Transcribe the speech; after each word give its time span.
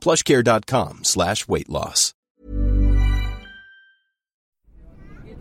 plushcare.com 0.00 1.04
slash 1.04 1.46
weight 1.48 1.68
loss. 1.68 2.12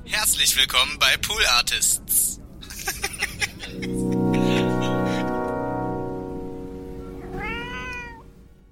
Herzlich 0.05 0.57
willkommen 0.57 0.97
bei 0.99 1.17
Pool 1.17 1.45
Artists. 1.45 2.39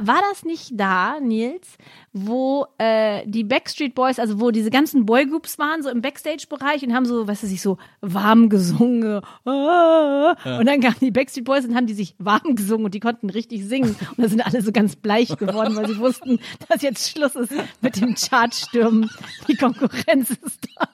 War 0.08 0.22
das 0.32 0.44
nicht 0.46 0.72
da, 0.74 1.20
Nils, 1.20 1.78
wo 2.14 2.66
äh, 2.78 3.24
die 3.28 3.44
Backstreet 3.44 3.94
Boys, 3.94 4.20
also 4.20 4.40
wo 4.40 4.52
diese 4.52 4.70
ganzen 4.70 5.06
Boygroups 5.06 5.60
waren, 5.60 5.84
so 5.84 5.90
im 5.90 6.02
Backstage-Bereich 6.02 6.84
und 6.84 6.94
haben 6.94 7.06
so, 7.06 7.28
was 7.28 7.44
weiß 7.44 7.52
ich, 7.52 7.62
so 7.62 7.78
warm 8.02 8.50
gesungen. 8.50 9.22
Ah, 9.46 10.36
Und 10.60 10.66
dann 10.66 10.80
kamen 10.82 10.96
die 11.02 11.12
Backstreet 11.12 11.44
Boys 11.46 11.66
und 11.66 11.76
haben 11.76 11.88
die 11.88 11.94
sich 11.94 12.16
warm 12.20 12.56
gesungen 12.56 12.86
und 12.86 12.94
die 12.94 13.00
konnten 13.00 13.30
richtig 13.30 13.66
singen. 13.66 13.96
Und 14.16 14.24
da 14.24 14.30
sind 14.30 14.42
alle 14.46 14.62
so 14.62 14.72
ganz 14.72 14.96
bleich 14.96 15.38
geworden, 15.38 15.76
weil 15.76 15.88
sie 15.88 15.98
wussten, 16.00 16.40
dass 16.70 16.82
jetzt 16.82 17.10
Schluss 17.10 17.36
ist 17.36 17.52
mit 17.82 18.00
dem 18.00 18.16
Chartstürmen. 18.16 19.10
Die 19.48 19.56
Konkurrenz 19.56 20.30
ist 20.30 20.68
da. 20.78 20.88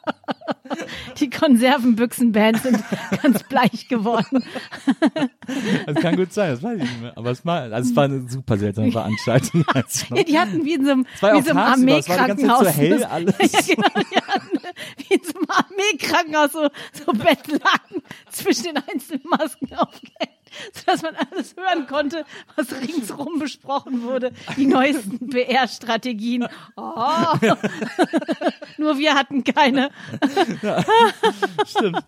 Die 1.20 1.30
Konservenbüchsenbands 1.30 2.64
sind 2.64 2.83
ganz 3.22 3.44
bleich 3.44 3.88
geworden. 3.88 4.44
Das 5.86 5.95
kann 5.95 6.16
gut 6.16 6.33
sein, 6.33 6.52
das 6.52 6.64
weiß 6.64 6.77
ich 6.77 6.83
nicht 6.83 7.02
mehr. 7.02 7.17
Aber 7.17 7.31
es 7.31 7.45
war, 7.45 7.61
also 7.72 7.89
es 7.89 7.95
war 7.95 8.05
eine 8.05 8.27
super 8.27 8.58
seltsame 8.58 8.92
Veranstaltung. 9.03 9.65
Also. 9.73 10.05
Ja, 10.15 10.23
die 10.23 10.39
hatten 10.39 10.65
wie 10.65 10.73
in 10.73 10.85
so 10.85 10.91
einem, 10.91 11.07
ja 11.21 11.35
wie 11.35 11.41
so 11.41 11.49
einem 11.51 11.59
Armeekrankenhaus. 11.59 12.59
so 12.59 12.65
hell 12.67 13.03
alles. 13.03 13.35
Ja, 13.39 13.75
genau, 13.75 13.89
die 14.11 14.15
hatten 14.17 14.59
wie 14.97 15.13
in 15.13 15.23
so 15.23 15.33
einem 15.37 15.47
Armeekrankenhaus 15.49 16.51
so, 16.51 16.69
so 16.93 17.11
Bettlaken 17.13 18.03
zwischen 18.31 18.63
den 18.63 18.77
einzelnen 18.77 19.23
Masken 19.29 19.73
aufgehängt, 19.75 20.39
sodass 20.73 21.01
man 21.01 21.15
alles 21.15 21.55
hören 21.55 21.87
konnte, 21.87 22.25
was 22.55 22.71
ringsrum 22.71 23.39
besprochen 23.39 24.03
wurde. 24.03 24.31
Die 24.57 24.65
neuesten 24.65 25.29
PR-Strategien. 25.29 26.47
Oh. 26.75 27.33
Nur 28.77 28.97
wir 28.97 29.15
hatten 29.15 29.43
keine. 29.43 29.89
Stimmt. 31.65 32.03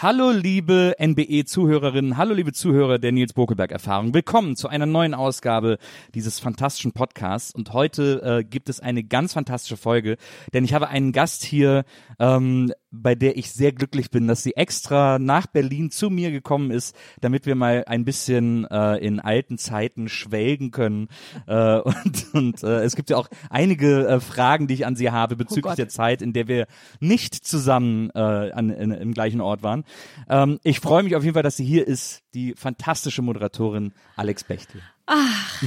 Hallo 0.00 0.30
liebe 0.30 0.94
NBE-Zuhörerinnen, 1.00 2.16
hallo 2.16 2.32
liebe 2.32 2.52
Zuhörer 2.52 3.00
der 3.00 3.10
Nils 3.10 3.32
Bokelberg-Erfahrung. 3.32 4.14
Willkommen 4.14 4.54
zu 4.54 4.68
einer 4.68 4.86
neuen 4.86 5.12
Ausgabe 5.12 5.78
dieses 6.14 6.38
fantastischen 6.38 6.92
Podcasts. 6.92 7.52
Und 7.52 7.72
heute 7.72 8.22
äh, 8.22 8.44
gibt 8.44 8.68
es 8.68 8.78
eine 8.78 9.02
ganz 9.02 9.32
fantastische 9.32 9.76
Folge, 9.76 10.16
denn 10.54 10.64
ich 10.64 10.72
habe 10.72 10.86
einen 10.86 11.10
Gast 11.10 11.42
hier, 11.42 11.84
ähm, 12.20 12.72
bei 12.90 13.14
der 13.14 13.36
ich 13.36 13.52
sehr 13.52 13.72
glücklich 13.72 14.10
bin, 14.10 14.26
dass 14.26 14.42
sie 14.42 14.56
extra 14.56 15.18
nach 15.18 15.46
Berlin 15.46 15.90
zu 15.90 16.10
mir 16.10 16.30
gekommen 16.30 16.70
ist, 16.70 16.96
damit 17.20 17.46
wir 17.46 17.54
mal 17.54 17.84
ein 17.86 18.04
bisschen 18.04 18.64
äh, 18.66 18.96
in 18.96 19.20
alten 19.20 19.58
Zeiten 19.58 20.08
schwelgen 20.08 20.70
können. 20.70 21.08
Äh, 21.46 21.78
und 21.80 22.26
und 22.32 22.62
äh, 22.62 22.82
es 22.82 22.96
gibt 22.96 23.10
ja 23.10 23.16
auch 23.16 23.28
einige 23.50 24.06
äh, 24.06 24.20
Fragen, 24.20 24.66
die 24.66 24.74
ich 24.74 24.86
an 24.86 24.96
sie 24.96 25.10
habe 25.10 25.36
bezüglich 25.36 25.64
Gott. 25.64 25.78
der 25.78 25.88
Zeit, 25.88 26.22
in 26.22 26.32
der 26.32 26.48
wir 26.48 26.66
nicht 27.00 27.34
zusammen 27.34 28.10
äh, 28.14 28.18
an, 28.18 28.70
in, 28.70 28.90
im 28.90 29.12
gleichen 29.12 29.40
Ort 29.40 29.62
waren. 29.62 29.84
Ähm, 30.28 30.58
ich 30.62 30.80
freue 30.80 31.02
mich 31.02 31.16
auf 31.16 31.24
jeden 31.24 31.34
Fall, 31.34 31.42
dass 31.42 31.56
sie 31.56 31.64
hier 31.64 31.86
ist, 31.86 32.22
die 32.34 32.54
fantastische 32.56 33.22
Moderatorin 33.22 33.92
Alex 34.16 34.44
Bechtel. 34.44 34.82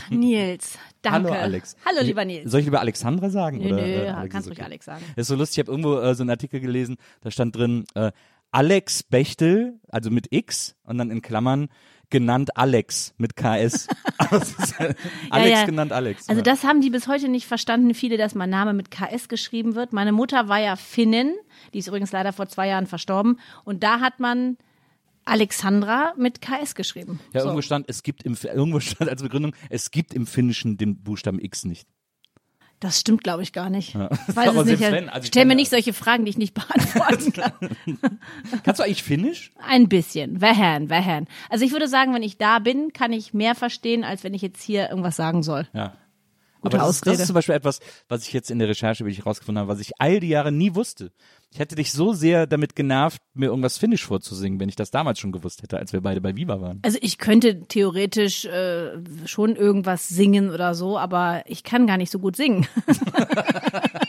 Nils, 0.10 0.78
danke. 1.02 1.30
Hallo 1.30 1.42
Alex. 1.42 1.76
Hallo, 1.86 2.02
lieber 2.02 2.26
Nils. 2.26 2.52
Soll 2.52 2.62
ich 2.62 2.66
lieber 2.66 2.80
Alexandra 2.80 3.30
sagen? 3.30 3.58
Nö, 3.60 3.68
oder, 3.68 3.76
nö, 3.76 3.82
äh, 3.82 4.06
ja, 4.06 4.16
Alex 4.16 4.34
kannst 4.34 4.48
ist 4.48 4.52
ruhig 4.52 4.60
okay. 4.60 4.66
Alex 4.66 4.86
sagen. 4.86 5.04
Das 5.16 5.24
ist 5.24 5.28
so 5.28 5.36
lustig, 5.36 5.58
ich 5.58 5.68
habe 5.68 5.72
irgendwo 5.72 6.00
äh, 6.00 6.16
so 6.16 6.24
einen 6.24 6.30
Artikel 6.30 6.60
gelesen, 6.60 6.98
da 7.22 7.32
stand 7.32 7.56
drin, 7.56 7.86
äh, 7.96 8.12
Alex 8.52 9.04
Bechtel, 9.04 9.80
also 9.90 10.12
mit 10.12 10.28
X 10.32 10.76
und 10.84 10.98
dann 10.98 11.10
in 11.10 11.22
Klammern 11.22 11.70
genannt 12.10 12.58
Alex 12.58 13.16
mit 13.18 13.36
KS. 13.36 13.88
Äh, 14.80 14.94
Alex 15.30 15.60
ja. 15.60 15.66
genannt 15.66 15.92
Alex. 15.92 16.30
Also 16.30 16.40
ja. 16.40 16.44
das 16.44 16.64
haben 16.64 16.80
die 16.80 16.90
bis 16.90 17.10
heute 17.10 17.28
nicht 17.28 17.46
verstanden, 17.48 17.94
viele, 17.94 18.16
dass 18.16 18.34
mein 18.34 18.50
Name 18.50 18.72
mit 18.72 18.90
KS 18.90 19.28
geschrieben 19.28 19.76
wird. 19.76 19.92
Meine 19.92 20.14
Mutter 20.14 20.48
war 20.48 20.60
ja 20.60 20.78
Finnin, 20.78 21.34
die 21.74 21.80
ist 21.80 21.88
übrigens 21.88 22.14
leider 22.14 22.32
vor 22.32 22.48
zwei 22.48 22.70
Jahren 22.70 22.88
verstorben. 22.88 23.40
Und 23.66 23.84
da 23.84 24.00
hat 24.00 24.22
man 24.22 24.58
Alexandra 25.26 26.14
mit 26.18 26.42
KS 26.42 26.76
geschrieben. 26.76 27.20
ja, 27.34 27.42
irgendwo 27.42 27.62
stand, 27.62 27.90
es 27.90 28.04
gibt 28.04 28.24
im, 28.24 28.38
irgendwo 28.44 28.80
stand 28.80 29.10
als 29.10 29.22
Begründung, 29.22 29.56
es 29.70 29.92
gibt 29.92 30.14
im 30.14 30.26
Finnischen 30.28 30.78
den 30.78 31.02
Buchstaben 31.04 31.40
X 31.40 31.66
nicht. 31.66 31.88
Das 32.80 33.00
stimmt, 33.00 33.24
glaube 33.24 33.44
ich, 33.44 33.54
gar 33.54 33.70
nicht. 33.70 33.94
Ja. 33.94 34.10
Ich 34.28 34.36
weiß 34.36 34.50
Aber 34.50 34.62
es 34.62 34.66
nicht. 34.66 34.82
wenn, 34.82 35.08
also 35.08 35.24
ich 35.24 35.28
Stell 35.28 35.46
mir 35.46 35.54
nicht 35.56 35.70
solche 35.70 35.94
Fragen, 35.94 36.26
die 36.26 36.32
ich 36.32 36.38
nicht 36.40 36.54
beantworten 36.56 37.32
kann. 37.32 37.52
Kannst 38.64 38.80
du 38.80 38.84
eigentlich 38.84 39.04
Finnisch? 39.04 39.52
Ein 39.60 39.88
bisschen. 39.88 40.42
Vähän, 40.42 40.90
vähän. 40.90 41.28
Also 41.50 41.64
ich 41.64 41.74
würde 41.74 41.88
sagen, 41.88 42.12
wenn 42.16 42.24
ich 42.24 42.38
da 42.40 42.58
bin, 42.58 42.92
kann 42.92 43.14
ich 43.14 43.36
mehr 43.36 43.54
verstehen, 43.54 44.04
als 44.04 44.24
wenn 44.24 44.34
ich 44.34 44.42
jetzt 44.42 44.64
hier 44.64 44.90
irgendwas 44.90 45.16
sagen 45.16 45.44
soll. 45.44 45.68
Ja. 45.74 45.94
Gute 46.62 46.78
Aber 46.78 46.86
das, 46.88 46.96
ist- 46.98 47.02
das 47.02 47.08
Ausrede. 47.14 47.22
ist 47.24 47.28
zum 47.28 47.34
Beispiel 47.34 47.56
etwas, 47.56 47.80
was 48.08 48.26
ich 48.28 48.34
jetzt 48.34 48.52
in 48.52 48.60
der 48.60 48.68
Recherche 48.70 49.04
wirklich 49.04 49.18
herausgefunden 49.20 49.60
habe, 49.62 49.72
was 49.72 49.80
ich 49.80 49.92
all 50.00 50.20
die 50.20 50.30
Jahre 50.30 50.52
nie 50.52 50.76
wusste. 50.76 51.12
Ich 51.52 51.60
hätte 51.60 51.76
dich 51.76 51.92
so 51.92 52.14
sehr 52.14 52.48
damit 52.48 52.76
genervt, 52.76 53.22
mir 53.34 53.48
irgendwas 53.48 53.78
Finnisch 53.78 54.06
vorzusingen, 54.06 54.60
wenn 54.60 54.70
ich 54.70 54.76
das 54.78 54.90
damals 54.92 55.20
schon 55.20 55.32
gewusst 55.34 55.64
hätte, 55.64 55.78
als 55.78 55.92
wir 55.92 56.00
beide 56.02 56.22
bei 56.22 56.36
Viva 56.38 56.62
waren. 56.62 56.80
Also 56.84 56.98
ich 57.02 57.18
könnte 57.18 57.62
theoretisch 57.68 58.46
äh, 58.46 58.92
schon 59.26 59.56
irgendwas 59.58 60.08
singen 60.08 60.50
oder 60.52 60.76
so, 60.76 60.98
aber 60.98 61.44
ich 61.48 61.64
kann 61.64 61.88
gar 61.88 61.98
nicht 61.98 62.12
so 62.12 62.20
gut 62.20 62.36
singen. 62.38 62.68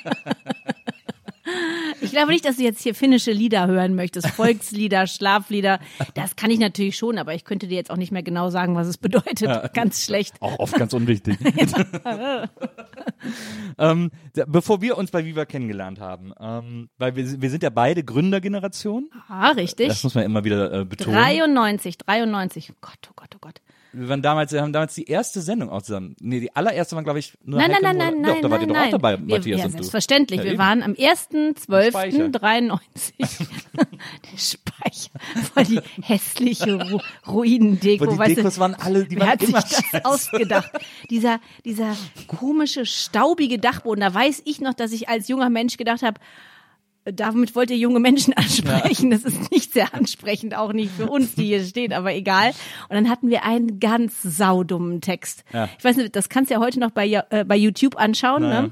Ich 2.12 2.14
glaube 2.14 2.30
nicht, 2.30 2.44
dass 2.44 2.58
du 2.58 2.62
jetzt 2.62 2.82
hier 2.82 2.94
finnische 2.94 3.32
Lieder 3.32 3.66
hören 3.66 3.94
möchtest, 3.94 4.26
Volkslieder, 4.36 5.06
Schlaflieder. 5.06 5.80
Das 6.12 6.36
kann 6.36 6.50
ich 6.50 6.58
natürlich 6.58 6.98
schon, 6.98 7.16
aber 7.16 7.34
ich 7.34 7.46
könnte 7.46 7.68
dir 7.68 7.76
jetzt 7.76 7.90
auch 7.90 7.96
nicht 7.96 8.12
mehr 8.12 8.22
genau 8.22 8.50
sagen, 8.50 8.76
was 8.76 8.86
es 8.86 8.98
bedeutet. 8.98 9.72
Ganz 9.72 10.04
schlecht. 10.04 10.34
Auch 10.40 10.58
oft 10.58 10.74
ganz 10.74 10.92
unwichtig. 10.92 11.38
ähm, 13.78 14.10
bevor 14.46 14.82
wir 14.82 14.98
uns 14.98 15.10
bei 15.10 15.24
Viva 15.24 15.46
kennengelernt 15.46 16.00
haben, 16.00 16.34
ähm, 16.38 16.90
weil 16.98 17.16
wir, 17.16 17.40
wir 17.40 17.48
sind 17.48 17.62
ja 17.62 17.70
beide 17.70 18.04
Gründergeneration. 18.04 19.08
Ah, 19.28 19.52
richtig. 19.52 19.88
Das 19.88 20.04
muss 20.04 20.14
man 20.14 20.24
immer 20.24 20.44
wieder 20.44 20.80
äh, 20.80 20.84
betonen. 20.84 21.16
93, 21.16 21.96
93. 21.96 22.72
Oh 22.72 22.76
Gott, 22.82 23.08
oh 23.08 23.12
Gott, 23.16 23.30
oh 23.36 23.38
Gott. 23.40 23.62
Wir 23.94 24.08
waren 24.08 24.22
damals, 24.22 24.52
wir 24.52 24.62
haben 24.62 24.72
damals 24.72 24.94
die 24.94 25.04
erste 25.04 25.40
Sendung 25.42 25.68
auch 25.70 25.82
zusammen. 25.82 26.16
Nee, 26.20 26.40
die 26.40 26.56
allererste 26.56 26.96
waren, 26.96 27.04
glaube 27.04 27.18
ich, 27.18 27.36
nur 27.44 27.58
Nein, 27.60 27.70
nein, 27.72 27.84
Heike 27.84 27.96
nein, 27.98 27.98
nein, 27.98 28.14
Mola- 28.14 28.26
Doch, 28.34 28.40
da 28.40 28.40
nein, 28.42 28.50
wart 28.50 28.60
ihr 28.62 28.66
doch 28.68 28.74
nein. 28.74 28.86
auch 28.86 28.90
dabei, 28.92 29.18
wir, 29.18 29.36
Matthias 29.36 29.58
ja, 29.58 29.64
und 29.66 29.72
du. 29.72 29.76
selbstverständlich. 29.76 30.38
Ja, 30.40 30.44
wir 30.44 30.58
waren 30.58 30.82
am 30.82 30.94
Speicher. 30.96 31.28
1.12.93. 32.26 33.12
Der 34.32 34.38
Speicher. 34.38 35.10
Voll 35.52 35.64
die 35.64 35.80
hässliche 36.02 36.74
Ru 36.90 36.98
Ruinendeko. 37.26 38.06
Boah, 38.06 38.24
die 38.26 38.34
Dekos 38.34 38.54
du, 38.54 38.60
waren 38.60 38.74
alle, 38.74 39.04
die 39.04 39.18
waren 39.18 39.28
hat 39.30 39.40
sich 39.40 39.48
immer 39.50 39.60
das 39.60 39.70
scheiße. 39.72 40.04
ausgedacht? 40.04 40.70
Dieser, 41.10 41.40
dieser 41.64 41.96
komische, 42.26 42.86
staubige 42.86 43.58
Dachboden. 43.58 44.00
Da 44.00 44.12
weiß 44.14 44.42
ich 44.44 44.60
noch, 44.60 44.74
dass 44.74 44.92
ich 44.92 45.08
als 45.08 45.28
junger 45.28 45.50
Mensch 45.50 45.76
gedacht 45.76 46.02
habe, 46.02 46.18
damit 47.04 47.54
wollt 47.56 47.70
ihr 47.70 47.76
junge 47.76 48.00
Menschen 48.00 48.32
ansprechen. 48.36 49.10
Das 49.10 49.24
ist 49.24 49.50
nicht 49.50 49.72
sehr 49.72 49.94
ansprechend, 49.94 50.56
auch 50.56 50.72
nicht 50.72 50.92
für 50.92 51.08
uns, 51.08 51.34
die 51.34 51.44
hier 51.46 51.64
stehen, 51.64 51.92
aber 51.92 52.14
egal. 52.14 52.50
Und 52.88 52.94
dann 52.96 53.08
hatten 53.10 53.28
wir 53.30 53.44
einen 53.44 53.80
ganz 53.80 54.22
saudummen 54.22 55.00
Text. 55.00 55.44
Ja. 55.52 55.68
Ich 55.78 55.84
weiß 55.84 55.96
nicht, 55.96 56.14
das 56.16 56.28
kannst 56.28 56.50
du 56.50 56.54
ja 56.54 56.60
heute 56.60 56.78
noch 56.80 56.90
bei, 56.90 57.06
äh, 57.30 57.44
bei 57.44 57.56
YouTube 57.56 57.96
anschauen. 57.96 58.42
Naja. 58.42 58.62
Ne? 58.62 58.70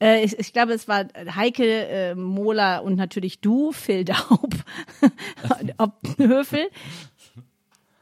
Äh, 0.00 0.24
ich, 0.24 0.38
ich 0.38 0.52
glaube, 0.52 0.72
es 0.74 0.86
war 0.88 1.06
Heike, 1.34 1.64
äh, 1.88 2.14
Mola 2.14 2.78
und 2.78 2.96
natürlich 2.96 3.40
du, 3.40 3.72
Phil 3.72 4.04
Daub, 4.04 4.54
Ob 5.78 5.94
Höfel. 6.18 6.68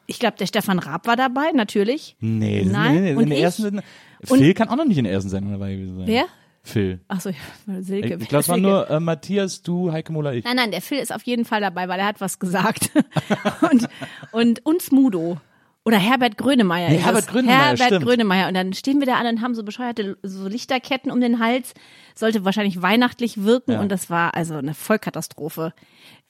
Ich 0.07 0.19
glaube, 0.21 0.37
der 0.39 0.47
Stefan 0.47 0.79
Raab 0.79 1.07
war 1.07 1.17
dabei, 1.17 1.51
natürlich. 1.53 2.17
Nee, 2.21 2.65
Nein. 2.65 2.95
nee, 2.95 3.01
nee, 3.01 3.15
Und 3.17 3.25
in 3.25 3.29
der 3.31 3.39
ich? 3.39 3.45
ersten 3.45 3.83
Und- 4.29 4.39
Phil 4.39 4.55
kann 4.55 4.69
auch 4.69 4.77
noch 4.77 4.85
nicht 4.85 4.99
in 4.99 5.05
der 5.05 5.13
ersten 5.13 5.31
Sendung 5.31 5.53
dabei 5.53 5.73
gewesen 5.75 5.97
sein. 5.99 6.07
Wer? 6.07 6.25
Phil. 6.67 7.01
Achso, 7.09 7.31
ja, 7.31 7.81
Silke. 7.83 8.19
Ich 8.21 8.29
glaube, 8.29 8.41
es 8.41 8.49
waren 8.49 8.61
Silke. 8.63 8.69
nur 8.69 8.91
äh, 8.91 9.01
Matthias, 9.01 9.63
du, 9.63 9.93
Heike 9.93 10.13
Mola, 10.13 10.33
ich. 10.33 10.45
Nein, 10.45 10.57
nein, 10.57 10.71
der 10.71 10.83
Phil 10.83 10.99
ist 10.99 11.15
auf 11.15 11.23
jeden 11.23 11.45
Fall 11.45 11.61
dabei, 11.61 11.89
weil 11.89 11.99
er 12.01 12.07
hat 12.07 12.21
was 12.21 12.39
gesagt. 12.39 12.91
und, 13.71 13.89
und 14.33 14.67
uns 14.67 14.91
Mudo. 14.91 15.39
Oder 15.85 15.99
Herbert 15.99 16.37
Grönemeyer. 16.37 16.89
Nee, 16.89 16.97
ist 16.97 17.05
Herbert. 17.05 17.29
Grönemeyer, 17.29 17.57
Herbert 17.59 17.87
stimmt. 17.87 18.05
Grönemeyer. 18.05 18.49
Und 18.49 18.55
dann 18.55 18.73
stehen 18.73 18.99
wir 18.99 19.07
da 19.07 19.15
an 19.15 19.27
und 19.29 19.41
haben 19.41 19.55
so 19.55 19.63
bescheuerte 19.63 20.19
so 20.25 20.49
Lichterketten 20.49 21.13
um 21.13 21.21
den 21.21 21.39
Hals. 21.39 21.75
Sollte 22.17 22.45
wahrscheinlich 22.45 22.83
weihnachtlich 22.83 23.45
wirken 23.45 23.73
Ja. 23.73 23.81
und 23.81 23.91
das 23.93 24.11
war 24.11 24.35
also 24.35 24.55
eine 24.57 24.75
Vollkatastrophe. 24.75 25.73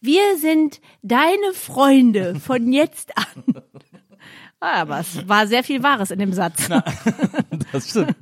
Wir 0.02 0.36
sind 0.36 0.82
deine 1.00 1.54
Freunde 1.54 2.34
von 2.38 2.70
jetzt 2.72 3.16
an. 3.16 3.62
Ah, 4.60 4.82
Aber 4.82 5.00
es 5.00 5.26
war 5.26 5.46
sehr 5.46 5.64
viel 5.64 5.82
Wahres 5.82 6.10
in 6.10 6.18
dem 6.18 6.34
Satz. 6.34 6.68
Das 7.72 7.90
stimmt. 7.90 8.14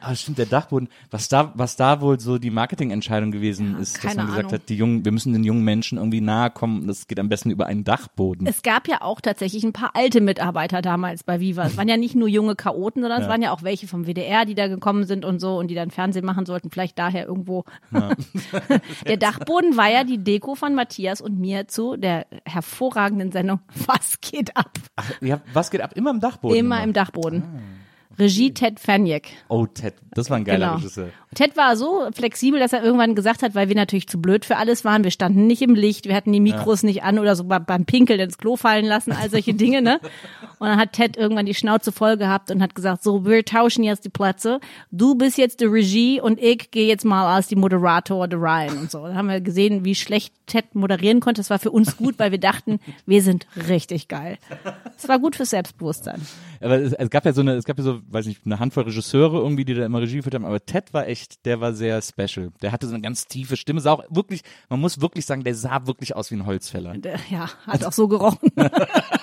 Aber 0.00 0.14
stimmt, 0.14 0.38
der 0.38 0.46
Dachboden, 0.46 0.88
was 1.10 1.28
da, 1.28 1.52
was 1.54 1.76
da 1.76 2.00
wohl 2.00 2.20
so 2.20 2.38
die 2.38 2.50
Marketingentscheidung 2.50 3.30
gewesen 3.30 3.78
ist, 3.78 4.02
dass 4.04 4.16
man 4.16 4.26
gesagt 4.26 4.40
Ahnung. 4.46 4.52
hat, 4.52 4.68
die 4.68 4.76
jungen, 4.76 5.04
wir 5.04 5.12
müssen 5.12 5.32
den 5.32 5.44
jungen 5.44 5.64
Menschen 5.64 5.98
irgendwie 5.98 6.20
nahe 6.20 6.50
kommen, 6.50 6.86
das 6.86 7.06
geht 7.06 7.18
am 7.18 7.28
besten 7.28 7.50
über 7.50 7.66
einen 7.66 7.84
Dachboden. 7.84 8.46
Es 8.46 8.62
gab 8.62 8.88
ja 8.88 9.02
auch 9.02 9.20
tatsächlich 9.20 9.64
ein 9.64 9.72
paar 9.72 9.90
alte 9.94 10.20
Mitarbeiter 10.20 10.82
damals 10.82 11.24
bei 11.24 11.40
Viva. 11.40 11.64
Es 11.66 11.76
waren 11.76 11.88
ja 11.88 11.96
nicht 11.96 12.14
nur 12.14 12.28
junge 12.28 12.54
Chaoten, 12.56 13.02
sondern 13.02 13.20
es 13.20 13.26
Ja. 13.26 13.30
waren 13.32 13.42
ja 13.42 13.52
auch 13.52 13.62
welche 13.62 13.86
vom 13.88 14.06
WDR, 14.06 14.44
die 14.44 14.54
da 14.54 14.68
gekommen 14.68 15.04
sind 15.04 15.24
und 15.24 15.40
so 15.40 15.58
und 15.58 15.68
die 15.68 15.74
dann 15.74 15.90
Fernsehen 15.90 16.24
machen 16.24 16.46
sollten. 16.46 16.70
Vielleicht 16.70 16.98
daher 16.98 17.26
irgendwo. 17.26 17.64
der 19.06 19.16
Dachboden 19.16 19.76
war 19.76 19.90
ja 19.90 20.04
die 20.04 20.18
Deko 20.18 20.54
von 20.54 20.74
Matthias 20.74 21.20
und 21.20 21.38
mir 21.38 21.68
zu 21.68 21.96
der 21.96 22.26
hervorragenden 22.44 23.32
Sendung 23.32 23.60
Was 23.86 24.20
geht 24.20 24.56
ab? 24.56 24.70
Ach, 24.96 25.10
ja, 25.20 25.40
was 25.52 25.70
geht 25.70 25.80
ab? 25.80 25.92
Immer 25.96 26.10
im 26.10 26.20
Dachboden. 26.20 26.56
Immer 26.56 26.82
im 26.82 26.92
Dachboden. 26.92 27.42
Regie 28.18 28.52
Ted 28.52 28.80
Faniak. 28.80 29.22
Oh, 29.48 29.66
Ted, 29.66 29.94
das 30.12 30.28
war 30.30 30.36
ein 30.38 30.44
geiler 30.44 30.66
Genau. 30.66 30.76
Regisseur. 30.78 31.08
Ted 31.34 31.56
war 31.56 31.76
so 31.76 32.08
flexibel, 32.12 32.58
dass 32.58 32.72
er 32.72 32.82
irgendwann 32.82 33.14
gesagt 33.14 33.42
hat, 33.42 33.54
weil 33.54 33.68
wir 33.68 33.76
natürlich 33.76 34.08
zu 34.08 34.20
blöd 34.20 34.44
für 34.44 34.56
alles 34.56 34.84
waren. 34.84 35.04
Wir 35.04 35.10
standen 35.10 35.46
nicht 35.46 35.60
im 35.62 35.74
Licht, 35.74 36.06
wir 36.06 36.14
hatten 36.14 36.32
die 36.32 36.40
Mikros 36.40 36.82
nicht 36.82 37.02
an 37.02 37.18
oder 37.18 37.36
so 37.36 37.44
bei- 37.44 37.58
beim 37.58 37.84
Pinkeln 37.84 38.18
ins 38.18 38.38
Klo 38.38 38.56
fallen 38.56 38.86
lassen, 38.86 39.12
all 39.12 39.28
solche 39.30 39.54
Dinge, 39.54 39.82
ne? 39.82 40.00
Und 40.58 40.66
dann 40.68 40.78
hat 40.78 40.94
Ted 40.94 41.16
irgendwann 41.16 41.46
die 41.46 41.54
Schnauze 41.54 41.92
voll 41.92 42.16
gehabt 42.16 42.50
und 42.50 42.62
hat 42.62 42.74
gesagt, 42.74 43.02
so, 43.02 43.24
wir 43.26 43.44
tauschen 43.44 43.84
jetzt 43.84 44.04
die 44.04 44.08
Plätze. 44.08 44.58
Du 44.90 45.14
bist 45.14 45.38
jetzt 45.38 45.60
die 45.60 45.66
Regie 45.66 46.20
und 46.20 46.40
ich 46.42 46.70
gehe 46.70 46.88
jetzt 46.88 47.04
mal 47.04 47.32
als 47.32 47.46
die 47.48 47.56
Moderator 47.56 48.26
da 48.26 48.36
rein 48.40 48.76
und 48.78 48.90
so. 48.90 49.02
Dann 49.04 49.14
haben 49.16 49.28
wir 49.28 49.40
gesehen, 49.40 49.84
wie 49.84 49.94
schlecht 49.94 50.32
Ted 50.46 50.74
moderieren 50.74 51.20
konnte. 51.20 51.40
Das 51.40 51.50
war 51.50 51.58
für 51.58 51.70
uns 51.70 51.96
gut, 51.98 52.18
weil 52.18 52.32
wir 52.32 52.40
dachten, 52.40 52.80
wir 53.06 53.22
sind 53.22 53.46
richtig 53.68 54.08
geil. 54.08 54.38
Es 54.96 55.06
war 55.08 55.18
gut 55.18 55.36
fürs 55.36 55.50
Selbstbewusstsein. 55.50 56.20
Aber 56.60 56.78
es, 56.78 56.92
es 56.92 57.10
gab 57.10 57.24
ja 57.24 57.32
so 57.32 57.40
eine, 57.40 57.54
es 57.54 57.64
gab 57.64 57.78
ja 57.78 57.84
so, 57.84 58.00
weiß 58.08 58.26
nicht, 58.26 58.44
eine 58.44 58.58
Handvoll 58.58 58.84
Regisseure 58.84 59.38
irgendwie, 59.38 59.64
die 59.64 59.74
da 59.74 59.84
immer 59.84 60.00
Regie 60.00 60.16
geführt 60.16 60.34
haben, 60.34 60.44
aber 60.44 60.64
Ted 60.64 60.92
war 60.92 61.06
echt, 61.06 61.44
der 61.46 61.60
war 61.60 61.72
sehr 61.72 62.00
special. 62.02 62.50
Der 62.62 62.72
hatte 62.72 62.86
so 62.86 62.94
eine 62.94 63.02
ganz 63.02 63.26
tiefe 63.26 63.56
Stimme, 63.56 63.80
sah 63.80 63.92
auch 63.92 64.04
wirklich, 64.10 64.42
man 64.68 64.80
muss 64.80 65.00
wirklich 65.00 65.26
sagen, 65.26 65.44
der 65.44 65.54
sah 65.54 65.86
wirklich 65.86 66.16
aus 66.16 66.30
wie 66.30 66.36
ein 66.36 66.46
Holzfäller. 66.46 66.94
Äh, 66.94 67.18
Ja, 67.30 67.48
hat 67.66 67.84
auch 67.84 67.92
so 67.92 68.08
gerochen. 68.08 68.50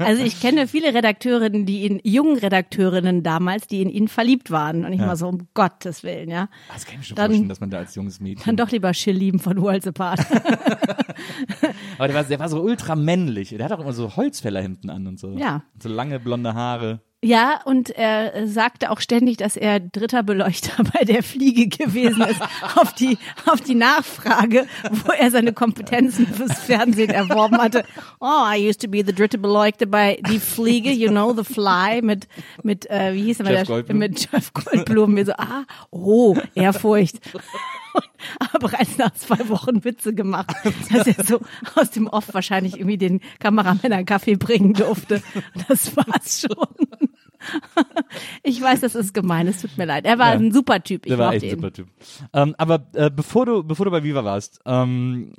Also 0.00 0.22
ich 0.22 0.40
kenne 0.40 0.66
viele 0.68 0.94
Redakteurinnen, 0.94 1.66
die 1.66 1.84
in 1.86 2.00
jungen 2.04 2.38
Redakteurinnen 2.38 3.22
damals, 3.22 3.66
die 3.66 3.82
in 3.82 3.88
ihn 3.90 4.08
verliebt 4.08 4.50
waren. 4.50 4.84
Und 4.84 4.92
ich 4.92 4.98
mal 5.00 5.16
so, 5.16 5.28
um 5.28 5.48
Gottes 5.54 6.02
Willen, 6.02 6.30
ja. 6.30 6.48
Das 6.72 6.86
kann 6.86 7.00
ich 7.00 7.08
schon 7.08 7.16
Dann- 7.16 7.26
vorstellen, 7.30 7.48
dass 7.48 7.60
man 7.60 7.70
da 7.70 7.78
als 7.78 7.94
junges 7.94 8.20
Mädchen. 8.20 8.44
Dann 8.44 8.56
doch 8.56 8.70
lieber 8.70 8.92
Schill 8.94 9.16
lieben 9.16 9.38
von 9.38 9.60
Worlds 9.60 9.86
Apart. 9.86 10.20
Aber 11.98 12.08
der 12.08 12.16
war, 12.16 12.24
der 12.24 12.38
war 12.38 12.48
so 12.48 12.60
ultra 12.60 12.96
männlich. 12.96 13.50
Der 13.50 13.64
hat 13.64 13.72
auch 13.72 13.80
immer 13.80 13.92
so 13.92 14.16
Holzfällerhemden 14.16 14.90
an 14.90 15.06
und 15.06 15.18
so. 15.18 15.36
Ja. 15.36 15.62
Und 15.74 15.82
so 15.82 15.88
lange 15.88 16.18
blonde 16.20 16.54
Haare. 16.54 17.00
Ja, 17.24 17.60
und 17.64 17.90
er 17.90 18.48
sagte 18.48 18.90
auch 18.90 18.98
ständig, 18.98 19.36
dass 19.36 19.56
er 19.56 19.78
dritter 19.78 20.24
Beleuchter 20.24 20.82
bei 20.92 21.04
der 21.04 21.22
Fliege 21.22 21.68
gewesen 21.68 22.22
ist, 22.22 22.40
auf 22.74 22.92
die, 22.94 23.16
auf 23.46 23.60
die 23.60 23.76
Nachfrage, 23.76 24.66
wo 24.90 25.12
er 25.12 25.30
seine 25.30 25.52
Kompetenzen 25.52 26.26
fürs 26.26 26.58
Fernsehen 26.58 27.10
erworben 27.10 27.58
hatte. 27.58 27.84
Oh, 28.18 28.44
I 28.52 28.68
used 28.68 28.80
to 28.82 28.88
be 28.88 29.04
the 29.06 29.14
dritte 29.14 29.38
Beleuchter 29.38 29.86
bei 29.86 30.20
die 30.28 30.40
Fliege, 30.40 30.90
you 30.90 31.10
know, 31.10 31.32
the 31.32 31.44
fly, 31.44 32.02
mit, 32.02 32.26
mit, 32.64 32.90
äh, 32.90 33.14
wie 33.14 33.22
hieß 33.22 33.38
er, 33.40 33.46
Jeff 33.46 33.54
der, 33.54 33.64
Goldblum. 33.66 33.98
mit 33.98 34.28
Jeff 34.32 34.52
Goldblum. 34.52 35.16
Wir 35.16 35.26
so, 35.26 35.32
ah, 35.34 35.62
oh, 35.92 36.36
Ehrfurcht. 36.56 37.20
Aber 38.38 38.68
bereits 38.68 38.98
nach 38.98 39.12
zwei 39.12 39.48
Wochen 39.48 39.84
Witze 39.84 40.14
gemacht, 40.14 40.54
dass 40.92 41.06
er 41.06 41.24
so 41.24 41.40
aus 41.74 41.90
dem 41.90 42.06
Off 42.06 42.32
wahrscheinlich 42.32 42.76
irgendwie 42.76 42.98
den 42.98 43.20
Kameramann 43.38 43.92
einen 43.92 44.06
Kaffee 44.06 44.36
bringen 44.36 44.74
durfte. 44.74 45.22
Das 45.68 45.96
war's 45.96 46.40
schon. 46.40 46.88
Ich 48.42 48.60
weiß, 48.60 48.80
das 48.80 48.94
ist 48.94 49.14
gemein, 49.14 49.46
es 49.48 49.60
tut 49.60 49.76
mir 49.78 49.84
leid. 49.84 50.04
Er 50.04 50.18
war 50.18 50.32
Ja. 50.32 50.38
ein 50.38 50.52
super 50.52 50.82
Typ. 50.82 51.06
Ich 51.06 51.10
Der 51.10 51.18
war 51.18 51.32
echt 51.34 51.44
ein 51.44 51.50
super 51.50 51.72
Typ. 51.72 51.88
Ähm, 52.32 52.54
aber 52.58 52.86
äh, 52.94 53.10
bevor 53.10 53.46
du 53.46 53.62
bevor 53.62 53.84
du 53.86 53.90
bei 53.90 54.02
Viva 54.02 54.24
warst, 54.24 54.60
ähm, 54.66 55.32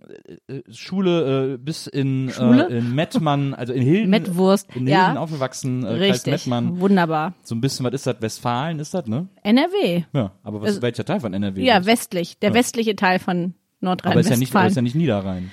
äh, 0.47 0.61
Schule 0.71 1.53
äh, 1.53 1.57
bis 1.57 1.87
in 1.87 2.29
Schule? 2.31 2.69
Äh, 2.69 2.77
in 2.79 2.95
Mettmann, 2.95 3.53
also 3.53 3.73
in 3.73 3.81
Hilden, 3.81 4.09
Mettwurst, 4.09 4.75
in 4.75 4.87
ja. 4.87 5.05
Hilden 5.05 5.17
aufgewachsen, 5.17 5.83
äh, 5.83 5.97
Kreis 5.97 5.99
Richtig, 6.15 6.31
Mettmann. 6.31 6.79
wunderbar. 6.79 7.33
So 7.43 7.55
ein 7.55 7.61
bisschen, 7.61 7.85
was 7.85 7.93
ist 7.93 8.07
das? 8.07 8.15
Westfalen 8.21 8.79
ist 8.79 8.93
das, 8.93 9.07
ne? 9.07 9.27
NRW. 9.43 10.03
Ja, 10.13 10.31
aber 10.43 10.61
was, 10.61 10.81
welcher 10.81 11.05
Teil 11.05 11.19
von 11.19 11.33
NRW? 11.33 11.63
Ja, 11.63 11.85
westlich. 11.85 12.37
Der 12.39 12.53
westliche 12.53 12.95
Teil 12.95 13.19
von 13.19 13.53
aber 13.81 14.19
ist 14.19 14.29
ja 14.29 14.37
nicht, 14.37 14.53
Nordrhein-Westfalen. 14.53 14.67
ist 14.69 14.75
ja 14.75 14.81
nicht 14.81 14.95
Niederrhein. 14.95 15.51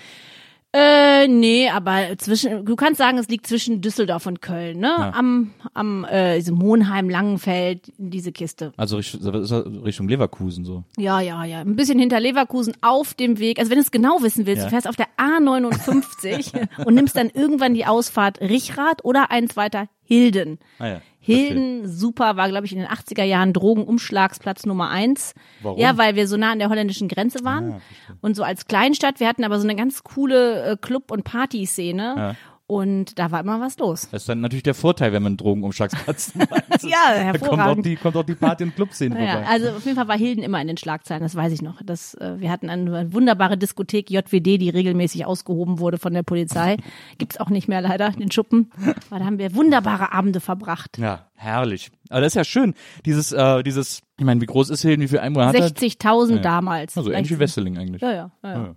Äh, 0.72 1.26
nee, 1.26 1.68
aber 1.68 2.16
zwischen, 2.18 2.64
du 2.64 2.76
kannst 2.76 2.98
sagen, 2.98 3.18
es 3.18 3.26
liegt 3.28 3.46
zwischen 3.48 3.80
Düsseldorf 3.80 4.26
und 4.26 4.40
Köln, 4.40 4.78
ne? 4.78 4.94
Ja. 4.96 5.12
Am, 5.14 5.50
am, 5.74 6.04
äh, 6.04 6.36
diesem 6.36 6.56
Monheim, 6.56 7.10
Langenfeld, 7.10 7.92
diese 7.98 8.30
Kiste. 8.30 8.72
Also 8.76 8.98
Richtung, 8.98 10.08
Leverkusen 10.08 10.64
so. 10.64 10.84
Ja, 10.96 11.20
ja, 11.20 11.44
ja. 11.44 11.60
Ein 11.60 11.74
bisschen 11.74 11.98
hinter 11.98 12.20
Leverkusen 12.20 12.74
auf 12.82 13.14
dem 13.14 13.40
Weg. 13.40 13.58
Also 13.58 13.70
wenn 13.70 13.78
du 13.78 13.82
es 13.82 13.90
genau 13.90 14.22
wissen 14.22 14.46
willst, 14.46 14.58
Ja. 14.58 14.64
du 14.66 14.70
fährst 14.70 14.88
auf 14.88 14.94
der 14.96 15.08
A59 15.16 16.68
und 16.86 16.94
nimmst 16.94 17.16
dann 17.16 17.30
irgendwann 17.30 17.74
die 17.74 17.86
Ausfahrt 17.86 18.40
Richrath 18.40 19.04
oder 19.04 19.32
eins 19.32 19.56
weiter 19.56 19.88
Hilden. 20.04 20.58
Ah 20.78 20.86
ja. 20.86 21.00
Hilden, 21.22 21.86
super, 21.86 22.36
war, 22.36 22.48
glaube 22.48 22.64
ich, 22.66 22.72
in 22.72 22.78
den 22.78 22.88
80er 22.88 23.24
Jahren 23.24 23.52
Drogenumschlagsplatz 23.52 24.64
Nummer 24.64 24.88
eins. 24.88 25.34
Warum? 25.62 25.78
Ja, 25.78 25.98
weil 25.98 26.16
wir 26.16 26.26
so 26.26 26.36
nah 26.36 26.52
an 26.52 26.58
der 26.58 26.70
holländischen 26.70 27.08
Grenze 27.08 27.44
waren. 27.44 27.82
und 28.22 28.34
so 28.36 28.42
als 28.42 28.66
Kleinstadt, 28.66 29.20
wir 29.20 29.28
hatten 29.28 29.44
aber 29.44 29.58
so 29.58 29.66
eine 29.66 29.76
ganz 29.76 30.02
coole 30.02 30.62
äh, 30.64 30.76
Club- 30.76 31.10
und 31.10 31.24
Partyszene. 31.24 32.14
Ja. 32.16 32.36
Und 32.70 33.18
da 33.18 33.32
war 33.32 33.40
immer 33.40 33.60
was 33.60 33.78
los. 33.78 34.08
Das 34.12 34.22
ist 34.22 34.28
dann 34.28 34.40
natürlich 34.40 34.62
der 34.62 34.74
Vorteil, 34.74 35.12
wenn 35.12 35.24
man 35.24 35.30
einen 35.30 35.36
Drogenumschlagsplatz 35.38 36.34
macht. 36.36 36.50
Ja, 36.84 36.98
Da 37.14 37.32
kommt 37.32 37.42
auch 37.42 37.56
hervorragend. 37.56 37.86
die, 37.86 37.96
kommt 37.96 38.16
auch 38.16 38.22
die 38.22 38.36
Party- 38.36 38.62
und 38.62 38.76
Clubszene 38.76 39.18
Ja, 39.24 39.32
vorbei. 39.32 39.46
also 39.48 39.70
auf 39.70 39.84
jeden 39.84 39.96
Fall 39.96 40.06
war 40.06 40.16
Hilden 40.16 40.44
immer 40.44 40.60
in 40.60 40.68
den 40.68 40.76
Schlagzeilen, 40.76 41.20
das 41.22 41.34
weiß 41.34 41.52
ich 41.52 41.62
noch. 41.62 41.82
Das, 41.84 42.14
äh, 42.14 42.38
wir 42.38 42.48
hatten 42.48 42.70
eine 42.70 43.12
wunderbare 43.12 43.58
Diskothek 43.58 44.08
JWD, 44.08 44.58
die 44.58 44.70
regelmäßig 44.70 45.26
ausgehoben 45.26 45.80
wurde 45.80 45.98
von 45.98 46.14
der 46.14 46.22
Polizei. 46.22 46.76
Gibt's 47.18 47.40
auch 47.40 47.50
nicht 47.50 47.66
mehr 47.66 47.80
leider, 47.80 48.10
den 48.10 48.30
Schuppen. 48.30 48.70
Aber 49.10 49.18
da 49.18 49.24
haben 49.26 49.38
wir 49.38 49.52
wunderbare 49.56 50.12
Abende 50.12 50.38
verbracht. 50.38 50.96
Ja, 50.98 51.26
herrlich. 51.34 51.90
Aber 52.08 52.20
das 52.20 52.28
ist 52.28 52.36
ja 52.36 52.44
schön. 52.44 52.74
Dieses, 53.04 53.32
äh, 53.32 53.64
dieses, 53.64 54.00
ich 54.16 54.24
meine, 54.24 54.40
wie 54.40 54.46
groß 54.46 54.70
ist 54.70 54.82
Hilden, 54.82 55.02
wie 55.02 55.08
viel 55.08 55.18
Einwohner 55.18 55.46
hat 55.48 55.58
das? 55.58 55.72
60.000 55.74 56.36
Ja. 56.36 56.38
damals. 56.38 56.96
Also 56.96 57.10
ähnlich 57.10 57.32
wie 57.32 57.40
Wesseling 57.40 57.78
eigentlich. 57.78 58.00
Ja, 58.00 58.12
ja, 58.12 58.30
ja. 58.44 58.52
ja. 58.52 58.74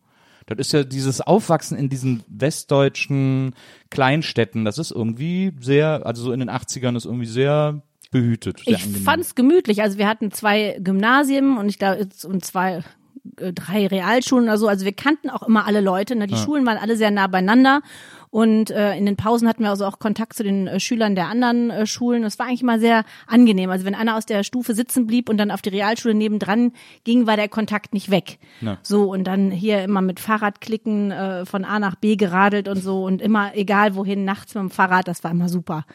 Ja. 0.50 0.56
Das 0.56 0.68
ist 0.68 0.74
ja 0.74 0.84
dieses 0.84 1.22
Aufwachsen 1.22 1.78
in 1.78 1.90
diesen 1.90 2.24
westdeutschen 2.28 3.54
Kleinstädten, 3.90 4.66
das 4.66 4.78
ist 4.78 4.92
irgendwie 4.92 5.54
sehr, 5.60 6.06
also 6.06 6.24
so 6.24 6.32
in 6.32 6.40
den 6.40 6.50
80ern 6.50 6.96
ist 6.96 7.06
irgendwie 7.06 7.26
sehr 7.26 7.82
behütet. 8.12 8.60
Sehr 8.66 8.76
Ich 8.76 8.84
angenehm. 8.84 9.04
fand's 9.04 9.36
gemütlich. 9.36 9.82
Also 9.82 9.98
wir 9.98 10.08
hatten 10.08 10.32
zwei 10.32 10.78
Gymnasien 10.82 11.58
und 11.58 11.68
ich 11.68 11.80
glaube 11.80 12.08
und 12.26 12.46
zwei 12.46 12.84
äh, 13.38 13.54
drei 13.54 13.88
Realschulen 13.88 14.46
oder 14.46 14.58
so. 14.58 14.68
Also 14.68 14.86
wir 14.86 14.94
kannten 14.94 15.30
auch 15.30 15.44
immer 15.44 15.66
alle 15.66 15.82
Leute. 15.82 16.16
Ne? 16.16 16.28
Die 16.28 16.36
Schulen 16.36 16.66
waren 16.66 16.78
alle 16.78 16.96
sehr 16.96 17.12
nah 17.12 17.28
beieinander. 17.28 17.82
Und 18.34 18.72
äh, 18.72 18.98
in 18.98 19.06
den 19.06 19.16
Pausen 19.16 19.48
hatten 19.48 19.62
wir 19.62 19.70
also 19.70 19.86
auch 19.86 20.00
Kontakt 20.00 20.34
zu 20.34 20.42
den 20.42 20.66
äh, 20.66 20.80
Schülern 20.80 21.14
der 21.14 21.28
anderen 21.28 21.70
äh, 21.70 21.86
Schulen. 21.86 22.24
Das 22.24 22.40
war 22.40 22.48
eigentlich 22.48 22.64
mal 22.64 22.80
sehr 22.80 23.06
angenehm. 23.28 23.70
Also 23.70 23.86
wenn 23.86 23.94
einer 23.94 24.18
aus 24.18 24.26
der 24.26 24.44
Stufe 24.44 24.74
sitzen 24.74 25.06
blieb 25.06 25.30
und 25.30 25.38
dann 25.38 25.52
auf 25.52 25.62
die 25.62 25.70
Realschule 25.70 26.16
nebendran 26.16 26.72
ging, 27.04 27.28
war 27.28 27.36
der 27.36 27.48
Kontakt 27.48 27.94
nicht 27.94 28.10
weg. 28.10 28.40
Ja. 28.62 28.80
So 28.82 29.12
und 29.12 29.26
dann 29.26 29.52
hier 29.52 29.84
immer 29.84 30.02
mit 30.02 30.20
Fahrradklicken 30.20 31.12
äh, 31.12 31.46
von 31.46 31.64
A 31.64 31.78
nach 31.78 31.94
B 31.94 32.16
geradelt 32.16 32.68
und 32.68 32.82
so 32.82 33.04
und 33.04 33.22
immer 33.22 33.56
egal 33.56 33.94
wohin 33.94 34.26
nachts 34.26 34.56
mit 34.56 34.64
dem 34.64 34.72
Fahrrad. 34.72 35.08
Das 35.08 35.24
war 35.24 35.30
immer 35.30 35.48
super. 35.48 35.86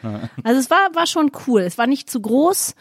Also 0.43 0.61
es 0.61 0.69
war 0.69 0.77
war 0.93 1.07
schon 1.07 1.31
cool. 1.45 1.63
Es 1.63 1.77
war 1.77 1.87
nicht 1.87 2.09
zu 2.09 2.21
groß. 2.21 2.73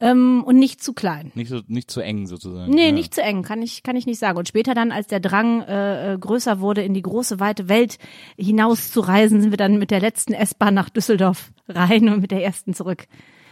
Ähm, 0.00 0.42
und 0.44 0.58
nicht 0.58 0.82
zu 0.82 0.94
klein. 0.94 1.30
Nicht 1.34 1.50
so, 1.50 1.60
nicht 1.68 1.90
zu 1.90 2.00
eng 2.00 2.26
sozusagen. 2.26 2.72
Nee, 2.72 2.86
ja. 2.86 2.92
nicht 2.92 3.14
zu 3.14 3.22
eng, 3.22 3.42
kann 3.42 3.60
ich, 3.60 3.82
kann 3.82 3.96
ich 3.96 4.06
nicht 4.06 4.18
sagen. 4.18 4.38
Und 4.38 4.48
später 4.48 4.72
dann, 4.72 4.92
als 4.92 5.08
der 5.08 5.20
Drang 5.20 5.60
äh, 5.62 6.14
äh, 6.14 6.18
größer 6.18 6.60
wurde, 6.60 6.82
in 6.82 6.94
die 6.94 7.02
große, 7.02 7.38
weite 7.38 7.68
Welt 7.68 7.98
hinaus 8.38 8.90
zu 8.90 9.00
reisen, 9.00 9.42
sind 9.42 9.50
wir 9.50 9.58
dann 9.58 9.78
mit 9.78 9.90
der 9.90 10.00
letzten 10.00 10.32
S-Bahn 10.32 10.72
nach 10.72 10.88
Düsseldorf 10.88 11.52
rein 11.68 12.08
und 12.08 12.20
mit 12.20 12.30
der 12.30 12.42
ersten 12.42 12.72
zurück. 12.72 13.06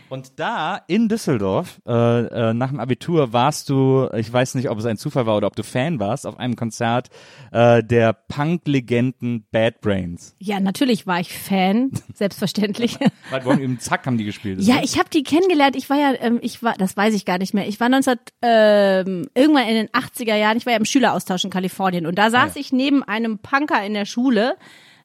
Und 0.09 0.39
da 0.39 0.81
in 0.87 1.09
Düsseldorf, 1.09 1.81
äh, 1.87 1.93
äh, 1.93 2.55
nach 2.55 2.71
dem 2.71 2.81
Abitur, 2.81 3.33
warst 3.33 3.69
du, 3.69 4.09
ich 4.17 4.33
weiß 4.33 4.55
nicht, 4.55 4.71
ob 4.71 4.79
es 4.79 4.87
ein 4.87 4.97
Zufall 4.97 5.27
war 5.27 5.37
oder 5.37 5.47
ob 5.47 5.57
du 5.57 5.63
Fan 5.63 6.01
warst, 6.01 6.27
auf 6.27 6.39
einem 6.39 6.57
Konzert 6.57 7.11
äh, 7.53 7.83
der 7.85 8.13
Punk-Legenden 8.13 9.47
Bad 9.51 9.81
Brains. 9.81 10.35
Ja, 10.39 10.61
natürlich 10.61 11.07
war 11.07 11.21
ich 11.21 11.37
Fan, 11.37 11.91
selbstverständlich. 12.15 12.99
Weil 13.31 13.45
wollen 13.45 13.61
im 13.61 13.81
Zack 13.81 14.07
haben 14.07 14.19
die 14.19 14.25
gespielt. 14.25 14.61
Ja, 14.63 14.77
oder? 14.77 14.85
ich 14.85 14.99
habe 14.99 15.11
die 15.11 15.23
kennengelernt. 15.23 15.77
Ich 15.77 15.91
war 15.91 15.99
ja, 15.99 16.15
ähm, 16.21 16.39
ich 16.43 16.63
war, 16.63 16.75
das 16.75 16.97
weiß 16.97 17.15
ich 17.15 17.25
gar 17.25 17.39
nicht 17.39 17.53
mehr. 17.53 17.69
Ich 17.69 17.79
war 17.81 17.89
19, 17.89 18.15
ähm, 18.43 19.29
irgendwann 19.35 19.69
in 19.69 19.75
den 19.75 19.89
80er 19.89 20.37
Jahren, 20.37 20.57
ich 20.57 20.67
war 20.67 20.73
ja 20.73 20.79
im 20.79 20.85
Schüleraustausch 20.85 21.45
in 21.45 21.51
Kalifornien 21.51 22.07
und 22.07 22.19
da 22.19 22.31
saß 22.31 22.55
ja. 22.55 22.61
ich 22.61 22.73
neben 22.73 23.03
einem 23.03 23.39
Punker 23.39 23.85
in 23.85 23.95
der 23.95 24.07
Schule. 24.07 24.57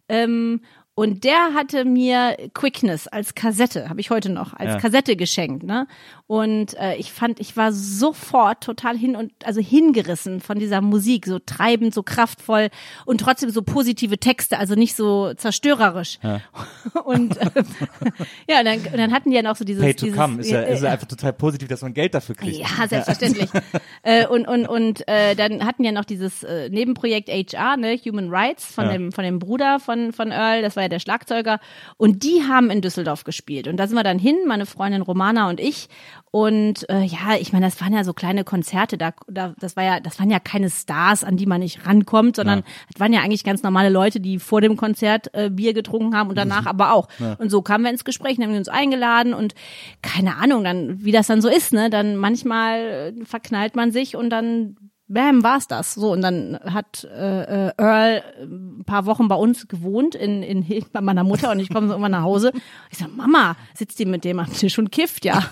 Ähm, 0.09 0.61
und 0.95 1.23
der 1.23 1.53
hatte 1.53 1.85
mir 1.85 2.37
Quickness 2.53 3.07
als 3.07 3.33
Kassette, 3.35 3.89
habe 3.89 3.99
ich 4.01 4.09
heute 4.09 4.29
noch, 4.31 4.53
als 4.53 4.71
Ja. 4.71 4.79
Kassette 4.79 5.15
geschenkt, 5.15 5.63
ne? 5.63 5.87
Und 6.25 6.75
äh, 6.79 6.95
ich 6.95 7.11
fand, 7.11 7.39
ich 7.41 7.57
war 7.57 7.73
sofort 7.73 8.63
total 8.63 8.97
hin 8.97 9.15
und 9.17 9.33
also 9.43 9.59
hingerissen 9.59 10.39
von 10.39 10.57
dieser 10.57 10.79
Musik, 10.79 11.25
so 11.25 11.37
treibend, 11.39 11.93
so 11.93 12.01
kraftvoll 12.01 12.69
und 13.05 13.19
trotzdem 13.19 13.49
so 13.49 13.61
positive 13.61 14.17
Texte, 14.17 14.57
also 14.57 14.75
nicht 14.75 14.95
so 14.95 15.33
zerstörerisch. 15.33 16.19
Und 17.03 17.37
äh, 17.37 17.49
ja, 18.47 18.59
und 18.59 18.65
dann, 18.65 18.79
und 18.79 18.97
dann 18.97 19.11
hatten 19.11 19.29
die 19.29 19.35
ja 19.35 19.41
noch 19.41 19.55
so 19.55 19.65
dieses, 19.65 19.83
Pay 19.83 19.93
to 19.95 20.05
dieses 20.05 20.19
come 20.19 20.39
ist 20.39 20.49
ja, 20.49 20.61
ist 20.61 20.81
ja 20.83 20.91
einfach 20.91 21.07
total 21.07 21.33
positiv, 21.33 21.67
dass 21.67 21.81
man 21.81 21.93
Geld 21.93 22.13
dafür 22.13 22.35
kriegt. 22.35 22.57
ja, 22.57 22.87
selbstverständlich. 22.87 23.49
äh, 24.03 24.25
und 24.27 24.47
und 24.47 24.67
und 24.67 25.07
äh, 25.07 25.35
dann 25.35 25.65
hatten 25.65 25.83
ja 25.83 25.91
noch 25.91 26.05
dieses 26.05 26.43
äh, 26.43 26.69
Nebenprojekt 26.69 27.29
HR, 27.29 27.77
ne, 27.77 27.97
Human 28.05 28.29
Rights 28.29 28.65
von 28.65 28.85
Ja. 28.85 28.91
dem 28.93 29.11
von 29.11 29.23
dem 29.23 29.39
Bruder 29.39 29.79
von 29.79 30.13
von 30.13 30.31
Earl, 30.31 30.61
das 30.61 30.75
war 30.75 30.83
ja 30.83 30.89
der 30.89 30.99
Schlagzeuger 30.99 31.59
und 31.97 32.23
die 32.23 32.43
haben 32.47 32.69
in 32.69 32.81
Düsseldorf 32.81 33.23
gespielt 33.23 33.67
und 33.67 33.77
da 33.77 33.87
sind 33.87 33.95
wir 33.97 34.03
dann 34.03 34.19
hin, 34.19 34.37
meine 34.47 34.65
Freundin 34.65 35.01
Romana 35.01 35.49
und 35.49 35.59
ich 35.59 35.89
und 36.35 36.89
äh, 36.89 37.03
ja, 37.03 37.35
ich 37.39 37.53
meine, 37.53 37.67
das 37.67 37.79
waren 37.79 37.93
ja 37.93 38.03
so 38.03 38.11
kleine 38.11 38.43
Konzerte, 38.43 38.97
da, 38.97 39.13
da 39.27 39.53
das 39.59 39.75
war 39.75 39.83
ja, 39.83 39.99
das 39.99 40.17
waren 40.17 40.31
ja 40.31 40.39
keine 40.39 40.71
Stars, 40.71 41.23
an 41.23 41.37
die 41.37 41.45
man 41.45 41.59
nicht 41.61 41.85
rankommt, 41.85 42.37
sondern 42.37 42.59
Ja. 42.59 42.65
das 42.91 42.99
waren 42.99 43.13
ja 43.13 43.21
eigentlich 43.21 43.43
ganz 43.43 43.61
normale 43.61 43.89
Leute, 43.89 44.19
die 44.19 44.39
vor 44.39 44.59
dem 44.59 44.75
Konzert 44.75 45.29
äh, 45.35 45.51
Bier 45.51 45.75
getrunken 45.75 46.17
haben 46.17 46.29
und 46.29 46.35
danach 46.35 46.65
aber 46.65 46.91
auch. 46.93 47.07
Und 47.37 47.51
so 47.51 47.61
kamen 47.61 47.83
wir 47.83 47.91
ins 47.91 48.03
Gespräch, 48.03 48.39
haben 48.39 48.49
wir 48.49 48.57
uns 48.57 48.67
eingeladen 48.67 49.35
und 49.35 49.53
keine 50.01 50.37
Ahnung, 50.37 50.63
dann 50.63 51.05
wie 51.05 51.11
das 51.11 51.27
dann 51.27 51.39
so 51.39 51.49
ist, 51.49 51.71
ne? 51.71 51.91
Dann 51.91 52.15
manchmal 52.15 53.13
äh, 53.19 53.25
verknallt 53.25 53.75
man 53.75 53.91
sich 53.91 54.15
und 54.15 54.31
dann 54.31 54.75
Bam, 55.07 55.43
war's 55.43 55.67
das. 55.67 55.93
So, 55.93 56.13
und 56.13 56.21
dann 56.21 56.57
hat 56.63 57.03
äh, 57.03 57.67
äh, 57.67 57.73
Earl 57.77 58.23
ein 58.41 58.83
paar 58.85 59.05
Wochen 59.05 59.27
bei 59.27 59.35
uns 59.35 59.67
gewohnt 59.67 60.15
in, 60.15 60.43
in 60.43 60.85
bei 60.91 61.01
meiner 61.01 61.23
Mutter 61.23 61.51
und 61.51 61.59
ich 61.59 61.69
komme 61.69 61.87
so 61.87 61.93
irgendwann 61.93 62.11
nach 62.11 62.23
Hause. 62.23 62.53
Ich 62.89 62.97
so, 62.97 63.05
Mama, 63.07 63.55
sitzt 63.73 63.99
die 63.99 64.05
mit 64.05 64.23
dem 64.23 64.39
am 64.39 64.51
Tisch 64.51 64.79
und 64.79 64.91
kifft, 64.91 65.25
ja. 65.25 65.43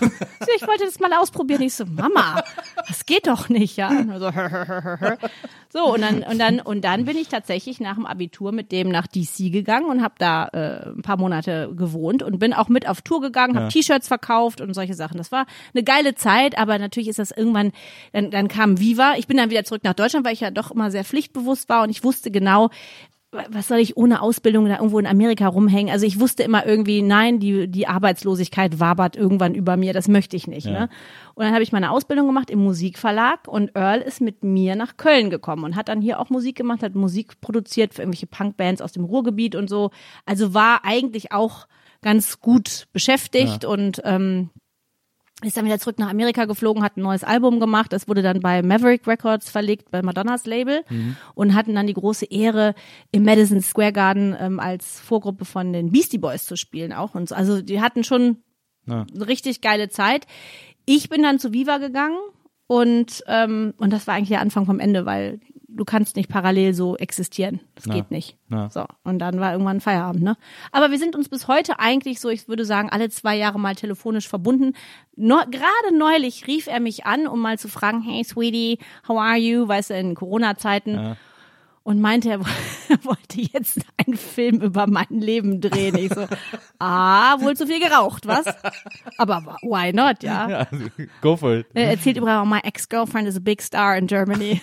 Ich, 0.56 0.66
wollte 0.66 0.84
das 0.84 1.00
mal 1.00 1.12
ausprobieren. 1.12 1.62
Ich 1.62 1.74
so, 1.74 1.84
Mama, 1.84 2.42
das 2.88 3.04
geht 3.04 3.26
doch 3.26 3.48
nicht, 3.48 3.76
ja. 3.76 3.88
Und 3.88 4.18
so, 4.18 4.30
so 5.72 5.94
und 5.94 6.02
dann 6.02 6.22
und 6.22 6.38
dann 6.38 6.60
und 6.60 6.82
dann 6.82 7.06
bin 7.06 7.16
ich 7.16 7.28
tatsächlich 7.28 7.80
nach 7.80 7.94
dem 7.94 8.04
Abitur 8.04 8.52
mit 8.52 8.72
dem 8.72 8.90
nach 8.90 9.06
DC 9.06 9.50
gegangen 9.50 9.86
und 9.86 10.02
habe 10.02 10.12
da 10.18 10.48
äh, 10.48 10.90
ein 10.90 11.00
paar 11.00 11.16
Monate 11.16 11.72
gewohnt 11.74 12.22
und 12.22 12.38
bin 12.38 12.52
auch 12.52 12.68
mit 12.68 12.86
auf 12.86 13.00
Tour 13.00 13.22
gegangen, 13.22 13.56
habe 13.56 13.68
T-Shirts 13.68 14.06
verkauft 14.06 14.60
und 14.60 14.74
solche 14.74 14.92
Sachen. 14.92 15.16
Das 15.16 15.32
war 15.32 15.46
eine 15.72 15.82
geile 15.82 16.14
Zeit, 16.14 16.58
aber 16.58 16.78
natürlich 16.78 17.08
ist 17.08 17.18
das 17.18 17.30
irgendwann 17.30 17.72
dann 18.12 18.30
dann 18.30 18.48
kam 18.48 18.80
Viva. 18.80 19.14
Ich 19.16 19.26
bin 19.26 19.38
dann 19.38 19.48
wieder 19.48 19.64
zurück 19.64 19.82
nach 19.82 19.94
Deutschland, 19.94 20.26
weil 20.26 20.34
ich 20.34 20.40
ja 20.40 20.50
doch 20.50 20.70
immer 20.70 20.90
sehr 20.90 21.04
pflichtbewusst 21.04 21.70
war 21.70 21.84
und 21.84 21.88
ich 21.88 22.04
wusste 22.04 22.30
genau, 22.30 22.68
was 23.32 23.68
soll 23.68 23.78
ich 23.78 23.96
ohne 23.96 24.20
Ausbildung 24.20 24.66
da 24.66 24.76
irgendwo 24.76 24.98
in 24.98 25.06
Amerika 25.06 25.48
rumhängen? 25.48 25.90
Also 25.90 26.04
ich 26.04 26.20
wusste 26.20 26.42
immer 26.42 26.66
irgendwie, 26.66 27.00
nein, 27.00 27.40
die, 27.40 27.66
die 27.66 27.86
Arbeitslosigkeit 27.86 28.78
wabert 28.78 29.16
irgendwann 29.16 29.54
über 29.54 29.78
mir, 29.78 29.94
das 29.94 30.06
möchte 30.06 30.36
ich 30.36 30.46
nicht. 30.46 30.66
Ne? 30.66 30.90
Und 31.34 31.44
dann 31.44 31.54
habe 31.54 31.62
ich 31.62 31.72
meine 31.72 31.90
Ausbildung 31.90 32.26
gemacht 32.26 32.50
im 32.50 32.58
Musikverlag 32.58 33.48
und 33.48 33.74
Earl 33.74 34.02
ist 34.02 34.20
mit 34.20 34.44
mir 34.44 34.76
nach 34.76 34.98
Köln 34.98 35.30
gekommen 35.30 35.64
und 35.64 35.76
hat 35.76 35.88
dann 35.88 36.02
hier 36.02 36.20
auch 36.20 36.28
Musik 36.28 36.56
gemacht, 36.56 36.82
hat 36.82 36.94
Musik 36.94 37.40
produziert 37.40 37.94
für 37.94 38.02
irgendwelche 38.02 38.26
Punkbands 38.26 38.82
aus 38.82 38.92
dem 38.92 39.04
Ruhrgebiet 39.04 39.56
und 39.56 39.70
so. 39.70 39.92
Also 40.26 40.52
war 40.52 40.84
eigentlich 40.84 41.32
auch 41.32 41.66
ganz 42.02 42.40
gut 42.40 42.88
beschäftigt 42.92 43.64
und 43.64 44.02
ähm, 44.04 44.50
ist 45.48 45.56
dann 45.56 45.64
wieder 45.64 45.78
zurück 45.78 45.98
nach 45.98 46.10
Amerika 46.10 46.44
geflogen, 46.44 46.82
hat 46.82 46.96
ein 46.96 47.02
neues 47.02 47.24
Album 47.24 47.60
gemacht. 47.60 47.92
Das 47.92 48.08
wurde 48.08 48.22
dann 48.22 48.40
bei 48.40 48.62
Maverick 48.62 49.06
Records 49.06 49.50
verlegt, 49.50 49.90
bei 49.90 50.02
Madonnas 50.02 50.46
Label 50.46 50.82
und 51.34 51.54
hatten 51.54 51.74
dann 51.74 51.86
die 51.86 51.94
große 51.94 52.26
Ehre, 52.26 52.74
im 53.10 53.24
Madison 53.24 53.60
Square 53.60 53.92
Garden 53.92 54.36
ähm, 54.38 54.60
als 54.60 55.00
Vorgruppe 55.00 55.44
von 55.44 55.72
den 55.72 55.90
Beastie 55.90 56.18
Boys 56.18 56.44
zu 56.44 56.56
spielen 56.56 56.92
auch. 56.92 57.14
Und 57.14 57.28
so. 57.28 57.34
Also 57.34 57.62
die 57.62 57.80
hatten 57.80 58.04
schon 58.04 58.38
Ja. 58.86 59.06
eine 59.14 59.26
richtig 59.28 59.60
geile 59.60 59.88
Zeit. 59.88 60.26
Ich 60.86 61.08
bin 61.08 61.22
dann 61.22 61.38
zu 61.38 61.52
Viva 61.52 61.78
gegangen 61.78 62.18
und 62.66 63.22
ähm, 63.28 63.74
und 63.76 63.92
das 63.92 64.06
war 64.06 64.14
eigentlich 64.14 64.30
der 64.30 64.40
Anfang 64.40 64.66
vom 64.66 64.80
Ende, 64.80 65.04
weil 65.06 65.40
du 65.74 65.84
kannst 65.84 66.16
nicht 66.16 66.28
parallel 66.28 66.74
so 66.74 66.96
existieren. 66.96 67.60
Das 67.74 67.86
Ja. 67.86 67.94
geht 67.94 68.10
nicht. 68.10 68.36
Ja. 68.50 68.68
So 68.70 68.84
und 69.04 69.18
dann 69.18 69.40
war 69.40 69.52
irgendwann 69.52 69.80
Feierabend, 69.80 70.22
ne? 70.22 70.36
Aber 70.70 70.90
wir 70.90 70.98
sind 70.98 71.16
uns 71.16 71.28
bis 71.28 71.48
heute 71.48 71.78
eigentlich 71.78 72.20
so, 72.20 72.28
ich 72.28 72.48
würde 72.48 72.64
sagen, 72.64 72.90
alle 72.90 73.08
zwei 73.10 73.36
Jahre 73.36 73.58
mal 73.58 73.74
telefonisch 73.74 74.28
verbunden. 74.28 74.74
No, 75.16 75.36
gerade 75.50 75.96
neulich 75.96 76.46
rief 76.46 76.66
er 76.66 76.80
mich 76.80 77.06
an, 77.06 77.26
um 77.26 77.40
mal 77.40 77.58
zu 77.58 77.68
fragen, 77.68 78.02
hey 78.02 78.24
Sweetie, 78.24 78.78
how 79.08 79.18
are 79.18 79.36
you? 79.38 79.66
Weißt 79.66 79.90
du, 79.90 79.94
in 79.94 80.14
Corona-Zeiten. 80.14 81.16
Und 81.84 82.00
meinte, 82.00 82.30
er 82.30 82.38
er 82.88 83.04
wollte 83.04 83.40
jetzt 83.40 83.80
einen 83.96 84.16
Film 84.16 84.60
über 84.60 84.86
mein 84.86 85.08
Leben 85.20 85.60
drehen. 85.60 85.96
Ich 85.96 86.12
so, 86.14 86.26
ah, 86.78 87.40
wohl 87.40 87.56
zu 87.56 87.66
viel 87.66 87.80
geraucht, 87.80 88.26
was? 88.28 88.44
Aber 89.18 89.56
why 89.62 89.92
not, 89.92 90.22
ja? 90.22 90.48
Ja, 90.48 90.66
go 91.20 91.36
for 91.36 91.56
it. 91.56 91.66
Er 91.74 91.90
erzählt 91.90 92.18
übrigens, 92.18 92.48
my 92.48 92.60
ex-girlfriend 92.62 93.26
is 93.26 93.36
a 93.36 93.40
big 93.40 93.60
star 93.60 93.96
in 93.96 94.06
Germany. 94.06 94.60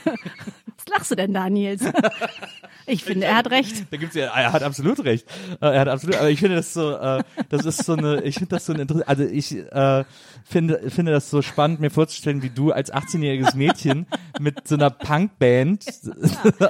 Was 0.90 0.98
lachst 0.98 1.12
du 1.12 1.16
denn 1.16 1.34
da, 1.34 1.50
Nils? 1.50 1.84
Ich 2.90 3.04
finde, 3.04 3.26
er 3.28 3.36
hat 3.38 3.50
recht. 3.52 3.86
Da 3.92 3.98
gibt's 3.98 4.16
ja, 4.16 4.26
er 4.26 4.52
hat 4.52 4.64
absolut 4.64 5.04
recht. 5.04 5.26
Äh, 5.62 5.68
Er 5.68 5.80
hat 5.82 5.88
absolut, 5.88 6.16
aber 6.18 6.30
ich 6.30 6.40
finde 6.40 6.56
das 6.58 6.74
so, 6.74 6.92
äh, 6.96 7.24
das 7.50 7.66
ist 7.66 7.86
so 7.86 7.94
eine, 7.94 8.22
ich 8.24 8.36
finde 8.36 8.56
das 8.56 8.66
so 8.66 8.74
ein 8.74 8.80
Inter 8.80 9.04
also 9.08 9.24
ich 9.24 9.56
äh, 9.56 10.04
finde, 10.44 10.90
finde 10.90 11.12
das 11.12 11.30
so 11.30 11.42
spannend, 11.42 11.80
mir 11.80 11.90
vorzustellen, 11.92 12.42
wie 12.42 12.50
du 12.50 12.72
als 12.72 12.92
18-jähriges 12.94 13.56
Mädchen 13.56 14.08
mit 14.40 14.68
so 14.68 14.76
einer 14.76 14.90
Punkband 14.90 15.86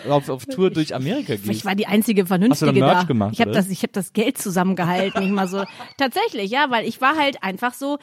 auf, 0.09 0.29
auf 0.29 0.45
Tour 0.45 0.69
durch 0.71 0.93
Amerika 0.95 1.33
Ich 1.33 1.43
gehst. 1.43 1.65
war 1.65 1.75
die 1.75 1.88
einzige 1.88 2.25
Vernünftige 2.25 2.73
Merch 2.73 2.99
da. 3.01 3.03
gemacht, 3.03 3.33
ich 3.33 3.41
habe 3.41 3.51
das, 3.51 3.69
ich 3.69 3.81
habe 3.83 3.93
das 3.93 4.13
Geld 4.13 4.38
zusammengehalten, 4.38 5.23
ich 5.23 5.31
mal 5.31 5.47
so. 5.47 5.63
Tatsächlich, 5.97 6.51
ja, 6.51 6.67
weil 6.69 6.88
ich 6.88 7.01
war 7.01 7.15
halt 7.17 7.43
einfach 7.43 7.73
so. 7.73 7.97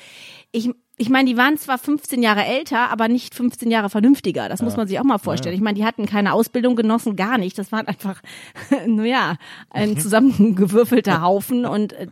Ich, 0.52 0.70
ich 0.98 1.10
meine, 1.10 1.28
die 1.28 1.36
waren 1.36 1.58
zwar 1.58 1.76
15 1.76 2.22
Jahre 2.22 2.44
älter, 2.44 2.90
aber 2.90 3.08
nicht 3.08 3.34
15 3.34 3.70
Jahre 3.70 3.90
vernünftiger. 3.90 4.48
Das 4.48 4.62
muss 4.62 4.76
man 4.76 4.88
sich 4.88 4.98
auch 4.98 5.04
mal 5.04 5.18
vorstellen. 5.18 5.54
Ich 5.54 5.60
meine, 5.60 5.76
die 5.78 5.84
hatten 5.84 6.06
keine 6.06 6.32
Ausbildung 6.32 6.76
genossen, 6.76 7.16
gar 7.16 7.36
nicht. 7.36 7.58
Das 7.58 7.70
waren 7.72 7.86
einfach, 7.86 8.05
nur 8.86 9.04
ja, 9.06 9.36
ein 9.70 9.98
zusammengewürfelter 9.98 11.22
Haufen 11.22 11.64
und 11.66 11.92
äh, 11.94 12.06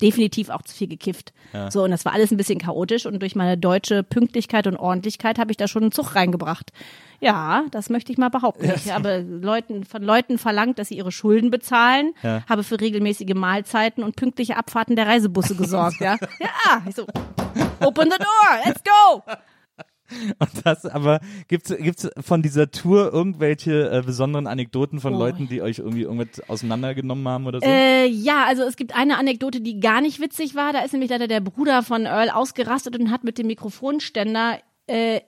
definitiv 0.00 0.48
auch 0.50 0.62
zu 0.62 0.74
viel 0.74 0.88
gekifft. 0.88 1.32
So, 1.70 1.84
und 1.84 1.92
das 1.92 2.04
war 2.04 2.12
alles 2.12 2.32
ein 2.32 2.36
bisschen 2.36 2.58
chaotisch 2.58 3.06
und 3.06 3.20
durch 3.22 3.36
meine 3.36 3.56
deutsche 3.56 4.02
Pünktlichkeit 4.02 4.66
und 4.66 4.76
Ordentlichkeit 4.76 5.38
habe 5.38 5.52
ich 5.52 5.56
da 5.56 5.68
schon 5.68 5.82
einen 5.84 5.92
Zug 5.92 6.16
reingebracht. 6.16 6.72
Ja, 7.20 7.62
das 7.70 7.90
möchte 7.90 8.10
ich 8.10 8.18
mal 8.18 8.28
behaupten. 8.28 8.72
Ich 8.74 8.92
habe 8.92 9.24
Leuten, 9.24 9.84
von 9.84 10.02
Leuten 10.02 10.36
verlangt, 10.38 10.80
dass 10.80 10.88
sie 10.88 10.96
ihre 10.96 11.12
Schulden 11.12 11.52
bezahlen, 11.52 12.12
Ja. 12.24 12.42
habe 12.48 12.64
für 12.64 12.80
regelmäßige 12.80 13.34
Mahlzeiten 13.34 14.02
und 14.02 14.16
pünktliche 14.16 14.56
Abfahrten 14.56 14.96
der 14.96 15.06
Reisebusse 15.06 15.54
gesorgt, 15.54 16.00
ja. 16.00 16.16
Ja, 16.40 16.82
ich 16.88 16.96
so, 16.96 17.06
open 17.80 18.10
the 18.10 18.18
door, 18.18 18.58
let's 18.66 18.82
go! 18.82 19.22
Und 20.38 20.50
das, 20.64 20.84
aber 20.86 21.20
gibt's 21.48 21.74
gibt's 21.76 22.08
von 22.20 22.42
dieser 22.42 22.70
Tour 22.70 23.12
irgendwelche 23.12 23.90
äh, 23.90 24.02
besonderen 24.02 24.46
Anekdoten 24.46 25.00
von 25.00 25.14
Oh. 25.14 25.18
Leuten, 25.18 25.48
die 25.48 25.62
euch 25.62 25.78
irgendwie 25.78 26.02
irgendwas 26.02 26.48
auseinandergenommen 26.48 27.26
haben 27.26 27.46
oder 27.46 27.60
so? 27.60 27.66
Äh, 27.66 28.06
ja, 28.06 28.44
also 28.46 28.62
es 28.64 28.76
gibt 28.76 28.94
eine 28.94 29.16
Anekdote, 29.18 29.60
die 29.60 29.80
gar 29.80 30.00
nicht 30.00 30.20
witzig 30.20 30.54
war. 30.54 30.72
Da 30.72 30.80
ist 30.80 30.92
nämlich 30.92 31.10
leider 31.10 31.28
der 31.28 31.40
Bruder 31.40 31.82
von 31.82 32.06
Earl 32.06 32.30
ausgerastet 32.30 32.98
und 32.98 33.10
hat 33.10 33.24
mit 33.24 33.38
dem 33.38 33.46
Mikrofonständer 33.46 34.58
äh, 34.86 35.20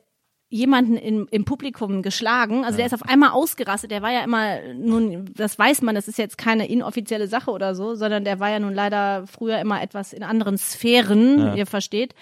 jemanden 0.49 0.97
im, 0.97 1.27
im 1.31 1.45
Publikum 1.45 2.03
geschlagen. 2.03 2.65
Also 2.65 2.77
der 2.77 2.87
ist 2.87 2.95
auf 2.95 3.03
einmal 3.03 3.31
ausgerastet. 3.31 3.91
Der 3.91 4.03
war 4.03 4.13
ja 4.13 4.23
immer, 4.23 4.61
nun, 4.75 5.31
das 5.35 5.59
weiß 5.59 5.83
man, 5.83 5.95
das 5.95 6.07
ist 6.07 6.19
jetzt 6.19 6.39
keine 6.39 6.69
inoffizielle 6.69 7.27
Sache 7.27 7.51
oder 7.51 7.75
so, 7.75 7.95
sondern 7.97 8.25
der 8.25 8.39
war 8.39 8.51
ja 8.51 8.61
nun 8.61 8.73
leider 8.75 9.27
früher 9.27 9.59
immer 9.59 9.83
etwas 9.83 10.13
in 10.13 10.23
anderen 10.23 10.57
Sphären, 10.57 11.57
ihr 11.57 11.67
versteht. 11.67 12.15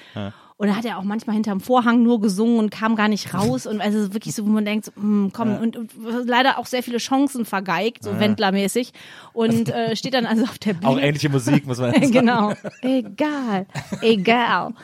Und 0.56 0.68
da 0.68 0.76
hat 0.76 0.84
er 0.84 0.98
auch 0.98 1.02
manchmal 1.02 1.34
hinterm 1.34 1.58
Vorhang 1.60 2.04
nur 2.04 2.20
gesungen 2.20 2.58
und 2.60 2.70
kam 2.70 2.94
gar 2.94 3.08
nicht 3.08 3.34
raus. 3.34 3.66
Und 3.66 3.80
also 3.80 4.14
wirklich 4.14 4.36
so, 4.36 4.46
wo 4.46 4.50
man 4.50 4.64
denkt, 4.64 4.84
so, 4.84 4.92
hm, 4.94 5.30
komm, 5.32 5.56
und, 5.56 5.76
und 5.76 5.90
leider 6.26 6.58
auch 6.58 6.66
sehr 6.66 6.84
viele 6.84 6.98
Chancen 6.98 7.44
vergeigt, 7.44 8.04
so 8.04 8.20
Wendlermäßig. 8.20 8.92
Und 9.32 9.68
äh, 9.74 9.96
steht 9.96 10.14
dann 10.14 10.26
also 10.26 10.44
auf 10.44 10.58
der 10.58 10.74
Bühne. 10.74 10.88
Auch 10.88 10.98
ähnliche 10.98 11.28
Musik, 11.28 11.66
muss 11.66 11.78
man 11.78 11.92
sagen. 11.94 12.12
genau. 12.12 12.52
Egal. 12.82 13.66
Egal. 14.00 14.74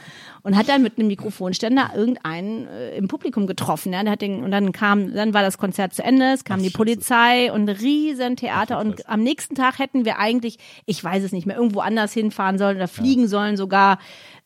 und 0.42 0.56
hat 0.56 0.68
dann 0.68 0.82
mit 0.82 0.98
einem 0.98 1.06
Mikrofonständer 1.06 1.90
irgendeinen 1.94 2.66
äh, 2.66 2.96
im 2.96 3.06
Publikum 3.06 3.46
getroffen. 3.46 3.92
Ja? 3.92 4.02
Der 4.02 4.12
hat 4.12 4.22
den, 4.22 4.42
und 4.42 4.50
dann 4.50 4.72
kam, 4.72 5.14
dann 5.14 5.34
war 5.34 5.42
das 5.42 5.56
Konzert 5.56 5.94
zu 5.94 6.02
Ende, 6.02 6.32
es 6.32 6.42
kam 6.44 6.58
Ach, 6.58 6.62
die 6.62 6.70
Scheiße. 6.70 6.76
Polizei 6.78 7.52
und 7.52 7.68
ein 7.68 7.76
riesen 7.76 8.34
Theater 8.34 8.78
Ach, 8.78 8.84
und 8.84 9.08
am 9.08 9.22
nächsten 9.22 9.54
Tag 9.54 9.78
hätten 9.78 10.04
wir 10.04 10.18
eigentlich, 10.18 10.58
ich 10.86 11.02
weiß 11.02 11.22
es 11.22 11.30
nicht 11.30 11.46
mehr, 11.46 11.56
irgendwo 11.56 11.78
anders 11.78 12.12
hinfahren 12.12 12.58
sollen 12.58 12.76
oder 12.76 12.88
fliegen 12.88 13.28
sollen 13.28 13.56
sogar. 13.56 13.98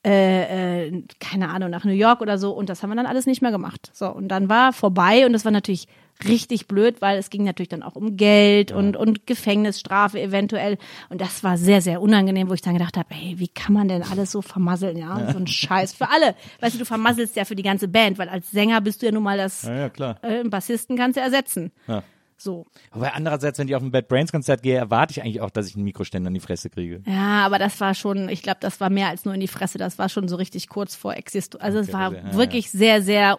Äh, 0.04 0.86
äh, 0.88 1.02
keine 1.18 1.48
Ahnung, 1.48 1.70
nach 1.70 1.84
New 1.84 1.92
York 1.92 2.20
oder 2.20 2.36
so 2.36 2.52
und 2.52 2.68
das 2.68 2.82
haben 2.82 2.90
wir 2.90 2.96
dann 2.96 3.06
alles 3.06 3.24
nicht 3.26 3.40
mehr 3.40 3.50
gemacht. 3.52 3.90
So, 3.94 4.08
und 4.10 4.28
dann 4.28 4.48
war 4.50 4.72
vorbei 4.74 5.24
und 5.24 5.32
das 5.32 5.44
war 5.46 5.52
natürlich 5.52 5.88
richtig 6.28 6.68
blöd, 6.68 7.00
weil 7.00 7.18
es 7.18 7.28
ging 7.30 7.42
natürlich 7.44 7.70
dann 7.70 7.82
auch 7.82 7.96
um 7.96 8.16
Geld 8.16 8.70
und, 8.70 8.96
und 8.96 9.26
Gefängnisstrafe 9.26 10.20
eventuell. 10.20 10.78
Und 11.08 11.20
das 11.20 11.42
war 11.42 11.56
sehr, 11.56 11.80
sehr 11.80 12.00
unangenehm, 12.00 12.48
wo 12.48 12.54
ich 12.54 12.60
dann 12.62 12.74
gedacht 12.74 12.96
habe, 12.96 13.08
ey, 13.10 13.34
wie 13.38 13.48
kann 13.48 13.72
man 13.72 13.88
denn 13.88 14.02
alles 14.02 14.30
so 14.30 14.40
vermasseln, 14.40 14.96
ja? 14.96 15.32
So 15.32 15.38
ein 15.38 15.46
Scheiß 15.48 15.92
für 15.94 16.08
alle. 16.10 16.34
Weißt 16.60 16.74
du, 16.74 16.78
du 16.78 16.84
vermasselst 16.84 17.34
ja 17.34 17.44
für 17.44 17.56
die 17.56 17.62
ganze 17.64 17.88
Band, 17.88 18.18
weil 18.18 18.28
als 18.28 18.50
Sänger 18.50 18.80
bist 18.80 19.02
du 19.02 19.06
ja 19.06 19.12
nun 19.12 19.24
mal 19.24 19.38
das, 19.38 19.64
Ja, 19.64 19.74
ja, 19.74 19.88
klar. 19.88 20.18
äh, 20.22 20.44
Bassisten 20.44 20.96
kannst 20.96 21.16
du 21.16 21.20
ersetzen. 21.20 21.72
Ja. 21.88 22.02
So. 22.36 22.66
Aber 22.90 23.14
andererseits, 23.14 23.58
wenn 23.58 23.68
ich 23.68 23.74
auf 23.74 23.82
ein 23.82 23.90
Bad 23.90 24.08
Brains 24.08 24.32
Konzert 24.32 24.62
gehe, 24.62 24.76
erwarte 24.76 25.12
ich 25.12 25.22
eigentlich 25.22 25.40
auch, 25.40 25.50
dass 25.50 25.68
ich 25.68 25.74
einen 25.74 25.84
Mikroständer 25.84 26.28
in 26.28 26.34
die 26.34 26.40
Fresse 26.40 26.70
kriege. 26.70 27.02
Ja, 27.06 27.44
aber 27.46 27.58
das 27.58 27.80
war 27.80 27.94
schon, 27.94 28.28
ich 28.28 28.42
glaube, 28.42 28.58
das 28.60 28.80
war 28.80 28.90
mehr 28.90 29.08
als 29.08 29.24
nur 29.24 29.34
in 29.34 29.40
die 29.40 29.48
Fresse, 29.48 29.78
das 29.78 29.98
war 29.98 30.08
schon 30.08 30.28
so 30.28 30.36
richtig 30.36 30.68
kurz 30.68 30.94
vor 30.94 31.14
Exist. 31.14 31.60
Also 31.60 31.78
es 31.78 31.88
Okay, 31.88 31.96
war 31.96 32.12
ja, 32.14 32.34
wirklich 32.34 32.70
sehr, 32.70 33.02
sehr 33.02 33.38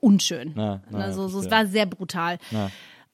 unschön. 0.00 0.52
Na, 0.54 0.82
na, 0.90 0.98
also 0.98 1.28
so, 1.28 1.40
es 1.40 1.50
war 1.50 1.66
sehr 1.66 1.86
brutal. 1.86 2.38
Na. 2.50 2.70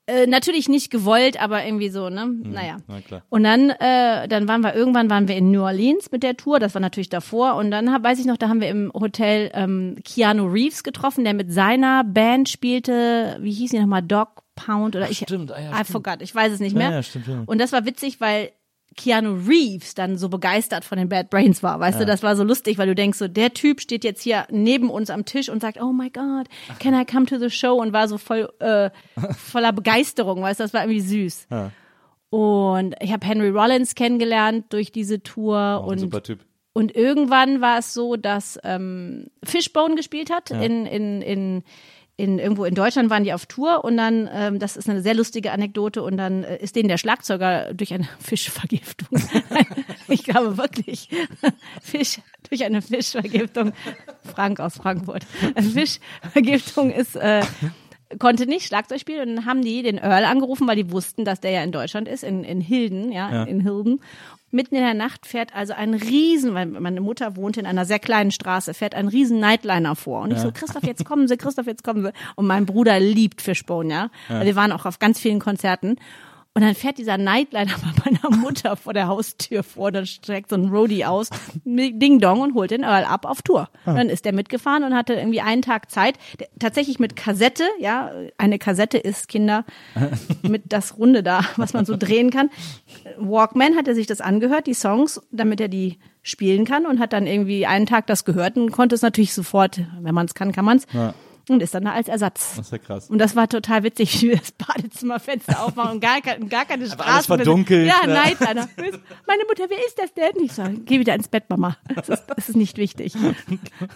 Äh, 0.07 0.27
natürlich 0.27 0.69
nicht 0.69 0.91
gewollt, 0.91 1.41
aber 1.41 1.65
irgendwie 1.65 1.89
so, 1.89 2.09
ne? 2.09 2.27
naja. 2.27 2.79
na 2.89 3.01
klar. 3.01 3.23
Und 3.29 3.45
dann, 3.45 3.71
äh, 3.71 4.27
dann 4.27 4.49
waren 4.49 4.63
wir 4.63 4.75
irgendwann 4.75 5.09
waren 5.09 5.29
wir 5.29 5.37
in 5.37 5.53
New 5.53 5.63
Orleans 5.63 6.11
mit 6.11 6.25
der 6.25 6.37
Tour, 6.37 6.59
das 6.59 6.75
war 6.75 6.81
natürlich 6.81 7.11
davor. 7.11 7.55
Und 7.55 7.71
dann 7.71 7.93
hab, 7.93 8.03
weiß 8.03 8.19
ich 8.19 8.27
noch, 8.27 8.37
da 8.37 8.49
haben 8.49 8.61
wir 8.61 8.69
im 8.69 8.91
Hotel 8.93 9.53
ähm, 9.55 9.99
Keanu 10.05 10.47
Reeves 10.47 10.83
getroffen, 10.83 11.23
der 11.23 11.35
mit 11.35 11.53
seiner 11.53 12.03
Band 12.03 12.49
spielte, 12.49 13.37
wie 13.41 13.53
hieß 13.53 13.71
die 13.71 13.79
nochmal, 13.79 14.03
Dog 14.03 14.43
Pound 14.64 14.97
oder 14.97 15.11
ich 15.11 15.19
stimmt, 15.19 15.52
ah 15.52 15.61
ja, 15.61 15.71
I 15.71 15.75
stimmt. 15.85 15.87
forgot, 15.88 16.23
ich 16.23 16.35
weiß 16.35 16.52
es 16.52 16.61
nicht 16.61 16.73
Ja, 16.73 16.79
mehr. 16.79 16.90
ja, 16.90 17.02
stimmt, 17.02 17.26
ja. 17.29 17.43
Und 17.47 17.61
das 17.61 17.73
war 17.73 17.85
witzig, 17.87 18.21
weil 18.21 18.50
Keanu 18.97 19.35
Reeves 19.47 19.95
dann 19.95 20.19
so 20.19 20.29
begeistert 20.29 20.85
von 20.85 20.99
den 20.99 21.09
Bad 21.09 21.31
Brains 21.31 21.62
war, 21.62 21.79
weißt 21.79 22.00
du, 22.00 22.07
das 22.07 22.23
war 22.25 22.35
so 22.35 22.43
lustig, 22.43 22.76
weil 22.76 22.88
du 22.88 22.95
denkst 22.97 23.19
so, 23.19 23.29
der 23.29 23.55
Typ 23.55 23.81
steht 23.81 24.02
jetzt 24.02 24.23
hier 24.23 24.47
neben 24.50 24.90
uns 24.90 25.11
am 25.11 25.25
Tisch 25.25 25.49
und 25.49 25.61
sagt, 25.62 25.81
oh 25.81 25.93
my 25.93 26.11
God, 26.11 26.49
can 26.81 26.93
I 27.00 27.05
come 27.05 27.25
to 27.26 27.38
the 27.38 27.50
show? 27.50 27.75
Und 27.81 27.93
war 27.93 28.09
so 28.09 28.19
voll 28.19 28.49
äh, 28.59 28.90
voller 29.37 29.73
Begeisterung, 29.73 30.43
weißt 30.43 30.59
du, 30.61 30.64
das 30.64 30.75
war 30.75 30.83
irgendwie 30.83 31.00
süß. 31.00 31.47
Ja. 31.50 31.71
Und 32.31 32.95
ich 33.00 33.12
habe 33.12 33.26
Henry 33.26 33.49
Rollins 33.49 33.95
kennengelernt 33.95 34.67
durch 34.73 34.93
diese 34.93 35.23
Tour 35.23 35.79
Auch 35.81 35.85
ein 35.85 35.88
und 35.90 35.99
super 35.99 36.23
Typ. 36.23 36.40
und 36.73 36.95
irgendwann 36.95 37.61
war 37.61 37.79
es 37.79 37.93
so, 37.95 38.17
dass 38.17 38.59
ähm, 38.64 39.29
Fishbone 39.45 39.95
gespielt 39.97 40.31
hat 40.31 40.50
in, 40.50 40.87
in, 40.87 41.23
in, 41.23 41.62
in 42.21 42.39
irgendwo 42.39 42.65
in 42.65 42.75
Deutschland 42.75 43.11
waren 43.11 43.25
die 43.25 43.33
auf 43.33 43.47
Tour 43.47 43.85
und 43.85 43.97
dann, 43.97 44.29
ähm, 44.33 44.59
das 44.59 44.77
ist 44.77 44.89
eine 44.89 45.03
sehr 45.03 45.15
lustige 45.15 45.53
Anekdote 45.53 46.03
und 46.03 46.17
dann 46.17 46.45
äh, 46.45 46.59
ist 46.59 46.77
denen 46.77 46.89
der 46.89 46.99
Schlagzeuger 46.99 47.73
durch 47.75 47.93
eine 47.95 48.09
Fischvergiftung, 48.21 49.09
ich 50.09 50.25
glaube 50.25 50.57
wirklich, 50.59 51.09
Fisch, 51.83 52.21
durch 52.49 52.65
eine 52.65 52.83
Fischvergiftung, 52.83 53.73
Frank 54.35 54.61
aus 54.61 54.77
Frankfurt, 54.77 55.25
Fischvergiftung 55.75 56.91
ist, 56.91 57.17
äh, 57.17 57.43
konnte 58.19 58.47
nicht 58.47 58.67
Schlagzeug 58.67 59.00
spielen 59.00 59.29
und 59.31 59.37
dann 59.37 59.47
haben 59.47 59.62
die 59.62 59.83
den 59.83 59.99
Earl 59.99 60.25
angerufen, 60.25 60.67
weil 60.67 60.77
die 60.77 60.91
wussten, 60.91 61.25
dass 61.25 61.41
der 61.41 61.53
ja 61.53 61.62
in 61.62 61.73
Deutschland 61.73 62.09
ist, 62.09 62.25
in, 62.25 62.45
in 62.45 62.61
Hilden, 62.61 63.12
ja, 63.12 63.31
Ja. 63.33 63.43
in 63.45 63.61
Hilden. 63.61 64.00
Mitten 64.52 64.75
in 64.75 64.83
der 64.83 64.95
Nacht 64.95 65.26
fährt 65.26 65.54
also 65.54 65.73
ein 65.75 65.95
Riesen, 65.95 66.54
weil 66.54 66.66
meine 66.66 67.00
Mutter 67.00 67.37
wohnt 67.37 67.57
in 67.57 67.66
einer 67.66 67.85
sehr 67.85 68.00
kleinen 68.00 68.33
Straße, 68.33 68.75
fährt 68.75 68.95
ein 68.95 69.07
Riesen 69.09 69.38
Nightliner 69.38 69.95
vor. 69.95 70.23
Und 70.23 70.33
ich 70.33 70.38
so, 70.38 70.50
Christoph, 70.52 70.83
jetzt 70.83 71.04
kommen 71.04 71.28
Sie, 71.28 71.37
Christoph, 71.37 71.66
jetzt 71.66 71.85
kommen 71.85 72.02
Sie. 72.02 72.12
Und 72.35 72.47
mein 72.47 72.66
Bruder 72.66 72.99
liebt 72.99 73.42
Fishbone, 73.42 73.92
ja. 73.92 74.11
Weil 74.28 74.47
wir 74.47 74.57
waren 74.57 74.73
auch 74.73 74.87
auf 74.87 74.99
ganz 74.99 75.21
vielen 75.21 75.38
Konzerten. 75.38 75.97
Und 76.52 76.62
dann 76.62 76.75
fährt 76.75 76.99
dieser 76.99 77.16
Nightliner 77.16 77.75
bei 78.04 78.11
meiner 78.11 78.37
Mutter 78.37 78.76
vor 78.76 78.92
der 78.92 79.07
Haustür 79.07 79.62
vor, 79.62 79.92
dann 79.92 80.07
streckt 80.07 80.50
so 80.50 80.57
ein 80.57 80.69
Roadie 80.69 81.04
aus, 81.04 81.30
Ding 81.64 82.19
Dong 82.19 82.40
und 82.40 82.54
holt 82.54 82.73
den 82.73 82.83
Earl 82.83 83.04
ab 83.04 83.25
auf 83.25 83.42
Tour. 83.42 83.69
Und 83.87 83.95
dann 83.95 84.09
ist 84.09 84.25
der 84.25 84.33
mitgefahren 84.33 84.83
und 84.83 84.95
hatte 84.95 85.14
irgendwie 85.14 85.40
einen 85.40 85.62
Tag 85.62 85.90
Zeit, 85.90 86.16
der, 86.40 86.49
tatsächlich 86.59 86.99
mit 86.99 87.14
Kassette, 87.14 87.64
ja, 87.78 88.11
eine 88.37 88.59
Kassette 88.59 88.99
ist 88.99 89.28
Kinder 89.28 89.65
mit 90.43 90.73
das 90.73 90.99
Runde 90.99 91.23
da, 91.23 91.45
was 91.56 91.73
man 91.73 91.86
so 91.86 91.97
drehen 91.97 92.30
kann. 92.30 92.50
Walkman 93.17 93.76
hat 93.76 93.86
er 93.86 93.95
sich 93.95 94.08
das 94.08 94.21
angehört, 94.21 94.67
die 94.67 94.75
Songs, 94.75 95.21
damit 95.30 95.60
er 95.60 95.69
die 95.69 95.99
spielen 96.23 96.65
kann 96.65 96.84
und 96.84 96.99
hat 96.99 97.13
dann 97.13 97.26
irgendwie 97.26 97.65
einen 97.65 97.86
Tag 97.86 98.06
das 98.08 98.25
gehört 98.25 98.56
und 98.56 98.73
konnte 98.73 98.95
es 98.95 99.02
natürlich 99.02 99.32
sofort, 99.32 99.80
wenn 100.00 100.15
man 100.15 100.26
es 100.26 100.34
kann, 100.34 100.52
kann 100.52 100.65
man 100.65 100.78
es. 100.78 100.86
Ja. 100.93 101.15
Und 101.50 101.63
ist 101.65 101.75
dann 101.75 101.84
da 101.84 101.93
als 101.93 102.06
Ersatz. 102.06 102.54
Das 102.56 102.67
ist 102.67 102.73
ja 102.73 102.78
krass. 102.78 103.10
Und 103.10 103.19
das 103.19 103.34
war 103.34 103.49
total 103.49 103.82
witzig, 103.82 104.23
wie 104.23 104.28
wir 104.30 104.36
das 104.39 104.52
Badezimmerfenster 104.52 105.65
aufmachen 105.65 105.95
und 105.95 106.00
gar, 106.00 106.21
gar 106.21 106.65
keine 106.65 106.86
Straße. 106.86 107.04
alles 107.04 107.26
verdunkelt, 107.26 107.89
Ja, 107.89 108.06
ne? 108.06 108.15
Nightliner. 108.15 108.69
Meine 109.26 109.43
Mutter, 109.49 109.65
wer 109.69 109.78
ist 109.84 109.99
das 109.99 110.15
denn? 110.15 110.45
Ich 110.45 110.52
sage, 110.52 110.78
geh 110.84 111.00
wieder 111.00 111.15
ins 111.15 111.26
Bett, 111.26 111.50
Mama. 111.50 111.76
Das 111.95 112.08
ist, 112.08 112.25
das 112.28 112.49
ist 112.50 112.56
nicht 112.56 112.76
wichtig. 112.78 113.15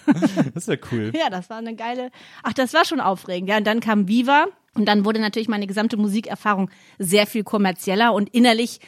Das 0.06 0.64
ist 0.64 0.68
ja 0.68 0.76
cool. 0.92 1.12
Ja, 1.14 1.30
das 1.30 1.48
war 1.50 1.58
eine 1.58 1.74
geile. 1.74 2.10
Ach, 2.42 2.52
das 2.52 2.74
war 2.74 2.84
schon 2.84 3.00
aufregend. 3.00 3.48
Ja, 3.48 3.56
und 3.58 3.66
dann 3.66 3.80
kam 3.80 4.08
Viva 4.08 4.46
und 4.74 4.86
dann 4.86 5.04
wurde 5.04 5.20
natürlich 5.20 5.48
meine 5.48 5.66
gesamte 5.66 5.96
Musikerfahrung 5.96 6.70
sehr 6.98 7.26
viel 7.26 7.44
kommerzieller 7.44 8.12
und 8.12 8.28
innerlich. 8.34 8.80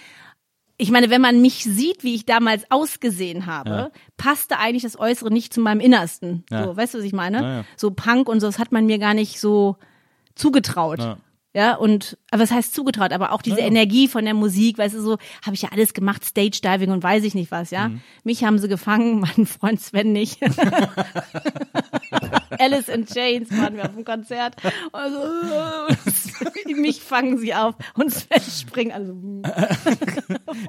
Ich 0.79 0.91
meine, 0.91 1.09
wenn 1.09 1.21
man 1.23 1.41
mich 1.41 1.65
sieht, 1.65 2.05
wie 2.05 2.15
ich 2.15 2.27
damals 2.27 2.71
ausgesehen 2.71 3.47
habe, 3.47 3.71
Ja. 3.71 3.91
passte 4.19 4.59
eigentlich 4.59 4.83
das 4.83 4.99
Äußere 4.99 5.31
nicht 5.33 5.55
zu 5.55 5.61
meinem 5.61 5.81
Innersten. 5.81 6.45
Ja. 6.51 6.65
So, 6.65 6.77
weißt 6.77 6.95
du, 6.95 6.99
was 6.99 7.05
ich 7.05 7.13
meine? 7.15 7.43
Ja. 7.43 7.65
So 7.77 7.91
Punk 7.93 8.29
und 8.29 8.41
so, 8.41 8.47
das 8.47 8.59
hat 8.59 8.73
man 8.73 8.85
mir 8.87 8.99
gar 8.99 9.15
nicht 9.15 9.41
so 9.41 9.77
zugetraut. 10.35 11.17
Ja. 11.55 11.75
Und, 11.77 12.19
aber 12.31 12.43
was 12.43 12.51
heißt 12.51 12.75
zugetraut? 12.75 13.13
Aber 13.15 13.33
auch 13.33 13.41
diese. 13.41 13.61
Energie 13.61 14.07
von 14.09 14.27
der 14.27 14.35
Musik, 14.35 14.77
weißt 14.77 14.95
du, 14.95 15.01
so, 15.01 15.17
habe 15.45 15.55
ich 15.55 15.63
ja 15.63 15.71
alles 15.73 15.95
gemacht, 15.95 16.23
Stage 16.27 16.61
Diving 16.63 16.91
und 16.91 17.03
weiß 17.03 17.25
ich 17.25 17.35
nicht 17.35 17.51
was, 17.51 17.71
ja. 17.71 17.89
Mhm. 17.89 18.01
Mich 18.25 18.45
haben 18.45 18.59
sie 18.59 18.69
gefangen, 18.69 19.21
meinen 19.21 19.47
Freund 19.47 19.81
Sven 19.81 20.13
nicht. 20.13 20.39
Alice 22.59 22.89
in 22.89 23.07
Chains 23.07 23.51
waren 23.51 23.77
wir 23.77 23.85
auf 23.85 23.95
dem 23.95 24.05
Konzert. 24.05 24.57
Also, 24.93 25.19
mich 26.77 27.01
fangen 27.01 27.39
sie 27.39 27.55
auf 27.55 27.75
und 27.95 28.13
Sven 28.13 28.41
springt. 28.41 28.93
Also, 28.93 29.15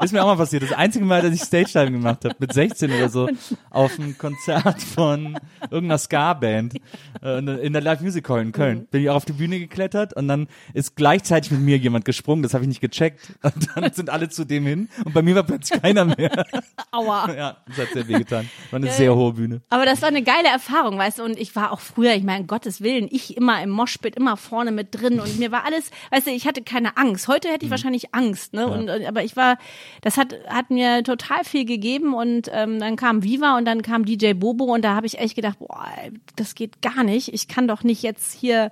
Ist 0.04 0.14
mir 0.14 0.24
auch 0.24 0.28
mal 0.28 0.38
passiert. 0.38 0.64
Das 0.64 0.74
einzige 0.74 1.06
Mal, 1.06 1.22
dass 1.22 1.34
ich 1.34 1.42
Stage 1.42 1.72
Diving 1.74 1.94
gemacht 1.94 2.26
habe, 2.26 2.36
mit 2.40 2.54
16 2.54 2.92
oder 2.92 3.10
so, 3.10 3.30
auf 3.70 4.00
einem 4.00 4.18
Konzert 4.18 4.82
von 4.82 5.38
irgendeiner 5.70 5.98
Ska-Band 5.98 6.76
äh, 7.24 7.40
in 7.40 7.74
der 7.74 7.82
Live 7.82 8.02
Music 8.02 8.28
Hall 8.30 8.42
in 8.42 8.52
Köln. 8.52 8.88
Bin 8.92 9.02
ich 9.02 9.10
auch 9.10 9.16
auf 9.16 9.26
die 9.26 9.34
Bühne 9.34 9.60
geklettert 9.60 10.14
und 10.14 10.28
dann 10.28 10.48
ist 10.74 10.96
gleichzeitig 10.96 11.52
mit 11.52 11.62
mir 11.62 11.78
jemand 11.78 12.06
gesprungen. 12.06 12.44
Das 12.44 12.54
habe 12.54 12.64
ich 12.64 12.68
nicht 12.70 12.82
gecheckt. 12.82 13.20
Und 13.44 13.70
dann 13.76 13.92
sind 13.94 14.10
alle 14.10 14.30
zu 14.30 14.46
dem 14.46 14.66
hin 14.66 14.90
und 15.06 15.14
bei 15.14 15.22
mir 15.22 15.36
war 15.36 15.44
plötzlich 15.44 15.82
keiner 15.82 16.06
mehr. 16.06 16.46
aua. 16.92 17.34
Ja, 17.34 17.58
das 17.68 17.78
hat 17.78 17.94
sehr 17.94 18.08
weh 18.08 18.14
getan. 18.14 18.50
War 18.72 18.78
eine 18.78 18.92
sehr 18.92 19.16
hohe 19.16 19.34
Bühne. 19.34 19.62
Aber 19.70 19.86
das 19.86 20.02
war 20.02 20.10
eine 20.10 20.24
geile 20.24 20.48
Erfahrung, 20.50 20.98
weißt 20.98 21.20
du, 21.20 21.24
und 21.24 21.38
ich 21.38 21.56
war 21.56 21.67
auch 21.72 21.80
früher, 21.80 22.14
ich 22.14 22.24
meine, 22.24 22.46
Gottes 22.46 22.82
Willen, 22.82 23.08
ich 23.12 23.38
immer 23.38 23.62
im 23.62 23.70
Moshpit, 23.70 24.16
immer 24.16 24.38
vorne 24.38 24.72
mit 24.72 24.90
drin 24.92 25.20
und 25.20 25.40
mir 25.40 25.52
war 25.52 25.66
alles, 25.66 25.92
weißt 26.12 26.28
du, 26.28 26.32
ich 26.32 26.48
hatte 26.48 26.62
keine 26.62 26.98
Angst. 26.98 27.28
Heute 27.28 27.50
hätte 27.50 27.66
ich 27.66 27.72
wahrscheinlich 27.72 28.14
Angst, 28.14 28.54
ne? 28.54 28.68
Und, 28.68 28.90
und, 28.90 29.06
aber 29.06 29.24
ich 29.24 29.36
war, 29.36 29.58
das 30.02 30.18
hat, 30.18 30.36
hat 30.48 30.70
mir 30.70 31.04
total 31.04 31.44
viel 31.44 31.66
gegeben 31.66 32.14
und 32.14 32.50
ähm, 32.54 32.80
dann 32.80 32.96
kam 32.96 33.24
Viva 33.24 33.58
und 33.58 33.66
dann 33.66 33.82
kam 33.82 34.06
DJ 34.06 34.34
Bobo 34.34 34.66
und 34.66 34.84
da 34.84 34.96
habe 34.96 35.08
ich 35.08 35.20
echt 35.20 35.36
gedacht, 35.36 35.60
boah, 35.60 35.88
das 36.36 36.56
geht 36.56 36.82
gar 36.82 37.04
nicht. 37.04 37.34
Ich 37.34 37.48
kann 37.48 37.68
doch 37.68 37.84
nicht 37.84 38.04
jetzt 38.04 38.34
hier. 38.34 38.72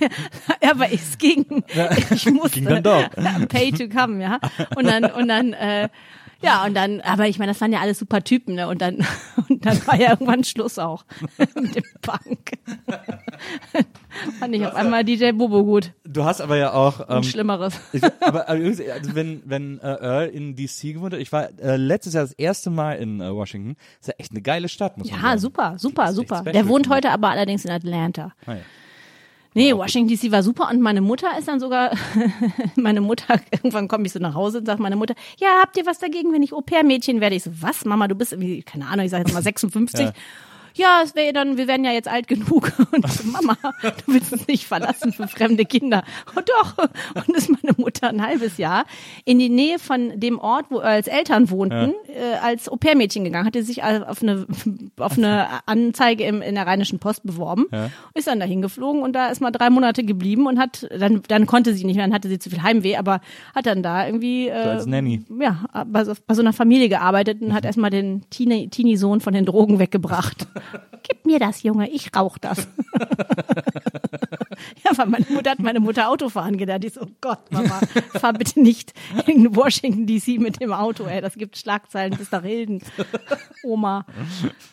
ja, 0.62 0.70
aber 0.70 0.92
es 0.92 1.18
ging. 1.18 1.64
Ich 2.10 2.26
musste 2.26 2.60
Ging 2.60 2.68
dann 2.68 2.82
doch. 2.82 3.08
pay 3.48 3.70
to 3.72 3.88
come, 3.88 4.22
ja. 4.22 4.38
Und 4.76 4.86
dann, 4.86 5.04
und 5.04 5.28
dann, 5.28 5.52
äh, 5.52 5.88
ja, 6.42 6.64
und 6.64 6.74
dann, 6.74 7.00
aber 7.00 7.26
ich 7.28 7.38
meine, 7.38 7.52
das 7.52 7.60
waren 7.60 7.72
ja 7.72 7.80
alles 7.80 7.98
super 7.98 8.22
Typen, 8.22 8.54
ne? 8.54 8.68
Und 8.68 8.80
dann, 8.82 9.06
und 9.48 9.64
dann 9.66 9.86
war 9.86 9.96
ja 9.96 10.10
irgendwann 10.10 10.44
Schluss 10.44 10.78
auch 10.78 11.04
mit 11.54 11.74
dem 11.74 11.84
Punk. 12.02 12.52
Fand 14.38 14.54
ich 14.54 14.66
auf 14.66 14.74
einmal 14.74 15.04
DJ 15.04 15.32
Bobo 15.32 15.64
gut. 15.64 15.92
Du 16.04 16.24
hast 16.24 16.40
aber 16.40 16.56
ja 16.56 16.72
auch 16.72 17.00
ähm, 17.08 17.16
Und 17.18 17.26
Schlimmeres. 17.26 17.74
Ich, 17.92 18.02
aber 18.04 18.48
aber 18.48 18.48
also 18.48 19.14
wenn 19.14 19.42
wenn 19.44 19.78
äh, 19.80 19.86
Earl 19.86 20.28
in 20.28 20.56
DC 20.56 20.94
gewohnt 20.94 21.14
hat, 21.14 21.20
ich 21.20 21.32
war 21.32 21.48
äh, 21.60 21.76
letztes 21.76 22.14
Jahr 22.14 22.24
das 22.24 22.32
erste 22.32 22.70
Mal 22.70 22.94
in 22.94 23.20
äh, 23.20 23.32
Washington. 23.32 23.76
ist 24.00 24.08
ja 24.08 24.14
echt 24.18 24.30
eine 24.32 24.42
geile 24.42 24.68
Stadt, 24.68 24.98
muss 24.98 25.10
man 25.10 25.16
Ja, 25.20 25.26
sagen. 25.28 25.40
super, 25.40 25.74
super, 25.78 26.12
super. 26.12 26.36
special, 26.38 26.52
Der 26.52 26.68
wohnt 26.68 26.88
heute 26.88 27.10
aber 27.10 27.30
allerdings 27.30 27.64
in 27.64 27.70
Atlanta. 27.70 28.32
Ah, 28.46 28.54
ja. 28.54 28.60
Nee, 29.54 29.74
Washington 29.74 30.14
DC 30.14 30.30
war 30.30 30.42
super 30.42 30.68
und 30.70 30.80
meine 30.80 31.00
Mutter 31.00 31.26
ist 31.38 31.48
dann 31.48 31.58
sogar, 31.58 31.90
meine 32.76 33.00
Mutter, 33.00 33.40
irgendwann 33.50 33.88
komme 33.88 34.06
ich 34.06 34.12
so 34.12 34.20
nach 34.20 34.34
Hause 34.34 34.58
und 34.58 34.66
sagt 34.66 34.80
meine 34.80 34.96
Mutter, 34.96 35.14
ja, 35.38 35.48
habt 35.60 35.76
ihr 35.76 35.86
was 35.86 35.98
dagegen, 35.98 36.32
wenn 36.32 36.42
ich 36.42 36.52
Au-pair-Mädchen 36.52 37.20
werde? 37.20 37.34
Ich 37.36 37.42
so, 37.42 37.50
was, 37.60 37.84
Mama, 37.84 38.06
du 38.06 38.14
bist 38.14 38.32
irgendwie, 38.32 38.62
keine 38.62 38.86
Ahnung, 38.86 39.04
ich 39.04 39.10
sage 39.10 39.24
jetzt 39.24 39.34
mal 39.34 39.42
56. 39.42 40.00
Ja. 40.00 40.12
Ja, 40.74 41.00
es 41.04 41.14
wäre 41.14 41.32
dann, 41.32 41.56
wir 41.56 41.66
werden 41.68 41.84
ja 41.84 41.92
jetzt 41.92 42.08
alt 42.08 42.28
genug. 42.28 42.72
Und 42.92 43.04
ich 43.04 43.12
so, 43.12 43.26
Mama, 43.28 43.56
du 43.82 44.12
willst 44.14 44.32
uns 44.32 44.46
nicht 44.46 44.66
verlassen 44.66 45.12
für 45.12 45.28
fremde 45.28 45.64
Kinder. 45.64 46.02
Oh 46.36 46.40
doch. 46.44 46.88
Und 47.26 47.36
ist 47.36 47.50
meine 47.50 47.74
Mutter 47.76 48.08
ein 48.08 48.22
halbes 48.24 48.58
Jahr 48.58 48.84
in 49.24 49.38
die 49.38 49.48
Nähe 49.48 49.78
von 49.78 50.18
dem 50.20 50.38
Ort, 50.38 50.66
wo 50.70 50.78
als 50.78 51.06
Eltern 51.08 51.50
wohnten, 51.50 51.92
äh, 52.08 52.36
als 52.42 52.68
Au-pair-Mädchen 52.68 53.24
gegangen, 53.24 53.46
hatte 53.46 53.62
sich 53.62 53.82
auf 53.82 54.22
eine, 54.22 54.46
auf 54.98 55.16
eine 55.18 55.46
Anzeige 55.66 56.24
im, 56.24 56.42
in 56.42 56.54
der 56.54 56.66
Rheinischen 56.66 56.98
Post 56.98 57.24
beworben, 57.24 57.66
ist 58.14 58.26
dann 58.26 58.40
dahin 58.40 58.62
geflogen 58.62 59.02
und 59.02 59.12
da 59.14 59.28
ist 59.28 59.40
mal 59.40 59.50
drei 59.50 59.70
Monate 59.70 60.04
geblieben 60.04 60.46
und 60.46 60.58
hat, 60.58 60.86
dann, 60.96 61.22
dann 61.28 61.46
konnte 61.46 61.74
sie 61.74 61.84
nicht 61.84 61.96
mehr, 61.96 62.04
dann 62.06 62.14
hatte 62.14 62.28
sie 62.28 62.38
zu 62.38 62.50
viel 62.50 62.62
Heimweh, 62.62 62.96
aber 62.96 63.20
hat 63.54 63.66
dann 63.66 63.82
da 63.82 64.06
irgendwie, 64.06 64.48
äh, 64.48 64.52
als 64.52 64.86
Nanny. 64.86 65.22
ja, 65.40 65.64
bei 65.86 66.04
so, 66.04 66.12
bei 66.26 66.34
so 66.34 66.42
einer 66.42 66.52
Familie 66.52 66.88
gearbeitet 66.88 67.40
und 67.42 67.54
hat 67.54 67.64
erstmal 67.64 67.90
den 67.90 68.22
Teenie- 68.30 68.68
Teenie-Sohn 68.68 69.20
von 69.20 69.32
den 69.34 69.44
Drogen 69.46 69.78
weggebracht. 69.78 70.46
Gib 71.02 71.26
mir 71.26 71.38
das, 71.38 71.62
Junge, 71.62 71.88
ich 71.90 72.14
rauch 72.14 72.38
das. 72.38 72.68
ja, 74.84 74.96
weil 74.96 75.06
meine 75.06 75.26
Mutter 75.28 75.50
hat 75.50 75.58
meine 75.60 75.80
Mutter 75.80 76.08
Autofahren 76.08 76.56
gelernt. 76.56 76.84
Die 76.84 76.88
so, 76.88 77.02
oh 77.02 77.08
Gott, 77.20 77.50
Mama, 77.50 77.80
fahr 78.18 78.32
bitte 78.32 78.60
nicht 78.60 78.92
in 79.26 79.54
Washington 79.54 80.06
DC 80.06 80.40
mit 80.40 80.60
dem 80.60 80.72
Auto, 80.72 81.04
ey. 81.04 81.20
Das 81.20 81.34
gibt 81.34 81.56
Schlagzeilen 81.56 82.16
bis 82.16 82.30
nach 82.30 82.42
Hilden. 82.42 82.82
Oma. 83.62 84.06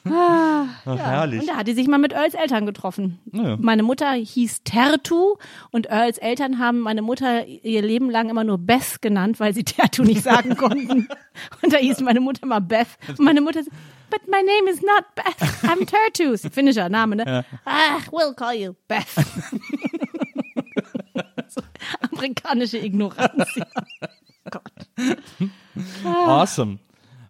Ah, 0.06 0.66
ja. 0.86 0.96
herrlich. 0.96 1.42
Und 1.42 1.48
da 1.48 1.58
hat 1.58 1.68
die 1.68 1.74
sich 1.74 1.88
mal 1.88 1.98
mit 1.98 2.14
Earls 2.14 2.34
Eltern 2.34 2.66
getroffen. 2.66 3.20
Ja. 3.32 3.58
Meine 3.60 3.84
Mutter 3.84 4.12
hieß 4.14 4.64
Tertu 4.64 5.36
und 5.72 5.88
Earls 5.88 6.18
Eltern 6.18 6.60
haben 6.60 6.80
meine 6.80 7.02
Mutter 7.02 7.46
ihr 7.46 7.82
Leben 7.82 8.10
lang 8.10 8.30
immer 8.30 8.44
nur 8.44 8.58
Beth 8.58 9.02
genannt, 9.02 9.40
weil 9.40 9.54
sie 9.54 9.64
Tertu 9.64 10.04
nicht 10.04 10.24
sagen 10.24 10.56
konnten. 10.56 11.08
Und 11.62 11.72
da 11.72 11.78
hieß 11.78 12.02
meine 12.02 12.20
Mutter 12.20 12.44
immer 12.44 12.62
Beth. 12.62 12.88
Und 13.10 13.20
meine 13.20 13.42
Mutter 13.42 13.62
but 14.10 14.22
my 14.28 14.42
name 14.42 14.68
is 14.70 14.82
not 14.82 15.04
Beth, 15.16 15.64
I'm 15.64 15.86
Tertu. 15.86 16.32
Ist 16.34 16.46
ein 16.46 16.52
finnischer 16.52 16.90
Name, 16.90 17.16
ne? 17.18 17.46
Ach, 17.66 18.08
we'll 18.12 18.34
call 18.34 18.54
you 18.54 18.76
Beth. 18.88 19.06
amerikanische 22.12 22.78
Ignoranz. 22.78 23.56
Ja. 23.56 23.66
Gott. 24.50 24.72
Awesome. 26.06 26.80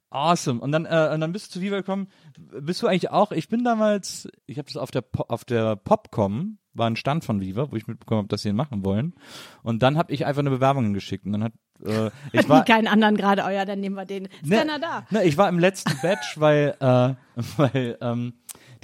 Awesome. 0.10 0.62
Und 0.62 0.72
dann, 0.72 0.86
äh, 0.86 1.12
und 1.14 1.20
dann 1.22 1.32
bist 1.34 1.48
du 1.48 1.54
zu 1.60 1.62
Viva 1.62 1.78
gekommen. 1.78 2.08
Bist 2.38 2.82
du 2.82 2.88
eigentlich 2.88 3.10
auch, 3.12 3.32
ich 3.32 3.50
bin 3.50 3.64
damals, 3.64 4.28
ich 4.46 4.58
habe 4.58 4.68
das 4.68 4.78
auf 4.78 4.92
der, 4.92 5.02
Po- 5.02 5.26
auf 5.28 5.44
der 5.44 5.76
Popcom, 5.76 6.60
war 6.74 6.88
ein 6.90 6.96
Stand 6.96 7.26
von 7.26 7.42
Viva, 7.42 7.72
wo 7.72 7.76
ich 7.76 7.88
mitbekommen 7.88 8.20
habe, 8.20 8.28
dass 8.28 8.44
sie 8.44 8.50
ihn 8.50 8.56
machen 8.56 8.86
wollen. 8.86 9.16
Und 9.64 9.82
dann 9.84 9.98
habe 9.98 10.14
ich 10.14 10.26
einfach 10.26 10.40
eine 10.42 10.52
Bewerbung 10.52 10.94
geschickt. 10.94 11.26
Und 11.26 11.34
dann 11.34 11.44
hat, 11.44 11.54
äh, 11.86 12.10
ich 12.32 12.48
war, 12.50 12.66
keinen 12.66 12.88
anderen 12.88 13.18
gerade, 13.18 13.44
oh 13.46 13.50
ja, 13.50 13.66
dann 13.66 13.80
nehmen 13.80 13.96
wir 13.96 14.06
den. 14.06 14.26
Ist 14.26 14.46
Ne, 14.46 14.58
keiner 14.58 14.80
da. 14.80 15.06
Ne, 15.10 15.24
ich 15.24 15.38
war 15.38 15.50
im 15.50 15.60
letzten 15.60 16.00
Batch, 16.02 16.36
weil, 16.40 16.76
äh, 16.80 17.14
weil 17.58 17.98
ähm, 18.02 18.34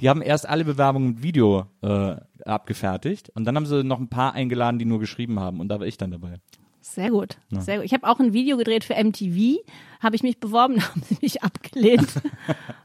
die 0.00 0.08
haben 0.08 0.22
erst 0.22 0.48
alle 0.48 0.64
Bewerbungen 0.64 1.10
mit 1.10 1.22
Video 1.22 1.66
äh, 1.82 2.16
abgefertigt 2.44 3.30
und 3.34 3.44
dann 3.44 3.56
haben 3.56 3.66
sie 3.66 3.84
noch 3.84 3.98
ein 3.98 4.08
paar 4.08 4.34
eingeladen, 4.34 4.78
die 4.78 4.84
nur 4.84 5.00
geschrieben 5.00 5.40
haben 5.40 5.60
und 5.60 5.68
da 5.68 5.80
war 5.80 5.86
ich 5.86 5.96
dann 5.96 6.10
dabei. 6.10 6.40
Sehr 6.80 7.10
gut, 7.10 7.38
sehr 7.50 7.78
gut. 7.78 7.86
Ich 7.86 7.94
habe 7.94 8.06
auch 8.06 8.20
ein 8.20 8.34
Video 8.34 8.58
gedreht 8.58 8.84
für 8.84 8.92
MTV, 8.94 9.56
habe 10.00 10.16
ich 10.16 10.22
mich 10.22 10.38
beworben, 10.38 10.82
haben 10.88 11.02
sie 11.08 11.16
mich 11.22 11.42
abgelehnt. 11.42 12.08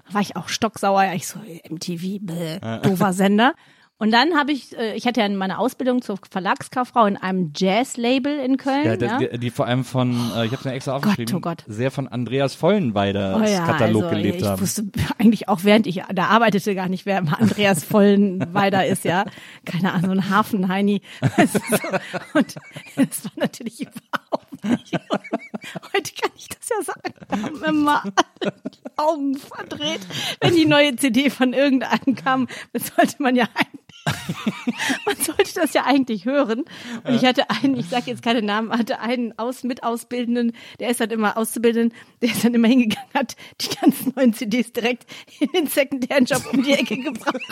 War 0.10 0.22
ich 0.22 0.38
auch 0.38 0.48
stocksauer, 0.48 1.04
ja, 1.04 1.14
ich 1.14 1.28
so 1.28 1.38
MTV, 1.70 2.20
bäh, 2.22 2.60
doofer 2.82 3.12
Sender. 3.12 3.54
Und 4.02 4.12
dann 4.12 4.36
habe 4.36 4.54
ich, 4.54 4.78
äh, 4.78 4.96
ich 4.96 5.06
hatte 5.06 5.20
ja 5.20 5.28
meine 5.28 5.60
Ausbildung 5.60 6.02
zur 6.02 6.18
Verlagskauffrau 6.32 7.06
in 7.06 7.18
einem 7.18 7.52
Jazz-Label 7.54 8.40
in 8.40 8.56
Köln. 8.56 8.86
Ja, 8.86 8.92
Ja, 8.92 8.98
das, 8.98 9.18
die, 9.18 9.40
die 9.40 9.50
vor 9.50 9.68
allem 9.68 9.84
von, 9.84 10.12
äh, 10.12 10.46
ich 10.46 10.52
habe 10.54 10.56
es 10.56 10.64
mir 10.64 10.72
extra 10.72 10.94
Gott, 10.94 11.04
aufgeschrieben, 11.04 11.36
oh 11.36 11.40
Gott. 11.42 11.66
sehr 11.68 11.92
von 11.92 12.08
Andreas 12.08 12.56
Vollenweiders 12.56 13.42
Oh 13.42 13.44
ja, 13.44 13.66
Katalog 13.66 14.04
also, 14.06 14.16
gelebt 14.16 14.42
ich 14.42 14.48
haben. 14.48 14.62
wusste 14.62 14.86
eigentlich 15.18 15.50
auch, 15.50 15.66
während 15.66 15.86
ich 15.86 16.02
da 16.14 16.28
arbeitete, 16.28 16.76
gar 16.76 16.88
nicht, 16.88 17.06
wer 17.06 17.18
Andreas 17.18 17.84
Vollenweider 17.84 18.88
ist, 18.88 19.04
ja. 19.04 19.26
Keine 19.66 19.92
Ahnung, 19.92 20.06
so 20.06 20.12
ein 20.12 20.30
Hafenheini. 20.30 21.02
So. 21.50 22.38
Und 22.38 22.56
das 22.96 23.26
war 23.26 23.32
natürlich 23.36 23.82
überhaupt 23.82 24.64
nicht. 24.64 24.94
Heute 25.94 26.14
kann 26.22 26.32
ich 26.36 26.48
das 26.48 26.70
ja 26.70 26.84
sagen. 26.84 27.44
Haben 27.44 27.64
immer 27.64 28.04
alle 28.04 28.54
die 28.74 28.98
Augen 28.98 29.36
verdreht. 29.38 30.02
Wenn 30.42 30.56
die 30.56 30.66
neue 30.66 30.96
CD 30.96 31.30
von 31.30 31.54
irgendeinem 31.54 32.16
kam, 32.16 32.48
das 32.74 32.88
sollte 32.96 33.22
man 33.22 33.36
ja 33.36 33.48
eigentlich 33.56 33.89
man 35.06 35.16
sollte 35.18 35.54
das 35.56 35.74
ja 35.74 35.86
eigentlich 35.86 36.26
hören. 36.26 36.66
Und 37.04 37.14
ich 37.14 37.26
hatte 37.26 37.50
einen, 37.50 37.78
ich 37.78 37.90
sage 37.90 38.06
jetzt 38.08 38.24
keine 38.24 38.42
Namen, 38.42 38.72
hatte 38.72 39.00
einen 39.00 39.38
aus 39.38 39.64
mit 39.64 39.84
Ausbildenden, 39.84 40.54
der 40.80 40.90
ist 40.90 41.00
dann 41.00 41.12
immer 41.12 41.38
Auszubildenden, 41.38 41.98
der 42.22 42.32
ist 42.32 42.44
dann 42.44 42.54
immer 42.54 42.68
hingegangen, 42.68 43.10
hat 43.14 43.36
die 43.62 43.70
ganzen 43.76 44.14
neuen 44.16 44.34
CDs 44.34 44.72
direkt 44.72 45.06
in 45.40 45.52
den 45.52 45.68
sekundären 45.68 46.26
Job 46.26 46.44
um 46.52 46.64
die 46.64 46.74
Ecke 46.74 46.98
gebracht. 46.98 47.38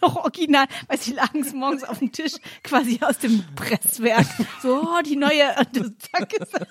Noch 0.00 0.16
original, 0.16 0.66
weil 0.88 0.98
sie 0.98 1.12
lagen 1.12 1.42
es 1.42 1.52
morgens 1.52 1.84
auf 1.84 2.00
dem 2.00 2.10
Tisch, 2.10 2.32
quasi 2.64 2.98
aus 3.02 3.18
dem 3.18 3.44
Presswerk. 3.54 4.26
So, 4.60 4.82
oh, 4.82 5.00
die 5.04 5.16
neue, 5.16 5.54
und 5.58 5.76
das 5.76 5.92
zack 6.10 6.32
ist 6.32 6.54
dann 6.54 6.66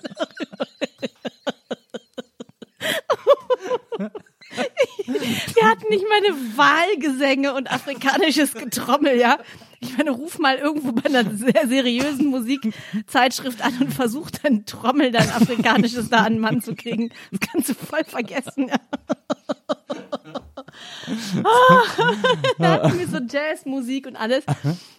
Wir 5.54 5.68
hatten 5.68 5.88
nicht 5.90 6.04
mal 6.08 6.18
eine 6.18 6.56
Wahlgesänge 6.56 7.54
und 7.54 7.70
afrikanisches 7.70 8.54
Getrommel, 8.54 9.18
ja. 9.18 9.38
Ich 9.80 9.96
meine, 9.96 10.12
ruf 10.12 10.38
mal 10.38 10.58
irgendwo 10.58 10.92
bei 10.92 11.06
einer 11.06 11.28
sehr 11.34 11.66
seriösen 11.66 12.26
Musikzeitschrift 12.26 13.62
an 13.62 13.76
und 13.80 13.92
versuch 13.92 14.30
dann 14.30 14.64
Trommel, 14.64 15.10
dann 15.10 15.28
afrikanisches 15.30 16.08
da 16.08 16.18
an 16.18 16.34
den 16.34 16.40
Mann 16.40 16.62
zu 16.62 16.76
kriegen. 16.76 17.10
Das 17.32 17.40
kannst 17.40 17.68
du 17.68 17.74
voll 17.74 18.04
vergessen. 18.04 18.68
Ja. 18.68 18.76
da 22.58 22.70
hatten 22.70 22.98
wir 22.98 23.08
so 23.08 23.18
Jazzmusik 23.18 24.06
und 24.06 24.16
alles. 24.16 24.44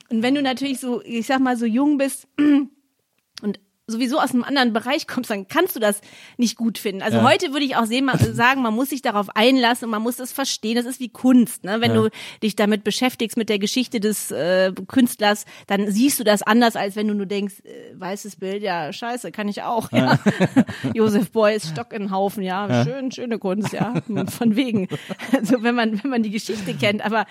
Und 0.10 0.22
wenn 0.22 0.36
du 0.36 0.42
natürlich 0.42 0.80
so, 0.80 1.02
ich 1.04 1.26
sag 1.26 1.40
mal, 1.40 1.58
so 1.58 1.66
jung 1.66 1.98
bist 1.98 2.28
und 2.38 3.60
sowieso 3.86 4.18
aus 4.20 4.32
einem 4.32 4.44
anderen 4.44 4.72
Bereich 4.72 5.08
kommst, 5.08 5.30
dann 5.30 5.48
kannst 5.48 5.76
du 5.76 5.80
das 5.82 6.00
nicht 6.38 6.56
gut 6.58 6.78
finden. 6.78 7.02
Also 7.02 7.18
Ja. 7.18 7.24
heute 7.30 7.52
würde 7.52 7.66
ich 7.66 7.76
auch 7.76 7.86
sehen, 7.86 8.06
ma- 8.06 8.18
sagen, 8.18 8.62
man 8.62 8.74
muss 8.74 8.90
sich 8.90 9.02
darauf 9.02 9.36
einlassen 9.36 9.86
und 9.86 9.92
man 9.92 10.02
muss 10.02 10.16
das 10.16 10.32
verstehen. 10.32 10.76
Das 10.76 10.86
ist 10.86 11.00
wie 11.02 11.10
Kunst. 11.10 11.66
Ne? 11.66 11.82
Wenn 11.82 11.94
du 11.94 12.10
dich 12.42 12.56
damit 12.56 12.84
beschäftigst, 12.86 13.36
mit 13.36 13.50
der 13.50 13.60
Geschichte 13.60 14.00
des 14.00 14.32
äh, 14.32 14.72
Künstlers, 14.88 15.44
dann 15.68 15.92
siehst 15.92 16.18
du 16.20 16.24
das 16.24 16.44
anders, 16.44 16.76
als 16.78 16.96
wenn 16.96 17.08
du 17.10 17.14
nur 17.14 17.26
denkst, 17.26 17.56
äh, 17.66 18.00
weißes 18.00 18.38
Bild, 18.38 18.64
ja, 18.64 18.94
scheiße, 18.94 19.32
kann 19.34 19.50
ich 19.50 19.64
auch. 19.64 19.92
Ja. 19.92 20.18
Josef 20.94 21.32
Beuys, 21.32 21.68
Stock 21.70 21.92
in 21.94 22.10
Haufen, 22.12 22.44
ja, 22.44 22.84
schön, 22.86 23.12
schöne 23.12 23.38
Kunst, 23.40 23.74
ja, 23.74 23.94
von 24.30 24.56
wegen. 24.56 24.88
Also 25.34 25.62
wenn 25.64 25.76
man, 25.76 26.02
wenn 26.04 26.10
man 26.10 26.24
die 26.24 26.30
Geschichte 26.32 26.74
kennt, 26.74 27.04
aber 27.04 27.26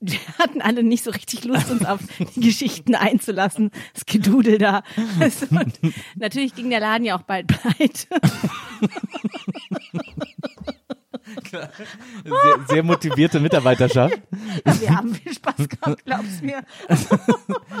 wir 0.00 0.18
hatten 0.38 0.60
alle 0.60 0.82
nicht 0.82 1.04
so 1.04 1.10
richtig 1.10 1.44
Lust, 1.44 1.70
uns 1.70 1.84
auf 1.84 2.00
die 2.34 2.40
Geschichten 2.40 2.94
einzulassen. 2.94 3.70
Das 3.94 4.06
Gedudel 4.06 4.58
da. 4.58 4.82
Also, 5.20 5.46
und 5.50 5.78
natürlich 6.16 6.54
ging 6.54 6.70
der 6.70 6.80
Laden 6.80 7.04
ja 7.04 7.18
auch 7.18 7.22
bald 7.22 7.46
pleite. 7.46 8.06
Sehr, 12.24 12.58
sehr 12.68 12.82
motivierte 12.82 13.40
Mitarbeiterschaft. 13.40 14.20
Ja, 14.66 14.80
wir 14.80 14.96
haben 14.96 15.14
viel 15.14 15.32
Spaß 15.34 15.68
gehabt, 15.68 16.04
glaub's 16.04 16.42
mir. 16.42 16.62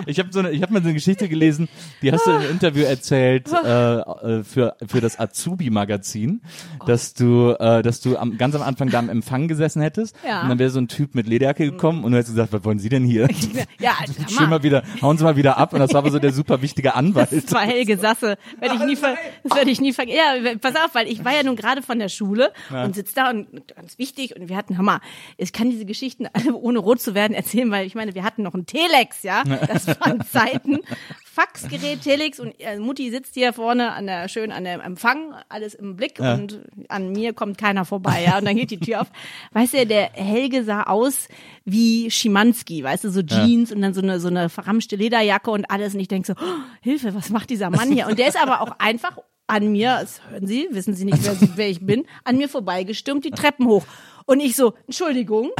Ich 0.06 0.18
habe 0.18 0.30
so 0.32 0.38
eine, 0.38 0.50
ich 0.50 0.62
habe 0.62 0.72
mal 0.72 0.80
so 0.80 0.86
eine 0.86 0.94
Geschichte 0.94 1.28
gelesen, 1.28 1.68
die 2.00 2.10
hast 2.10 2.26
du 2.26 2.30
im 2.30 2.50
Interview 2.50 2.84
erzählt 2.84 3.48
äh, 3.52 3.96
äh, 3.98 4.44
für 4.44 4.74
für 4.86 5.00
das 5.00 5.18
Azubi-Magazin, 5.18 6.40
dass 6.86 7.12
du 7.12 7.50
äh, 7.58 7.82
dass 7.82 8.00
du 8.00 8.16
am, 8.16 8.38
ganz 8.38 8.54
am 8.54 8.62
Anfang 8.62 8.88
da 8.90 8.98
am 8.98 9.08
Empfang 9.08 9.46
gesessen 9.48 9.82
hättest 9.82 10.16
Ja. 10.26 10.42
und 10.42 10.48
dann 10.48 10.58
wäre 10.58 10.70
so 10.70 10.80
ein 10.80 10.88
Typ 10.88 11.14
mit 11.14 11.26
Lederjacke 11.26 11.70
gekommen 11.70 12.04
und 12.04 12.12
du 12.12 12.18
hättest 12.18 12.34
gesagt, 12.34 12.52
was 12.52 12.64
wollen 12.64 12.78
Sie 12.78 12.88
denn 12.88 13.04
hier? 13.04 13.28
Ja, 13.78 13.92
Schön 14.28 14.48
mal 14.50 14.62
wieder, 14.62 14.82
hauen 15.02 15.18
Sie 15.18 15.24
mal 15.24 15.36
wieder 15.36 15.56
ab 15.58 15.72
und 15.72 15.80
das 15.80 15.92
war 15.92 15.98
aber 15.98 16.10
so 16.10 16.18
der 16.18 16.32
super 16.32 16.62
wichtige 16.62 16.94
Anwalt. 16.94 17.28
Das 17.32 17.52
war 17.52 17.62
Helge 17.62 17.96
Sasse. 17.98 18.36
Werde 18.58 18.74
ich 18.76 18.84
nie 18.84 18.96
ver 18.96 19.16
das 19.42 19.56
werde 19.56 19.70
ich 19.70 19.80
nie 19.80 19.92
vergessen. 19.92 20.18
Ja, 20.18 20.52
pass 20.60 20.76
auf, 20.76 20.94
weil 20.94 21.08
ich 21.08 21.24
war 21.24 21.34
ja 21.34 21.42
nun 21.42 21.56
gerade 21.56 21.82
von 21.82 21.98
der 21.98 22.08
Schule 22.08 22.52
und 22.70 22.94
sitze 22.94 23.14
da 23.14 23.30
und 23.30 23.39
ganz 23.74 23.98
wichtig 23.98 24.36
und 24.36 24.48
wir 24.48 24.56
hatten, 24.56 24.76
mal, 24.82 25.00
ich 25.36 25.52
kann 25.52 25.70
diese 25.70 25.84
Geschichten 25.84 26.26
alle 26.32 26.54
ohne 26.54 26.78
rot 26.78 27.00
zu 27.00 27.14
werden 27.14 27.34
erzählen, 27.34 27.70
weil 27.70 27.86
ich 27.86 27.94
meine, 27.94 28.14
wir 28.14 28.24
hatten 28.24 28.42
noch 28.42 28.54
ein 28.54 28.66
Telex, 28.66 29.22
ja. 29.22 29.44
Das 29.44 29.86
waren 29.86 30.24
Zeiten. 30.26 30.78
Faxgerät, 31.24 32.02
Telex 32.02 32.40
und 32.40 32.54
äh, 32.58 32.78
Mutti 32.78 33.10
sitzt 33.10 33.34
hier 33.34 33.52
vorne 33.52 33.92
an 33.92 34.06
der, 34.06 34.28
schön 34.28 34.50
an 34.50 34.64
der 34.64 34.82
Empfang, 34.82 35.32
alles 35.48 35.74
im 35.74 35.96
Blick 35.96 36.18
und 36.18 36.60
an 36.88 37.12
mir 37.12 37.32
kommt 37.32 37.56
keiner 37.56 37.84
vorbei, 37.84 38.24
ja. 38.24 38.38
Und 38.38 38.46
dann 38.46 38.56
geht 38.56 38.70
die 38.70 38.80
Tür 38.80 39.02
auf. 39.02 39.06
Weißt 39.52 39.74
du, 39.74 39.86
der 39.86 40.10
Helge 40.12 40.64
sah 40.64 40.82
aus 40.84 41.28
wie 41.64 42.10
Schimanski, 42.10 42.82
weißt 42.82 43.04
du, 43.04 43.10
so 43.10 43.22
Jeans 43.22 43.72
und 43.72 43.80
dann 43.80 43.94
so 43.94 44.00
eine, 44.00 44.20
so 44.20 44.28
eine 44.28 44.48
verramschte 44.48 44.96
Lederjacke 44.96 45.50
und 45.50 45.70
alles. 45.70 45.94
Und 45.94 46.00
ich 46.00 46.08
denk 46.08 46.26
so, 46.26 46.34
oh, 46.34 46.58
Hilfe, 46.80 47.14
was 47.14 47.30
macht 47.30 47.50
dieser 47.50 47.70
Mann 47.70 47.92
hier? 47.92 48.08
Und 48.08 48.18
der 48.18 48.28
ist 48.28 48.40
aber 48.40 48.60
auch 48.60 48.78
einfach 48.78 49.16
an 49.50 49.70
mir, 49.72 49.98
das 50.00 50.20
hören 50.30 50.46
Sie, 50.46 50.68
wissen 50.70 50.94
Sie 50.94 51.04
nicht, 51.04 51.22
wer, 51.24 51.34
Sie- 51.34 51.50
wer 51.56 51.68
ich 51.68 51.84
bin, 51.84 52.06
an 52.24 52.36
mir 52.38 52.48
vorbeigestürmt, 52.48 53.24
die 53.24 53.30
Treppen 53.30 53.66
hoch. 53.66 53.84
Und 54.26 54.40
ich 54.40 54.54
so, 54.56 54.74
Entschuldigung, 54.86 55.50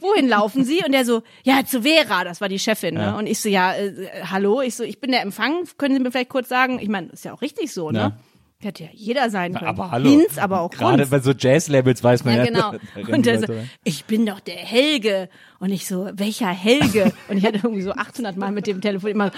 wohin 0.00 0.28
laufen 0.28 0.64
Sie? 0.64 0.82
Und 0.84 0.92
der 0.92 1.04
so, 1.04 1.22
ja, 1.44 1.64
zu 1.64 1.82
Vera, 1.82 2.24
das 2.24 2.40
war 2.40 2.48
die 2.48 2.58
Chefin. 2.58 2.94
Ne? 2.94 3.16
Und 3.16 3.26
ich 3.26 3.40
so, 3.40 3.48
ja, 3.48 3.74
äh, 3.74 4.08
hallo, 4.30 4.60
ich 4.60 4.74
so, 4.74 4.82
ich 4.84 5.00
bin 5.00 5.10
der 5.12 5.22
Empfang, 5.22 5.64
können 5.78 5.94
Sie 5.94 6.00
mir 6.02 6.10
vielleicht 6.10 6.28
kurz 6.30 6.48
sagen, 6.48 6.78
ich 6.80 6.88
meine, 6.88 7.08
ist 7.08 7.24
ja 7.24 7.32
auch 7.32 7.42
richtig 7.42 7.72
so, 7.72 7.90
ne? 7.90 7.98
Ja. 7.98 8.18
Hätte 8.60 8.84
ja 8.84 8.88
jeder 8.92 9.28
sein 9.30 9.52
können. 9.52 9.66
Aber 9.66 9.90
hallo. 9.90 10.08
Hinz, 10.08 10.38
aber 10.38 10.60
auch 10.60 10.70
Gerade 10.70 10.98
Kunz. 10.98 11.10
bei 11.10 11.20
so 11.20 11.32
Jazz-Labels 11.32 12.02
weiß 12.02 12.24
man 12.24 12.34
ja. 12.34 12.44
Ja, 12.44 12.50
genau. 12.50 12.72
Und 13.12 13.26
die 13.26 13.30
er 13.30 13.40
so, 13.40 13.46
ich 13.84 14.04
bin 14.06 14.24
doch 14.24 14.40
der 14.40 14.56
Helge. 14.56 15.28
Und 15.58 15.70
ich 15.70 15.86
so, 15.86 16.08
welcher 16.14 16.48
Helge? 16.48 17.12
Und 17.28 17.36
ich 17.36 17.44
hatte 17.44 17.58
irgendwie 17.58 17.82
so 17.82 17.92
800 17.92 18.36
Mal 18.36 18.52
mit 18.52 18.66
dem 18.66 18.80
Telefon 18.80 19.10
immer, 19.10 19.32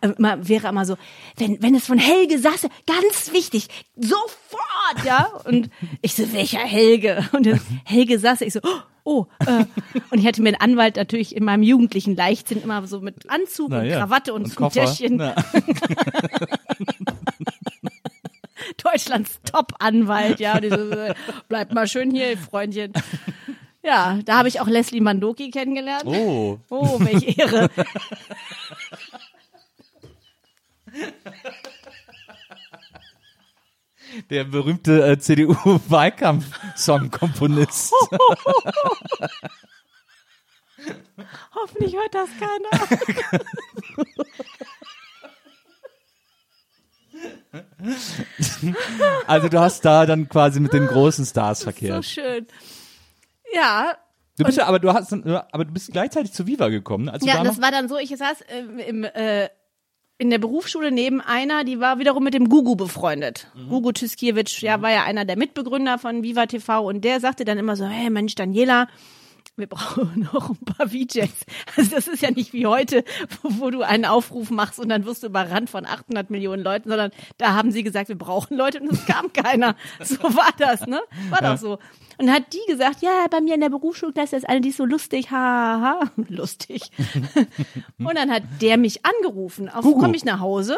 immer 0.00 0.48
wäre 0.48 0.68
immer 0.68 0.84
so, 0.84 0.96
wenn, 1.36 1.62
wenn 1.62 1.74
es 1.76 1.86
von 1.86 1.98
Helge 1.98 2.38
saße, 2.38 2.68
ganz 2.86 3.32
wichtig, 3.32 3.68
sofort, 3.96 5.04
ja. 5.04 5.28
Und 5.44 5.70
ich 6.00 6.14
so, 6.14 6.32
welcher 6.32 6.58
Helge? 6.58 7.24
Und 7.32 7.46
der 7.46 7.60
Helge 7.84 8.18
saße, 8.18 8.44
ich 8.44 8.52
so, 8.52 8.60
oh, 9.04 9.26
äh. 9.46 9.64
Und 10.10 10.18
ich 10.18 10.26
hatte 10.26 10.42
mir 10.42 10.48
einen 10.48 10.60
Anwalt 10.60 10.96
natürlich 10.96 11.36
in 11.36 11.44
meinem 11.44 11.62
jugendlichen 11.62 12.16
Leichtsinn 12.16 12.62
immer 12.62 12.84
so 12.86 13.00
mit 13.00 13.30
Anzug 13.30 13.68
Na 13.70 13.80
und 13.80 13.86
ja. 13.86 13.98
Krawatte 14.00 14.34
und, 14.34 14.56
Und. 14.58 14.72
Täschchen. 14.72 15.22
Deutschlands 18.76 19.40
Top-Anwalt, 19.44 20.40
ja. 20.40 20.58
Und 20.58 20.70
so, 20.70 21.14
bleib 21.48 21.72
mal 21.72 21.86
schön 21.86 22.10
hier, 22.10 22.36
Freundchen. 22.38 22.92
Ja, 23.82 24.18
da 24.24 24.38
habe 24.38 24.48
ich 24.48 24.60
auch 24.60 24.68
Leslie 24.68 25.00
Mandoki 25.00 25.50
kennengelernt. 25.50 26.04
Oh. 26.06 26.58
Oh, 26.70 26.98
welche 27.00 27.38
Ehre. 27.40 27.68
Der 34.30 34.44
berühmte 34.44 35.04
äh, 35.04 35.18
CDU-Wahlkampf-Song-Komponist. 35.18 37.92
Hoffentlich 41.54 41.94
hört 41.94 42.14
das 42.14 42.28
keiner. 42.38 42.70
also 49.26 49.48
du 49.48 49.60
hast 49.60 49.84
da 49.84 50.06
dann 50.06 50.28
quasi 50.28 50.60
mit 50.60 50.72
den 50.72 50.86
großen 50.86 51.24
Stars 51.24 51.60
So 51.60 51.64
verkehrt. 51.64 52.04
schön. 52.04 52.46
Ja, 53.54 53.96
Du 54.38 54.44
bist 54.44 54.56
ja, 54.56 54.64
aber 54.66 54.78
du 54.78 54.92
hast, 54.92 55.12
aber 55.12 55.64
du 55.66 55.72
bist 55.72 55.92
gleichzeitig 55.92 56.32
zu 56.32 56.46
Viva 56.46 56.68
gekommen. 56.68 57.10
Also 57.10 57.26
ja, 57.26 57.36
da 57.36 57.44
das 57.44 57.60
war 57.60 57.70
dann 57.70 57.88
so, 57.88 57.98
ich 57.98 58.08
saß 58.16 58.40
äh, 58.40 58.88
im, 58.88 59.04
äh, 59.04 59.50
in 60.16 60.30
der 60.30 60.38
Berufsschule 60.38 60.90
neben 60.90 61.20
einer, 61.20 61.64
die 61.64 61.80
war 61.80 61.98
wiederum 61.98 62.24
mit 62.24 62.32
dem 62.32 62.48
Gugu 62.48 62.74
befreundet. 62.74 63.48
Mhm. 63.54 63.68
Gugu 63.68 63.92
Tyskiewicz, 63.92 64.62
ja, 64.62 64.80
war 64.80 64.90
ja 64.90 65.04
einer 65.04 65.26
der 65.26 65.36
Mitbegründer 65.36 65.98
von 65.98 66.22
Viva 66.22 66.46
TV 66.46 66.82
und 66.82 67.02
der 67.04 67.20
sagte 67.20 67.44
dann 67.44 67.58
immer 67.58 67.76
so, 67.76 67.84
hey 67.86 68.08
Mensch, 68.08 68.34
Daniela, 68.34 68.88
wir 69.56 69.66
brauchen 69.66 70.28
noch 70.32 70.50
ein 70.50 70.58
paar 70.58 70.88
VJs. 70.88 71.30
Also 71.76 71.90
das 71.94 72.08
ist 72.08 72.22
ja 72.22 72.30
nicht 72.30 72.52
wie 72.52 72.66
heute, 72.66 73.04
wo, 73.42 73.60
wo 73.60 73.70
du 73.70 73.82
einen 73.82 74.04
Aufruf 74.04 74.50
machst 74.50 74.78
und 74.78 74.88
dann 74.88 75.04
wirst 75.04 75.22
du 75.22 75.26
überrannt 75.26 75.70
von 75.70 75.86
800 75.86 76.30
Millionen 76.30 76.62
Leuten, 76.62 76.88
sondern 76.88 77.10
da 77.38 77.54
haben 77.54 77.70
sie 77.70 77.82
gesagt, 77.82 78.08
wir 78.08 78.16
brauchen 78.16 78.56
Leute 78.56 78.80
und 78.80 78.90
es 78.92 79.04
kam 79.06 79.32
keiner. 79.32 79.76
So 80.02 80.22
war 80.22 80.50
das, 80.58 80.86
ne? 80.86 81.00
War 81.30 81.40
doch 81.40 81.58
so. 81.58 81.78
Und 82.18 82.30
hat 82.30 82.52
die 82.52 82.70
gesagt, 82.70 83.02
ja, 83.02 83.26
bei 83.30 83.40
mir 83.40 83.54
in 83.54 83.60
der 83.60 83.70
Berufsschulklasse 83.70 84.36
ist 84.36 84.48
eine, 84.48 84.60
die 84.60 84.68
ist 84.68 84.76
so 84.76 84.84
lustig, 84.84 85.30
haha, 85.30 86.00
ha. 86.00 86.10
lustig. 86.28 86.90
und 87.98 88.16
dann 88.16 88.30
hat 88.30 88.42
der 88.60 88.76
mich 88.76 89.00
angerufen. 89.04 89.68
Auf 89.68 89.82
komme 89.82 90.16
ich 90.16 90.24
nach 90.24 90.40
Hause, 90.40 90.76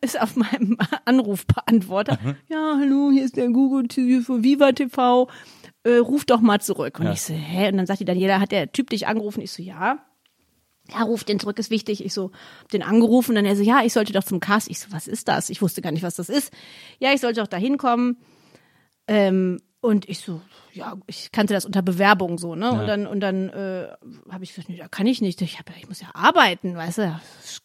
ist 0.00 0.20
auf 0.20 0.36
meinem 0.36 0.78
Anrufbeantworter. 1.04 2.18
Ja, 2.48 2.76
hallo, 2.78 3.10
hier 3.12 3.24
ist 3.24 3.36
der 3.36 3.48
Google 3.48 3.88
von 4.22 4.42
Viva 4.42 4.72
TV. 4.72 5.28
Äh, 5.84 5.96
ruf 5.98 6.24
doch 6.24 6.40
mal 6.40 6.60
zurück. 6.60 6.98
Und 6.98 7.06
Ja. 7.06 7.12
ich 7.12 7.22
so, 7.22 7.34
hä? 7.34 7.68
Und 7.68 7.76
dann 7.76 7.86
sagt 7.86 8.00
die 8.00 8.04
Daniela, 8.04 8.40
hat 8.40 8.52
der 8.52 8.72
Typ 8.72 8.90
dich 8.90 9.06
angerufen? 9.06 9.40
Ich 9.42 9.52
so, 9.52 9.62
ja. 9.62 9.98
Ja, 10.90 11.02
ruf 11.02 11.24
den 11.24 11.38
zurück, 11.40 11.58
ist 11.58 11.70
wichtig. 11.70 12.04
Ich 12.04 12.12
so, 12.12 12.30
hab 12.62 12.68
den 12.70 12.82
angerufen. 12.82 13.34
Dann 13.34 13.44
er 13.46 13.56
so, 13.56 13.62
ja, 13.62 13.82
ich 13.84 13.92
sollte 13.92 14.12
doch 14.12 14.24
zum 14.24 14.40
Cast. 14.40 14.68
Ich 14.70 14.80
so, 14.80 14.92
was 14.92 15.06
ist 15.06 15.28
das? 15.28 15.48
Ich 15.50 15.62
wusste 15.62 15.80
gar 15.82 15.92
nicht, 15.92 16.02
was 16.02 16.16
das 16.16 16.28
ist. 16.28 16.52
Ja, 16.98 17.12
ich 17.12 17.20
sollte 17.20 17.40
doch 17.40 17.46
da 17.46 17.56
hinkommen. 17.56 18.18
Ähm, 19.06 19.60
und 19.84 20.08
ich 20.08 20.20
so, 20.20 20.40
ja, 20.72 20.94
ich 21.06 21.30
kannte 21.30 21.52
das 21.52 21.66
unter 21.66 21.82
Bewerbung 21.82 22.38
so, 22.38 22.54
ne? 22.54 22.72
Und 22.72 22.86
dann 22.86 23.06
und 23.06 23.20
dann 23.20 23.50
äh, 23.50 23.88
habe 24.30 24.42
ich 24.42 24.54
gesagt, 24.54 24.70
nee, 24.70 24.78
da 24.78 24.88
kann 24.88 25.06
ich 25.06 25.20
nicht. 25.20 25.42
Ich 25.42 25.58
hab, 25.58 25.68
ja- 25.68 25.76
ich 25.78 25.86
muss 25.86 26.00
ja 26.00 26.08
arbeiten, 26.14 26.74
weißt 26.74 26.98
du? 26.98 27.20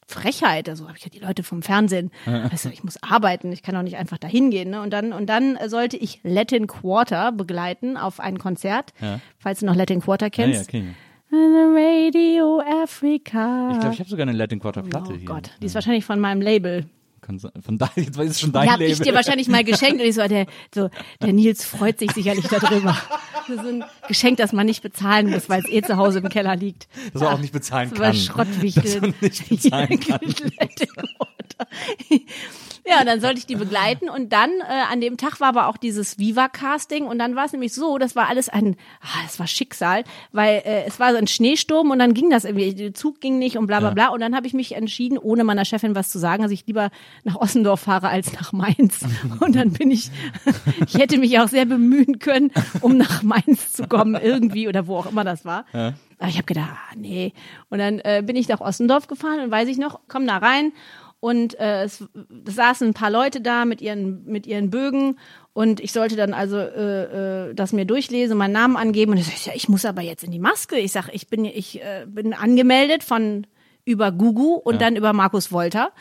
Frechheit. 0.05 0.67
Also 0.67 0.89
habe 0.89 0.97
ich 0.97 1.05
ja 1.05 1.09
die 1.09 1.19
Leute 1.19 1.43
vom 1.43 1.61
Fernsehen. 1.61 2.11
Weißt 2.25 2.65
du, 2.65 2.69
ich 2.69 2.83
muss 2.83 3.01
arbeiten. 3.01 3.53
Ich 3.53 3.63
kann 3.63 3.73
doch 3.73 3.83
nicht 3.83 3.95
einfach 3.95 4.17
da 4.17 4.27
hingehen. 4.27 4.71
Ne? 4.71 4.81
Und 4.81 4.91
dann 4.91 5.13
und 5.13 5.27
dann 5.27 5.57
sollte 5.67 5.95
ich 5.95 6.19
Latin 6.23 6.67
Quarter 6.67 7.31
begleiten 7.31 7.95
auf 7.95 8.19
ein 8.19 8.37
Konzert, 8.37 8.93
falls 9.37 9.61
du 9.61 9.65
noch 9.65 9.75
Latin 9.75 10.01
Quarter 10.01 10.25
ja, 10.25 10.29
kennst. 10.29 10.73
ja, 10.73 10.79
ich. 10.79 10.85
The 11.31 11.35
Radio 11.37 12.59
Africa. 12.83 13.69
Ich 13.71 13.79
glaube, 13.79 13.93
ich 13.93 13.99
habe 13.99 14.09
sogar 14.09 14.27
eine 14.27 14.37
Latin 14.37 14.59
Quarter 14.59 14.81
Platte 14.81 15.11
oh 15.13 15.15
hier. 15.15 15.25
Gott, 15.25 15.51
die 15.61 15.67
ist 15.67 15.75
wahrscheinlich 15.75 16.03
von 16.03 16.19
meinem 16.19 16.41
Label. 16.41 16.85
Kann 17.29 17.37
sein- 17.37 17.51
Von 17.63 17.77
da, 17.77 17.91
jetzt 17.95 18.17
ist 18.17 18.31
es 18.31 18.39
schon 18.39 18.51
dein 18.51 18.63
Die 18.65 18.71
habe 18.71 18.83
Label. 18.85 18.93
ich 18.93 19.01
dir 19.07 19.13
wahrscheinlich 19.13 19.47
mal 19.49 19.63
geschenkt 19.63 20.01
und 20.01 20.07
ich 20.07 20.15
so, 20.15 20.27
der, 20.27 20.47
so, 20.73 20.89
der 21.21 21.31
Nils 21.31 21.63
freut 21.63 21.99
sich 21.99 22.11
sicherlich 22.11 22.47
darüber. 22.47 22.97
Das 23.47 23.57
ist 23.57 23.65
ein 23.67 23.83
Geschenk, 24.07 24.37
das 24.37 24.51
man 24.51 24.65
nicht 24.65 24.81
bezahlen 24.81 25.29
muss, 25.29 25.47
weil 25.47 25.59
es 25.63 25.69
eh 25.69 25.83
zu 25.83 25.97
Hause 25.97 26.19
im 26.19 26.29
Keller 26.29 26.55
liegt. 26.55 26.87
Das 27.13 27.21
man 27.21 27.33
auch 27.33 27.39
nicht 27.39 27.53
bezahlen 27.53 27.91
Das 27.91 27.99
war 27.99 28.07
kann. 28.07 28.15
Schrottwichtel. 28.15 28.83
Das 28.83 29.01
man 29.01 29.13
nicht 29.21 29.47
bezahlen 29.47 29.99
kann. 29.99 30.19
ja, 32.85 32.99
und 32.99 33.05
dann 33.05 33.21
sollte 33.21 33.39
ich 33.39 33.45
die 33.45 33.55
begleiten. 33.55 34.09
Und 34.09 34.33
dann 34.33 34.49
äh, 34.61 34.91
an 34.91 35.01
dem 35.01 35.17
Tag 35.17 35.39
war 35.39 35.49
aber 35.49 35.67
auch 35.67 35.77
dieses 35.77 36.17
Viva-Casting. 36.17 37.05
Und 37.05 37.19
dann 37.19 37.35
war 37.35 37.45
es 37.45 37.51
nämlich 37.51 37.73
so, 37.73 37.97
das 37.97 38.15
war 38.15 38.27
alles 38.27 38.49
ein, 38.49 38.75
ah, 39.01 39.23
das 39.23 39.39
war 39.39 39.47
Schicksal, 39.47 40.03
weil 40.31 40.61
äh, 40.65 40.83
es 40.85 40.99
war 40.99 41.11
so 41.11 41.17
ein 41.17 41.27
Schneesturm 41.27 41.91
und 41.91 41.99
dann 41.99 42.13
ging 42.13 42.29
das 42.29 42.45
irgendwie, 42.45 42.73
der 42.73 42.93
Zug 42.93 43.21
ging 43.21 43.39
nicht 43.39 43.57
und 43.57 43.67
bla 43.67 43.79
bla 43.79 43.91
bla. 43.91 44.09
Und 44.09 44.21
dann 44.21 44.35
habe 44.35 44.47
ich 44.47 44.53
mich 44.53 44.75
entschieden, 44.75 45.17
ohne 45.17 45.43
meiner 45.43 45.65
Chefin 45.65 45.95
was 45.95 46.09
zu 46.09 46.19
sagen, 46.19 46.43
dass 46.43 46.51
ich 46.51 46.65
lieber 46.67 46.89
nach 47.23 47.35
Ossendorf 47.35 47.81
fahre 47.81 48.09
als 48.09 48.33
nach 48.33 48.53
Mainz. 48.53 49.01
Und 49.39 49.55
dann 49.55 49.71
bin 49.71 49.91
ich, 49.91 50.09
ich 50.87 50.95
hätte 50.95 51.17
mich 51.17 51.39
auch 51.39 51.47
sehr 51.47 51.65
bemühen 51.65 52.19
können, 52.19 52.51
um 52.81 52.97
nach 52.97 53.23
Mainz 53.23 53.73
zu 53.73 53.87
kommen 53.87 54.19
irgendwie 54.21 54.67
oder 54.67 54.87
wo 54.87 54.97
auch 54.97 55.05
immer 55.05 55.23
das 55.23 55.45
war. 55.45 55.65
Aber 56.19 56.27
ich 56.27 56.35
habe 56.35 56.45
gedacht, 56.45 56.69
ah, 56.71 56.95
nee. 56.97 57.33
Und 57.69 57.79
dann 57.79 57.99
äh, 57.99 58.21
bin 58.25 58.35
ich 58.35 58.49
nach 58.49 58.59
Ossendorf 58.59 59.07
gefahren 59.07 59.39
und 59.39 59.51
weiß 59.51 59.69
ich 59.69 59.77
noch, 59.77 60.01
komm 60.09 60.27
da 60.27 60.37
rein 60.37 60.73
und 61.19 61.59
äh, 61.59 61.83
es, 61.83 62.03
es 62.47 62.55
saßen 62.55 62.87
ein 62.87 62.93
paar 62.93 63.11
Leute 63.11 63.41
da 63.41 63.65
mit 63.65 63.81
ihren 63.81 64.25
mit 64.25 64.47
ihren 64.47 64.69
Bögen 64.69 65.19
und 65.53 65.79
ich 65.79 65.91
sollte 65.91 66.15
dann 66.15 66.33
also 66.33 66.57
äh, 66.57 67.49
äh, 67.49 67.53
das 67.53 67.73
mir 67.73 67.85
durchlesen, 67.85 68.37
meinen 68.37 68.53
Namen 68.53 68.77
angeben 68.77 69.11
und 69.11 69.17
ich 69.17 69.25
sag, 69.25 69.45
ja, 69.45 69.53
ich 69.55 69.67
muss 69.67 69.85
aber 69.85 70.01
jetzt 70.01 70.23
in 70.23 70.31
die 70.31 70.39
Maske. 70.39 70.77
Ich 70.77 70.91
sag, 70.91 71.09
ich 71.11 71.27
bin 71.27 71.45
ich 71.45 71.81
äh, 71.81 72.05
bin 72.07 72.33
angemeldet 72.33 73.03
von 73.03 73.45
über 73.85 74.11
Gugu 74.11 74.53
und 74.53 74.81
dann 74.81 74.95
über 74.95 75.13
Markus 75.13 75.51
Wolter. 75.51 75.91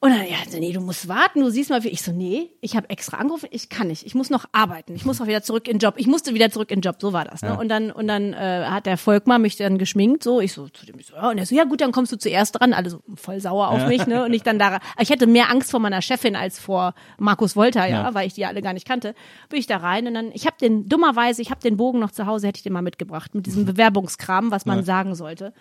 Und 0.00 0.10
dann, 0.10 0.20
ja, 0.28 0.36
nee, 0.56 0.72
du 0.72 0.80
musst 0.80 1.08
warten, 1.08 1.40
du 1.40 1.50
siehst 1.50 1.70
mal, 1.70 1.82
wie 1.82 1.88
ich 1.88 2.02
so, 2.02 2.12
nee, 2.12 2.50
ich 2.60 2.76
habe 2.76 2.88
extra 2.88 3.16
angerufen, 3.16 3.48
ich 3.50 3.68
kann 3.68 3.88
nicht, 3.88 4.06
ich 4.06 4.14
muss 4.14 4.30
noch 4.30 4.44
arbeiten, 4.52 4.94
ich 4.94 5.04
muss 5.04 5.20
auch 5.20 5.26
wieder 5.26 5.42
zurück 5.42 5.66
in 5.66 5.74
den 5.74 5.78
Job, 5.80 5.94
ich 5.96 6.06
musste 6.06 6.34
wieder 6.34 6.50
zurück 6.50 6.70
in 6.70 6.76
den 6.78 6.82
Job, 6.82 6.98
so 7.00 7.12
war 7.12 7.24
das. 7.24 7.42
Ne? 7.42 7.58
Und 7.58 7.68
dann 7.68 7.90
und 7.90 8.06
dann 8.06 8.32
äh, 8.32 8.66
hat 8.68 8.86
der 8.86 8.96
Volkmar 8.96 9.40
mich 9.40 9.56
dann 9.56 9.76
geschminkt, 9.76 10.22
so, 10.22 10.40
ich 10.40 10.52
so 10.52 10.68
zu 10.68 10.86
dem, 10.86 11.00
ich 11.00 11.06
so, 11.06 11.16
ja, 11.16 11.30
und 11.30 11.38
er 11.38 11.46
so, 11.46 11.54
ja 11.56 11.64
gut, 11.64 11.80
dann 11.80 11.90
kommst 11.90 12.12
du 12.12 12.16
zuerst 12.16 12.60
dran, 12.60 12.74
alle 12.74 12.90
so 12.90 13.00
voll 13.16 13.40
sauer 13.40 13.70
auf 13.70 13.88
mich, 13.88 14.06
ne? 14.06 14.24
Und 14.24 14.32
ich 14.34 14.44
dann 14.44 14.60
da, 14.60 14.78
ich 15.00 15.10
hatte 15.10 15.26
mehr 15.26 15.50
Angst 15.50 15.72
vor 15.72 15.80
meiner 15.80 16.00
Chefin 16.00 16.36
als 16.36 16.60
vor 16.60 16.94
Markus 17.18 17.56
Wolter, 17.56 17.84
ja, 17.86 18.04
Ja. 18.04 18.14
weil 18.14 18.28
ich 18.28 18.34
die 18.34 18.46
alle 18.46 18.62
gar 18.62 18.74
nicht 18.74 18.86
kannte. 18.86 19.16
Bin 19.48 19.58
ich 19.58 19.66
da 19.66 19.78
rein 19.78 20.06
und 20.06 20.14
dann, 20.14 20.30
ich 20.32 20.46
habe 20.46 20.54
den 20.60 20.88
dummerweise, 20.88 21.42
ich 21.42 21.50
habe 21.50 21.60
den 21.60 21.76
Bogen 21.76 21.98
noch 21.98 22.12
zu 22.12 22.24
Hause, 22.26 22.46
hätte 22.46 22.58
ich 22.58 22.62
den 22.62 22.72
mal 22.72 22.82
mitgebracht 22.82 23.34
mit 23.34 23.46
diesem 23.46 23.64
Bewerbungskram, 23.64 24.52
was 24.52 24.64
man 24.64 24.84
sagen 24.84 25.16
sollte. 25.16 25.52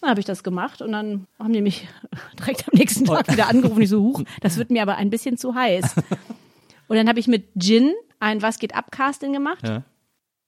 Dann 0.00 0.10
habe 0.10 0.20
ich 0.20 0.26
das 0.26 0.42
gemacht 0.42 0.80
und 0.82 0.92
dann 0.92 1.26
haben 1.38 1.52
die 1.52 1.60
mich 1.60 1.88
direkt 2.38 2.66
am 2.68 2.78
nächsten 2.78 3.04
Tag 3.04 3.30
wieder 3.30 3.48
angerufen. 3.48 3.82
Ich 3.82 3.90
so, 3.90 4.02
huch, 4.02 4.22
das 4.40 4.56
wird 4.56 4.70
mir 4.70 4.82
aber 4.82 4.96
ein 4.96 5.10
bisschen 5.10 5.36
zu 5.36 5.54
heiß. 5.54 5.94
Und 6.88 6.96
dann 6.96 7.08
habe 7.08 7.20
ich 7.20 7.28
mit 7.28 7.48
Jin 7.54 7.92
ein 8.18 8.42
Was 8.42 8.58
geht 8.58 8.74
ab 8.74 8.90
Casting 8.90 9.32
gemacht. 9.32 9.66
Ja. 9.66 9.82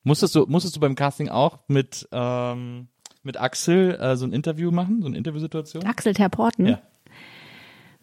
Musstest 0.05 0.35
du, 0.35 0.47
musstest 0.47 0.77
du 0.77 0.81
beim 0.81 0.95
Casting 0.95 1.29
auch 1.29 1.61
mit, 1.69 2.09
ähm, 2.13 2.89
mit 3.23 3.41
Axel 3.41 3.95
äh, 4.01 4.17
so 4.17 4.27
ein 4.27 4.33
Interview 4.33 4.71
machen, 4.71 5.01
so 5.01 5.07
eine 5.07 5.17
Interviewsituation? 5.17 5.85
Axel 5.85 6.13
Terporten, 6.13 6.67
Ja. 6.67 6.83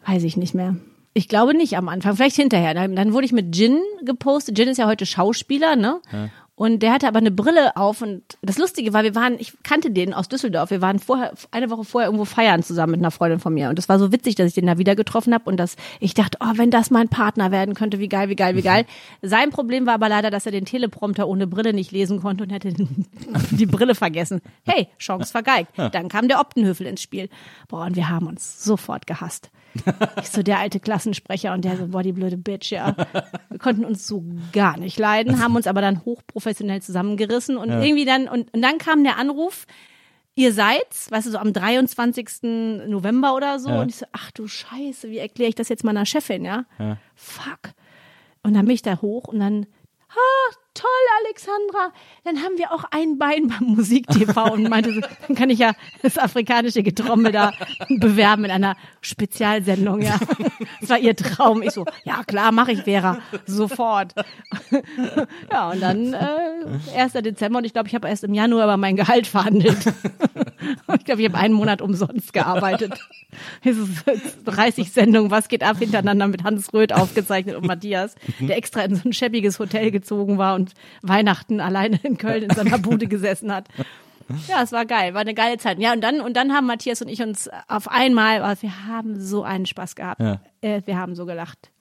weiß 0.05 0.23
ich 0.23 0.37
nicht 0.37 0.53
mehr. 0.55 0.77
Ich 1.13 1.27
glaube 1.27 1.53
nicht 1.55 1.75
am 1.75 1.89
Anfang, 1.89 2.15
vielleicht 2.15 2.35
hinterher. 2.37 2.73
Dann, 2.73 2.95
dann 2.95 3.13
wurde 3.13 3.25
ich 3.25 3.33
mit 3.33 3.55
Jin 3.55 3.79
gepostet. 4.05 4.57
Jin 4.57 4.69
ist 4.69 4.77
ja 4.77 4.87
heute 4.87 5.05
Schauspieler, 5.05 5.75
ne? 5.75 5.99
Und 6.59 6.79
der 6.79 6.91
hatte 6.91 7.07
aber 7.07 7.19
eine 7.19 7.31
Brille 7.31 7.77
auf 7.77 8.01
und 8.01 8.21
das 8.41 8.57
Lustige 8.57 8.91
war, 8.91 9.03
wir 9.03 9.15
waren, 9.15 9.39
ich 9.39 9.53
kannte 9.63 9.91
den 9.91 10.13
aus 10.13 10.27
Düsseldorf. 10.27 10.71
Wir 10.71 10.81
waren 10.81 10.99
vorher, 10.99 11.31
eine 11.51 11.69
Woche 11.69 11.85
vorher 11.85 12.09
irgendwo 12.09 12.25
feiern 12.25 12.63
zusammen 12.63 12.91
mit 12.91 12.99
einer 12.99 13.11
Freundin 13.11 13.39
von 13.39 13.53
mir. 13.53 13.69
Und 13.69 13.77
das 13.77 13.87
war 13.87 13.97
so 13.97 14.11
witzig, 14.11 14.35
dass 14.35 14.47
ich 14.47 14.55
den 14.55 14.67
da 14.67 14.77
wieder 14.77 14.97
getroffen 14.97 15.33
habe 15.33 15.49
und 15.49 15.55
dass 15.55 15.77
ich 16.01 16.15
dachte, 16.15 16.37
oh, 16.41 16.51
wenn 16.55 16.69
das 16.69 16.91
mein 16.91 17.07
Partner 17.07 17.51
werden 17.51 17.75
könnte, 17.75 17.99
wie 17.99 18.09
geil, 18.09 18.27
wie 18.27 18.35
geil, 18.35 18.57
wie 18.57 18.61
geil. 18.61 18.85
Sein 19.21 19.51
Problem 19.51 19.85
war 19.85 19.93
aber 19.93 20.09
leider, 20.09 20.31
dass 20.31 20.45
er 20.47 20.51
den 20.51 20.65
Teleprompter 20.65 21.29
ohne 21.29 21.47
Brille 21.47 21.71
nicht 21.71 21.93
lesen 21.93 22.19
konnte 22.19 22.43
und 22.43 22.49
hätte 22.49 22.73
die 23.51 23.65
Brille 23.65 23.95
vergessen. 23.95 24.41
Hey, 24.65 24.89
Chance 24.97 25.31
vergeigt. 25.31 25.71
Dann 25.77 26.09
kam 26.09 26.27
der 26.27 26.41
Optenhöfel 26.41 26.87
ins 26.87 27.01
Spiel. 27.01 27.29
Boah, 27.69 27.85
und 27.85 27.95
wir 27.95 28.09
haben 28.09 28.27
uns 28.27 28.61
sofort 28.61 29.07
gehasst. 29.07 29.49
Ich 30.21 30.29
so 30.29 30.43
der 30.43 30.59
alte 30.59 30.79
Klassensprecher 30.79 31.53
und 31.53 31.63
der 31.65 31.77
so, 31.77 31.87
boah, 31.87 32.03
die 32.03 32.11
blöde 32.11 32.37
Bitch, 32.37 32.71
ja. 32.71 32.95
Wir 33.49 33.59
konnten 33.59 33.85
uns 33.85 34.07
so 34.07 34.23
gar 34.51 34.77
nicht 34.77 34.97
leiden, 34.97 35.41
haben 35.41 35.55
uns 35.55 35.67
aber 35.67 35.81
dann 35.81 36.03
hochprofessionell 36.05 36.81
zusammengerissen 36.81 37.57
und 37.57 37.69
irgendwie 37.69 38.05
dann, 38.05 38.27
und, 38.27 38.53
und 38.53 38.61
dann 38.61 38.77
kam 38.77 39.03
der 39.03 39.17
Anruf, 39.17 39.65
ihr 40.35 40.53
seid's, 40.53 41.11
weißt 41.11 41.27
du, 41.27 41.31
so 41.31 41.37
am 41.37 41.53
23. 41.53 42.87
November 42.87 43.35
oder 43.35 43.59
so. 43.59 43.69
Ja. 43.69 43.81
Und 43.81 43.89
ich 43.89 43.97
so, 43.97 44.05
ach 44.11 44.31
du 44.31 44.47
Scheiße, 44.47 45.09
wie 45.09 45.17
erkläre 45.17 45.49
ich 45.49 45.55
das 45.55 45.69
jetzt 45.69 45.83
meiner 45.83 46.05
Chefin, 46.05 46.45
ja? 46.45 46.65
Ja. 46.79 46.97
Fuck. 47.15 47.73
Und 48.41 48.53
dann 48.53 48.65
bin 48.65 48.75
ich 48.75 48.81
da 48.81 49.01
hoch 49.01 49.25
und 49.25 49.39
dann, 49.39 49.65
ah, 50.09 50.55
toll, 50.79 50.89
Alexandra, 51.25 51.93
dann 52.23 52.37
haben 52.37 52.57
wir 52.57 52.71
auch 52.71 52.85
ein 52.91 53.17
Bein 53.17 53.47
beim 53.47 53.75
Musik-TV 53.75 54.53
und 54.53 54.69
meinte 54.69 55.01
dann 55.27 55.35
kann 55.35 55.49
ich 55.49 55.59
ja 55.59 55.73
das 56.01 56.17
afrikanische 56.17 56.83
Getrommel 56.83 57.31
da 57.31 57.51
bewerben 57.99 58.45
in 58.45 58.51
einer 58.51 58.75
Spezialsendung, 59.01 60.01
ja. 60.01 60.17
Das 60.79 60.89
war 60.89 60.99
ihr 60.99 61.15
Traum. 61.15 61.61
Ich 61.61 61.71
so, 61.71 61.85
ja 62.03 62.23
klar, 62.23 62.51
mache 62.51 62.71
ich, 62.71 62.83
Vera, 62.83 63.17
sofort. 63.45 64.13
Ja, 65.51 65.71
und 65.71 65.81
dann 65.81 66.13
äh, 66.13 66.97
1. 66.97 67.13
Dezember 67.13 67.59
und 67.59 67.65
ich 67.65 67.73
glaube, 67.73 67.87
ich 67.87 67.95
habe 67.95 68.07
erst 68.07 68.23
im 68.23 68.33
Januar 68.33 68.65
über 68.65 68.77
mein 68.77 68.95
Gehalt 68.95 69.27
verhandelt. 69.27 69.77
Ich 70.97 71.05
glaube, 71.05 71.21
ich 71.21 71.27
habe 71.27 71.37
einen 71.37 71.53
Monat 71.53 71.81
umsonst 71.81 72.33
gearbeitet. 72.33 72.93
Es 73.63 73.77
ist 73.77 74.03
30 74.45 74.91
Sendungen, 74.91 75.31
was 75.31 75.47
geht 75.47 75.63
ab, 75.63 75.77
hintereinander 75.77 76.27
mit 76.27 76.43
Hans 76.43 76.73
Röth 76.73 76.93
aufgezeichnet 76.93 77.55
und 77.55 77.65
Matthias, 77.65 78.15
der 78.39 78.57
extra 78.57 78.81
in 78.81 78.95
so 78.95 79.07
ein 79.07 79.13
schäbiges 79.13 79.59
Hotel 79.59 79.91
gezogen 79.91 80.37
war 80.37 80.55
und 80.55 80.73
Weihnachten 81.01 81.59
alleine 81.59 81.99
in 82.03 82.17
Köln 82.17 82.43
in 82.43 82.49
seiner 82.49 82.79
Bude 82.79 83.07
gesessen 83.07 83.53
hat. 83.53 83.67
Ja, 84.47 84.61
es 84.61 84.71
war 84.71 84.85
geil, 84.85 85.13
war 85.13 85.21
eine 85.21 85.33
geile 85.33 85.57
Zeit. 85.57 85.79
Ja, 85.79 85.93
und 85.93 86.01
dann, 86.01 86.21
und 86.21 86.35
dann 86.35 86.53
haben 86.53 86.67
Matthias 86.67 87.01
und 87.01 87.07
ich 87.07 87.21
uns 87.21 87.49
auf 87.67 87.87
einmal, 87.87 88.41
oh, 88.41 88.61
wir 88.61 88.87
haben 88.87 89.19
so 89.19 89.43
einen 89.43 89.65
Spaß 89.65 89.95
gehabt. 89.95 90.21
Ja. 90.21 90.41
Äh, 90.61 90.81
wir 90.85 90.97
haben 90.97 91.15
so 91.15 91.25
gelacht. 91.25 91.71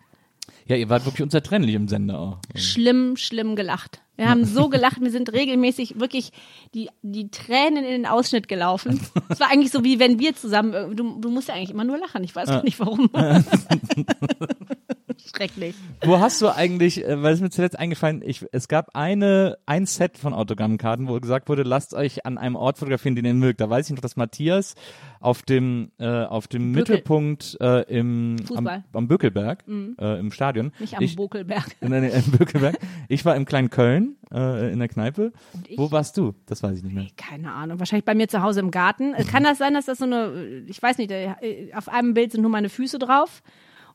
Ja, 0.66 0.76
ihr 0.76 0.88
wart 0.88 1.04
wirklich 1.04 1.22
unzertrennlich 1.22 1.74
im 1.74 1.88
Sender 1.88 2.18
auch. 2.18 2.38
Schlimm, 2.54 3.16
schlimm 3.16 3.56
gelacht. 3.56 4.00
Wir 4.18 4.28
haben 4.28 4.44
so 4.44 4.68
gelacht, 4.68 5.00
wir 5.00 5.12
sind 5.12 5.32
regelmäßig 5.32 6.00
wirklich 6.00 6.32
die, 6.74 6.90
die 7.02 7.30
Tränen 7.30 7.84
in 7.84 8.02
den 8.02 8.06
Ausschnitt 8.06 8.48
gelaufen. 8.48 9.00
Es 9.28 9.38
war 9.38 9.48
eigentlich 9.48 9.70
so, 9.70 9.84
wie 9.84 10.00
wenn 10.00 10.18
wir 10.18 10.34
zusammen, 10.34 10.96
du, 10.96 11.20
du 11.20 11.30
musst 11.30 11.46
ja 11.46 11.54
eigentlich 11.54 11.70
immer 11.70 11.84
nur 11.84 11.98
lachen, 11.98 12.24
ich 12.24 12.34
weiß 12.34 12.48
gar 12.48 12.64
nicht 12.64 12.80
warum. 12.80 13.08
Schrecklich. 15.26 15.74
Wo 16.04 16.18
hast 16.18 16.40
du 16.40 16.48
eigentlich, 16.48 17.04
äh, 17.04 17.22
weil 17.22 17.34
es 17.34 17.40
mir 17.40 17.50
zuletzt 17.50 17.78
eingefallen, 17.78 18.22
ich, 18.24 18.44
es 18.52 18.68
gab 18.68 18.94
eine, 18.94 19.58
ein 19.66 19.86
Set 19.86 20.18
von 20.18 20.32
Autogrammkarten, 20.32 21.08
wo 21.08 21.18
gesagt 21.18 21.48
wurde, 21.48 21.62
lasst 21.62 21.94
euch 21.94 22.24
an 22.24 22.38
einem 22.38 22.56
Ort 22.56 22.78
fotografieren, 22.78 23.16
den 23.16 23.24
ihr 23.24 23.34
mögt. 23.34 23.60
Da 23.60 23.68
weiß 23.68 23.88
ich 23.88 23.94
noch, 23.94 24.02
dass 24.02 24.16
Matthias 24.16 24.74
auf 25.20 25.42
dem, 25.42 25.90
äh, 25.98 26.06
auf 26.06 26.48
dem 26.48 26.72
Bökel. 26.72 26.96
Mittelpunkt 26.96 27.56
äh, 27.60 27.82
im, 27.82 28.36
am, 28.40 28.46
Fußball. 28.46 28.78
Mhm. 28.78 28.84
am 28.92 29.08
Bökelberg, 29.08 29.64
äh, 29.68 30.20
im 30.20 30.30
Stadion. 30.32 30.72
Nicht 30.78 30.96
am 30.96 31.02
ich, 31.02 31.16
Bokelberg. 31.16 31.76
Nein, 31.80 32.02
nein, 32.02 32.22
im 32.26 32.32
Bökelberg. 32.32 32.78
Ich 33.08 33.24
war 33.24 33.36
im 33.36 33.44
kleinen 33.44 33.70
Köln, 33.70 34.16
äh, 34.32 34.72
in 34.72 34.78
der 34.78 34.88
Kneipe. 34.88 35.32
ich? 35.66 35.78
Wo 35.78 35.90
warst 35.90 36.16
du? 36.16 36.34
Das 36.46 36.62
weiß 36.62 36.78
ich 36.78 36.84
nicht 36.84 36.94
mehr. 36.94 37.06
Keine 37.16 37.52
Ahnung, 37.52 37.78
wahrscheinlich 37.78 38.04
bei 38.04 38.14
mir 38.14 38.28
zu 38.28 38.42
Hause 38.42 38.60
im 38.60 38.70
Garten. 38.70 39.14
Äh, 39.14 39.24
Kann 39.24 39.44
das 39.44 39.58
sein, 39.58 39.74
dass 39.74 39.86
das 39.86 39.98
so 39.98 40.04
eine, 40.04 40.64
ich 40.66 40.82
weiß 40.82 40.98
nicht, 40.98 41.10
äh, 41.10 41.34
auf 41.74 41.88
einem 41.88 42.14
Bild 42.14 42.32
sind 42.32 42.42
nur 42.42 42.50
meine 42.50 42.68
Füße 42.68 42.98
drauf 42.98 43.42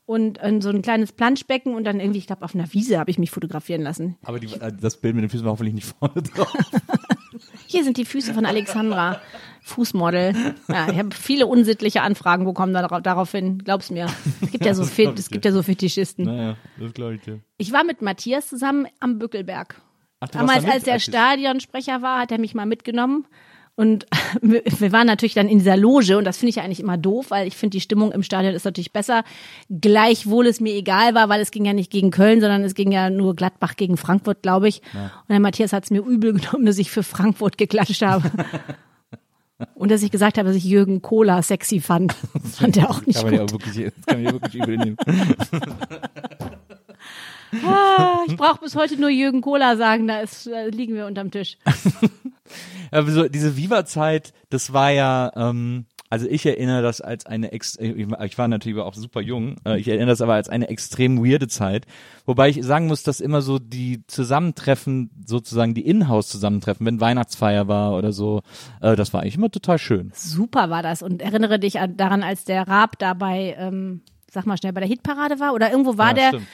und 0.06 0.42
äh, 0.42 0.58
so 0.60 0.68
ein 0.70 0.82
kleines 0.82 1.12
Planschbecken 1.12 1.74
und 1.74 1.84
dann 1.84 2.00
irgendwie, 2.00 2.18
ich 2.18 2.26
glaube, 2.26 2.44
auf 2.44 2.54
einer 2.54 2.72
Wiese 2.72 2.98
habe 2.98 3.10
ich 3.10 3.18
mich 3.18 3.30
fotografieren 3.30 3.82
lassen. 3.82 4.16
Aber 4.22 4.38
die, 4.38 4.52
äh, 4.60 4.72
das 4.72 5.00
Bild 5.00 5.14
mit 5.14 5.22
den 5.24 5.30
Füßen 5.30 5.44
war 5.44 5.52
hoffentlich 5.52 5.74
nicht 5.74 5.94
vorne 5.98 6.22
drauf. 6.22 6.52
Hier 7.66 7.84
sind 7.84 7.96
die 7.96 8.04
Füße 8.04 8.34
von 8.34 8.46
Alexandra, 8.46 9.20
Fußmodel. 9.62 10.34
Ja, 10.68 10.90
ich 10.90 10.98
habe 10.98 11.14
viele 11.14 11.46
unsittliche 11.46 12.02
Anfragen 12.02 12.44
bekommen 12.44 12.74
darauf, 12.74 13.02
daraufhin, 13.02 13.58
glaub's 13.58 13.90
mir. 13.90 14.06
Es 14.40 14.52
gibt 14.52 14.64
ja 14.64 14.74
so, 14.74 14.84
Fe 14.84 15.12
es 15.16 15.30
gibt 15.30 15.44
ja 15.44 15.52
so 15.52 15.62
Fetischisten. 15.62 16.26
naja, 16.26 16.56
das 16.78 16.92
glaube 16.92 17.16
ich 17.16 17.22
dir. 17.22 17.40
Ich 17.56 17.72
war 17.72 17.82
mit 17.84 18.02
Matthias 18.02 18.48
zusammen 18.48 18.86
am 19.00 19.18
Bückelberg. 19.18 19.80
Ach, 20.20 20.28
Damals, 20.28 20.64
als 20.64 20.84
der 20.84 21.00
Stadionsprecher 21.00 22.02
war, 22.02 22.20
hat 22.20 22.30
er 22.30 22.38
mich 22.38 22.54
mal 22.54 22.66
mitgenommen. 22.66 23.26
Und 23.76 24.06
wir 24.40 24.92
waren 24.92 25.06
natürlich 25.06 25.34
dann 25.34 25.48
in 25.48 25.58
dieser 25.58 25.76
Loge 25.76 26.16
und 26.16 26.24
das 26.24 26.36
finde 26.36 26.50
ich 26.50 26.56
ja 26.56 26.62
eigentlich 26.62 26.80
immer 26.80 26.96
doof, 26.96 27.26
weil 27.30 27.48
ich 27.48 27.56
finde, 27.56 27.76
die 27.76 27.80
Stimmung 27.80 28.12
im 28.12 28.22
Stadion 28.22 28.54
ist 28.54 28.64
natürlich 28.64 28.92
besser. 28.92 29.24
Gleichwohl 29.68 30.46
es 30.46 30.60
mir 30.60 30.74
egal 30.74 31.14
war, 31.14 31.28
weil 31.28 31.40
es 31.40 31.50
ging 31.50 31.64
ja 31.64 31.72
nicht 31.72 31.90
gegen 31.90 32.10
Köln, 32.10 32.40
sondern 32.40 32.62
es 32.62 32.74
ging 32.74 32.92
ja 32.92 33.10
nur 33.10 33.34
Gladbach 33.34 33.76
gegen 33.76 33.96
Frankfurt, 33.96 34.42
glaube 34.42 34.68
ich. 34.68 34.80
Und 34.94 35.30
der 35.30 35.40
Matthias 35.40 35.72
hat 35.72 35.84
es 35.84 35.90
mir 35.90 36.02
übel 36.02 36.32
genommen, 36.40 36.66
dass 36.66 36.78
ich 36.78 36.90
für 36.90 37.02
Frankfurt 37.02 37.58
geklatscht 37.58 38.02
habe. 38.02 38.30
Und 39.74 39.90
dass 39.92 40.02
ich 40.02 40.10
gesagt 40.10 40.36
habe, 40.36 40.48
dass 40.48 40.56
ich 40.56 40.64
Jürgen 40.64 41.00
Kohler 41.00 41.40
sexy 41.42 41.80
fand. 41.80 42.14
Das 42.34 42.58
fand 42.58 42.76
er 42.76 42.90
auch 42.90 43.06
nicht 43.06 43.16
Kann 43.16 43.26
man 43.26 43.34
ja 43.34 43.40
gut. 43.42 43.52
wirklich, 43.52 43.84
das 43.84 44.06
kann 44.06 44.22
man 44.22 44.24
ja 44.24 44.32
wirklich 44.32 44.54
übel 44.54 44.76
nehmen. 44.76 44.96
Ah, 47.64 48.18
ich 48.26 48.36
brauche 48.36 48.60
bis 48.60 48.74
heute 48.74 49.00
nur 49.00 49.10
Jürgen 49.10 49.40
Kohler 49.40 49.76
sagen, 49.76 50.08
da, 50.08 50.20
ist, 50.20 50.48
da 50.48 50.64
liegen 50.64 50.94
wir 50.94 51.06
unterm 51.06 51.30
Tisch. 51.30 51.56
Aber 52.90 53.10
so 53.10 53.28
diese 53.28 53.56
Viva-Zeit, 53.56 54.32
das 54.50 54.72
war 54.72 54.90
ja, 54.90 55.32
ähm, 55.34 55.86
also 56.10 56.28
ich 56.28 56.46
erinnere 56.46 56.82
das 56.82 57.00
als 57.00 57.26
eine, 57.26 57.50
ex 57.52 57.76
äh, 57.76 57.88
ich 57.92 58.10
war- 58.10 58.24
ich 58.24 58.38
war 58.38 58.46
natürlich 58.48 58.78
auch 58.78 58.94
super 58.94 59.20
jung, 59.20 59.56
äh, 59.64 59.78
ich 59.80 59.88
erinnere 59.88 60.08
das 60.10 60.20
aber 60.20 60.34
als 60.34 60.48
eine 60.48 60.68
extrem 60.68 61.24
weirde 61.24 61.48
Zeit, 61.48 61.86
wobei 62.26 62.50
ich 62.50 62.62
sagen 62.62 62.86
muss, 62.86 63.02
dass 63.02 63.20
immer 63.20 63.42
so 63.42 63.58
die 63.58 64.04
Zusammentreffen, 64.06 65.10
sozusagen 65.26 65.74
die 65.74 65.86
Inhouse-Zusammentreffen, 65.86 66.86
wenn 66.86 67.00
Weihnachtsfeier 67.00 67.66
war 67.68 67.96
oder 67.96 68.12
so, 68.12 68.42
äh, 68.80 68.94
das 68.96 69.12
war 69.12 69.22
eigentlich 69.22 69.36
immer 69.36 69.50
total 69.50 69.78
schön. 69.78 70.12
Super 70.14 70.70
war 70.70 70.82
das. 70.82 71.02
Und 71.02 71.22
erinnere 71.22 71.58
dich 71.58 71.80
an, 71.80 71.96
daran, 71.96 72.22
als 72.22 72.44
der 72.44 72.68
Raab 72.68 72.98
dabei, 72.98 73.56
ähm, 73.58 74.02
sag 74.30 74.46
mal 74.46 74.56
schnell, 74.56 74.72
bei 74.72 74.80
der 74.80 74.88
Hitparade 74.88 75.40
war 75.40 75.54
oder 75.54 75.70
irgendwo 75.70 75.96
war 75.96 76.08
Ja, 76.08 76.14
der. 76.14 76.28
stimmt. 76.28 76.46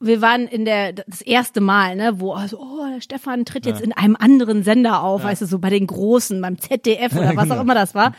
Wir 0.00 0.22
waren 0.22 0.46
in 0.46 0.64
der 0.64 0.92
das 0.92 1.22
erste 1.22 1.60
Mal, 1.60 1.96
ne, 1.96 2.20
wo 2.20 2.32
also, 2.32 2.58
oh, 2.60 3.00
Stefan 3.00 3.44
tritt 3.44 3.66
jetzt 3.66 3.80
in 3.80 3.92
einem 3.92 4.16
anderen 4.16 4.62
Sender 4.62 5.02
auf, 5.02 5.24
weißt 5.24 5.42
du, 5.42 5.46
so 5.46 5.58
bei 5.58 5.70
den 5.70 5.88
Großen, 5.88 6.40
beim 6.40 6.58
ZDF 6.58 7.16
oder 7.16 7.36
was 7.36 7.46
auch 7.46 7.54
genau. 7.54 7.62
immer 7.62 7.74
das 7.74 7.94
war. 7.94 8.12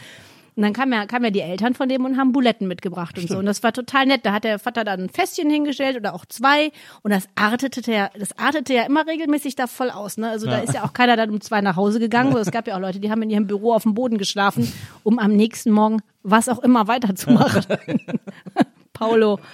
Und 0.59 0.63
dann 0.63 0.73
kamen 0.73 0.91
ja, 0.91 1.05
kamen 1.05 1.23
ja 1.23 1.31
die 1.31 1.39
Eltern 1.39 1.73
von 1.73 1.87
dem 1.87 2.03
und 2.03 2.17
haben 2.17 2.33
Buletten 2.33 2.67
mitgebracht 2.67 3.17
und 3.17 3.29
so. 3.29 3.37
Und 3.37 3.45
das 3.45 3.63
war 3.63 3.71
total 3.71 4.05
nett. 4.07 4.25
Da 4.25 4.33
hat 4.33 4.43
der 4.43 4.59
Vater 4.59 4.83
dann 4.83 5.03
ein 5.03 5.09
Fässchen 5.09 5.49
hingestellt 5.49 5.95
oder 5.95 6.13
auch 6.13 6.25
zwei. 6.25 6.73
Und 7.01 7.11
das 7.11 7.29
artete 7.35 7.89
ja, 7.89 8.09
das 8.19 8.37
artete 8.37 8.73
ja 8.73 8.83
immer 8.83 9.07
regelmäßig 9.07 9.55
da 9.55 9.67
voll 9.67 9.89
aus. 9.89 10.17
Ne? 10.17 10.29
Also 10.29 10.47
da 10.47 10.57
ist 10.57 10.73
ja 10.73 10.83
auch 10.83 10.91
keiner 10.91 11.15
dann 11.15 11.29
um 11.29 11.39
zwei 11.39 11.61
nach 11.61 11.77
Hause 11.77 12.01
gegangen. 12.01 12.33
So, 12.33 12.39
es 12.39 12.51
gab 12.51 12.67
ja 12.67 12.75
auch 12.75 12.81
Leute, 12.81 12.99
die 12.99 13.09
haben 13.09 13.21
in 13.21 13.29
ihrem 13.29 13.47
Büro 13.47 13.71
auf 13.71 13.83
dem 13.83 13.93
Boden 13.93 14.17
geschlafen, 14.17 14.69
um 15.03 15.17
am 15.17 15.31
nächsten 15.31 15.71
Morgen 15.71 16.01
was 16.23 16.49
auch 16.49 16.59
immer 16.59 16.89
weiterzumachen. 16.89 17.63
Paulo. 18.99 19.39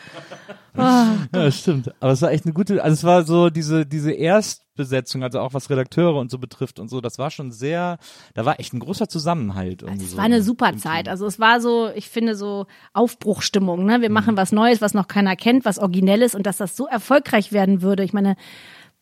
Ja, 0.77 1.49
stimmt. 1.51 1.93
Aber 2.01 2.11
es 2.11 2.21
war 2.21 2.31
echt 2.31 2.43
eine 2.43 2.53
gute, 2.53 2.83
also 2.83 2.93
es 2.93 3.03
war 3.05 3.23
so 3.23 3.49
diese, 3.49 3.85
diese 3.85 4.11
Erstbesetzung, 4.11 5.23
also 5.23 5.39
auch 5.39 5.53
was 5.53 5.69
Redakteure 5.69 6.17
und 6.17 6.29
so 6.29 6.37
betrifft 6.37 6.81
und 6.81 6.89
so, 6.89 6.99
das 6.99 7.17
war 7.17 7.31
schon 7.31 7.53
sehr, 7.53 7.97
da 8.33 8.43
war 8.43 8.59
echt 8.59 8.73
ein 8.73 8.81
großer 8.81 9.07
Zusammenhalt. 9.07 9.83
Es 9.83 10.11
so 10.11 10.17
war 10.17 10.25
eine 10.25 10.41
super 10.41 10.75
Zeit. 10.75 11.07
Also 11.07 11.27
es 11.27 11.39
war 11.39 11.61
so, 11.61 11.89
ich 11.95 12.09
finde 12.09 12.35
so 12.35 12.65
Aufbruchstimmung. 12.91 13.85
Ne? 13.85 14.01
Wir 14.01 14.09
machen 14.09 14.35
was 14.35 14.51
Neues, 14.51 14.81
was 14.81 14.93
noch 14.93 15.07
keiner 15.07 15.37
kennt, 15.37 15.63
was 15.63 15.79
originelles 15.79 16.35
und 16.35 16.45
dass 16.45 16.57
das 16.57 16.75
so 16.75 16.87
erfolgreich 16.87 17.53
werden 17.53 17.81
würde. 17.81 18.03
Ich 18.03 18.11
meine, 18.11 18.35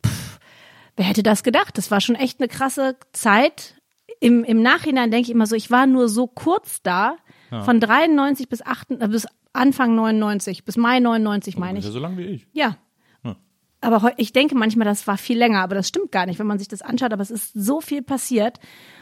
pff, 0.06 0.39
wer 0.95 1.06
hätte 1.06 1.23
das 1.23 1.41
gedacht? 1.41 1.75
Das 1.79 1.89
war 1.89 2.01
schon 2.01 2.13
echt 2.13 2.39
eine 2.39 2.49
krasse 2.49 2.97
Zeit. 3.13 3.82
Im, 4.19 4.43
im 4.43 4.62
Nachhinein 4.62 5.10
denke 5.10 5.25
ich 5.25 5.34
immer 5.34 5.47
so, 5.47 5.56
ich 5.56 5.71
war 5.71 5.88
nur 5.88 6.08
so 6.08 6.27
kurz 6.27 6.84
da, 6.84 7.15
von 7.62 7.79
93 7.79 8.49
bis, 8.49 8.65
8, 8.65 8.91
äh, 8.91 9.08
bis 9.08 9.27
Anfang 9.54 9.96
99, 9.96 10.66
bis 10.66 10.78
Mai 10.78 11.00
99 11.00 11.58
meine 11.58 11.80
ich. 11.80 11.86
Ja, 11.86 11.92
so 11.92 12.00
lange 12.00 12.18
wie 12.18 12.24
ich. 12.24 12.48
Ja. 12.54 12.78
Aber 13.84 14.13
ich 14.16 14.32
denke 14.32 14.56
manchmal, 14.56 14.86
das 14.86 15.08
war 15.08 15.18
viel 15.18 15.38
länger, 15.38 15.62
aber 15.62 15.76
das 15.76 15.89
stimmt 15.89 16.12
gar 16.12 16.26
nicht, 16.26 16.39
wenn 16.39 16.48
man 16.48 16.58
sich 16.58 16.70
das 16.70 16.82
anschaut. 16.82 17.12
Aber 17.12 17.22
es 17.22 17.32
ist 17.32 17.52
so 17.54 17.82
viel 17.82 18.02
passiert. 18.02 18.60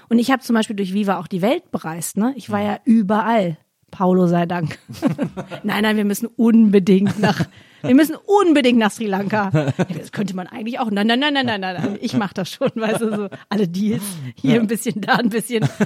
Und 0.09 0.17
ich 0.17 0.31
habe 0.31 0.41
zum 0.41 0.55
Beispiel 0.55 0.75
durch 0.75 0.93
Viva 0.93 1.19
auch 1.19 1.27
die 1.27 1.43
Welt 1.43 1.69
bereist. 1.71 2.17
Ne? 2.17 2.33
Ich 2.35 2.49
war 2.49 2.61
ja 2.61 2.79
überall. 2.83 3.57
Paulo 3.91 4.25
sei 4.25 4.45
Dank. 4.45 4.79
nein, 5.63 5.83
nein, 5.83 5.97
wir 5.97 6.05
müssen 6.05 6.27
unbedingt 6.27 7.19
nach. 7.19 7.45
Wir 7.81 7.95
müssen 7.95 8.15
unbedingt 8.41 8.77
nach 8.79 8.91
Sri 8.91 9.05
Lanka. 9.05 9.49
Ja, 9.53 9.85
Das 9.97 10.11
könnte 10.11 10.35
man 10.35 10.47
eigentlich 10.47 10.79
auch. 10.79 10.89
Nein, 10.91 11.07
nein, 11.07 11.19
nein, 11.19 11.33
nein, 11.33 11.45
nein, 11.45 11.61
nein. 11.61 11.75
nein. 11.81 11.97
Ich 12.01 12.13
mache 12.15 12.33
das 12.33 12.49
schon, 12.51 12.71
weißt 12.75 13.01
du, 13.01 13.15
so 13.15 13.29
alle 13.49 13.67
Deals. 13.67 14.03
Hier 14.35 14.59
ein 14.59 14.67
bisschen, 14.67 15.01
da 15.01 15.15
ein 15.15 15.29
bisschen. 15.29 15.67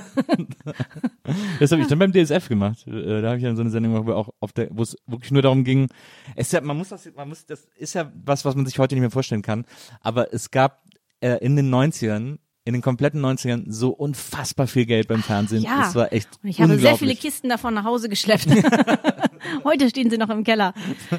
Das 1.60 1.72
habe 1.72 1.82
ich 1.82 1.88
dann 1.88 1.98
beim 2.00 2.12
DSF 2.12 2.50
gemacht. 2.50 2.86
Äh, 2.88 3.22
Da 3.22 3.30
habe 3.30 3.38
ich 3.38 3.44
dann 3.44 3.56
so 3.56 3.62
eine 3.62 3.72
Sendung 3.72 3.94
gemacht, 3.94 4.08
wo 4.08 4.14
auch 4.14 4.30
auf 4.40 4.54
der, 4.54 4.68
wo 4.72 4.84
es 4.84 4.96
wirklich 5.08 5.32
nur 5.32 5.42
darum 5.42 5.64
ging. 5.64 5.88
Es 6.36 6.48
ist 6.48 6.54
ja, 6.54 6.62
man 6.62 6.78
muss 6.78 6.90
das, 6.90 7.10
man 7.16 7.30
muss, 7.30 7.46
das 7.46 7.68
ist 7.76 7.94
ja 7.96 8.12
was, 8.24 8.46
was 8.46 8.56
man 8.56 8.66
sich 8.66 8.78
heute 8.78 8.96
nicht 8.96 9.02
mehr 9.02 9.12
vorstellen 9.12 9.42
kann. 9.42 9.66
Aber 10.02 10.34
es 10.34 10.52
gab 10.52 10.84
äh, 11.22 11.38
in 11.44 11.56
den 11.56 11.74
90ern, 11.74 12.38
in 12.64 12.74
den 12.74 12.82
kompletten 12.82 13.24
90ern 13.26 13.66
so 13.72 13.90
unfassbar 13.90 14.68
viel 14.68 14.86
Geld 14.86 15.08
beim 15.08 15.24
Fernsehen. 15.24 15.64
Ja. 15.64 15.80
Das 15.82 15.96
war 15.96 16.14
echt 16.14 16.30
Und 16.44 16.50
ich 16.50 16.62
habe 16.62 16.78
sehr 16.78 16.98
viele 16.98 17.16
Kisten 17.16 17.50
davon 17.50 17.74
nach 17.74 17.86
Hause 17.86 18.10
geschleppt. 18.10 18.48
Heute 19.64 19.90
stehen 19.90 20.10
sie 20.10 20.18
noch 20.18 20.30
im 20.30 20.44
Keller. 20.44 20.74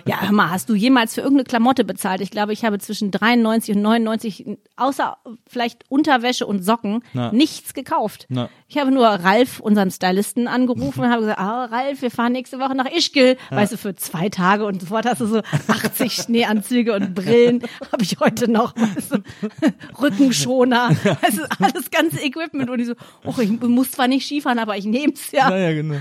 Ja, 0.06 0.22
hör 0.22 0.32
mal, 0.32 0.50
hast 0.50 0.68
du 0.68 0.74
jemals 0.74 1.14
für 1.14 1.20
irgendeine 1.20 1.44
Klamotte 1.44 1.84
bezahlt? 1.84 2.20
Ich 2.20 2.30
glaube, 2.30 2.52
ich 2.52 2.64
habe 2.64 2.78
zwischen 2.78 3.10
93 3.10 3.76
und 3.76 3.82
99, 3.82 4.46
außer 4.76 5.16
vielleicht 5.46 5.84
Unterwäsche 5.88 6.46
und 6.46 6.62
Socken, 6.64 7.02
Na. 7.12 7.32
nichts 7.32 7.74
gekauft. 7.74 8.26
Na. 8.28 8.48
Ich 8.68 8.78
habe 8.78 8.90
nur 8.90 9.06
Ralf, 9.06 9.60
unseren 9.60 9.90
Stylisten, 9.90 10.48
angerufen 10.48 11.00
und 11.04 11.10
habe 11.10 11.20
gesagt, 11.20 11.38
ah, 11.38 11.66
Ralf, 11.66 12.02
wir 12.02 12.10
fahren 12.10 12.32
nächste 12.32 12.58
Woche 12.58 12.74
nach 12.74 12.86
Ischgl. 12.90 13.36
Weißt 13.50 13.72
du, 13.72 13.76
für 13.76 13.94
zwei 13.94 14.28
Tage 14.28 14.64
und 14.64 14.80
sofort 14.80 15.06
hast 15.06 15.20
du 15.20 15.26
so 15.26 15.40
80 15.68 16.12
Schneeanzüge 16.12 16.94
und 16.94 17.14
Brillen. 17.14 17.62
Habe 17.92 18.02
ich 18.02 18.18
heute 18.18 18.50
noch, 18.50 18.74
weißt 18.76 19.12
du, 19.12 19.18
Rückenschoner. 20.02 20.90
Das 21.22 21.34
ist 21.34 21.48
alles 21.60 21.90
ganze 21.90 22.20
Equipment. 22.24 22.70
Und 22.70 22.80
ich 22.80 22.86
so, 22.86 22.94
oh, 23.24 23.34
ich 23.40 23.50
muss 23.60 23.92
zwar 23.92 24.08
nicht 24.08 24.26
Skifahren, 24.26 24.58
aber 24.58 24.76
ich 24.76 24.84
nehm's 24.84 25.30
ja. 25.32 25.48
Naja, 25.50 25.72
genau. 25.72 25.96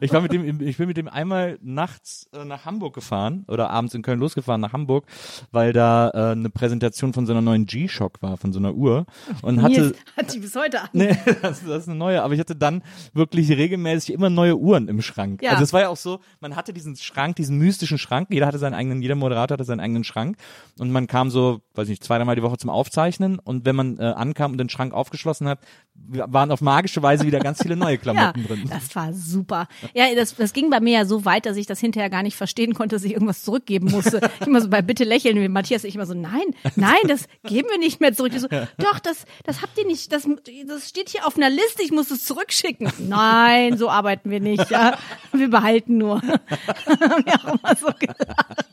Ich 0.00 0.12
war 0.12 0.20
mit 0.20 0.32
dem, 0.32 0.60
ich 0.60 0.76
bin 0.76 0.88
mit 0.88 0.96
dem 0.96 1.08
einmal 1.08 1.27
nachts 1.60 2.28
äh, 2.32 2.44
nach 2.44 2.64
Hamburg 2.64 2.94
gefahren 2.94 3.44
oder 3.48 3.70
abends 3.70 3.94
in 3.94 4.02
Köln 4.02 4.18
losgefahren 4.18 4.60
nach 4.60 4.72
Hamburg, 4.72 5.04
weil 5.50 5.72
da 5.72 6.10
äh, 6.10 6.32
eine 6.32 6.50
Präsentation 6.50 7.12
von 7.12 7.26
so 7.26 7.32
einer 7.32 7.42
neuen 7.42 7.66
G-Shock 7.66 8.22
war, 8.22 8.36
von 8.36 8.52
so 8.52 8.58
einer 8.58 8.74
Uhr 8.74 9.06
und 9.42 9.62
hatte 9.62 9.94
hat 10.16 10.32
die 10.34 10.38
bis 10.38 10.54
heute 10.56 10.80
an. 10.82 10.88
Nee, 10.98 11.16
das, 11.42 11.62
das 11.64 11.82
ist 11.82 11.88
eine 11.88 11.98
neue, 11.98 12.22
aber 12.22 12.34
ich 12.34 12.40
hatte 12.40 12.56
dann 12.56 12.82
wirklich 13.12 13.50
regelmäßig 13.50 14.12
immer 14.14 14.30
neue 14.30 14.56
Uhren 14.56 14.88
im 14.88 15.00
Schrank. 15.02 15.42
Ja. 15.42 15.50
Also 15.52 15.64
es 15.64 15.72
war 15.72 15.82
ja 15.82 15.88
auch 15.88 15.96
so, 15.96 16.20
man 16.40 16.56
hatte 16.56 16.72
diesen 16.72 16.96
Schrank, 16.96 17.36
diesen 17.36 17.58
mystischen 17.58 17.98
Schrank, 17.98 18.28
jeder 18.30 18.46
hatte 18.46 18.58
seinen 18.58 18.74
eigenen, 18.74 19.02
jeder 19.02 19.14
Moderator 19.14 19.54
hatte 19.54 19.64
seinen 19.64 19.80
eigenen 19.80 20.04
Schrank 20.04 20.36
und 20.78 20.90
man 20.90 21.06
kam 21.06 21.30
so, 21.30 21.60
weiß 21.74 21.88
nicht, 21.88 22.02
zwei, 22.02 22.18
dreimal 22.18 22.36
die 22.36 22.42
Woche 22.42 22.56
zum 22.58 22.70
Aufzeichnen 22.70 23.38
und 23.38 23.64
wenn 23.64 23.76
man 23.76 23.98
äh, 23.98 24.02
ankam 24.02 24.52
und 24.52 24.58
den 24.58 24.68
Schrank 24.68 24.92
aufgeschlossen 24.92 25.48
hat, 25.48 25.60
waren 25.94 26.50
auf 26.52 26.60
magische 26.60 27.02
Weise 27.02 27.26
wieder 27.26 27.40
ganz 27.40 27.62
viele 27.62 27.76
neue 27.76 27.88
Ja, 27.98 28.02
Klamotten 28.02 28.44
drin. 28.46 28.64
das 28.70 28.94
war 28.94 29.12
super. 29.12 29.66
Ja, 29.94 30.04
das, 30.14 30.36
das 30.36 30.52
ging 30.52 30.70
bei 30.70 30.80
mir 30.80 30.92
ja 30.92 31.04
so 31.04 31.17
weit, 31.24 31.46
dass 31.46 31.56
ich 31.56 31.66
das 31.66 31.80
hinterher 31.80 32.10
gar 32.10 32.22
nicht 32.22 32.36
verstehen 32.36 32.74
konnte, 32.74 32.96
dass 32.96 33.04
ich 33.04 33.12
irgendwas 33.12 33.42
zurückgeben 33.42 33.90
musste. 33.90 34.20
Ich 34.40 34.46
immer 34.46 34.60
so 34.60 34.68
bei 34.68 34.82
Bitte 34.82 35.04
lächeln 35.04 35.40
wie 35.40 35.48
Matthias, 35.48 35.84
ich 35.84 35.94
immer 35.94 36.06
so, 36.06 36.14
nein, 36.14 36.54
nein, 36.76 36.96
das 37.06 37.26
geben 37.44 37.68
wir 37.70 37.78
nicht 37.78 38.00
mehr 38.00 38.14
zurück. 38.14 38.32
Die 38.32 38.38
so, 38.38 38.48
doch, 38.48 38.98
das, 38.98 39.24
das 39.44 39.62
habt 39.62 39.78
ihr 39.78 39.86
nicht, 39.86 40.12
das, 40.12 40.28
das 40.66 40.88
steht 40.88 41.10
hier 41.10 41.26
auf 41.26 41.36
einer 41.36 41.50
Liste, 41.50 41.82
ich 41.82 41.92
muss 41.92 42.10
es 42.10 42.24
zurückschicken. 42.24 42.90
Nein, 42.98 43.76
so 43.76 43.90
arbeiten 43.90 44.30
wir 44.30 44.40
nicht, 44.40 44.70
ja. 44.70 44.98
Wir 45.32 45.50
behalten 45.50 45.98
nur. 45.98 46.22
Haben 46.22 47.24
wir 47.24 47.34
auch 47.34 47.54
immer 47.54 47.76
so 47.76 47.86
gelacht. 47.98 48.64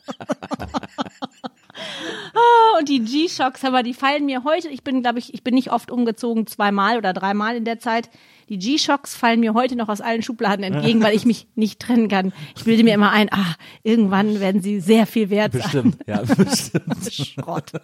Ah, 2.34 2.78
Und 2.78 2.88
die 2.88 3.00
G-Shocks, 3.00 3.64
aber 3.64 3.82
die 3.82 3.94
fallen 3.94 4.26
mir 4.26 4.44
heute, 4.44 4.68
ich 4.68 4.82
bin, 4.82 5.02
glaube 5.02 5.18
ich, 5.18 5.34
ich 5.34 5.42
bin 5.42 5.54
nicht 5.54 5.72
oft 5.72 5.90
umgezogen, 5.90 6.46
zweimal 6.46 6.96
oder 6.98 7.12
dreimal 7.12 7.56
in 7.56 7.64
der 7.64 7.78
Zeit. 7.78 8.08
Die 8.48 8.58
G-Shocks 8.58 9.16
fallen 9.16 9.40
mir 9.40 9.54
heute 9.54 9.74
noch 9.76 9.88
aus 9.88 10.00
allen 10.00 10.22
Schubladen 10.22 10.64
entgegen, 10.64 11.02
weil 11.02 11.16
ich 11.16 11.26
mich 11.26 11.48
nicht 11.56 11.80
trennen 11.80 12.08
kann. 12.08 12.32
Ich 12.56 12.64
bilde 12.64 12.84
mir 12.84 12.94
immer 12.94 13.10
ein, 13.10 13.28
ah, 13.32 13.56
irgendwann 13.82 14.40
werden 14.40 14.62
sie 14.62 14.80
sehr 14.80 15.06
viel 15.06 15.30
wert 15.30 15.52
sein. 15.52 15.62
Bestimmt, 15.62 15.98
ja, 16.06 16.22
bestimmt. 16.36 17.12
Schrott. 17.12 17.72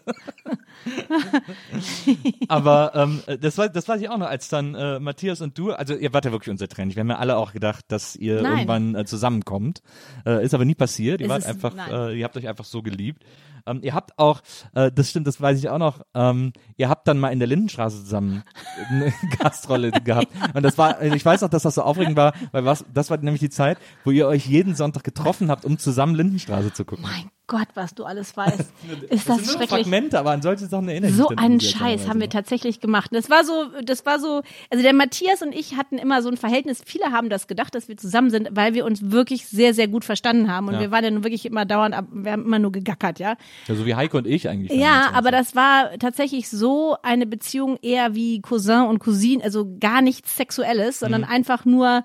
Aber 2.49 2.93
ähm, 2.95 3.23
das 3.41 3.59
war 3.59 3.69
das 3.69 3.89
weiß 3.89 4.01
ich 4.01 4.09
auch 4.09 4.19
noch, 4.19 4.29
als 4.29 4.49
dann 4.49 4.75
äh, 4.75 5.01
Matthias 5.01 5.41
und 5.41 5.59
du, 5.59 5.73
also 5.73 5.95
ihr 5.95 6.13
wart 6.13 6.25
ja 6.25 6.33
wirklich 6.33 6.51
unzertrennlich. 6.51 6.97
Wir 6.97 7.01
haben 7.01 7.11
ja 7.11 7.19
alle 7.19 7.37
auch 7.37 7.53
gedacht, 7.53 7.85
dass 7.89 8.17
ihr 8.17 8.43
Nein. 8.43 8.53
irgendwann 8.53 8.95
äh, 8.95 9.05
zusammenkommt. 9.05 9.83
Äh, 10.25 10.45
ist 10.45 10.55
aber 10.55 10.65
nie 10.65 10.75
passiert. 10.75 11.21
Ihr 11.21 11.29
wart 11.29 11.45
einfach, 11.45 11.75
äh, 11.91 12.19
ihr 12.19 12.25
habt 12.25 12.37
euch 12.37 12.49
einfach 12.49 12.65
so 12.65 12.83
geliebt. 12.83 13.23
Ähm, 13.67 13.81
ihr 13.83 13.95
habt 13.95 14.19
auch, 14.19 14.41
äh, 14.75 14.91
das 14.93 15.11
stimmt, 15.11 15.27
das 15.27 15.41
weiß 15.41 15.59
ich 15.59 15.69
auch 15.69 15.79
noch, 15.79 16.03
ähm, 16.15 16.53
ihr 16.77 16.89
habt 16.89 17.09
dann 17.09 17.19
mal 17.19 17.29
in 17.29 17.39
der 17.39 17.49
Lindenstraße 17.49 18.05
zusammen 18.05 18.43
eine 18.91 19.13
Gastrolle 19.39 19.91
gehabt. 19.91 20.29
Und 20.55 20.63
das 20.63 20.79
war, 20.79 21.03
ich 21.03 21.25
weiß 21.25 21.43
noch, 21.43 21.49
dass 21.49 21.63
das 21.63 21.75
so 21.75 21.83
aufregend 21.83 22.17
war, 22.17 22.33
weil 22.53 22.65
was, 22.65 22.85
das 22.93 23.11
war 23.11 23.19
nämlich 23.19 23.41
die 23.41 23.51
Zeit, 23.51 23.79
wo 24.05 24.11
ihr 24.11 24.27
euch 24.27 24.47
jeden 24.47 24.75
Sonntag 24.75 25.05
getroffen 25.05 25.51
habt, 25.51 25.65
um 25.65 25.79
zusammen 25.79 26.15
Lindenstraße 26.15 26.73
zu 26.73 26.85
gucken. 26.85 27.05
Mein 27.05 27.31
Gott, 27.49 27.69
was 27.75 27.95
du 27.95 28.05
alles 28.05 28.37
weißt. 28.37 28.61
Ist 29.11 29.11
das 29.11 29.25
das 29.25 29.37
sind 29.39 29.47
nur 29.47 29.55
schrecklich. 29.57 29.69
Fragmente, 29.69 30.19
aber 30.19 30.31
an 30.31 30.41
solche 30.43 30.67
Sachen 30.67 30.89
erinnere 30.89 31.11
So 31.13 31.29
einen 31.37 31.61
Scheiß 31.61 32.09
haben 32.09 32.21
wir 32.21 32.31
tatsächlich 32.31 32.81
gemacht. 32.81 33.11
Und 33.13 33.17
Das 33.17 33.29
war 33.31 33.45
so, 33.45 33.67
das 33.83 34.07
war 34.07 34.19
so, 34.21 34.43
also 34.71 34.83
der 34.83 34.93
Matthias 34.95 35.43
und 35.43 35.53
ich 35.55 35.77
hatten 35.77 35.99
immer 35.99 36.23
so 36.23 36.29
ein 36.31 36.37
Verhältnis. 36.37 36.83
Viele 36.87 37.07
haben 37.13 37.29
das 37.29 37.49
gedacht, 37.49 37.75
dass 37.75 37.89
wir 37.89 37.97
zusammen 37.97 38.31
sind, 38.31 38.49
weil 38.53 38.75
wir 38.75 38.85
uns 38.87 39.11
wirklich 39.11 39.47
sehr, 39.47 39.75
sehr 39.75 39.89
gut 39.89 40.05
verstanden 40.05 40.51
haben. 40.51 40.69
Und 40.69 40.75
Ja. 40.75 40.81
wir 40.81 40.91
waren 40.93 41.03
dann 41.05 41.25
wirklich 41.25 41.45
immer 41.45 41.65
dauernd, 41.67 41.95
wir 42.13 42.33
haben 42.33 42.45
immer 42.47 42.59
nur 42.61 42.73
gegackert, 42.73 43.19
ja. 43.19 43.37
Ja, 43.67 43.75
so 43.75 43.85
wie 43.87 43.95
Heike 43.97 44.17
und 44.17 44.27
ich 44.27 44.49
eigentlich. 44.49 44.73
Ja, 44.81 45.11
aber 45.13 45.31
das 45.31 45.55
war 45.57 45.99
tatsächlich 45.99 46.49
so 46.49 46.97
eine 47.03 47.27
Beziehung 47.27 47.79
eher 47.83 48.15
wie 48.15 48.41
Cousin 48.41 48.83
und 48.87 48.99
Cousine, 49.01 49.43
also 49.45 49.77
gar 49.81 50.01
nichts 50.01 50.37
Sexuelles, 50.37 51.01
Mhm. 51.01 51.05
sondern 51.05 51.25
einfach 51.25 51.65
nur, 51.65 52.05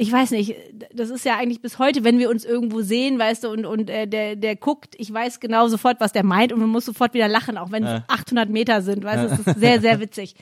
ich 0.00 0.10
weiß 0.10 0.30
nicht, 0.30 0.56
das 0.94 1.10
ist 1.10 1.26
ja 1.26 1.36
eigentlich 1.36 1.60
bis 1.60 1.78
heute, 1.78 2.04
wenn 2.04 2.18
wir 2.18 2.30
uns 2.30 2.46
irgendwo 2.46 2.80
sehen, 2.80 3.18
weißt 3.18 3.44
du, 3.44 3.50
und, 3.50 3.66
und 3.66 3.90
äh, 3.90 4.06
der, 4.06 4.34
der 4.34 4.56
guckt, 4.56 4.94
ich 4.96 5.12
weiß 5.12 5.40
genau 5.40 5.68
sofort, 5.68 6.00
was 6.00 6.12
der 6.12 6.24
meint 6.24 6.54
und 6.54 6.60
man 6.60 6.70
muss 6.70 6.86
sofort 6.86 7.12
wieder 7.12 7.28
lachen, 7.28 7.58
auch 7.58 7.70
wenn 7.70 7.84
es 7.84 8.02
800 8.08 8.48
Meter 8.48 8.80
sind, 8.80 9.04
weißt 9.04 9.24
du, 9.24 9.28
das 9.28 9.46
ist 9.46 9.60
sehr, 9.60 9.78
sehr 9.82 10.00
witzig. 10.00 10.36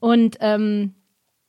Und 0.00 0.38
ähm, 0.40 0.94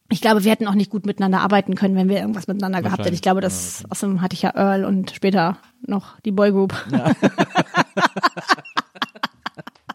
ich 0.10 0.20
glaube, 0.20 0.44
wir 0.44 0.52
hätten 0.52 0.68
auch 0.68 0.74
nicht 0.74 0.92
gut 0.92 1.06
miteinander 1.06 1.40
arbeiten 1.40 1.76
können, 1.76 1.96
wenn 1.96 2.10
wir 2.10 2.18
irgendwas 2.18 2.48
miteinander 2.48 2.82
gehabt 2.82 3.06
hätten. 3.06 3.14
Ich 3.14 3.22
glaube, 3.22 3.40
das, 3.40 3.86
außerdem 3.90 4.22
hatte 4.22 4.34
ich 4.34 4.42
ja 4.42 4.54
Earl 4.56 4.84
und 4.84 5.12
später 5.12 5.60
noch 5.88 6.20
die 6.20 6.32
Boygroup. 6.32 6.74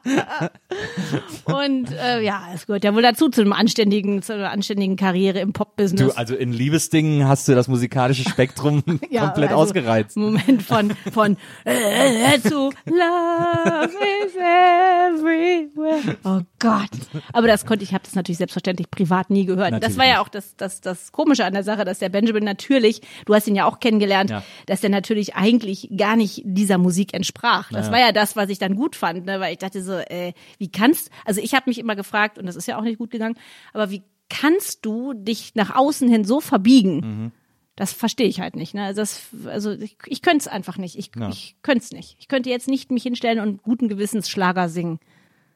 Und 1.45 1.91
äh, 1.93 2.21
ja, 2.23 2.49
es 2.55 2.67
gehört 2.67 2.85
ja 2.85 2.95
wohl 2.95 3.03
dazu 3.03 3.29
zu 3.29 3.41
einem 3.41 3.53
anständigen, 3.53 4.23
zu 4.23 4.35
einer 4.35 4.51
anständigen 4.51 4.97
Karriere 4.97 5.41
im 5.41 5.53
Pop-Business. 5.53 6.01
Du, 6.13 6.17
also 6.19 6.35
in 6.35 6.53
Liebesdingen 6.53 7.27
hast 7.29 7.49
du 7.49 7.55
das 7.55 7.69
musikalische 7.69 8.29
Spektrum 8.29 8.83
Ja, 9.11 9.27
komplett 9.27 9.51
also, 9.51 9.63
ausgereizt. 9.63 10.17
Moment 10.17 10.63
von 10.63 10.91
von 11.13 11.37
äh, 11.65 12.41
zu 12.41 12.71
Love 12.87 13.91
is 14.27 14.35
everywhere. 14.37 16.17
Oh 16.25 16.41
Gott. 16.59 16.91
Aber 17.33 17.47
das 17.47 17.67
konnte 17.67 17.85
ich, 17.85 17.93
habe 17.93 18.05
das 18.05 18.15
natürlich 18.15 18.39
selbstverständlich 18.39 18.91
privat 18.91 19.31
nie 19.31 19.45
gehört. 19.45 19.73
das 19.73 19.81
Natürlich 19.81 19.99
war 19.99 20.07
ja 20.07 20.21
auch 20.21 20.29
das, 20.29 20.57
das, 20.57 20.81
das 20.81 21.13
Komische 21.13 21.45
an 21.45 21.53
der 21.55 21.63
Sache, 21.65 21.85
dass 21.85 21.99
der 21.99 22.09
Benjamin 22.09 22.45
natürlich, 22.45 23.03
du 23.27 23.35
hast 23.35 23.47
ihn 23.47 23.55
ja 23.55 23.67
auch 23.67 23.81
kennengelernt, 23.81 24.31
Ja. 24.31 24.43
dass 24.67 24.81
der 24.81 24.91
natürlich 24.91 25.35
eigentlich 25.35 25.89
gar 25.97 26.17
nicht 26.17 26.43
dieser 26.45 26.79
Musik 26.79 27.15
entsprach. 27.15 27.71
Das 27.71 27.91
war 27.91 27.99
ja 27.99 28.13
das, 28.13 28.37
was 28.37 28.49
ich 28.49 28.59
dann 28.59 28.75
gut 28.77 28.97
fand, 28.97 29.27
ne? 29.27 29.41
weil 29.41 29.53
ich 29.53 29.59
dachte 29.59 29.83
so, 29.83 29.94
äh, 30.01 30.33
wie 30.59 30.71
kannst, 30.71 31.11
also 31.25 31.41
ich 31.41 31.55
habe 31.55 31.65
mich 31.69 31.79
immer 31.79 31.97
gefragt, 31.97 32.39
und 32.39 32.47
das 32.47 32.57
ist 32.57 32.67
ja 32.67 32.79
auch 32.79 32.83
nicht 32.83 32.99
gut 32.99 33.11
gegangen, 33.11 33.37
aber 33.73 33.91
wie 33.91 34.03
kannst 34.29 34.85
du 34.87 35.13
dich 35.15 35.55
nach 35.55 35.75
außen 35.75 36.09
hin 36.09 36.25
so 36.25 36.41
verbiegen? 36.41 36.97
Mhm. 36.97 37.33
Das 37.77 37.93
verstehe 37.93 38.29
ich 38.29 38.41
halt 38.41 38.55
nicht. 38.55 38.73
Ne? 38.75 38.85
Also 38.85 39.01
Das, 39.03 39.29
also 39.47 39.73
ich, 39.73 39.97
ich 40.07 40.23
könnte 40.23 40.39
es 40.39 40.49
einfach 40.49 40.79
nicht. 40.79 40.97
Ich, 40.97 41.11
ich 41.31 41.57
könnte 41.63 41.85
es 41.85 41.91
nicht. 41.93 42.17
Ich 42.21 42.29
könnte 42.29 42.49
jetzt 42.49 42.69
nicht 42.69 42.91
mich 42.93 43.03
hinstellen 43.03 43.41
und 43.41 43.63
guten 43.63 43.89
Gewissens 43.89 44.29
Schlager 44.31 44.69
singen. 44.69 45.01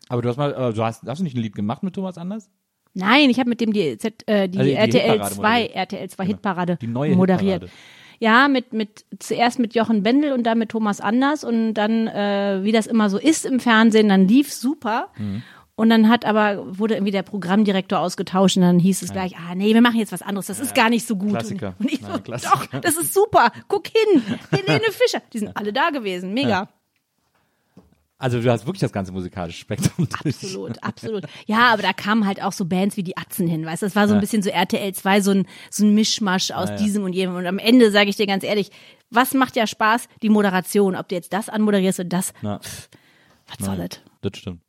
Aber 0.08 0.22
du 0.22 0.28
hast 0.28 0.36
mal, 0.36 0.72
du 0.72 0.82
hast, 0.84 1.04
hast 1.06 1.18
du 1.18 1.22
nicht 1.24 1.36
ein 1.36 1.42
Lied 1.42 1.54
gemacht 1.54 1.82
mit 1.84 1.94
Thomas 1.94 2.18
Anders? 2.18 2.50
Nein, 2.94 3.30
ich 3.30 3.38
habe 3.38 3.48
mit 3.48 3.60
dem 3.60 3.72
die, 3.72 3.96
Z, 3.98 4.24
äh, 4.26 4.48
die, 4.48 4.58
Also 4.58 4.70
die 4.70 4.76
RTL 4.76 5.10
Hitparade 5.12 5.34
2, 5.34 5.42
moderiert. 5.60 5.76
RTL 5.76 6.10
2 6.10 6.24
Genau. 6.24 6.34
Hitparade 6.34 6.76
Die 6.80 6.86
neue 6.88 7.14
moderiert. 7.14 7.62
Hitparade. 7.62 7.70
Ja, 8.20 8.48
mit, 8.48 8.72
mit, 8.72 9.04
zuerst 9.18 9.58
mit 9.58 9.74
Jochen 9.74 10.02
Bendel 10.02 10.32
und 10.32 10.42
dann 10.44 10.58
mit 10.58 10.70
Thomas 10.70 11.00
Anders 11.00 11.44
und 11.44 11.74
dann, 11.74 12.08
äh, 12.08 12.60
wie 12.62 12.72
das 12.72 12.86
immer 12.86 13.10
so 13.10 13.18
ist 13.18 13.46
im 13.46 13.60
Fernsehen, 13.60 14.08
dann 14.08 14.26
lief 14.26 14.52
super. 14.52 15.08
Mhm. 15.16 15.42
Und 15.76 15.90
dann 15.90 16.08
hat 16.08 16.24
aber, 16.24 16.76
wurde 16.76 16.94
irgendwie 16.94 17.12
der 17.12 17.22
Programmdirektor 17.22 18.00
ausgetauscht 18.00 18.56
und 18.56 18.64
dann 18.64 18.80
hieß 18.80 19.02
es 19.02 19.12
gleich, 19.12 19.36
ah 19.36 19.54
nee, 19.54 19.74
wir 19.74 19.80
machen 19.80 20.00
jetzt 20.00 20.10
was 20.10 20.22
anderes, 20.22 20.48
das 20.48 20.58
ist 20.58 20.74
gar 20.74 20.90
nicht 20.90 21.06
so 21.06 21.14
gut. 21.14 21.30
Klassiker. 21.30 21.76
Und 21.78 21.92
ich 21.92 22.00
Nein, 22.00 22.14
so, 22.14 22.20
Klassiker. 22.20 22.66
doch, 22.72 22.80
das 22.80 22.96
ist 22.96 23.14
super, 23.14 23.52
guck 23.68 23.86
hin, 23.86 24.22
Helene 24.50 24.90
Fischer, 24.90 25.22
die 25.32 25.38
sind 25.38 25.56
alle 25.56 25.72
da 25.72 25.90
gewesen, 25.90 26.34
mega. 26.34 26.68
Also 28.20 28.40
du 28.42 28.50
hast 28.50 28.66
wirklich 28.66 28.80
das 28.80 28.90
ganze 28.92 29.12
musikalische 29.12 29.60
Spektrum 29.60 30.08
durch. 30.22 30.34
Absolut, 30.34 30.82
absolut. 30.82 31.24
Ja, 31.46 31.72
aber 31.72 31.82
da 31.82 31.92
kamen 31.92 32.26
halt 32.26 32.42
auch 32.42 32.50
so 32.52 32.64
Bands 32.64 32.96
wie 32.96 33.04
die 33.04 33.16
Atzen 33.16 33.46
hin, 33.46 33.64
weißt 33.64 33.82
du? 33.82 33.86
Das 33.86 33.94
war 33.94 34.08
so 34.08 34.14
ein 34.14 34.16
Ja. 34.16 34.20
bisschen 34.20 34.42
so 34.42 34.50
RTL 34.50 34.92
2, 34.92 35.20
so 35.20 35.30
ein, 35.30 35.46
so 35.70 35.84
ein 35.84 35.94
Mischmasch 35.94 36.50
aus 36.50 36.68
Ja, 36.70 36.74
ja. 36.76 36.82
diesem 36.82 37.04
und 37.04 37.12
jenem. 37.12 37.36
Und 37.36 37.46
am 37.46 37.58
Ende 37.58 37.92
sage 37.92 38.10
ich 38.10 38.16
dir 38.16 38.26
ganz 38.26 38.42
ehrlich, 38.42 38.70
was 39.10 39.34
macht 39.34 39.54
ja 39.54 39.66
Spaß? 39.68 40.08
Die 40.22 40.30
Moderation. 40.30 40.96
Ob 40.96 41.08
du 41.08 41.14
jetzt 41.14 41.32
das 41.32 41.48
anmoderierst 41.48 42.00
und 42.00 42.08
das, 42.12 42.32
Na, 42.42 42.58
pff, 42.58 42.88
was 43.56 43.64
soll 43.66 43.76
das? 43.76 44.00
das 44.20 44.36
stimmt. 44.38 44.62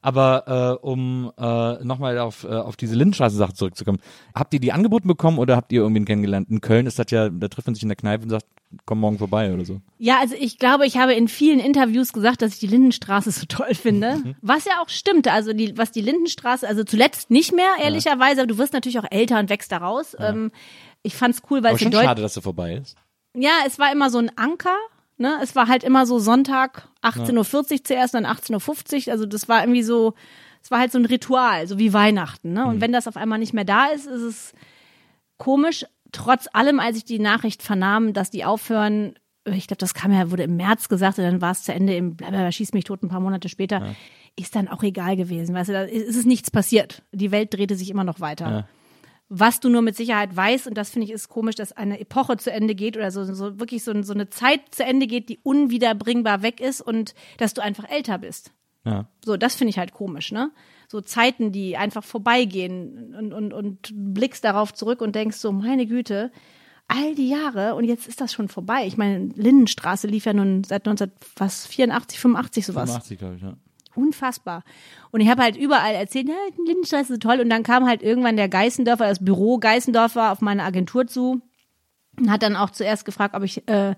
Aber 0.00 0.78
äh, 0.80 0.86
um 0.86 1.32
äh, 1.36 1.84
nochmal 1.84 2.18
auf, 2.18 2.44
äh, 2.44 2.48
auf 2.48 2.76
diese 2.76 2.94
Lindenstraße-Sache 2.94 3.54
zurückzukommen, 3.54 3.98
habt 4.34 4.54
ihr 4.54 4.60
die 4.60 4.72
angeboten 4.72 5.08
bekommen 5.08 5.38
oder 5.38 5.56
habt 5.56 5.72
ihr 5.72 5.80
irgendwen 5.80 6.04
kennengelernt? 6.04 6.48
In 6.50 6.60
Köln 6.60 6.86
ist 6.86 6.98
das 6.98 7.10
ja, 7.10 7.28
da 7.28 7.48
trifft 7.48 7.66
man 7.66 7.74
sich 7.74 7.82
in 7.82 7.88
der 7.88 7.96
Kneipe 7.96 8.22
und 8.22 8.30
sagt, 8.30 8.46
komm 8.84 9.00
morgen 9.00 9.18
vorbei 9.18 9.52
oder 9.52 9.64
so. 9.64 9.80
Ja, 9.98 10.18
also 10.20 10.34
ich 10.38 10.58
glaube, 10.58 10.86
ich 10.86 10.98
habe 10.98 11.14
in 11.14 11.26
vielen 11.26 11.58
Interviews 11.58 12.12
gesagt, 12.12 12.42
dass 12.42 12.54
ich 12.54 12.60
die 12.60 12.66
Lindenstraße 12.66 13.30
so 13.30 13.46
toll 13.46 13.74
finde. 13.74 14.16
Mhm. 14.16 14.34
Was 14.42 14.66
ja 14.66 14.74
auch 14.82 14.88
stimmte. 14.88 15.32
Also 15.32 15.52
die, 15.52 15.76
was 15.76 15.90
die 15.90 16.02
Lindenstraße, 16.02 16.68
also 16.68 16.84
zuletzt 16.84 17.30
nicht 17.30 17.52
mehr, 17.52 17.70
ehrlicherweise, 17.82 18.42
aber 18.42 18.48
du 18.48 18.58
wirst 18.58 18.74
natürlich 18.74 18.98
auch 18.98 19.10
älter 19.10 19.38
und 19.38 19.50
wächst 19.50 19.72
da 19.72 19.78
raus. 19.78 20.16
Ähm, 20.18 20.52
ich 21.02 21.16
fand's 21.16 21.42
cool, 21.50 21.62
weil 21.62 21.70
Aber 21.70 21.76
es 21.76 21.82
schon 21.82 21.92
schade, 21.92 22.22
dass 22.22 22.34
sie 22.34 22.42
vorbei 22.42 22.74
ist. 22.74 22.96
Ja, 23.34 23.52
es 23.66 23.78
war 23.78 23.92
immer 23.92 24.10
so 24.10 24.18
ein 24.18 24.30
Anker. 24.36 24.76
Ne? 25.18 25.38
Es 25.42 25.56
war 25.56 25.68
halt 25.68 25.84
immer 25.84 26.06
so 26.06 26.18
Sonntag 26.18 26.88
18.40 27.02 27.72
Uhr 27.72 27.84
zuerst, 27.84 28.14
dann 28.14 28.24
18.50 28.24 29.06
Uhr. 29.06 29.12
Also 29.12 29.26
das 29.26 29.48
war 29.48 29.62
irgendwie 29.62 29.82
so, 29.82 30.14
es 30.62 30.70
war 30.70 30.78
halt 30.78 30.92
so 30.92 30.98
ein 30.98 31.06
Ritual, 31.06 31.66
so 31.66 31.78
wie 31.78 31.92
Weihnachten. 31.92 32.52
Ne? 32.52 32.66
Und 32.66 32.80
wenn 32.80 32.92
das 32.92 33.08
auf 33.08 33.16
einmal 33.16 33.38
nicht 33.38 33.52
mehr 33.52 33.64
da 33.64 33.86
ist, 33.86 34.06
ist 34.06 34.22
es 34.22 34.52
komisch. 35.36 35.84
trotz 36.12 36.48
allem, 36.52 36.80
als 36.80 36.96
ich 36.96 37.04
die 37.04 37.18
Nachricht 37.18 37.62
vernahm, 37.62 38.12
dass 38.12 38.30
die 38.30 38.44
aufhören, 38.44 39.14
ich 39.44 39.66
glaube, 39.66 39.78
das 39.78 39.94
kam 39.94 40.12
ja, 40.12 40.30
wurde 40.30 40.44
im 40.44 40.56
März 40.56 40.88
gesagt, 40.88 41.18
und 41.18 41.24
dann 41.24 41.40
war 41.40 41.52
es 41.52 41.62
zu 41.62 41.72
Ende 41.72 41.96
im 41.96 42.16
blablabla, 42.16 42.52
schieß 42.52 42.72
mich 42.72 42.84
tot 42.84 43.02
ein 43.02 43.08
paar 43.08 43.20
Monate 43.20 43.48
später, 43.48 43.78
ja. 43.78 43.94
ist 44.36 44.54
dann 44.54 44.68
auch 44.68 44.82
egal 44.82 45.16
gewesen. 45.16 45.54
Weißt 45.54 45.68
du, 45.68 45.72
da 45.72 45.82
ist 45.82 46.16
es 46.16 46.26
nichts 46.26 46.50
passiert. 46.50 47.02
Die 47.12 47.30
Welt 47.30 47.54
drehte 47.54 47.74
sich 47.74 47.90
immer 47.90 48.04
noch 48.04 48.20
weiter. 48.20 48.50
Ja. 48.50 48.68
Was 49.30 49.60
du 49.60 49.68
nur 49.68 49.82
mit 49.82 49.94
Sicherheit 49.94 50.34
weißt, 50.34 50.66
und 50.66 50.74
das 50.74 50.90
finde 50.90 51.06
ich 51.06 51.12
ist 51.12 51.28
komisch, 51.28 51.54
dass 51.54 51.72
eine 51.72 52.00
Epoche 52.00 52.38
zu 52.38 52.50
Ende 52.50 52.74
geht 52.74 52.96
oder 52.96 53.10
so, 53.10 53.24
so 53.24 53.60
wirklich 53.60 53.84
so, 53.84 54.02
so 54.02 54.14
eine 54.14 54.30
Zeit 54.30 54.60
zu 54.70 54.84
Ende 54.84 55.06
geht, 55.06 55.28
die 55.28 55.38
unwiederbringbar 55.42 56.42
weg 56.42 56.60
ist 56.60 56.80
und 56.80 57.14
dass 57.36 57.52
du 57.52 57.62
einfach 57.62 57.88
älter 57.90 58.18
bist. 58.18 58.52
Ja. 58.84 59.06
So, 59.22 59.36
das 59.36 59.54
finde 59.54 59.70
ich 59.70 59.78
halt 59.78 59.92
komisch, 59.92 60.32
ne? 60.32 60.50
So 60.88 61.02
Zeiten, 61.02 61.52
die 61.52 61.76
einfach 61.76 62.02
vorbeigehen 62.04 63.14
und, 63.14 63.34
und, 63.34 63.52
und 63.52 63.92
blickst 63.92 64.44
darauf 64.44 64.72
zurück 64.72 65.02
und 65.02 65.14
denkst 65.14 65.36
so, 65.36 65.52
meine 65.52 65.86
Güte, 65.86 66.32
all 66.86 67.14
die 67.14 67.28
Jahre 67.28 67.74
und 67.74 67.84
jetzt 67.84 68.08
ist 68.08 68.22
das 68.22 68.32
schon 68.32 68.48
vorbei. 68.48 68.86
Ich 68.86 68.96
meine, 68.96 69.26
Lindenstraße 69.34 70.06
lief 70.06 70.24
ja 70.24 70.32
nun 70.32 70.64
seit 70.64 70.88
1984, 70.88 72.18
85 72.18 72.66
sowas. 72.66 72.88
85, 72.88 73.18
glaube 73.18 73.36
ich, 73.36 73.42
ja. 73.42 73.56
Unfassbar. 73.98 74.64
Und 75.10 75.20
ich 75.20 75.28
habe 75.28 75.42
halt 75.42 75.56
überall 75.56 75.94
erzählt, 75.94 76.28
ja, 76.28 76.34
Lindenstraße 76.66 77.14
ist 77.14 77.22
toll. 77.22 77.40
Und 77.40 77.50
dann 77.50 77.62
kam 77.62 77.86
halt 77.86 78.02
irgendwann 78.02 78.36
der 78.36 78.48
Geißendorfer, 78.48 79.08
das 79.08 79.24
Büro 79.24 79.58
Geißendorfer 79.58 80.32
auf 80.32 80.40
meine 80.40 80.62
Agentur 80.62 81.06
zu 81.06 81.40
und 82.18 82.30
hat 82.30 82.42
dann 82.42 82.56
auch 82.56 82.70
zuerst 82.70 83.04
gefragt, 83.04 83.34
ob 83.34 83.42
ich, 83.42 83.66
äh, 83.68 83.94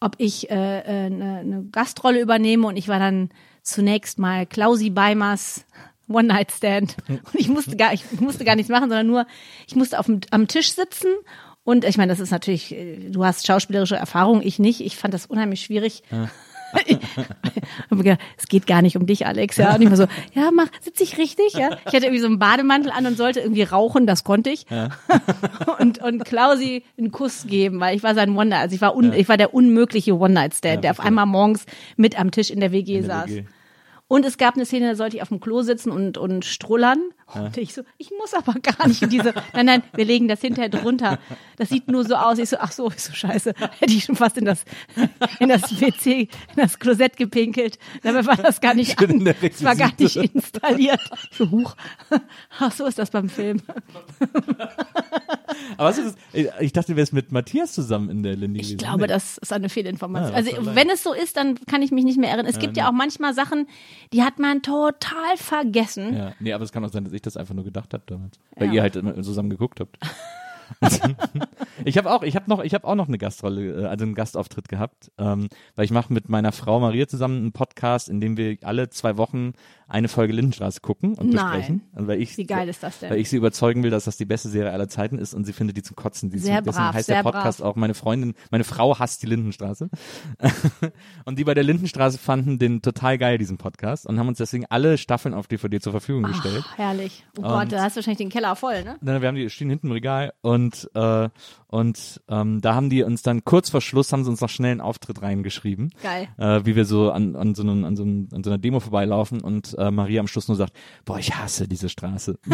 ob 0.00 0.14
ich 0.18 0.50
äh, 0.50 0.54
eine, 0.54 1.38
eine 1.38 1.64
Gastrolle 1.70 2.20
übernehme. 2.20 2.66
Und 2.66 2.76
ich 2.76 2.88
war 2.88 2.98
dann 2.98 3.30
zunächst 3.62 4.18
mal 4.18 4.46
Klausi 4.46 4.90
Beimers 4.90 5.64
One 6.08 6.28
Night 6.28 6.52
Stand. 6.52 6.96
Und 7.08 7.34
ich 7.34 7.48
musste 7.48 7.76
gar, 7.76 7.92
ich 7.92 8.04
musste 8.20 8.44
gar 8.44 8.56
nichts 8.56 8.70
machen, 8.70 8.88
sondern 8.88 9.06
nur, 9.06 9.26
ich 9.66 9.74
musste 9.74 9.98
auf 9.98 10.06
dem, 10.06 10.20
am 10.30 10.48
Tisch 10.48 10.72
sitzen 10.72 11.08
und 11.64 11.86
ich 11.86 11.96
meine, 11.96 12.12
das 12.12 12.20
ist 12.20 12.30
natürlich, 12.30 12.72
äh, 12.72 13.10
du 13.10 13.24
hast 13.24 13.46
schauspielerische 13.46 13.96
Erfahrung, 13.96 14.42
ich 14.42 14.58
nicht. 14.58 14.82
Ich 14.82 14.96
fand 14.96 15.14
das 15.14 15.26
unheimlich 15.26 15.62
schwierig. 15.62 16.02
Ja. 16.10 16.28
Es 18.36 18.48
geht 18.48 18.66
gar 18.66 18.82
nicht 18.82 18.96
um 18.96 19.06
dich, 19.06 19.26
Alex. 19.26 19.56
Ja, 19.56 19.74
und 19.74 19.82
ich 19.82 19.90
war 19.90 19.96
so, 19.96 20.06
ja, 20.34 20.50
mach, 20.52 20.66
sitze 20.80 21.02
ich 21.02 21.18
richtig? 21.18 21.54
Ja, 21.54 21.70
ich 21.86 21.94
hatte 21.94 22.06
irgendwie 22.06 22.20
so 22.20 22.26
einen 22.26 22.38
Bademantel 22.38 22.90
an 22.90 23.06
und 23.06 23.16
sollte 23.16 23.40
irgendwie 23.40 23.62
rauchen, 23.62 24.06
das 24.06 24.24
konnte 24.24 24.50
ich. 24.50 24.66
Ja. 24.70 24.90
und 25.78 26.02
und 26.02 26.24
Klausi 26.24 26.84
einen 26.98 27.12
Kuss 27.12 27.46
geben, 27.46 27.80
weil 27.80 27.96
ich 27.96 28.02
war 28.02 28.14
sein 28.14 28.36
One 28.36 28.50
Night, 28.50 28.62
also 28.62 28.74
ich 28.74 28.80
war 28.80 28.96
un, 28.96 29.12
ja. 29.12 29.18
ich 29.18 29.28
war 29.28 29.36
der 29.36 29.54
unmögliche 29.54 30.18
One 30.18 30.34
Night 30.34 30.54
Stand, 30.54 30.84
der 30.84 30.90
auf 30.90 31.00
einmal 31.00 31.26
morgens 31.26 31.66
mit 31.96 32.18
am 32.18 32.30
Tisch 32.30 32.50
in 32.50 32.60
der 32.60 32.72
WG 32.72 32.96
in 32.96 33.06
der 33.06 33.16
saß. 33.16 33.30
WG. 33.30 33.44
Und 34.06 34.26
es 34.26 34.36
gab 34.36 34.54
eine 34.54 34.66
Szene, 34.66 34.90
da 34.90 34.96
sollte 34.96 35.16
ich 35.16 35.22
auf 35.22 35.28
dem 35.28 35.40
Klo 35.40 35.62
sitzen 35.62 35.90
und, 35.90 36.18
und 36.18 36.44
strullern. 36.44 36.98
Und 37.32 37.56
ich 37.56 37.72
so, 37.72 37.82
ich 37.96 38.10
muss 38.18 38.34
aber 38.34 38.52
gar 38.60 38.86
nicht 38.86 39.02
in 39.02 39.08
diese, 39.08 39.32
nein, 39.54 39.64
nein, 39.64 39.82
wir 39.94 40.04
legen 40.04 40.28
das 40.28 40.42
hinterher 40.42 40.68
drunter. 40.68 41.18
Das 41.56 41.70
sieht 41.70 41.88
nur 41.88 42.04
so 42.04 42.14
aus. 42.14 42.38
Ich 42.38 42.50
so, 42.50 42.58
ach 42.58 42.70
so, 42.70 42.90
ich 42.90 43.02
so 43.02 43.14
scheiße. 43.14 43.54
Hätte 43.78 43.92
ich 43.92 44.04
schon 44.04 44.14
fast 44.14 44.36
in 44.36 44.44
das, 44.44 44.64
in 45.40 45.48
das 45.48 45.80
WC, 45.80 46.20
in 46.20 46.28
das 46.56 46.78
Klosett 46.78 47.16
gepinkelt. 47.16 47.78
Dabei 48.02 48.26
war 48.26 48.36
das 48.36 48.60
gar 48.60 48.74
nicht 48.74 48.98
an. 49.00 49.24
Das 49.24 49.64
war 49.64 49.74
gar 49.74 49.92
nicht 49.98 50.16
installiert. 50.16 51.00
Ich 51.30 51.38
so, 51.38 51.50
huch. 51.50 51.74
Ach 52.58 52.72
so 52.72 52.84
ist 52.84 52.98
das 52.98 53.10
beim 53.10 53.30
Film. 53.30 53.62
Aber 55.76 55.88
was 55.88 55.98
ist 55.98 56.16
das? 56.32 56.52
Ich 56.60 56.72
dachte, 56.72 56.92
du 56.92 56.96
wärst 56.96 57.12
mit 57.12 57.32
Matthias 57.32 57.72
zusammen 57.72 58.10
in 58.10 58.22
der 58.22 58.36
Linie. 58.36 58.62
Ich 58.62 58.76
glaube, 58.76 59.06
das 59.06 59.38
ist 59.38 59.52
eine 59.52 59.68
Fehlinformation. 59.68 60.32
Ja, 60.32 60.36
also, 60.36 60.74
wenn 60.74 60.90
es 60.90 61.02
so 61.02 61.12
ist, 61.12 61.36
dann 61.36 61.58
kann 61.66 61.82
ich 61.82 61.90
mich 61.90 62.04
nicht 62.04 62.18
mehr 62.18 62.30
erinnern. 62.30 62.46
Es 62.46 62.58
gibt 62.58 62.76
ja, 62.76 62.84
ja 62.84 62.88
auch 62.90 62.94
manchmal 62.94 63.34
Sachen, 63.34 63.66
die 64.12 64.22
hat 64.22 64.38
man 64.38 64.62
total 64.62 65.36
vergessen. 65.36 66.16
Ja, 66.16 66.32
nee, 66.40 66.52
aber 66.52 66.64
es 66.64 66.72
kann 66.72 66.84
auch 66.84 66.90
sein, 66.90 67.04
dass 67.04 67.12
ich 67.12 67.22
das 67.22 67.36
einfach 67.36 67.54
nur 67.54 67.64
gedacht 67.64 67.94
habe 67.94 68.04
damals. 68.06 68.38
Weil 68.56 68.68
ja. 68.68 68.74
ihr 68.74 68.82
halt 68.82 69.24
zusammen 69.24 69.50
geguckt 69.50 69.80
habt. 69.80 69.98
ich 71.84 71.98
habe 71.98 72.10
auch, 72.10 72.22
ich 72.22 72.36
habe 72.36 72.48
noch, 72.48 72.62
ich 72.62 72.74
habe 72.74 72.86
auch 72.86 72.94
noch 72.94 73.08
eine 73.08 73.18
Gastrolle, 73.18 73.82
äh, 73.82 73.86
also 73.86 74.04
einen 74.04 74.14
Gastauftritt 74.14 74.68
gehabt, 74.68 75.10
ähm, 75.18 75.48
weil 75.76 75.84
ich 75.84 75.90
mache 75.90 76.12
mit 76.12 76.28
meiner 76.28 76.52
Frau 76.52 76.80
Maria 76.80 77.06
zusammen 77.06 77.38
einen 77.38 77.52
Podcast, 77.52 78.08
in 78.08 78.20
dem 78.20 78.36
wir 78.36 78.56
alle 78.62 78.90
zwei 78.90 79.16
Wochen 79.16 79.52
eine 79.88 80.08
Folge 80.08 80.32
Lindenstraße 80.32 80.80
gucken 80.80 81.14
und 81.14 81.30
Nein. 81.30 81.44
besprechen. 81.44 81.82
Und 81.94 82.06
weil 82.06 82.20
ich, 82.20 82.36
Wie 82.36 82.44
geil 82.44 82.68
ist 82.68 82.82
das 82.82 83.00
denn? 83.00 83.10
Weil 83.10 83.18
ich 83.18 83.28
sie 83.28 83.36
überzeugen 83.36 83.82
will, 83.82 83.90
dass 83.90 84.04
das 84.04 84.16
die 84.16 84.24
beste 84.24 84.48
Serie 84.48 84.72
aller 84.72 84.88
Zeiten 84.88 85.18
ist 85.18 85.34
und 85.34 85.44
sie 85.44 85.52
findet 85.52 85.76
die 85.76 85.82
zum 85.82 85.96
Kotzen. 85.96 86.30
Die 86.30 86.38
sehr 86.38 86.62
deswegen 86.62 86.84
brav, 86.84 86.94
heißt 86.94 87.08
der 87.08 87.22
Podcast 87.22 87.60
brav. 87.60 87.70
auch 87.70 87.76
meine 87.76 87.94
Freundin, 87.94 88.34
meine 88.50 88.64
Frau 88.64 88.98
hasst 88.98 89.22
die 89.22 89.26
Lindenstraße. 89.26 89.90
und 91.24 91.38
die 91.38 91.44
bei 91.44 91.54
der 91.54 91.64
Lindenstraße 91.64 92.18
fanden 92.18 92.58
den 92.58 92.82
total 92.82 93.18
geil, 93.18 93.38
diesen 93.38 93.58
Podcast, 93.58 94.06
und 94.06 94.18
haben 94.18 94.28
uns 94.28 94.38
deswegen 94.38 94.66
alle 94.68 94.98
Staffeln 94.98 95.34
auf 95.34 95.46
DVD 95.46 95.80
zur 95.80 95.92
Verfügung 95.92 96.24
Ach, 96.26 96.32
gestellt. 96.32 96.64
Herrlich. 96.76 97.24
Oh 97.38 97.42
Gott, 97.42 97.72
da 97.72 97.82
hast 97.82 97.96
du 97.96 97.98
wahrscheinlich 97.98 98.18
den 98.18 98.30
Keller 98.30 98.56
voll, 98.56 98.84
ne? 98.84 98.96
Nein, 99.00 99.20
wir 99.20 99.28
haben 99.28 99.36
die 99.36 99.48
stehen 99.50 99.70
hinten 99.70 99.88
im 99.88 99.92
Regal 99.92 100.32
und 100.40 100.90
äh, 100.94 101.28
und 101.74 102.20
ähm, 102.28 102.60
da 102.60 102.76
haben 102.76 102.88
die 102.88 103.02
uns 103.02 103.22
dann 103.22 103.44
kurz 103.44 103.68
vor 103.68 103.80
Schluss 103.80 104.12
haben 104.12 104.22
sie 104.22 104.30
uns 104.30 104.40
noch 104.40 104.48
schnell 104.48 104.70
einen 104.70 104.80
Auftritt 104.80 105.22
reingeschrieben. 105.22 105.92
Geil. 106.04 106.28
Äh, 106.38 106.64
wie 106.64 106.76
wir 106.76 106.84
so 106.84 107.10
an, 107.10 107.34
an, 107.34 107.56
so 107.56 107.64
einem, 107.64 107.84
an, 107.84 107.96
so 107.96 108.04
einem, 108.04 108.28
an 108.32 108.44
so 108.44 108.50
einer 108.50 108.58
Demo 108.58 108.78
vorbeilaufen 108.78 109.40
und 109.40 109.74
äh, 109.76 109.90
Maria 109.90 110.20
am 110.20 110.28
Schluss 110.28 110.46
nur 110.46 110.56
sagt, 110.56 110.72
boah, 111.04 111.18
ich 111.18 111.34
hasse 111.34 111.66
diese 111.66 111.88
Straße. 111.88 112.38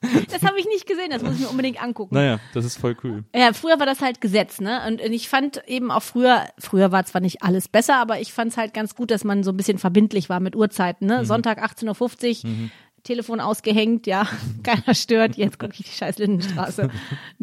Das 0.30 0.42
habe 0.42 0.58
ich 0.60 0.66
nicht 0.66 0.86
gesehen, 0.86 1.10
das 1.10 1.22
muss 1.22 1.34
ich 1.34 1.40
mir 1.40 1.48
unbedingt 1.48 1.82
angucken. 1.82 2.14
Naja, 2.14 2.38
das 2.54 2.64
ist 2.64 2.78
voll 2.78 2.96
cool. 3.02 3.24
Ja, 3.34 3.52
früher 3.52 3.78
war 3.78 3.86
das 3.86 4.00
halt 4.00 4.20
Gesetz, 4.20 4.60
ne? 4.60 4.80
Und 4.86 5.00
ich 5.00 5.28
fand 5.28 5.62
eben 5.66 5.90
auch 5.90 6.02
früher, 6.02 6.46
früher 6.58 6.92
war 6.92 7.04
zwar 7.04 7.20
nicht 7.20 7.42
alles 7.42 7.68
besser, 7.68 7.96
aber 7.96 8.20
ich 8.20 8.32
fand 8.32 8.52
es 8.52 8.56
halt 8.56 8.74
ganz 8.74 8.94
gut, 8.94 9.10
dass 9.10 9.24
man 9.24 9.42
so 9.42 9.50
ein 9.50 9.56
bisschen 9.56 9.78
verbindlich 9.78 10.28
war 10.28 10.40
mit 10.40 10.54
Uhrzeiten, 10.54 11.06
ne? 11.06 11.20
Mhm. 11.20 11.24
Sonntag 11.24 11.62
18.50 11.62 12.44
Uhr. 12.44 12.50
Mhm. 12.50 12.70
Telefon 13.08 13.40
ausgehängt, 13.40 14.06
ja, 14.06 14.28
keiner 14.62 14.94
stört, 14.94 15.36
jetzt 15.36 15.58
gucke 15.58 15.72
ich 15.78 15.86
die 15.86 15.96
scheiß 15.96 16.18
Lindenstraße. 16.18 16.90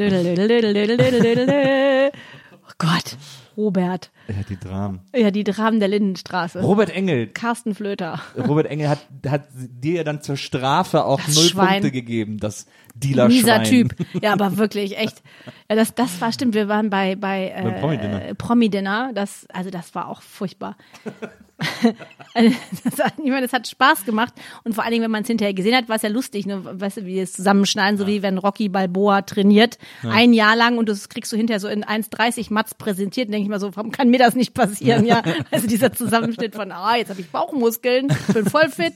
oh 2.62 2.72
Gott, 2.78 3.18
Robert. 3.58 4.12
Ja, 4.28 4.36
die 4.48 4.60
Dramen. 4.60 5.00
Ja, 5.16 5.32
die 5.32 5.44
Dramen 5.44 5.80
der 5.80 5.88
Lindenstraße. 5.88 6.62
Robert 6.62 6.92
Engel. 6.92 7.26
Carsten 7.26 7.74
Flöter. 7.74 8.22
Robert 8.38 8.68
Engel 8.68 8.90
hat, 8.90 9.08
hat 9.28 9.48
dir 9.56 9.96
ja 9.96 10.04
dann 10.04 10.22
zur 10.22 10.38
Strafe 10.38 11.04
auch 11.04 11.20
das 11.20 11.34
null 11.34 11.46
Schwein. 11.46 11.68
Punkte 11.82 11.92
gegeben, 11.92 12.38
das 12.38 12.68
Dealer-Schwein. 12.94 13.30
Dieser 13.30 13.64
Typ. 13.64 13.96
Ja, 14.22 14.34
aber 14.34 14.58
wirklich, 14.58 15.00
echt. 15.00 15.24
Ja, 15.68 15.76
das, 15.76 15.96
das 15.96 16.22
war, 16.22 16.32
stimmt, 16.32 16.54
wir 16.54 16.68
waren 16.68 16.92
bei, 16.92 17.16
bei, 17.16 17.50
äh, 17.50 17.80
Promi-Dinner. 17.80 18.34
Promi-Dinner. 18.36 19.12
Das, 19.16 19.48
also 19.52 19.72
das 19.72 19.96
war 19.96 20.10
auch 20.10 20.22
furchtbar. 20.22 20.78
Also, 22.34 22.54
das, 22.84 23.14
ich 23.18 23.32
meine, 23.32 23.42
das 23.42 23.54
hat 23.54 23.68
Spaß 23.68 24.06
gemacht 24.06 24.34
und 24.64 24.74
vor 24.74 24.84
allen 24.84 24.92
Dingen, 24.92 25.04
wenn 25.04 25.12
man 25.12 25.22
es 25.22 25.28
hinterher 25.28 25.54
gesehen 25.54 25.76
hat, 25.76 25.88
war 25.88 25.96
es 25.96 26.02
ja 26.02 26.10
lustig, 26.10 26.46
ne? 26.46 26.62
weißt 26.64 26.98
du, 26.98 27.06
wie 27.06 27.20
es 27.20 27.34
zusammenschneiden, 27.34 27.98
so 27.98 28.04
ja. 28.04 28.10
wie 28.10 28.24
wenn 28.24 28.38
Rocky 28.38 28.68
Balboa 28.68 29.22
trainiert, 29.22 29.78
ja. 30.04 30.10
ein 30.10 30.34
Jahr 30.34 30.56
lang 30.56 30.78
und 30.78 30.90
das 30.90 31.08
kriegst 31.08 31.32
du 31.32 31.38
hinterher 31.38 31.60
so 31.60 31.68
in 31.68 31.86
1,30 31.86 32.52
Mats 32.52 32.76
präsentiert, 32.76 33.30
denke 33.30 33.44
ich 33.44 33.50
mal 33.50 33.60
so, 33.60 33.74
warum 33.76 33.92
kann 33.92 34.10
mir 34.10 34.20
das 34.20 34.36
nicht 34.36 34.54
passieren, 34.54 35.06
ja? 35.06 35.24
Also 35.52 35.68
dieser 35.68 35.94
Zusammenschnitt 35.94 36.56
von, 36.56 36.72
ah, 36.72 36.98
jetzt 36.98 37.10
habe 37.10 37.22
ich 37.22 37.30
Bauchmuskeln, 37.30 38.08
bin 38.34 38.46
voll 38.50 38.70
fit. 38.70 38.96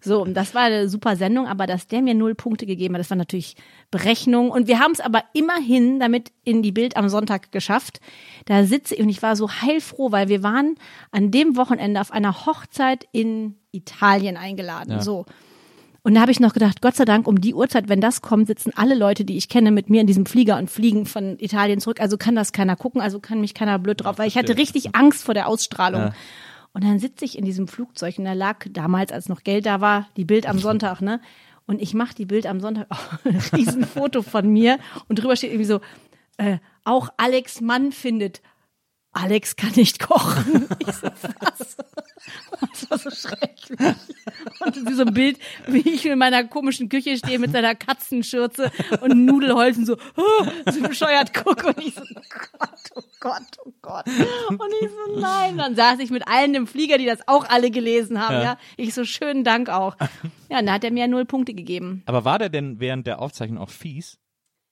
So, 0.00 0.22
und 0.22 0.34
das 0.34 0.54
war 0.54 0.62
eine 0.62 0.88
super 0.88 1.16
Sendung, 1.16 1.46
aber 1.46 1.66
dass 1.66 1.88
der 1.88 2.02
mir 2.02 2.14
null 2.14 2.34
Punkte 2.34 2.66
gegeben 2.66 2.94
hat, 2.94 3.00
das 3.00 3.10
war 3.10 3.16
natürlich 3.16 3.56
Berechnung 3.90 4.50
und 4.50 4.68
wir 4.68 4.80
haben 4.80 4.92
es 4.92 5.00
aber 5.00 5.24
immerhin 5.32 5.98
damit 5.98 6.30
in 6.44 6.62
die 6.62 6.72
Bild 6.72 6.96
am 6.96 7.08
Sonntag 7.08 7.52
geschafft. 7.52 8.00
Da 8.44 8.64
sitze 8.64 8.94
ich 8.94 9.00
und 9.00 9.08
ich 9.08 9.22
war 9.22 9.34
so 9.34 9.50
heilfroh, 9.50 10.12
weil 10.12 10.28
wir 10.28 10.42
waren 10.42 10.74
an 11.10 11.30
dem 11.30 11.56
Wochenende 11.56 12.00
auf 12.00 12.12
einer 12.12 12.44
Hochzeit 12.44 13.06
in 13.12 13.56
Italien 13.72 14.36
eingeladen. 14.36 14.92
Ja. 14.92 15.02
So. 15.02 15.24
Und 16.02 16.14
da 16.14 16.20
habe 16.20 16.30
ich 16.30 16.40
noch 16.40 16.52
gedacht, 16.52 16.80
Gott 16.80 16.96
sei 16.96 17.04
Dank, 17.04 17.26
um 17.26 17.40
die 17.40 17.54
Uhrzeit, 17.54 17.88
wenn 17.88 18.00
das 18.00 18.22
kommt, 18.22 18.46
sitzen 18.46 18.72
alle 18.76 18.94
Leute, 18.94 19.24
die 19.24 19.36
ich 19.36 19.48
kenne, 19.48 19.70
mit 19.70 19.90
mir 19.90 20.00
in 20.00 20.06
diesem 20.06 20.26
Flieger 20.26 20.58
und 20.58 20.70
fliegen 20.70 21.06
von 21.06 21.38
Italien 21.38 21.80
zurück. 21.80 22.00
Also 22.00 22.16
kann 22.16 22.34
das 22.34 22.52
keiner 22.52 22.76
gucken, 22.76 23.00
also 23.00 23.20
kann 23.20 23.40
mich 23.40 23.54
keiner 23.54 23.78
blöd 23.78 24.04
drauf, 24.04 24.18
weil 24.18 24.28
ich 24.28 24.36
hatte 24.36 24.56
richtig 24.56 24.94
Angst 24.94 25.24
vor 25.24 25.34
der 25.34 25.48
Ausstrahlung. 25.48 26.00
Ja. 26.00 26.12
Und 26.72 26.84
dann 26.84 26.98
sitze 26.98 27.24
ich 27.24 27.36
in 27.36 27.44
diesem 27.44 27.66
Flugzeug 27.66 28.18
und 28.18 28.24
da 28.24 28.34
lag 28.34 28.66
damals, 28.70 29.12
als 29.12 29.28
noch 29.28 29.42
Geld 29.42 29.66
da 29.66 29.80
war, 29.80 30.08
die 30.16 30.24
Bild 30.24 30.46
am 30.46 30.58
Sonntag, 30.60 31.00
ne? 31.00 31.20
Und 31.68 31.82
ich 31.82 31.92
mache 31.92 32.14
die 32.14 32.24
Bild 32.24 32.46
am 32.46 32.60
Sonntag, 32.60 32.86
oh, 32.90 33.28
ein 33.28 33.36
Riesenfoto 33.54 34.22
von 34.22 34.48
mir 34.48 34.78
und 35.08 35.20
drüber 35.20 35.36
steht 35.36 35.50
irgendwie 35.50 35.66
so, 35.66 35.80
äh, 36.38 36.58
auch 36.82 37.10
Alex 37.18 37.60
Mann 37.60 37.92
findet 37.92 38.40
Alex 39.12 39.56
kann 39.56 39.72
nicht 39.74 39.98
kochen. 39.98 40.68
Ich 40.80 40.94
so, 40.94 41.08
was? 41.40 41.76
Das 42.70 42.90
war 42.90 42.98
so 42.98 43.10
schrecklich. 43.10 43.78
Und 44.60 44.96
so 44.96 45.02
ein 45.02 45.14
Bild, 45.14 45.38
wie 45.66 45.88
ich 45.88 46.04
in 46.06 46.18
meiner 46.18 46.44
komischen 46.44 46.88
Küche 46.88 47.16
stehe 47.16 47.38
mit 47.38 47.52
seiner 47.52 47.74
Katzenschürze 47.74 48.70
und 49.00 49.24
Nudelholzen 49.24 49.86
so, 49.86 49.96
oh, 50.16 50.46
so 50.70 50.80
bescheuert 50.82 51.32
gucke 51.34 51.68
und 51.68 51.78
ich 51.78 51.94
so, 51.94 52.02
oh 52.02 52.20
Gott, 52.58 52.77
Gott, 53.20 53.58
oh 53.64 53.72
Gott. 53.82 54.06
Und 54.48 54.72
ich 54.80 54.88
so, 54.90 55.20
nein. 55.20 55.58
Dann 55.58 55.74
saß 55.74 55.98
ich 56.00 56.10
mit 56.10 56.26
allen 56.28 56.54
im 56.54 56.66
Flieger, 56.66 56.98
die 56.98 57.06
das 57.06 57.26
auch 57.26 57.48
alle 57.48 57.70
gelesen 57.70 58.20
haben, 58.20 58.34
ja. 58.34 58.42
ja. 58.42 58.58
Ich 58.76 58.94
so, 58.94 59.04
schönen 59.04 59.44
Dank 59.44 59.68
auch. 59.68 59.96
Ja, 60.50 60.60
und 60.60 60.66
da 60.66 60.72
hat 60.72 60.84
er 60.84 60.90
mir 60.90 61.06
null 61.08 61.26
Punkte 61.26 61.52
gegeben. 61.52 62.02
Aber 62.06 62.24
war 62.24 62.38
der 62.38 62.48
denn 62.48 62.80
während 62.80 63.06
der 63.06 63.20
Aufzeichnung 63.20 63.58
auch 63.58 63.68
fies? 63.68 64.18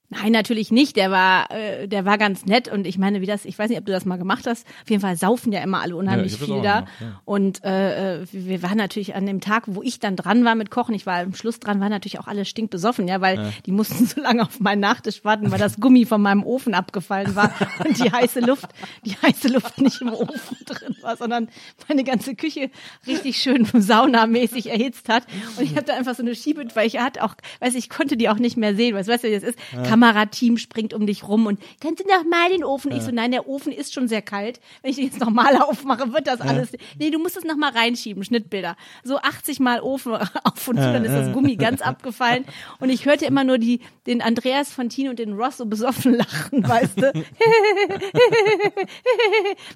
Nein, 0.09 0.31
natürlich 0.33 0.71
nicht. 0.71 0.97
Der 0.97 1.11
war, 1.11 1.51
äh, 1.51 1.89
der 1.89 2.05
war 2.05 2.17
ganz 2.17 2.47
nett 2.47 2.69
und 2.69 2.87
ich 2.87 2.97
meine, 2.97 3.21
wie 3.21 3.27
das, 3.27 3.45
ich 3.45 3.59
weiß 3.59 3.69
nicht, 3.69 3.79
ob 3.79 3.87
du 3.87 3.93
das 3.93 4.05
mal 4.05 4.19
gemacht 4.19 4.47
hast. 4.47 4.67
Auf 4.83 4.91
jeden 4.91 5.03
Fall 5.03 5.17
saufen 5.17 5.53
ja 5.53 5.61
immer 5.63 5.81
alle 5.81 5.97
unheimlich 5.97 6.39
Ja, 6.39 6.47
viel 6.47 6.63
da. 6.63 6.81
gemacht, 6.81 6.93
ja. 7.01 7.21
Und 7.25 7.65
äh, 7.65 8.23
äh, 8.23 8.27
wir 8.31 8.63
waren 8.63 8.79
natürlich 8.79 9.15
an 9.17 9.27
dem 9.27 9.41
Tag, 9.41 9.65
wo 9.67 9.83
ich 9.83 9.99
dann 9.99 10.15
dran 10.15 10.45
war 10.45 10.55
mit 10.55 10.71
Kochen, 10.71 10.95
ich 10.95 11.07
war 11.07 11.19
am 11.19 11.35
Schluss 11.35 11.59
dran, 11.59 11.81
waren 11.81 11.91
natürlich 11.91 12.21
auch 12.21 12.29
alle 12.29 12.45
stinkbesoffen, 12.45 13.09
ja, 13.09 13.21
weil 13.21 13.53
die 13.67 13.73
mussten 13.73 14.07
so 14.07 14.21
lange 14.21 14.43
auf 14.43 14.61
meinen 14.61 14.81
Nachtisch 14.81 15.25
warten, 15.25 15.51
weil 15.51 15.59
das 15.59 15.81
Gummi 15.81 16.05
von 16.07 16.23
meinem 16.23 16.45
Ofen 16.45 16.75
abgefallen 16.75 17.35
war 17.35 17.53
und 17.85 17.99
die 17.99 18.11
heiße 18.13 18.41
Luft, 18.41 18.69
die 19.05 19.17
heiße 19.17 19.49
Luft 19.49 19.81
nicht 19.81 20.01
im 20.01 20.13
Ofen 20.13 20.57
drin 20.67 20.95
war, 21.03 21.17
sondern 21.17 21.49
meine 21.89 22.05
ganze 22.05 22.35
Küche 22.37 22.71
richtig 23.07 23.39
schön 23.39 23.65
saunamäßig 24.01 24.71
erhitzt 24.71 25.09
hat. 25.09 25.25
Und 25.57 25.65
ich 25.65 25.73
habe 25.77 25.85
da 25.85 25.95
einfach 25.95 26.15
so 26.15 26.23
eine 26.23 26.35
Schiebe, 26.35 26.65
weil 26.75 26.87
ich 26.87 26.99
hatte 26.99 27.25
auch, 27.25 27.35
weiß 27.61 27.75
ich, 27.75 27.89
konnte 27.89 28.17
die 28.17 28.29
auch 28.29 28.39
nicht 28.39 28.57
mehr 28.57 28.75
sehen. 28.77 28.95
Weißt 28.95 29.09
du, 29.09 29.13
weißt 29.13 29.25
du, 29.25 29.29
wie 29.29 29.35
das 29.35 29.43
ist? 29.43 29.59
Kamerateam 29.97 30.59
springt 30.59 30.93
um 30.93 31.07
dich 31.07 31.27
rum 31.27 31.47
und 31.47 31.59
kannst 31.81 32.05
du 32.05 32.07
noch 32.07 32.25
mal 32.25 32.51
den 32.51 32.65
Ofen? 32.65 32.93
Ich 32.93 33.03
so, 33.03 33.11
nein, 33.11 33.31
der 33.31 33.49
Ofen 33.49 33.73
ist 33.73 33.95
schon 33.95 34.09
sehr 34.09 34.21
kalt. 34.21 34.61
Wenn 34.83 34.91
ich 34.91 34.97
den 34.97 35.07
jetzt 35.07 35.21
noch 35.21 35.31
mal 35.31 35.57
aufmache, 35.63 36.13
wird 36.13 36.27
das 36.27 36.43
alles. 36.43 36.73
Nee, 36.99 37.11
du 37.11 37.19
musst 37.19 37.37
es 37.37 37.45
noch 37.45 37.57
mal 37.57 37.73
reinschieben, 37.73 38.23
Schnittbilder. 38.23 38.77
So 39.05 39.17
80 39.17 39.59
Mal 39.61 39.81
Ofen 39.81 40.13
auf 40.45 40.69
und 40.69 40.77
zu, 40.77 40.93
dann 40.93 41.05
ist 41.05 41.13
das 41.13 41.33
Gummi 41.33 41.57
ganz 41.57 41.81
abgefallen. 41.81 42.45
Und 42.79 42.91
ich 42.91 43.07
hörte 43.07 43.25
immer 43.25 43.43
nur 43.43 43.57
die, 43.57 43.81
den 44.07 44.21
Andreas 44.21 44.71
von 44.71 44.91
Tino 44.91 45.11
und 45.11 45.19
den 45.19 45.33
Ross 45.33 45.57
so 45.57 45.65
besoffen 45.65 46.15
lachen, 46.19 46.69
weißt 46.69 47.01
du? 47.01 47.13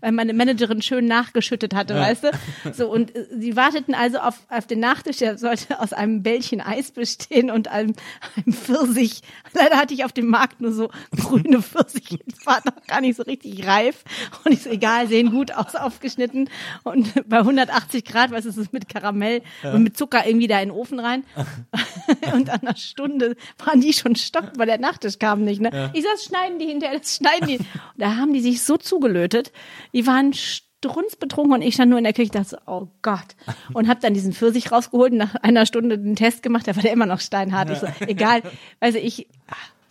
weil 0.01 0.13
meine 0.13 0.35
Managerin 0.35 0.83
schön 0.83 1.07
nachgeschüttet 1.07 1.75
hatte, 1.75 1.95
weißt 1.95 2.25
du? 2.25 2.31
So, 2.75 2.91
und 2.91 3.17
äh, 3.17 3.27
sie 3.39 3.57
warteten 3.57 3.95
also 3.95 4.19
auf, 4.19 4.39
auf 4.51 4.67
den 4.67 4.81
Nachtisch, 4.81 5.19
der 5.19 5.39
sollte 5.39 5.81
aus 5.81 5.95
einem 5.95 6.23
Bällchen 6.23 6.61
Eis 6.61 6.91
bestehen 6.91 7.51
und 7.51 7.69
einem, 7.69 7.95
einem 8.37 8.53
Pfirsich. 8.53 9.23
Leider 9.55 9.79
hatte 9.79 9.95
ich 9.95 10.05
auf 10.05 10.10
dem 10.13 10.27
Markt 10.27 10.61
nur 10.61 10.73
so 10.73 10.91
grüne 11.17 11.63
Pfirsiche, 11.63 12.19
die 12.19 12.47
waren 12.47 12.63
noch 12.65 12.87
gar 12.87 13.01
nicht 13.01 13.17
so 13.17 13.23
richtig 13.23 13.67
reif. 13.67 14.05
Und 14.45 14.53
ich 14.53 14.63
so, 14.63 14.71
egal, 14.71 15.09
sehen 15.09 15.31
gut 15.31 15.53
aus, 15.53 15.75
aufgeschnitten. 15.75 16.49
Und 16.83 17.29
bei 17.29 17.39
180 17.39 18.05
Grad, 18.05 18.31
was 18.31 18.47
ist 18.47 18.57
es 18.57 18.73
mit 18.73 18.89
Karamell 18.89 19.43
und 19.63 19.83
mit 19.83 19.97
Zucker 19.97 20.27
irgendwie 20.27 20.49
da 20.49 20.61
in 20.61 20.71
den 20.71 20.77
Ofen 20.77 21.01
rein. 21.01 21.25
und 22.35 22.51
an 22.51 22.61
einer 22.61 22.77
Stunde 22.77 23.37
waren 23.65 23.81
die 23.81 23.93
schon 23.93 24.17
stockt, 24.17 24.59
weil 24.59 24.67
der 24.67 24.79
Nachtisch 24.79 25.19
kam 25.19 25.45
nicht. 25.45 25.61
Ne? 25.61 25.91
Ich 25.95 26.03
sag, 26.03 26.13
das 26.13 26.25
schneiden 26.25 26.59
die 26.59 26.67
hinterher, 26.67 26.99
das 26.99 27.17
schneiden 27.17 27.49
die. 27.49 27.59
Und 27.59 27.67
da 27.97 28.17
haben 28.17 28.33
die 28.33 28.41
sich 28.41 28.63
so 28.63 28.77
zugelötet. 28.77 29.53
Die 29.93 30.07
waren 30.07 30.33
strunzbetrunken 30.81 31.55
und 31.55 31.63
ich 31.63 31.75
stand 31.75 31.91
nur 31.91 31.99
in 31.99 32.05
der 32.05 32.13
Küche 32.13 32.31
dachte 32.31 32.51
so, 32.51 32.57
oh 32.67 32.89
Gott. 33.03 33.37
Und 33.73 33.89
habe 33.89 34.01
dann 34.01 34.15
diesen 34.15 34.33
Pfirsich 34.33 34.73
rausgeholt 34.73 35.13
und 35.13 35.19
nach 35.19 35.35
einer 35.37 35.67
Stunde 35.67 35.99
den 35.99 36.17
Test 36.17 36.43
gemacht, 36.43 36.67
da 36.67 36.75
war 36.75 36.83
der 36.83 36.93
immer 36.93 37.07
noch 37.07 37.21
steinhart. 37.21 37.71
Ich 37.71 37.79
so, 37.79 37.87
egal, 38.01 38.43
also 38.81 38.99
ich, 38.99 39.29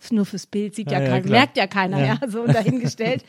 ist 0.00 0.12
nur 0.12 0.24
fürs 0.24 0.46
Bild, 0.46 0.74
sieht 0.74 0.90
ja, 0.90 0.98
Ja, 0.98 1.04
ja, 1.04 1.10
keiner, 1.10 1.30
merkt 1.30 1.56
ja 1.56 1.66
keiner, 1.66 2.04
ja, 2.04 2.18
so 2.26 2.46
dahingestellt. 2.46 3.24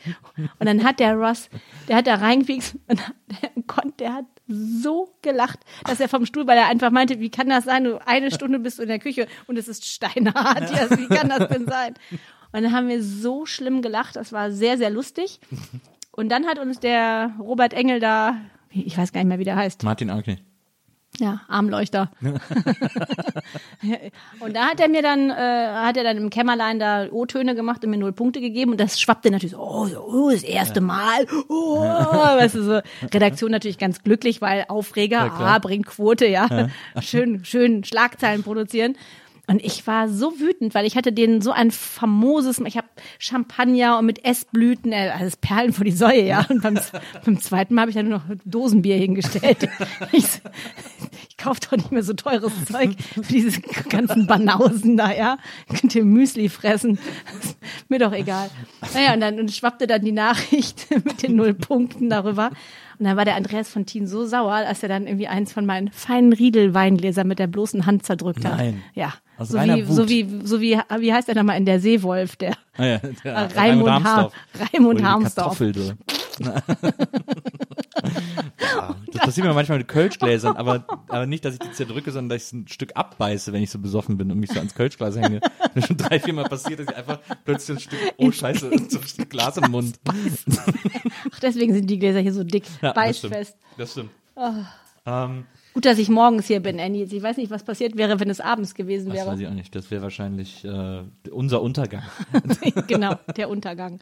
Und 0.58 0.66
dann 0.66 0.84
hat 0.84 1.00
der 1.00 1.14
Ross, 1.14 1.50
der 1.88 1.96
hat 1.96 2.06
da 2.06 2.14
reingewichst 2.16 2.76
und 2.88 3.00
der, 3.42 3.50
konnte, 3.66 3.94
der 3.98 4.14
hat 4.14 4.24
so 4.48 5.14
gelacht, 5.22 5.60
dass 5.84 6.00
er 6.00 6.08
vom 6.08 6.26
Stuhl, 6.26 6.46
weil 6.46 6.58
er 6.58 6.66
einfach 6.66 6.90
meinte, 6.90 7.20
wie 7.20 7.30
kann 7.30 7.48
das 7.48 7.64
sein? 7.64 7.84
Du 7.84 7.98
eine 8.06 8.30
Stunde 8.30 8.58
bist 8.58 8.78
du 8.78 8.82
in 8.82 8.88
der 8.88 8.98
Küche 8.98 9.26
und 9.46 9.56
es 9.56 9.68
ist 9.68 9.84
steinhart. 9.86 10.70
Ja, 10.70 10.90
wie 10.98 11.06
kann 11.08 11.28
das 11.28 11.48
denn 11.48 11.66
sein? 11.66 11.94
Und 12.52 12.62
dann 12.62 12.72
haben 12.72 12.88
wir 12.88 13.02
so 13.02 13.46
schlimm 13.46 13.82
gelacht, 13.82 14.16
das 14.16 14.32
war 14.32 14.50
sehr, 14.50 14.76
sehr 14.78 14.90
lustig. 14.90 15.40
Und 16.10 16.28
dann 16.28 16.46
hat 16.46 16.58
uns 16.58 16.80
der 16.80 17.32
Robert 17.38 17.72
Engel 17.72 18.00
da, 18.00 18.36
ich 18.70 18.96
weiß 18.96 19.12
gar 19.12 19.20
nicht 19.20 19.28
mehr, 19.28 19.38
wie 19.38 19.44
der 19.44 19.56
heißt, 19.56 19.82
Martin 19.82 20.10
Ankney. 20.10 20.38
Ja, 21.18 21.42
Armleuchter. 21.46 22.10
und 24.40 24.56
da 24.56 24.70
hat 24.70 24.80
er 24.80 24.88
mir 24.88 25.02
dann, 25.02 25.28
äh, 25.30 25.34
hat 25.34 25.98
er 25.98 26.04
dann 26.04 26.16
im 26.16 26.30
Kämmerlein 26.30 26.78
da 26.78 27.06
O-Töne 27.10 27.54
gemacht 27.54 27.84
und 27.84 27.90
mir 27.90 27.98
null 27.98 28.12
Punkte 28.12 28.40
gegeben 28.40 28.70
und 28.72 28.80
das 28.80 28.98
schwappte 28.98 29.30
natürlich 29.30 29.52
so, 29.52 29.60
oh, 29.60 29.86
so, 29.86 30.00
oh 30.00 30.30
das 30.30 30.42
erste 30.42 30.80
Mal, 30.80 31.26
oh, 31.48 31.80
weißt 31.82 32.54
du, 32.54 32.62
so. 32.62 32.80
Redaktion 33.12 33.50
natürlich 33.50 33.76
ganz 33.78 34.02
glücklich, 34.02 34.40
weil 34.40 34.64
Aufreger, 34.68 35.28
klar. 35.28 35.56
ah, 35.56 35.58
bringt 35.58 35.86
Quote, 35.86 36.26
ja. 36.26 36.68
Schön, 37.00 37.44
schön 37.44 37.84
Schlagzeilen 37.84 38.42
produzieren. 38.42 38.96
Und 39.48 39.62
ich 39.64 39.86
war 39.88 40.08
so 40.08 40.38
wütend, 40.38 40.72
weil 40.74 40.86
ich 40.86 40.96
hatte 40.96 41.12
denen 41.12 41.42
so 41.42 41.50
ein 41.50 41.72
famoses, 41.72 42.60
ich 42.60 42.76
habe 42.76 42.86
Champagner 43.18 43.98
und 43.98 44.06
mit 44.06 44.24
Essblüten, 44.24 44.92
äh, 44.92 45.10
also 45.18 45.36
Perlen 45.40 45.72
vor 45.72 45.84
die 45.84 45.90
Säue, 45.90 46.24
ja. 46.24 46.46
Und 46.48 46.62
beim, 46.62 46.78
beim 47.24 47.40
zweiten 47.40 47.74
Mal 47.74 47.82
habe 47.82 47.90
ich 47.90 47.96
dann 47.96 48.08
nur 48.08 48.18
noch 48.18 48.36
Dosenbier 48.44 48.96
hingestellt. 48.96 49.68
Ich, 50.12 50.26
ich 51.28 51.36
kaufe 51.36 51.60
doch 51.60 51.72
nicht 51.72 51.90
mehr 51.90 52.02
so 52.02 52.12
teures 52.12 52.52
Zeug 52.66 52.90
für 53.14 53.20
diese 53.22 53.60
ganzen 53.88 54.26
Banausen 54.26 54.96
da, 54.96 55.12
ja. 55.12 55.38
Könnt 55.68 55.94
ihr 55.94 56.04
Müsli 56.04 56.48
fressen. 56.48 56.98
Ist 57.42 57.56
mir 57.88 57.98
doch 57.98 58.12
egal. 58.12 58.50
Naja, 58.94 59.14
und 59.14 59.20
dann 59.20 59.40
und 59.40 59.50
schwappte 59.50 59.86
dann 59.86 60.04
die 60.04 60.12
Nachricht 60.12 60.86
mit 61.04 61.22
den 61.22 61.36
null 61.36 61.54
Punkten 61.54 62.10
darüber. 62.10 62.50
Und 63.02 63.08
dann 63.08 63.16
war 63.16 63.24
der 63.24 63.34
Andreas 63.34 63.68
von 63.68 63.84
Thien 63.84 64.06
so 64.06 64.24
sauer, 64.26 64.52
als 64.52 64.80
er 64.84 64.88
dann 64.88 65.08
irgendwie 65.08 65.26
eins 65.26 65.52
von 65.52 65.66
meinen 65.66 65.90
feinen 65.90 66.32
Riedel-Weingläsern 66.32 67.26
mit 67.26 67.40
der 67.40 67.48
bloßen 67.48 67.84
Hand 67.84 68.06
zerdrückt 68.06 68.44
hat. 68.44 68.56
Nein. 68.58 68.80
Ja. 68.94 69.12
Aus 69.38 69.48
so 69.48 69.58
wie, 69.60 69.88
Wut. 69.88 69.96
so 69.96 70.08
wie, 70.08 70.40
so 70.44 70.60
wie, 70.60 70.78
wie 71.00 71.12
heißt 71.12 71.26
der 71.26 71.34
nochmal 71.34 71.56
in 71.56 71.64
der 71.66 71.80
Seewolf, 71.80 72.36
der 72.36 72.52
Ah, 72.76 72.84
ja, 72.84 72.98
der 73.24 73.56
Raimund, 73.56 73.90
Har 73.90 74.04
Harmsdorf. 74.04 74.32
Raimund 74.72 75.02
Harmsdorf. 75.02 75.60
Ja, 78.74 78.96
das 79.12 79.22
passiert 79.22 79.46
mir 79.46 79.54
manchmal 79.54 79.78
mit 79.78 79.88
Kölschgläsern, 79.88 80.56
aber, 80.56 80.84
aber 81.08 81.26
nicht, 81.26 81.44
dass 81.44 81.54
ich 81.54 81.60
die 81.60 81.72
zerdrücke, 81.72 82.10
sondern 82.12 82.36
dass 82.36 82.46
ich 82.48 82.52
ein 82.52 82.68
Stück 82.68 82.92
abbeiße, 82.96 83.52
wenn 83.52 83.62
ich 83.62 83.70
so 83.70 83.78
besoffen 83.78 84.16
bin 84.16 84.30
und 84.30 84.38
mich 84.38 84.50
so 84.50 84.58
ans 84.58 84.74
Kölschglas 84.74 85.16
hänge. 85.16 85.40
Mir 85.74 85.82
schon 85.82 85.96
drei, 85.96 86.18
vier 86.20 86.34
Mal 86.34 86.44
passiert, 86.44 86.80
dass 86.80 86.86
ich 86.88 86.96
einfach 86.96 87.18
plötzlich 87.44 87.78
ein 87.78 87.80
Stück, 87.80 87.98
oh 88.16 88.30
scheiße, 88.30 88.70
so 88.88 88.98
ein 88.98 89.06
Stück 89.06 89.30
Glas 89.30 89.56
im 89.56 89.70
Mund. 89.70 89.98
Ach, 90.08 91.40
deswegen 91.40 91.74
sind 91.74 91.88
die 91.88 91.98
Gläser 91.98 92.20
hier 92.20 92.32
so 92.32 92.44
dick, 92.44 92.64
Ja, 92.80 92.92
das 92.92 93.18
stimmt. 93.18 93.32
beißfest. 93.34 93.56
Das 93.76 93.92
stimmt. 93.92 94.10
Ah. 94.36 94.64
Ähm, 95.04 95.44
Gut, 95.74 95.86
dass 95.86 95.98
ich 95.98 96.10
morgens 96.10 96.46
hier 96.46 96.60
bin, 96.60 96.78
Annie. 96.78 97.04
Ich 97.04 97.22
weiß 97.22 97.38
nicht, 97.38 97.50
was 97.50 97.64
passiert 97.64 97.96
wäre, 97.96 98.20
wenn 98.20 98.28
es 98.28 98.40
abends 98.40 98.74
gewesen 98.74 99.08
das 99.08 99.16
wäre. 99.16 99.26
weiß 99.28 99.40
ich 99.40 99.46
auch 99.46 99.54
nicht. 99.54 99.74
Das 99.74 99.90
wäre 99.90 100.02
wahrscheinlich 100.02 100.64
äh, 100.64 101.00
unser 101.30 101.62
Untergang. 101.62 102.02
genau, 102.86 103.14
der 103.36 103.48
Untergang. 103.48 104.00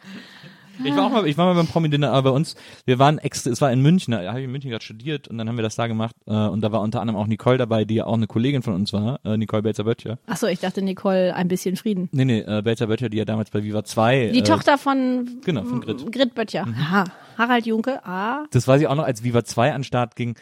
Ich 0.85 0.95
war 0.97 1.07
auch 1.07 1.11
mal, 1.11 1.27
ich 1.27 1.37
war 1.37 1.47
mal 1.47 1.55
beim 1.55 1.67
Promi-Dinner, 1.67 2.11
aber 2.13 2.31
bei 2.31 2.37
uns, 2.37 2.57
wir 2.87 2.99
waren 2.99 3.19
extra, 3.19 3.51
es 3.51 3.61
war 3.61 3.71
in 3.73 3.83
München, 3.83 4.13
da 4.13 4.27
habe 4.29 4.39
ich 4.41 4.45
in 4.47 4.51
München 4.53 4.71
gerade 4.71 4.85
studiert 4.85 5.29
und 5.29 5.37
dann 5.39 5.49
haben 5.49 5.57
wir 5.57 5.63
das 5.63 5.77
da 5.77 5.87
gemacht 5.87 6.15
äh, 6.27 6.33
und 6.33 6.61
da 6.63 6.73
war 6.73 6.81
unter 6.81 7.01
anderem 7.01 7.21
auch 7.21 7.27
Nicole 7.27 7.59
dabei, 7.59 7.85
die 7.85 7.97
ja 7.97 8.07
auch 8.07 8.15
eine 8.15 8.27
Kollegin 8.27 8.63
von 8.63 8.75
uns 8.75 8.93
war, 8.93 9.21
äh, 9.25 9.37
Nicole 9.37 9.63
Belzer-Böttcher. 9.63 10.19
Ach 10.27 10.37
so, 10.37 10.47
ich 10.47 10.61
dachte 10.61 10.83
Nicole, 10.83 11.35
ein 11.35 11.49
bisschen 11.49 11.77
Frieden. 11.77 12.09
Nee, 12.13 12.25
nee, 12.25 12.41
äh, 12.41 12.63
Belzer-Böttcher, 12.63 13.09
die 13.11 13.19
ja 13.19 13.25
damals 13.25 13.51
bei 13.51 13.63
Viva 13.63 13.85
2. 13.85 14.31
Die 14.33 14.39
äh, 14.39 14.43
Tochter 14.43 14.79
von 14.79 15.29
Genau, 15.45 15.65
von 15.65 15.81
Grit. 15.81 16.05
Mhm. 16.05 16.11
Grit 16.11 16.35
Böttcher. 16.35 16.67
Aha. 16.67 17.05
Harald 17.37 17.67
Junke, 17.67 18.05
ah. 18.07 18.45
Das 18.51 18.67
weiß 18.69 18.81
ich 18.81 18.87
auch 18.87 18.95
noch, 18.95 19.05
als 19.05 19.23
Viva 19.25 19.45
2 19.45 19.73
an 19.75 19.85
Start 19.85 20.17
ging, 20.17 20.35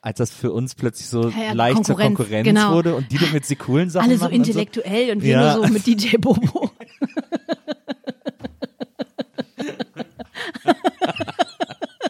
als 0.00 0.18
das 0.18 0.30
für 0.30 0.52
uns 0.52 0.74
plötzlich 0.74 1.08
so 1.08 1.28
Ja, 1.28 1.44
ja, 1.48 1.52
leicht 1.52 1.84
zur 1.84 1.96
Konkurrenz, 1.96 2.16
Konkurrenz 2.16 2.44
genau. 2.48 2.72
wurde 2.74 2.94
und 2.94 3.10
die 3.12 3.18
dann 3.18 3.32
jetzt 3.32 3.50
die 3.50 3.56
coolen 3.56 3.90
Sachen 3.90 4.06
Alle 4.08 4.16
so 4.18 4.24
machen 4.24 4.34
und 4.38 4.46
intellektuell 4.46 5.10
und 5.12 5.22
wir 5.22 5.30
Ja. 5.32 5.56
nur 5.56 5.66
so 5.66 5.72
mit 5.72 5.86
DJ 5.86 6.16
Bobo. 6.18 6.70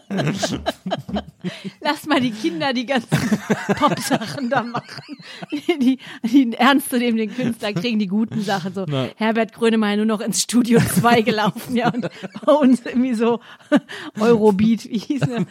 Lass 1.81 2.07
mal 2.07 2.21
die 2.21 2.31
Kinder 2.31 2.73
die 2.73 2.87
ganzen 2.87 3.09
Pop-Sachen 3.79 4.51
da 4.51 4.63
machen. 4.63 5.19
Die, 5.53 5.99
die 6.23 6.53
ernst 6.55 6.91
zu 6.91 6.99
nehmen, 6.99 7.17
den 7.17 7.35
Künstler 7.35 7.73
kriegen 7.73 7.99
die 7.99 8.07
guten 8.07 8.43
Sachen. 8.43 8.75
So 8.75 8.87
Herbert 9.17 9.53
Grönemeyer 9.53 9.97
nur 9.97 10.07
noch 10.07 10.21
ins 10.21 10.43
Studio 10.43 10.81
2 10.81 11.23
gelaufen, 11.23 11.77
ja, 11.77 11.93
und 11.93 12.09
bei 12.45 12.53
uns 12.53 12.85
irgendwie 12.85 13.15
so 13.15 13.41
Eurobeat, 14.21 14.89
wie 14.89 14.99
hieß 14.99 15.21
der? 15.21 15.47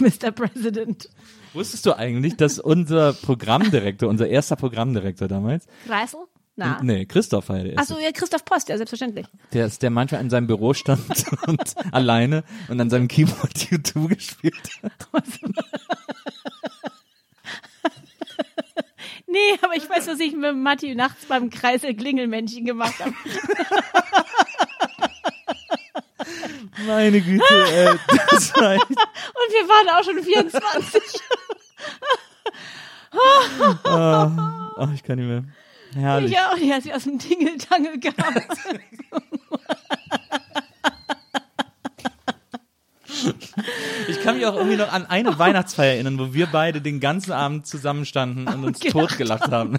Mr. 0.00 0.32
President. 0.32 1.08
Wusstest 1.54 1.84
du 1.86 1.96
eigentlich, 1.96 2.36
dass 2.36 2.58
unser 2.58 3.12
Programmdirektor, 3.12 4.08
unser 4.08 4.26
erster 4.28 4.56
Programmdirektor 4.56 5.28
damals, 5.28 5.66
Kreisel? 5.86 6.20
Na. 6.62 6.82
nee, 6.82 7.04
Christoph 7.04 7.48
war 7.48 7.58
ja 7.58 7.64
der 7.64 7.72
erste. 7.74 7.94
Achso, 7.94 8.04
ja, 8.04 8.12
Christoph 8.12 8.44
Post, 8.44 8.68
ja, 8.68 8.76
selbstverständlich. 8.76 9.26
Der 9.52 9.66
ist 9.66 9.82
der 9.82 9.90
manchmal 9.90 10.20
in 10.20 10.30
seinem 10.30 10.46
Büro 10.46 10.74
stand 10.74 11.24
und 11.46 11.74
alleine 11.92 12.44
und 12.68 12.80
an 12.80 12.90
seinem 12.90 13.08
Keyboard 13.08 13.54
U2 13.56 14.08
gespielt 14.08 14.70
hat. 14.82 14.92
Nee, 19.32 19.58
aber 19.62 19.74
ich 19.76 19.88
weiß, 19.88 20.08
was 20.08 20.20
ich 20.20 20.36
mit 20.36 20.54
Matti 20.54 20.94
nachts 20.94 21.24
beim 21.24 21.48
Kreisel 21.48 21.94
Klingelmännchen 21.94 22.66
gemacht 22.66 23.00
habe. 23.00 23.14
Meine 26.86 27.20
Güte, 27.20 27.44
ey, 27.48 27.98
das 28.30 28.54
war 28.54 28.74
echt, 28.74 28.90
Und 28.90 28.98
wir 28.98 29.68
waren 29.68 29.88
auch 29.88 30.04
schon 30.04 30.22
24. 30.22 31.02
ach, 34.76 34.92
ich 34.94 35.02
kann 35.02 35.18
nicht 35.18 35.28
mehr. 35.28 35.44
Herrlich. 35.94 36.32
Ja, 36.32 36.52
und 36.52 36.60
die 36.60 36.72
hat 36.72 36.82
sie 36.82 36.92
aus 36.92 37.04
dem 37.04 37.18
Tingeltangel 37.18 37.98
gehabt. 37.98 38.46
Ich 44.08 44.20
kann 44.22 44.36
mich 44.36 44.46
auch 44.46 44.56
irgendwie 44.56 44.76
noch 44.76 44.92
an 44.92 45.06
eine 45.06 45.38
Weihnachtsfeier 45.38 45.94
erinnern, 45.94 46.18
wo 46.18 46.32
wir 46.34 46.46
beide 46.46 46.80
den 46.80 47.00
ganzen 47.00 47.32
Abend 47.32 47.66
zusammenstanden 47.66 48.48
und 48.48 48.64
uns 48.64 48.80
gelacht 48.80 48.92
totgelacht 49.10 49.50
haben. 49.50 49.78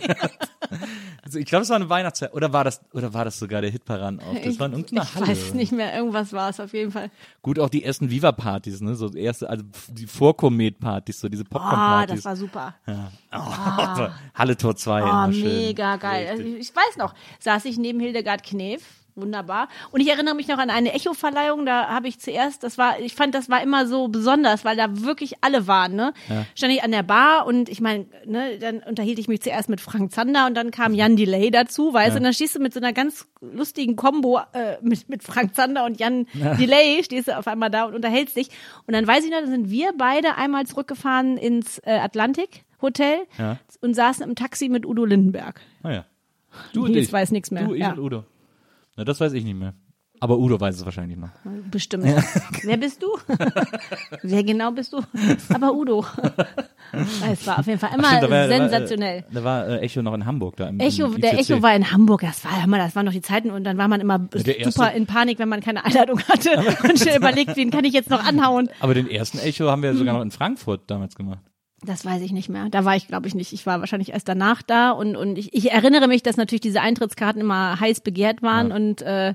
ich 1.36 1.46
glaube, 1.46 1.64
es 1.64 1.70
war 1.70 1.76
eine 1.78 1.90
Weihnachtszeit. 1.90 2.34
Oder 2.34 2.54
war 2.54 2.64
das, 2.64 2.82
oder 2.94 3.14
war 3.14 3.26
das 3.26 3.40
sogar 3.40 3.62
der 3.62 3.72
Hitparan 3.72 4.20
auf? 4.20 4.38
Das 4.44 4.60
war 4.60 4.68
in 4.68 4.74
irgendeiner 4.74 5.04
ich 5.04 5.16
Halle. 5.16 5.28
weiß 5.28 5.54
nicht 5.56 5.72
mehr, 5.72 5.96
irgendwas 5.96 6.32
war 6.34 6.50
es 6.50 6.60
auf 6.60 6.74
jeden 6.74 6.92
Fall. 6.92 7.10
Gut, 7.42 7.60
auch 7.60 7.70
die 7.70 7.84
ersten 7.84 8.10
Viva-Partys, 8.10 8.82
ne? 8.82 8.96
So 8.96 9.10
erste, 9.12 9.50
also 9.50 9.64
die 9.90 10.08
Vorkomet-Partys, 10.08 11.20
so 11.20 11.30
diese 11.30 11.44
Ah, 11.44 11.48
Popcorn-Partys. 11.50 12.16
das 12.18 12.26
war 12.26 12.36
super. 12.36 12.76
oh, 12.88 14.08
Halle 14.36 14.58
Tor 14.58 14.76
2. 14.76 15.02
Oh, 15.02 15.06
immer 15.06 15.34
schön. 15.34 15.44
mega 15.44 15.96
geil. 15.98 16.28
Also 16.30 16.44
ich, 16.44 16.56
ich 16.70 16.76
weiß 16.76 16.98
noch, 16.98 17.14
saß 17.40 17.66
ich 17.66 17.78
neben 17.78 18.00
Hildegard 18.00 18.44
Knef. 18.44 18.82
Wunderbar. 19.16 19.68
Und 19.92 20.02
ich 20.02 20.10
erinnere 20.10 20.34
mich 20.34 20.48
noch 20.48 20.58
an 20.58 20.72
eine 20.72 20.92
Echo-Verleihung, 20.94 21.66
da 21.68 21.88
habe 21.90 22.08
ich 22.08 22.20
zuerst, 22.20 22.64
das 22.64 22.80
war, 22.80 23.00
ich 23.00 23.14
fand, 23.14 23.36
das 23.36 23.48
war 23.48 23.62
immer 23.62 23.86
so 23.86 24.08
besonders, 24.08 24.66
weil 24.66 24.76
da 24.76 25.02
wirklich 25.04 25.36
alle 25.42 25.68
waren, 25.68 25.96
ne? 25.96 26.14
Stand 26.56 26.74
ich 26.74 26.84
an 26.84 26.92
der 26.92 27.04
Bar 27.04 27.46
und 27.46 27.70
ich 27.70 27.80
meine, 27.80 28.08
ne, 28.26 28.58
dann 28.60 28.80
unterhielt 28.80 29.20
ich 29.20 29.28
mich 29.28 29.42
zuerst 29.42 29.70
mit 29.70 29.82
Frank 29.82 30.12
Zander 30.12 30.48
und 30.48 30.56
dann 30.56 30.72
kam 30.72 30.96
Jan 30.96 31.16
Delay 31.16 31.52
dazu, 31.52 31.94
weißt 31.94 32.14
du, 32.14 32.18
und 32.18 32.24
dann 32.24 32.34
stehst 32.34 32.56
du 32.56 32.60
mit 32.60 32.74
so 32.74 32.80
einer 32.80 32.92
ganz 32.92 33.28
lustigen 33.40 33.96
Kombo 33.96 34.40
äh, 34.54 34.78
mit, 34.82 35.08
mit 35.10 35.22
Frank 35.24 35.54
Zander 35.54 35.86
und 35.86 36.00
Jan 36.00 36.26
Delay, 36.34 37.04
stehst 37.04 37.28
du 37.28 37.38
auf 37.38 37.48
einmal 37.48 37.70
da 37.70 37.84
und 37.86 37.94
unterhältst 37.94 38.36
dich. 38.36 38.50
Und 38.88 38.94
dann 38.96 39.06
weiß 39.06 39.24
ich 39.26 39.30
noch, 39.32 39.42
da 39.42 39.48
sind 39.48 39.70
wir 39.70 39.92
beide 39.96 40.36
einmal 40.38 40.66
zurückgefahren 40.66 41.38
ins 41.38 41.78
äh, 41.80 41.92
Atlantik 42.00 42.64
Hotel 42.82 43.20
Ja. 43.38 43.60
und 43.82 43.94
saßen 43.94 44.24
im 44.28 44.36
Taxi 44.36 44.70
mit 44.70 44.86
Udo 44.88 45.06
Lindenberg. 45.06 45.62
Ah, 45.84 45.92
ja. 45.92 46.06
Du 46.74 46.86
und 46.86 46.92
Nils 46.92 47.08
ich. 47.08 47.14
weiß 47.14 47.32
nichts 47.32 47.50
mehr. 47.52 47.64
Du, 47.66 47.74
ich 47.74 47.80
Ja. 47.82 47.92
und 47.94 48.00
Udo. 48.00 48.24
Na, 48.96 49.04
das 49.04 49.20
weiß 49.20 49.34
ich 49.34 49.44
nicht 49.44 49.58
mehr. 49.58 49.74
Aber 50.20 50.38
Udo 50.38 50.58
weiß 50.58 50.76
es 50.78 50.86
wahrscheinlich 50.86 51.18
noch. 51.18 51.32
Bestimmt. 51.70 52.06
Wer 52.64 52.78
bist 52.78 53.04
du? 53.04 53.08
Wer 54.24 54.44
genau 54.46 54.72
bist 54.72 54.94
du? 54.94 55.02
Aber 55.54 55.74
Udo. 55.74 56.06
Es 57.30 57.46
war 57.46 57.60
auf 57.60 57.68
jeden 57.68 57.80
Fall 57.80 57.90
immer 57.96 58.08
Stimmt, 58.08 58.24
da 58.24 58.30
war- 58.30 58.48
da 58.48 58.60
war, 58.60 58.70
sensationell. 58.70 59.26
Da 59.34 59.44
war, 59.44 59.68
äh, 59.68 59.80
Echo 59.80 60.02
noch 60.02 60.14
in 60.14 60.26
Hamburg. 60.26 60.56
Da 60.56 60.70
im, 60.70 60.80
Echo, 60.80 61.08
im 61.08 61.20
der. 61.20 61.38
Echo 61.40 61.62
war 61.62 61.76
in 61.76 61.92
Hamburg, 61.92 62.22
das 62.22 62.46
war, 62.46 62.66
mal, 62.68 62.78
das 62.78 62.96
waren 62.96 63.06
noch 63.06 63.12
die 63.12 63.22
Zeiten 63.22 63.50
und 63.52 63.66
dann 63.66 63.78
war 63.78 63.90
man 63.90 64.00
immer 64.00 64.20
der 64.20 64.60
erste- 64.60 64.72
super 64.72 64.94
in 64.94 65.08
Panik, 65.08 65.40
wenn 65.40 65.50
man 65.50 65.60
keine 65.60 65.84
Einladung 65.84 66.22
hatte 66.22 66.52
und 66.88 66.98
schnell 67.00 67.18
überlegt, 67.18 67.58
wen 67.58 67.70
kann 67.72 67.84
ich 67.84 67.94
jetzt 67.94 68.10
noch 68.10 68.24
anhauen. 68.24 68.70
Aber 68.80 68.94
den 68.94 69.10
ersten 69.10 69.40
Echo 69.40 69.70
haben 69.70 69.82
wir 69.82 69.94
sogar 69.96 70.14
noch 70.14 70.22
in 70.22 70.32
Frankfurt 70.32 70.90
damals 70.90 71.16
gemacht. 71.16 71.44
Das 71.86 72.06
weiß 72.06 72.22
ich 72.22 72.32
nicht 72.32 72.50
mehr. 72.50 72.68
Da 72.70 72.86
war 72.86 72.96
ich, 72.96 73.08
glaube 73.08 73.28
ich, 73.28 73.36
nicht. 73.36 73.52
Ich 73.54 73.66
war 73.66 73.80
wahrscheinlich 73.82 74.14
erst 74.14 74.28
danach 74.30 74.62
da 74.62 74.92
und, 74.92 75.16
und 75.18 75.38
ich, 75.38 75.54
ich 75.54 75.72
erinnere 75.72 76.08
mich, 76.08 76.24
dass 76.24 76.38
natürlich 76.38 76.62
diese 76.62 76.82
Eintrittskarten 76.82 77.42
immer 77.42 77.80
heiß 77.80 78.02
begehrt 78.02 78.42
waren 78.42 78.72
und 78.72 79.02
äh, 79.02 79.34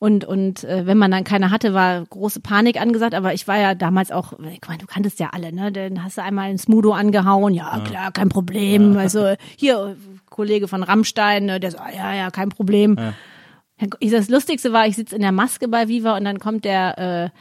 und 0.00 0.24
und 0.24 0.64
äh, 0.64 0.86
wenn 0.86 0.98
man 0.98 1.12
dann 1.12 1.22
keine 1.24 1.50
hatte, 1.50 1.72
war 1.72 2.04
große 2.04 2.40
Panik 2.40 2.80
angesagt. 2.80 3.14
Aber 3.14 3.32
ich 3.32 3.46
war 3.46 3.58
ja 3.58 3.74
damals 3.76 4.10
auch, 4.10 4.32
ich 4.52 4.60
meine, 4.66 4.78
du 4.80 4.86
kanntest 4.86 5.20
ja 5.20 5.30
alle, 5.32 5.52
ne? 5.52 5.70
Dann 5.72 6.02
hast 6.02 6.18
du 6.18 6.22
einmal 6.22 6.50
ein 6.50 6.58
Smudo 6.58 6.92
angehauen, 6.92 7.54
ja, 7.54 7.80
klar, 7.84 8.10
kein 8.12 8.28
Problem. 8.28 8.96
Also 8.98 9.34
hier 9.56 9.96
Kollege 10.28 10.66
von 10.68 10.82
Rammstein, 10.82 11.46
ne, 11.46 11.60
der 11.60 11.70
so, 11.70 11.78
ja, 11.96 12.12
ja, 12.12 12.30
kein 12.30 12.48
Problem. 12.48 12.98
Ich- 14.00 14.10
Das 14.10 14.28
Lustigste 14.28 14.72
war, 14.72 14.86
ich 14.86 14.96
sitze 14.96 15.14
in 15.14 15.22
der 15.22 15.32
Maske 15.32 15.68
bei 15.68 15.86
Viva 15.88 16.16
und 16.16 16.24
dann 16.24 16.38
kommt 16.40 16.64
der 16.64 16.98
äh, 16.98 17.38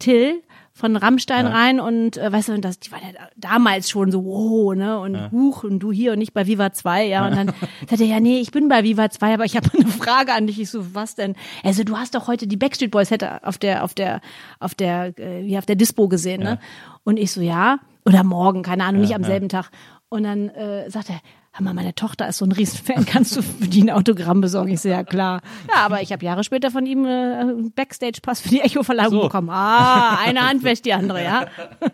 Till 0.00 0.42
von 0.76 0.96
Rammstein 0.96 1.46
rein 1.46 1.78
und 1.78 2.16
äh, 2.16 2.32
weißt 2.32 2.48
du, 2.48 2.52
und 2.52 2.64
das, 2.64 2.80
die 2.80 2.90
waren 2.90 3.00
ja 3.02 3.28
damals 3.36 3.88
schon 3.88 4.10
so, 4.10 4.24
wow, 4.24 4.74
ne, 4.74 4.98
und 4.98 5.30
huch, 5.30 5.62
und 5.62 5.78
du 5.78 5.92
hier 5.92 6.12
und 6.12 6.18
nicht 6.18 6.34
bei 6.34 6.48
Viva 6.48 6.72
2, 6.72 7.06
ja, 7.06 7.26
und 7.28 7.36
dann 7.36 7.52
sagt 7.88 8.00
er, 8.00 8.06
ja, 8.06 8.18
nee, 8.18 8.40
ich 8.40 8.50
bin 8.50 8.68
bei 8.68 8.82
Viva 8.82 9.08
2, 9.08 9.34
aber 9.34 9.44
ich 9.44 9.56
habe 9.56 9.70
eine 9.78 9.86
Frage 9.86 10.32
an 10.32 10.48
dich. 10.48 10.60
Ich 10.60 10.70
so, 10.70 10.92
was 10.92 11.14
denn? 11.14 11.36
Also, 11.62 11.84
du 11.84 11.96
hast 11.96 12.16
doch 12.16 12.26
heute 12.26 12.48
die 12.48 12.56
Backstreet 12.56 12.90
Boys 12.90 13.12
hätte 13.12 13.46
auf 13.46 13.56
der, 13.56 13.84
auf 13.84 13.94
der, 13.94 14.20
auf 14.58 14.74
der, 14.74 15.16
äh, 15.16 15.44
wie 15.44 15.56
auf 15.56 15.66
der 15.66 15.76
Dispo 15.76 16.08
gesehen, 16.08 16.42
ne? 16.42 16.58
Und 17.04 17.18
ich 17.18 17.30
so, 17.30 17.40
ja, 17.40 17.78
oder 18.04 18.24
morgen, 18.24 18.62
keine 18.62 18.84
Ahnung, 18.84 19.00
nicht 19.00 19.14
am 19.14 19.22
selben 19.24 19.48
Tag. 19.48 19.70
Und 20.08 20.24
dann 20.24 20.48
äh, 20.48 20.90
sagt 20.90 21.10
er, 21.10 21.20
mal, 21.60 21.74
meine 21.74 21.94
Tochter 21.94 22.28
ist 22.28 22.38
so 22.38 22.44
ein 22.44 22.52
Riesenfan, 22.52 23.06
kannst 23.06 23.36
du 23.36 23.42
für 23.42 23.68
die 23.68 23.82
ein 23.82 23.90
Autogramm 23.90 24.40
besorgen? 24.40 24.72
Ich 24.72 24.80
so, 24.80 24.88
ja 24.88 25.04
klar. 25.04 25.40
Ja, 25.68 25.84
aber 25.84 26.02
ich 26.02 26.12
habe 26.12 26.24
Jahre 26.24 26.44
später 26.44 26.70
von 26.70 26.86
ihm 26.86 27.04
äh, 27.04 27.08
einen 27.08 27.72
Backstage-Pass 27.72 28.40
für 28.40 28.48
die 28.48 28.60
Echo-Verleihung 28.60 29.12
So. 29.12 29.20
bekommen. 29.22 29.50
Ah, 29.50 30.18
eine 30.24 30.40
Hand 30.48 30.64
wäscht 30.64 30.84
die 30.84 30.92
andere, 30.92 31.22
ja. 31.22 31.46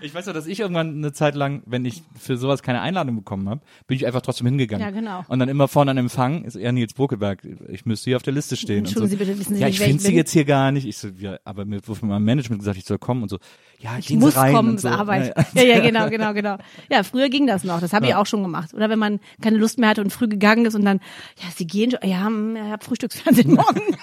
Ich 0.00 0.14
weiß 0.14 0.26
ja, 0.26 0.32
dass 0.32 0.46
ich 0.46 0.60
irgendwann 0.60 0.96
eine 0.96 1.12
Zeit 1.12 1.34
lang, 1.34 1.62
wenn 1.66 1.84
ich 1.84 2.02
für 2.16 2.36
sowas 2.36 2.62
keine 2.62 2.80
Einladung 2.80 3.16
bekommen 3.16 3.48
habe, 3.48 3.60
bin 3.86 3.96
ich 3.96 4.06
einfach 4.06 4.20
trotzdem 4.20 4.46
hingegangen. 4.46 4.84
Ja, 4.86 4.92
genau. 4.92 5.24
Und 5.28 5.38
dann 5.38 5.48
immer 5.48 5.68
vorne 5.68 5.90
an 5.90 5.96
Empfang 5.96 6.44
ist 6.44 6.54
er 6.54 6.70
Nils 6.72 6.94
Bokeberg. 6.94 7.42
Ich 7.68 7.84
müsste 7.84 8.10
hier 8.10 8.16
auf 8.16 8.22
der 8.22 8.32
Liste 8.32 8.56
stehen. 8.56 8.80
Und 8.80 8.86
so, 8.86 9.00
Entschuldigen 9.00 9.10
Sie 9.10 9.24
bitte, 9.24 9.40
wissen 9.40 9.54
Sie 9.56 9.60
ja, 9.60 9.66
nicht, 9.66 9.80
ich 9.80 9.84
finde 9.84 10.02
sie 10.02 10.14
jetzt 10.14 10.30
hier 10.30 10.44
gar 10.44 10.70
nicht. 10.72 10.86
Ich 10.86 10.98
so, 10.98 11.08
ja, 11.08 11.38
aber 11.44 11.64
mir 11.64 11.80
wurde 11.86 11.98
von 11.98 12.08
meinem 12.08 12.24
Management 12.24 12.60
gesagt, 12.60 12.78
ich 12.78 12.84
soll 12.84 12.98
kommen 12.98 13.22
und 13.22 13.28
so. 13.28 13.38
Ja, 13.80 13.96
Ich 13.98 14.10
muss 14.10 14.36
rein 14.36 14.54
kommen 14.54 14.70
und 14.70 14.80
so. 14.80 14.88
zur 14.88 14.98
Arbeit. 14.98 15.34
Ja, 15.54 15.62
Ja, 15.62 15.76
ja, 15.76 15.80
genau, 15.80 16.10
genau, 16.10 16.32
genau. 16.34 16.56
Ja, 16.90 17.04
früher 17.04 17.28
ging 17.28 17.46
das 17.46 17.62
noch. 17.62 17.80
Das 17.80 17.92
habe 17.92 18.06
ich 18.06 18.14
auch 18.14 18.26
schon 18.26 18.42
gemacht. 18.42 18.74
Oder 18.74 18.90
wenn 18.90 18.98
man 18.98 19.20
keine 19.40 19.56
Lust 19.56 19.78
mehr 19.78 19.90
hatte 19.90 20.00
und 20.00 20.12
früh 20.12 20.26
gegangen 20.26 20.66
ist 20.66 20.74
und 20.74 20.84
dann, 20.84 21.00
ja, 21.40 21.44
Sie 21.54 21.66
gehen 21.66 21.92
schon, 21.92 22.00
ja, 22.08 22.26
hm, 22.26 22.56
ich 22.56 22.62
habe 22.62 22.84
Frühstücksfernsehen 22.84 23.54
morgen. 23.54 23.80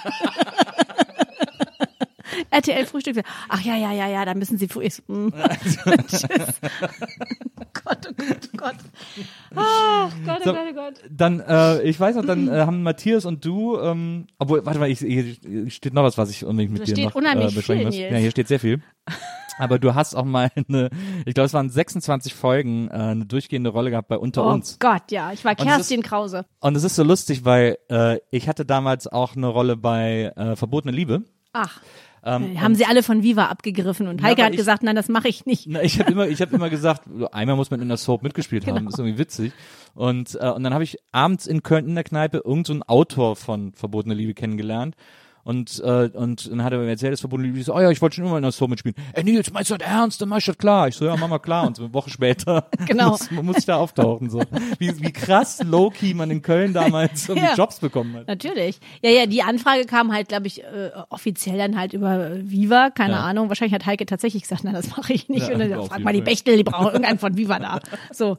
RTL 2.49 2.85
Frühstück. 2.85 3.21
Ach 3.49 3.61
ja, 3.61 3.75
ja, 3.75 3.91
ja, 3.91 4.07
ja, 4.07 4.25
da 4.25 4.33
müssen 4.33 4.57
Sie 4.57 4.67
früh. 4.67 4.89
So, 4.89 5.03
hm. 5.07 5.33
Tschüss. 6.07 6.27
Oh 7.57 7.91
Gott, 7.91 8.07
oh 8.09 8.13
Gott, 8.17 8.49
oh 8.53 8.57
Gott. 8.57 8.75
Ach 9.55 10.11
Gott, 10.25 10.39
oh 10.41 10.53
Gott, 10.53 10.57
oh 10.71 10.73
Gott. 10.73 10.93
Dann, 11.09 11.39
äh, 11.39 11.83
ich 11.83 11.99
weiß 11.99 12.15
noch, 12.15 12.25
dann 12.25 12.47
äh, 12.47 12.61
haben 12.61 12.81
Matthias 12.81 13.25
und 13.25 13.45
du, 13.45 13.77
ähm, 13.77 14.25
obwohl, 14.39 14.65
warte 14.65 14.79
mal, 14.79 14.89
ich, 14.89 14.99
hier 14.99 15.35
steht 15.69 15.93
noch 15.93 16.03
was, 16.03 16.17
was 16.17 16.31
ich 16.31 16.43
unbedingt 16.45 16.73
mit 16.73 16.81
Da 16.81 16.85
dir 16.85 16.95
steht 16.95 17.05
noch 17.05 17.15
unheimlich 17.15 17.51
äh, 17.51 17.55
besprechen 17.55 17.91
viel, 17.91 18.01
muss. 18.03 18.11
Ja, 18.13 18.17
hier 18.17 18.31
steht 18.31 18.47
sehr 18.47 18.59
viel. 18.59 18.81
Aber 19.57 19.79
du 19.79 19.95
hast 19.95 20.15
auch 20.15 20.25
mal 20.25 20.51
eine, 20.55 20.89
ich 21.25 21.33
glaube, 21.33 21.45
es 21.45 21.53
waren 21.53 21.69
26 21.69 22.33
Folgen, 22.33 22.89
äh, 22.89 22.93
eine 22.93 23.25
durchgehende 23.25 23.69
Rolle 23.69 23.89
gehabt 23.89 24.07
bei 24.09 24.17
Unter 24.17 24.45
Oh 24.45 24.49
uns. 24.51 24.79
Gott, 24.79 25.11
ja. 25.11 25.31
Ich 25.31 25.45
war 25.45 25.53
es 25.53 25.59
ist- 25.59 25.65
Kerstin 25.65 26.01
Krause. 26.03 26.45
Und 26.59 26.75
es 26.75 26.83
ist 26.83 26.95
so 26.95 27.03
lustig, 27.03 27.45
weil 27.45 27.77
äh, 27.89 28.17
ich 28.31 28.47
hatte 28.49 28.65
damals 28.65 29.07
auch 29.07 29.35
eine 29.35 29.47
Rolle 29.47 29.77
bei 29.77 30.33
äh, 30.35 30.55
Verbotene 30.55 30.91
Liebe. 30.95 31.23
Ach. 31.53 31.79
Ähm, 32.27 32.59
haben 32.59 32.73
sie 32.73 32.85
alle 32.85 33.03
von 33.03 33.21
Viva 33.21 33.45
abgegriffen 33.45 34.07
und 34.07 34.23
Heike 34.23 34.41
aber 34.41 34.45
hat 34.47 34.53
ich- 34.53 34.57
gesagt, 34.57 34.81
nein, 34.81 34.95
das 34.95 35.09
mache 35.09 35.27
ich 35.27 35.45
nicht. 35.45 35.67
Na, 35.69 35.83
ich 35.83 35.99
habe 35.99 36.11
immer, 36.11 36.27
ich 36.27 36.41
habe 36.41 36.55
immer 36.55 36.71
gesagt, 36.71 37.03
einmal 37.31 37.55
muss 37.55 37.69
man 37.69 37.81
in 37.81 37.87
der 37.87 37.97
Soap 37.97 38.23
mitgespielt 38.23 38.65
Genau. 38.65 38.77
haben, 38.77 38.87
ist 38.87 38.97
irgendwie 38.97 39.19
witzig. 39.19 39.53
Und 39.93 40.35
äh, 40.41 40.49
und 40.49 40.63
dann 40.63 40.73
habe 40.73 40.83
ich 40.83 40.97
abends 41.11 41.45
in 41.45 41.61
Köln 41.61 41.87
in 41.87 41.93
der 41.93 42.03
Kneipe 42.03 42.37
irgendeinen 42.37 42.65
so 42.65 42.73
einen 42.73 42.83
Autor 42.83 43.35
von 43.35 43.73
Verbotene 43.73 44.15
Liebe 44.15 44.33
kennengelernt. 44.33 44.95
Und, 45.45 45.79
äh, 45.85 46.09
und 46.11 46.49
dann 46.49 46.63
hat 46.63 46.73
er 46.73 46.79
mir 46.79 46.89
erzählt, 46.89 47.13
das 47.13 47.19
verbundene 47.19 47.49
Liebe. 47.49 47.59
Ich 47.59 47.67
so, 47.67 47.75
oh 47.75 47.79
ja, 47.79 47.91
ich 47.91 48.01
wollte 48.01 48.15
schon 48.15 48.25
immer 48.25 48.37
in 48.37 48.41
der 48.41 48.51
Soap 48.51 48.67
mitspielen. 48.71 48.95
Ey 49.13 49.23
Nils, 49.23 49.53
meinst 49.53 49.69
du 49.69 49.77
das 49.77 49.87
ernst? 49.87 50.19
Dann 50.19 50.27
mach 50.29 50.39
ich 50.39 50.45
das 50.45 50.57
klar. 50.57 50.87
Ich 50.87 50.95
so, 50.95 51.05
ja, 51.05 51.15
mach 51.15 51.27
mal 51.27 51.37
klar. 51.37 51.67
Und 51.67 51.75
so 51.77 51.83
eine 51.83 51.93
Woche 51.93 52.09
später 52.09 52.65
Genau. 52.87 53.11
muss, 53.11 53.29
muss 53.29 53.57
ich 53.59 53.65
da 53.65 53.75
auftauchen. 53.77 54.31
So. 54.31 54.41
Wie, 54.79 54.99
wie 54.99 55.11
krass 55.13 55.61
low-key 55.63 56.15
man 56.15 56.31
in 56.31 56.41
Köln 56.41 56.73
damals 56.73 57.29
irgendwie 57.29 57.45
Ja. 57.51 57.53
Jobs 57.53 57.79
bekommen 57.79 58.15
hat. 58.15 58.27
Natürlich. 58.27 58.79
Ja, 59.03 59.11
ja, 59.11 59.27
die 59.27 59.43
Anfrage 59.43 59.85
kam 59.85 60.11
halt, 60.11 60.29
glaube 60.29 60.47
ich, 60.47 60.63
äh, 60.63 60.89
offiziell 61.09 61.59
dann 61.59 61.77
halt 61.77 61.93
über 61.93 62.31
Viva, 62.41 62.89
keine 62.89 63.13
Ja. 63.13 63.19
Ahnung. 63.21 63.47
Wahrscheinlich 63.49 63.75
hat 63.75 63.85
Heike 63.85 64.07
tatsächlich 64.07 64.41
gesagt, 64.41 64.63
nein, 64.63 64.73
das 64.73 64.97
mache 64.97 65.13
ich 65.13 65.29
nicht. 65.29 65.47
Ja, 65.47 65.53
und 65.53 65.59
dann 65.59 65.85
frag 65.85 65.99
mal 65.99 66.11
die. 66.11 66.21
Bechtel, 66.21 66.57
die 66.57 66.63
brauchen 66.63 66.87
irgendeinen 66.87 67.19
von 67.19 67.37
Viva 67.37 67.59
da. 67.59 67.79
So. 68.11 68.37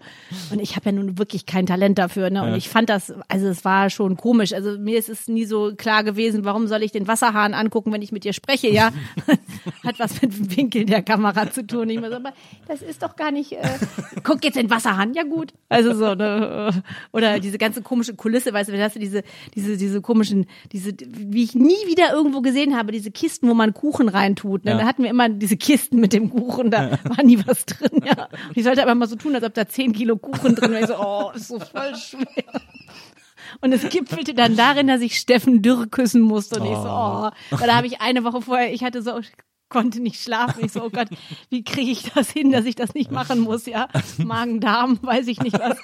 Und 0.51 0.59
ich 0.61 0.75
habe 0.75 0.87
ja 0.87 0.93
nun 0.93 1.19
wirklich 1.19 1.47
kein 1.47 1.67
Talent 1.67 1.99
dafür. 1.99 2.31
Ne? 2.31 2.43
Und 2.43 2.55
ich 2.57 2.69
fand 2.69 2.89
das, 2.89 3.15
also 3.29 3.47
es 3.47 3.65
war 3.65 3.91
schon 3.91 4.17
komisch. 4.17 4.53
Also 4.53 4.77
mir 4.77 4.99
ist 4.99 5.09
es 5.09 5.29
nie 5.29 5.45
so 5.45 5.73
klar 5.77 6.03
gewesen, 6.03 6.45
warum 6.45 6.67
soll 6.67 6.83
ich 6.83 6.96
den 6.97 7.07
Wasserhahn 7.09 7.55
angucken, 7.55 7.93
wenn 7.93 8.03
ich 8.03 8.13
mit 8.13 8.25
dir 8.25 8.33
spreche, 8.33 8.69
ja? 8.69 8.91
hat 9.85 9.99
was 9.99 10.21
mit 10.23 10.37
dem 10.37 10.57
Winkel 10.57 10.85
der 10.85 11.03
Kamera 11.03 11.51
zu 11.51 11.67
tun. 11.67 11.89
Ich 11.91 12.01
muss 12.01 12.13
aber 12.13 12.33
das 12.67 12.83
ist 12.83 13.03
doch 13.03 13.17
gar 13.17 13.31
nicht, 13.31 13.53
äh, 13.53 13.79
guck 14.23 14.45
jetzt 14.45 14.57
den 14.57 14.71
Wasserhahn, 14.71 15.15
ja 15.15 15.23
gut. 15.23 15.53
Also 15.69 15.95
so, 15.95 16.15
ne? 16.15 16.73
äh, 16.75 17.17
Oder 17.17 17.39
diese 17.41 17.59
ganze 17.59 17.83
komische 17.83 18.15
Kulisse, 18.15 18.53
weißt 18.53 18.71
du, 18.71 18.83
hast 18.83 18.97
du 18.97 19.01
diese, 19.01 19.23
diese, 19.55 19.77
diese 19.77 20.01
komischen, 20.01 20.47
diese, 20.73 20.93
wie 21.01 21.45
ich 21.45 21.55
nie 21.55 21.87
wieder 21.87 22.13
irgendwo 22.13 22.41
gesehen 22.41 22.77
habe, 22.77 22.93
diese 22.93 23.11
Kisten, 23.11 23.49
wo 23.49 23.55
man 23.55 23.75
Kuchen 23.75 24.09
reintut. 24.09 24.65
Ne? 24.65 24.73
Ja. 24.73 24.79
Da 24.79 24.87
hatten 24.87 25.03
wir 25.03 25.11
immer 25.11 25.29
diese 25.29 25.57
Kisten 25.57 26.01
mit 26.01 26.13
dem 26.13 26.31
Kuchen, 26.31 26.71
da 26.71 26.99
war 27.05 27.23
nie 27.25 27.39
was 27.47 27.67
drin, 27.67 28.03
ja. 28.05 28.29
Und 28.49 28.57
ich 28.57 28.65
sollte 28.65 28.83
aber 28.83 28.95
mal 28.95 29.09
so 29.09 29.17
tun, 29.17 29.35
als 29.35 29.45
ob 29.45 29.55
da 29.55 29.69
zehn 29.69 29.93
Kilo 29.93 30.17
Kuchen 30.17 30.55
drin 30.55 30.71
wäre. 30.73 30.83
Ich 30.83 30.89
so, 30.89 30.97
oh, 30.99 31.31
ist 31.35 31.49
so 31.49 31.59
voll 31.59 31.95
schwer. 31.97 32.61
Und 33.61 33.73
es 33.73 33.89
gipfelte 33.89 34.35
dann 34.35 34.57
darin, 34.57 34.87
dass 34.87 35.01
ich 35.01 35.19
Steffen 35.19 35.63
Dürr 35.63 35.87
küssen 35.87 36.21
musste. 36.21 36.61
Und 36.61 36.67
ich 36.67 36.77
so, 36.77 36.89
oh. 36.89 37.31
Weil 37.51 37.67
da 37.67 37.77
habe 37.77 37.87
ich 37.87 38.01
eine 38.01 38.25
Woche 38.25 38.43
vorher, 38.43 38.73
ich 38.73 38.85
hatte 38.85 39.03
so, 39.03 39.21
konnte 39.69 40.01
nicht 40.01 40.21
schlafen. 40.21 40.65
Ich 40.65 40.73
so, 40.73 40.83
oh 40.83 40.91
Gott, 40.91 41.09
wie 41.51 41.65
kriege 41.65 41.91
ich 41.91 42.11
das 42.13 42.31
hin, 42.31 42.53
dass 42.53 42.65
ich 42.65 42.75
das 42.75 42.95
nicht 42.95 43.11
machen 43.11 43.41
muss, 43.41 43.67
ja? 43.67 43.89
Magen-Darm, 44.19 44.99
weiß 45.03 45.27
ich 45.29 45.41
nicht 45.41 45.59
was. 45.59 45.79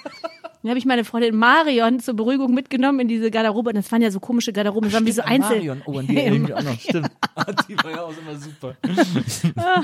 Dann 0.63 0.69
habe 0.69 0.79
ich 0.79 0.85
meine 0.85 1.03
Freundin 1.03 1.35
Marion 1.35 1.99
zur 1.99 2.13
Beruhigung 2.15 2.53
mitgenommen 2.53 3.01
in 3.01 3.07
diese 3.09 3.29
Garderobe. 3.29 3.71
Und 3.71 3.75
das 3.75 3.91
waren 3.91 4.01
ja 4.01 4.11
so 4.11 4.21
komische 4.21 4.53
Garderoben, 4.53 4.89
das 4.89 4.93
waren 4.93 5.05
wie 5.05 5.11
so 5.11 5.21
Einzel. 5.21 5.57
Marion, 5.57 5.81
oh, 5.85 5.99
an 5.99 6.07
die 6.07 6.17
ich 6.17 6.39
mich 6.39 6.53
auch 6.53 6.63
noch. 6.63 6.79
Stimmt. 6.79 7.09
die 7.67 7.75
war 7.83 7.91
ja 7.91 8.01
auch 8.03 8.13
immer 8.17 8.39
super. 8.39 8.75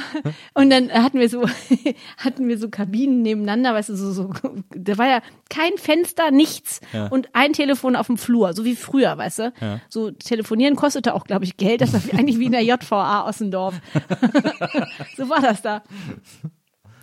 Und 0.53 0.69
dann 0.69 0.89
hatten 0.91 1.19
wir 1.19 1.27
so, 1.27 1.45
hatten 2.17 2.47
wir 2.47 2.57
so 2.57 2.69
Kabinen 2.69 3.21
nebeneinander, 3.21 3.73
weißt 3.73 3.89
du, 3.89 3.95
so, 3.95 4.13
so, 4.13 4.33
da 4.73 4.97
war 4.97 5.07
ja 5.07 5.21
kein 5.49 5.77
Fenster, 5.77 6.31
nichts 6.31 6.79
Ja. 6.93 7.07
und 7.07 7.29
ein 7.33 7.53
Telefon 7.53 7.95
auf 7.95 8.07
dem 8.07 8.17
Flur, 8.17 8.53
so 8.53 8.63
wie 8.63 8.75
früher, 8.75 9.17
weißt 9.17 9.39
du. 9.39 9.53
Ja. 9.59 9.81
So 9.89 10.11
telefonieren 10.11 10.75
kostete 10.75 11.13
auch, 11.13 11.25
glaube 11.25 11.43
ich, 11.43 11.57
Geld, 11.57 11.81
das 11.81 11.93
war 11.93 12.17
eigentlich 12.17 12.39
wie 12.39 12.45
in 12.45 12.51
der 12.53 12.63
JVA 12.63 13.27
Ossendorf. 13.27 13.75
so 15.17 15.27
war 15.29 15.41
das 15.41 15.61
da. 15.61 15.83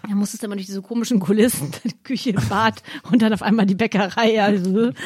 Dann 0.09 0.19
musstest 0.19 0.43
du 0.43 0.47
immer 0.47 0.57
durch 0.57 0.67
diese 0.67 0.83
komischen 0.83 1.21
Kulissen, 1.21 1.71
Küche, 2.05 2.33
Bad 2.33 2.83
und 3.11 3.23
dann 3.23 3.33
auf 3.33 3.43
einmal 3.43 3.67
die 3.67 3.75
Bäckerei. 3.75 4.43
Also. 4.43 4.93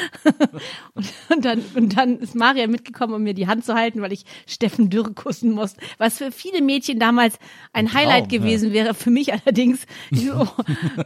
Und, 0.94 1.06
und, 1.28 1.44
dann, 1.44 1.62
und 1.74 1.96
dann 1.96 2.18
ist 2.18 2.34
Maria 2.34 2.66
mitgekommen, 2.66 3.14
um 3.14 3.22
mir 3.22 3.34
die 3.34 3.46
Hand 3.46 3.64
zu 3.64 3.74
halten, 3.74 4.02
weil 4.02 4.12
ich 4.12 4.24
Steffen 4.46 4.90
Dürr 4.90 5.14
kussen 5.14 5.52
musste. 5.52 5.80
Was 5.98 6.18
für 6.18 6.32
viele 6.32 6.62
Mädchen 6.62 6.98
damals 6.98 7.38
ein 7.72 7.94
Highlight 7.94 8.28
Traum, 8.28 8.40
gewesen 8.40 8.72
wäre. 8.72 8.94
Für 8.94 9.10
mich 9.10 9.32
allerdings, 9.32 9.86
so, 10.10 10.32
oh, 10.32 10.46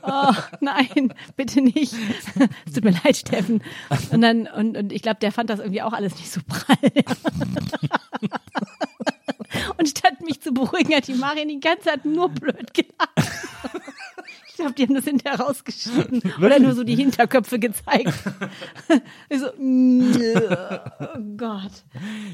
oh, 0.03 0.33
nein, 0.61 1.13
bitte 1.37 1.61
nicht. 1.61 1.95
Es 2.67 2.73
tut 2.73 2.85
mir 2.85 2.95
leid, 3.05 3.17
Steffen. 3.17 3.63
Und 4.11 4.23
dann, 4.23 4.47
und, 4.47 4.77
und 4.77 4.93
ich 4.93 5.03
glaube, 5.03 5.19
der 5.21 5.33
fand 5.33 5.51
das 5.51 5.61
irgendwie 5.61 5.83
auch 5.83 5.93
alles 5.93 6.15
nicht 6.17 6.31
so 6.31 6.41
prall. 6.47 6.79
Und 9.79 9.89
statt 9.89 10.21
mich 10.23 10.41
zu 10.41 10.53
beruhigen, 10.53 10.95
hat 10.95 11.07
die 11.09 11.15
Marion 11.15 11.49
die 11.49 11.61
ganze 11.61 11.85
Zeit 11.85 12.05
nur 12.05 12.29
blöd 12.29 12.73
gelacht. 12.75 12.93
Ich 14.47 14.59
glaube, 14.59 14.75
die 14.75 14.85
haben 14.85 14.95
das 14.95 15.05
hinterher 15.05 15.41
rausgeschnitten 15.41 16.23
oder 16.39 16.61
nur 16.61 16.75
so 16.75 16.85
die 16.85 16.95
Hinterköpfe 16.95 17.59
gezeigt. 17.59 18.15
Ich 19.29 19.41
so, 19.41 19.49
oh 19.49 21.19
Gott. 21.37 21.73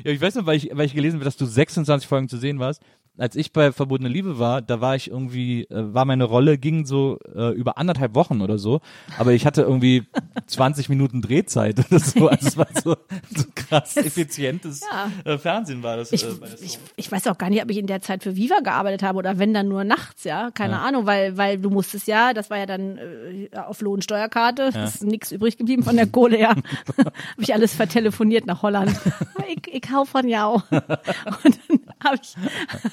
Ja, 0.04 0.10
ich 0.12 0.20
weiß 0.20 0.34
noch, 0.34 0.44
weil 0.44 0.58
ich, 0.58 0.68
weil 0.70 0.84
ich 0.84 0.92
gelesen 0.92 1.14
habe, 1.16 1.24
dass 1.24 1.38
du 1.38 1.46
26 1.46 2.06
Folgen 2.06 2.28
zu 2.28 2.36
sehen 2.36 2.58
warst. 2.58 2.82
Als 3.18 3.36
ich 3.36 3.52
bei 3.52 3.70
Verbotene 3.72 4.08
Liebe 4.08 4.38
war, 4.38 4.62
da 4.62 4.80
war 4.80 4.96
ich 4.96 5.10
irgendwie, 5.10 5.64
äh, 5.64 5.92
war 5.92 6.04
meine 6.06 6.24
Rolle, 6.24 6.56
ging 6.56 6.86
so 6.86 7.18
äh, 7.34 7.52
über 7.52 7.76
anderthalb 7.76 8.14
Wochen 8.14 8.40
oder 8.40 8.56
so, 8.56 8.80
aber 9.18 9.32
ich 9.32 9.44
hatte 9.44 9.62
irgendwie 9.62 10.06
20 10.46 10.88
Minuten 10.88 11.20
Drehzeit 11.20 11.78
oder 11.90 11.98
so. 12.00 12.28
Also 12.28 12.48
es 12.48 12.56
war 12.56 12.68
so, 12.82 12.96
so 13.34 13.44
krass 13.54 13.96
effizientes 13.96 14.80
Ja. 14.90 15.10
äh, 15.30 15.36
Fernsehen 15.38 15.82
war 15.82 15.96
das. 15.98 16.12
Ich, 16.12 16.24
äh, 16.24 16.28
ich, 16.62 16.78
ich 16.96 17.12
weiß 17.12 17.26
auch 17.26 17.36
gar 17.36 17.50
nicht, 17.50 17.62
ob 17.62 17.70
ich 17.70 17.76
in 17.78 17.86
der 17.86 18.00
Zeit 18.00 18.22
für 18.22 18.36
Viva 18.36 18.60
gearbeitet 18.60 19.02
habe 19.02 19.18
oder 19.18 19.38
wenn 19.38 19.52
dann 19.52 19.68
nur 19.68 19.84
nachts, 19.84 20.24
ja. 20.24 20.50
Keine 20.52 20.78
Ahnung, 20.80 21.04
weil, 21.04 21.36
weil 21.36 21.58
du 21.58 21.68
musstest 21.68 22.06
ja, 22.06 22.32
das 22.32 22.48
war 22.48 22.58
ja 22.58 22.66
dann 22.66 22.96
äh, 22.96 23.48
auf 23.56 23.80
Lohnsteuerkarte, 23.82 24.70
es 24.74 24.94
ist 24.96 25.04
nichts 25.04 25.30
übrig 25.32 25.58
geblieben 25.58 25.82
von 25.82 25.96
der 25.96 26.06
Kohle, 26.06 26.40
ja. 26.40 26.50
habe 26.96 27.12
ich 27.38 27.52
alles 27.52 27.74
vertelefoniert 27.74 28.46
nach 28.46 28.62
Holland. 28.62 28.98
ich, 29.48 29.74
ich 29.74 29.90
hau 29.92 30.04
von 30.06 30.26
Jau. 30.28 30.62
Und 30.70 31.58
dann 31.68 31.80
habe 32.02 32.18
ich, 32.22 32.34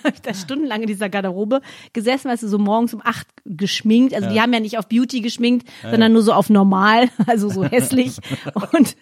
hab 0.08 0.14
ich 0.16 0.22
da 0.22 0.34
stundenlang 0.34 0.82
in 0.82 0.88
dieser 0.88 1.10
Garderobe 1.10 1.62
gesessen, 1.94 2.30
weißt 2.30 2.44
du, 2.44 2.48
so 2.48 2.58
morgens 2.58 2.94
um 2.94 3.02
acht 3.04 3.28
geschminkt. 3.46 4.14
Also 4.14 4.30
die 4.30 4.42
haben 4.42 4.54
ja 4.54 4.60
nicht 4.60 4.78
auf 4.78 4.88
Beauty 4.88 5.22
geschminkt, 5.22 5.68
sondern 5.82 6.14
nur 6.14 6.22
so 6.22 6.34
auf 6.34 6.50
normal, 6.50 7.10
also 7.28 7.50
so 7.50 7.64
hässlich. 7.66 8.18
und, 8.72 8.96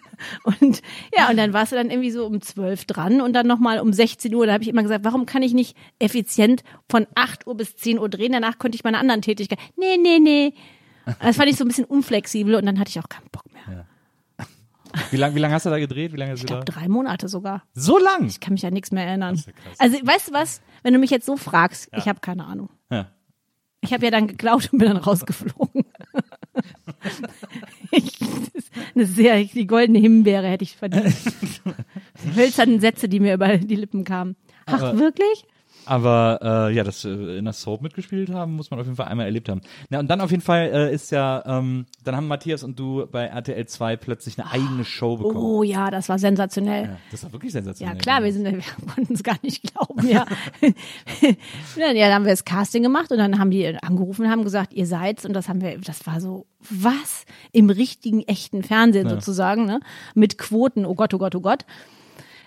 und 0.44 0.82
ja, 1.16 1.30
und 1.30 1.36
dann 1.36 1.52
warst 1.52 1.72
du 1.72 1.76
dann 1.76 1.90
irgendwie 1.90 2.10
so 2.10 2.26
um 2.26 2.40
zwölf 2.40 2.84
dran 2.84 3.20
und 3.20 3.32
dann 3.32 3.46
nochmal 3.46 3.80
um 3.80 3.92
16 3.92 4.34
Uhr. 4.34 4.46
Da 4.46 4.52
habe 4.52 4.62
ich 4.62 4.68
immer 4.68 4.82
gesagt, 4.82 5.04
warum 5.04 5.26
kann 5.26 5.42
ich 5.42 5.54
nicht 5.54 5.76
effizient 5.98 6.62
von 6.88 7.06
8 7.14 7.46
Uhr 7.46 7.56
bis 7.56 7.76
10 7.76 7.98
Uhr 7.98 8.08
drehen? 8.08 8.32
Danach 8.32 8.58
konnte 8.58 8.76
ich 8.76 8.84
meine 8.84 8.98
anderen 8.98 9.22
Tätigkeiten. 9.22 9.62
Nee, 9.76 9.96
nee, 9.96 10.18
nee. 10.18 10.54
Das 11.20 11.36
fand 11.36 11.48
ich 11.48 11.56
so 11.56 11.64
ein 11.64 11.68
bisschen 11.68 11.84
unflexibel 11.84 12.56
und 12.56 12.66
dann 12.66 12.80
hatte 12.80 12.90
ich 12.90 12.98
auch 12.98 13.08
keinen 13.08 13.28
Bock 13.30 13.44
mehr. 13.52 13.86
Wie 15.10 15.16
lange 15.16 15.34
wie 15.34 15.40
lang 15.40 15.52
hast 15.52 15.66
du 15.66 15.70
da 15.70 15.78
gedreht? 15.78 16.12
Wie 16.12 16.16
lange 16.16 16.32
hast 16.32 16.40
Ich 16.40 16.46
glaube, 16.46 16.64
drei 16.64 16.88
Monate 16.88 17.28
sogar. 17.28 17.62
So 17.74 17.98
lang? 17.98 18.26
Ich 18.26 18.40
kann 18.40 18.54
mich 18.54 18.64
an 18.66 18.72
nichts 18.72 18.92
mehr 18.92 19.06
erinnern. 19.06 19.34
ja 19.36 19.42
krass. 19.52 19.78
Also, 19.78 19.98
weißt 20.02 20.28
du 20.28 20.32
was? 20.32 20.60
Wenn 20.82 20.92
du 20.92 20.98
mich 20.98 21.10
jetzt 21.10 21.26
so 21.26 21.36
fragst, 21.36 21.88
ich 21.96 22.08
habe 22.08 22.20
keine 22.20 22.44
Ahnung. 22.46 22.70
Ja. 22.90 23.10
Ich 23.82 23.92
habe 23.92 24.04
ja 24.04 24.10
dann 24.10 24.26
geklaut 24.26 24.70
und 24.72 24.78
bin 24.78 24.88
dann 24.88 24.96
rausgeflogen. 24.96 25.84
ich, 27.90 28.18
das 28.18 28.54
ist 28.54 28.72
eine 28.94 29.06
sehr, 29.06 29.44
die 29.44 29.66
goldene 29.66 29.98
Himbeere 29.98 30.46
hätte 30.48 30.64
ich 30.64 30.76
verdient. 30.76 31.14
Die 32.24 32.34
hölzernen 32.36 32.80
Sätze, 32.80 33.08
die 33.08 33.20
mir 33.20 33.34
über 33.34 33.56
die 33.58 33.76
Lippen 33.76 34.04
kamen. 34.04 34.36
Ach, 34.66 34.82
Aber- 34.82 34.98
wirklich? 34.98 35.44
Aber 35.86 36.68
äh, 36.68 36.74
ja, 36.74 36.84
dass 36.84 37.04
äh, 37.04 37.38
in 37.38 37.44
der 37.44 37.54
Soap 37.54 37.80
mitgespielt 37.80 38.30
haben, 38.30 38.54
muss 38.54 38.70
man 38.70 38.80
auf 38.80 38.86
jeden 38.86 38.96
Fall 38.96 39.06
einmal 39.06 39.26
erlebt 39.26 39.48
haben. 39.48 39.60
Na 39.88 40.00
und 40.00 40.08
dann 40.08 40.20
auf 40.20 40.30
jeden 40.30 40.42
Fall 40.42 40.70
äh, 40.72 40.94
ist 40.94 41.12
ja, 41.12 41.42
ähm, 41.46 41.86
dann 42.04 42.16
haben 42.16 42.26
Matthias 42.26 42.64
und 42.64 42.78
du 42.78 43.06
bei 43.06 43.26
RTL 43.26 43.66
2 43.66 43.96
plötzlich 43.96 44.38
eine 44.38 44.50
eigene 44.50 44.84
Show 44.84 45.16
bekommen. 45.16 45.36
Oh 45.36 45.62
ja, 45.62 45.90
das 45.90 46.08
war 46.08 46.18
sensationell. 46.18 46.84
Ja, 46.84 46.96
das 47.12 47.22
war 47.22 47.32
wirklich 47.32 47.52
sensationell. 47.52 47.94
Ja, 47.94 48.00
klar, 48.00 48.24
wir, 48.24 48.32
sind, 48.32 48.44
wir 48.44 48.60
konnten 48.94 49.14
es 49.14 49.22
gar 49.22 49.38
nicht 49.42 49.62
glauben, 49.62 50.08
ja. 50.08 50.26
ja. 51.20 51.94
Dann 51.94 52.14
haben 52.14 52.24
wir 52.24 52.32
das 52.32 52.44
Casting 52.44 52.82
gemacht 52.82 53.12
und 53.12 53.18
dann 53.18 53.38
haben 53.38 53.50
die 53.50 53.66
angerufen 53.82 54.24
und 54.24 54.30
haben 54.30 54.42
gesagt, 54.42 54.74
ihr 54.74 54.86
seid's. 54.86 55.24
Und 55.24 55.34
das 55.34 55.48
haben 55.48 55.60
wir, 55.60 55.78
das 55.78 56.06
war 56.06 56.20
so, 56.20 56.46
was? 56.68 57.24
Im 57.52 57.70
richtigen, 57.70 58.22
echten 58.22 58.62
Fernsehen 58.64 59.08
sozusagen, 59.08 59.66
ne? 59.66 59.80
Mit 60.14 60.36
Quoten, 60.36 60.84
oh 60.84 60.94
Gott, 60.94 61.14
oh 61.14 61.18
Gott, 61.18 61.34
oh 61.36 61.40
Gott. 61.40 61.64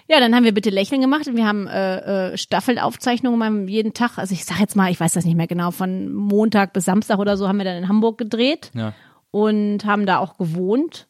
Ja, 0.10 0.20
dann 0.20 0.34
haben 0.36 0.44
wir 0.44 0.54
bitte 0.54 0.72
Lächeln 0.72 1.02
gemacht 1.02 1.28
und 1.28 1.36
wir 1.36 1.46
haben 1.46 1.68
äh, 1.68 2.32
äh, 2.34 2.38
Staffelaufzeichnungen 2.38 3.68
jeden 3.68 3.94
Tag. 3.94 4.18
Also 4.18 4.34
ich 4.34 4.44
sag 4.44 4.60
jetzt 4.60 4.76
mal, 4.76 4.90
ich 4.92 5.00
weiß 5.00 5.14
das 5.14 5.24
nicht 5.26 5.36
mehr 5.38 5.46
genau, 5.48 5.70
von 5.72 6.12
Montag 6.12 6.74
bis 6.74 6.86
Samstag 6.86 7.20
oder 7.20 7.38
so 7.38 7.48
haben 7.48 7.58
wir 7.58 7.66
dann 7.66 7.78
in 7.78 7.88
Hamburg 7.88 8.18
gedreht 8.18 8.72
Ja. 8.74 8.94
und 9.32 9.86
haben 9.86 10.06
da 10.08 10.18
auch 10.18 10.38
gewohnt. 10.38 11.08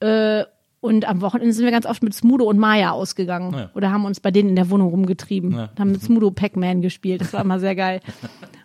Äh, 0.00 0.44
und 0.80 1.08
am 1.08 1.20
Wochenende 1.20 1.52
sind 1.52 1.64
wir 1.64 1.70
ganz 1.70 1.86
oft 1.86 2.02
mit 2.02 2.12
Smudo 2.12 2.44
und 2.46 2.58
Maya 2.58 2.90
ausgegangen. 2.90 3.54
Ja. 3.54 3.70
Oder 3.74 3.92
haben 3.92 4.04
uns 4.04 4.18
bei 4.18 4.32
denen 4.32 4.48
in 4.48 4.56
der 4.56 4.68
Wohnung 4.70 4.88
rumgetrieben. 4.88 5.52
Ja. 5.52 5.64
Und 5.70 5.78
haben 5.78 5.92
mit 5.92 6.02
Smudo 6.02 6.32
Pac-Man 6.32 6.82
gespielt. 6.82 7.20
Das 7.20 7.32
war 7.32 7.42
immer 7.42 7.60
sehr 7.60 7.76
geil. 7.76 8.00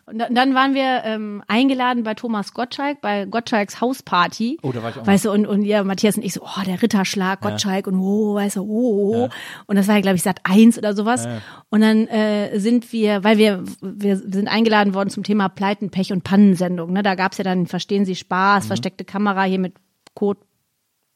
Und 0.10 0.20
dann- 0.20 0.56
waren 0.56 0.74
wir 0.74 1.04
ähm, 1.04 1.44
eingeladen 1.48 2.04
bei 2.04 2.14
Thomas 2.14 2.54
Gottschalk, 2.54 3.02
bei 3.02 3.26
Gottschalks 3.26 3.82
Hausparty. 3.82 4.58
Oh, 4.64 4.72
da 4.72 4.82
war 4.82 4.92
ich 4.92 4.98
auch 4.98 5.06
Weißt 5.06 5.26
du, 5.26 5.32
und, 5.32 5.46
und 5.46 5.64
ja, 5.64 5.84
Matthias 5.84 6.16
und 6.16 6.24
ich 6.24 6.34
so, 6.34 6.42
oh, 6.44 6.62
der 6.66 6.82
Ritterschlag, 6.82 7.42
Gottschalk 7.42 7.88
und 7.88 8.00
oh, 8.00 8.36
weißt 8.36 8.56
du, 8.56 8.62
oh, 8.62 9.16
oh. 9.26 9.30
Und 9.66 9.76
das 9.76 9.90
war 9.90 9.96
ja, 9.96 10.02
glaube 10.02 10.16
ich, 10.16 10.24
Sat 10.24 10.40
1 10.44 10.78
oder 10.78 10.96
sowas. 10.96 11.28
Und 11.70 11.82
dann 11.82 12.08
äh, 12.08 12.58
sind 12.58 12.94
wir, 12.94 13.26
weil 13.26 13.38
wir, 13.38 13.66
wir 13.82 14.16
sind 14.16 14.48
eingeladen 14.48 14.94
worden 14.94 15.10
zum 15.10 15.24
Thema 15.24 15.50
Pleiten, 15.50 15.90
Pech 15.90 16.14
und 16.14 16.24
Pannensendung. 16.24 16.94
Ne? 16.94 17.04
Da 17.04 17.16
gab's 17.16 17.38
ja 17.38 17.44
dann 17.44 17.68
Verstehen 17.68 18.06
Sie 18.06 18.16
Spaß, 18.16 18.64
Mhm. 18.64 18.68
versteckte 18.68 19.04
Kamera 19.04 19.44
hier 19.44 19.60
mit 19.60 19.74
Kurt 20.14 20.38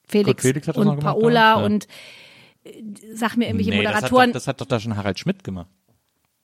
Felix, 0.05 0.27
Kurt 0.27 0.41
Felix 0.41 0.67
hat 0.67 0.75
das 0.75 0.81
und 0.81 0.87
noch 0.87 0.99
gemacht, 0.99 1.15
Paola 1.17 1.59
ja. 1.59 1.65
und 1.65 1.87
äh, 2.65 2.83
sag 3.13 3.37
mir 3.37 3.45
irgendwelche 3.45 3.71
nee, 3.71 3.77
Moderatoren. 3.77 4.33
Das 4.33 4.47
hat, 4.47 4.59
doch, 4.59 4.65
das 4.65 4.69
hat 4.69 4.73
doch 4.73 4.75
da 4.75 4.79
schon 4.81 4.97
Harald 4.97 5.17
Schmidt 5.17 5.45
gemacht. 5.45 5.69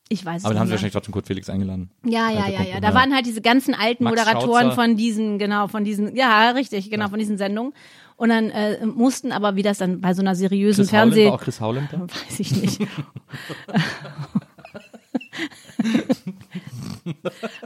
Ich 0.09 0.25
weiß 0.25 0.37
es 0.37 0.45
Aber 0.45 0.53
dann 0.53 0.61
haben 0.61 0.67
sie 0.67 0.71
nicht 0.71 0.71
wahrscheinlich 0.71 0.93
trotzdem 0.93 1.13
Kurt 1.13 1.27
Felix 1.27 1.49
eingeladen. 1.49 1.89
Ja, 2.05 2.29
ja, 2.29 2.47
ja, 2.47 2.63
ja. 2.63 2.79
Da 2.79 2.93
waren 2.93 3.13
halt 3.13 3.25
diese 3.25 3.41
ganzen 3.41 3.73
alten 3.73 4.03
Max 4.03 4.17
Moderatoren 4.17 4.67
Schauzer. 4.67 4.75
von 4.75 4.95
diesen, 4.95 5.39
genau, 5.39 5.67
von 5.67 5.83
diesen, 5.83 6.15
ja, 6.15 6.51
richtig, 6.51 6.89
genau, 6.89 7.09
von 7.09 7.19
diesen 7.19 7.37
Sendungen. 7.37 7.73
Und 8.15 8.29
dann 8.29 8.49
äh, 8.49 8.85
mussten 8.85 9.31
aber, 9.31 9.55
wie 9.55 9.63
das 9.63 9.77
dann 9.77 10.01
bei 10.01 10.13
so 10.13 10.21
einer 10.21 10.35
seriösen 10.35 10.85
Chris 10.85 10.93
Howland 10.93 11.13
Fernseh... 11.13 11.27
war 11.27 11.35
auch 11.35 11.41
Chris 11.41 11.61
Howland 11.61 11.89
da? 11.91 12.01
Weiß 12.01 12.39
ich 12.39 12.55
nicht. 12.55 12.81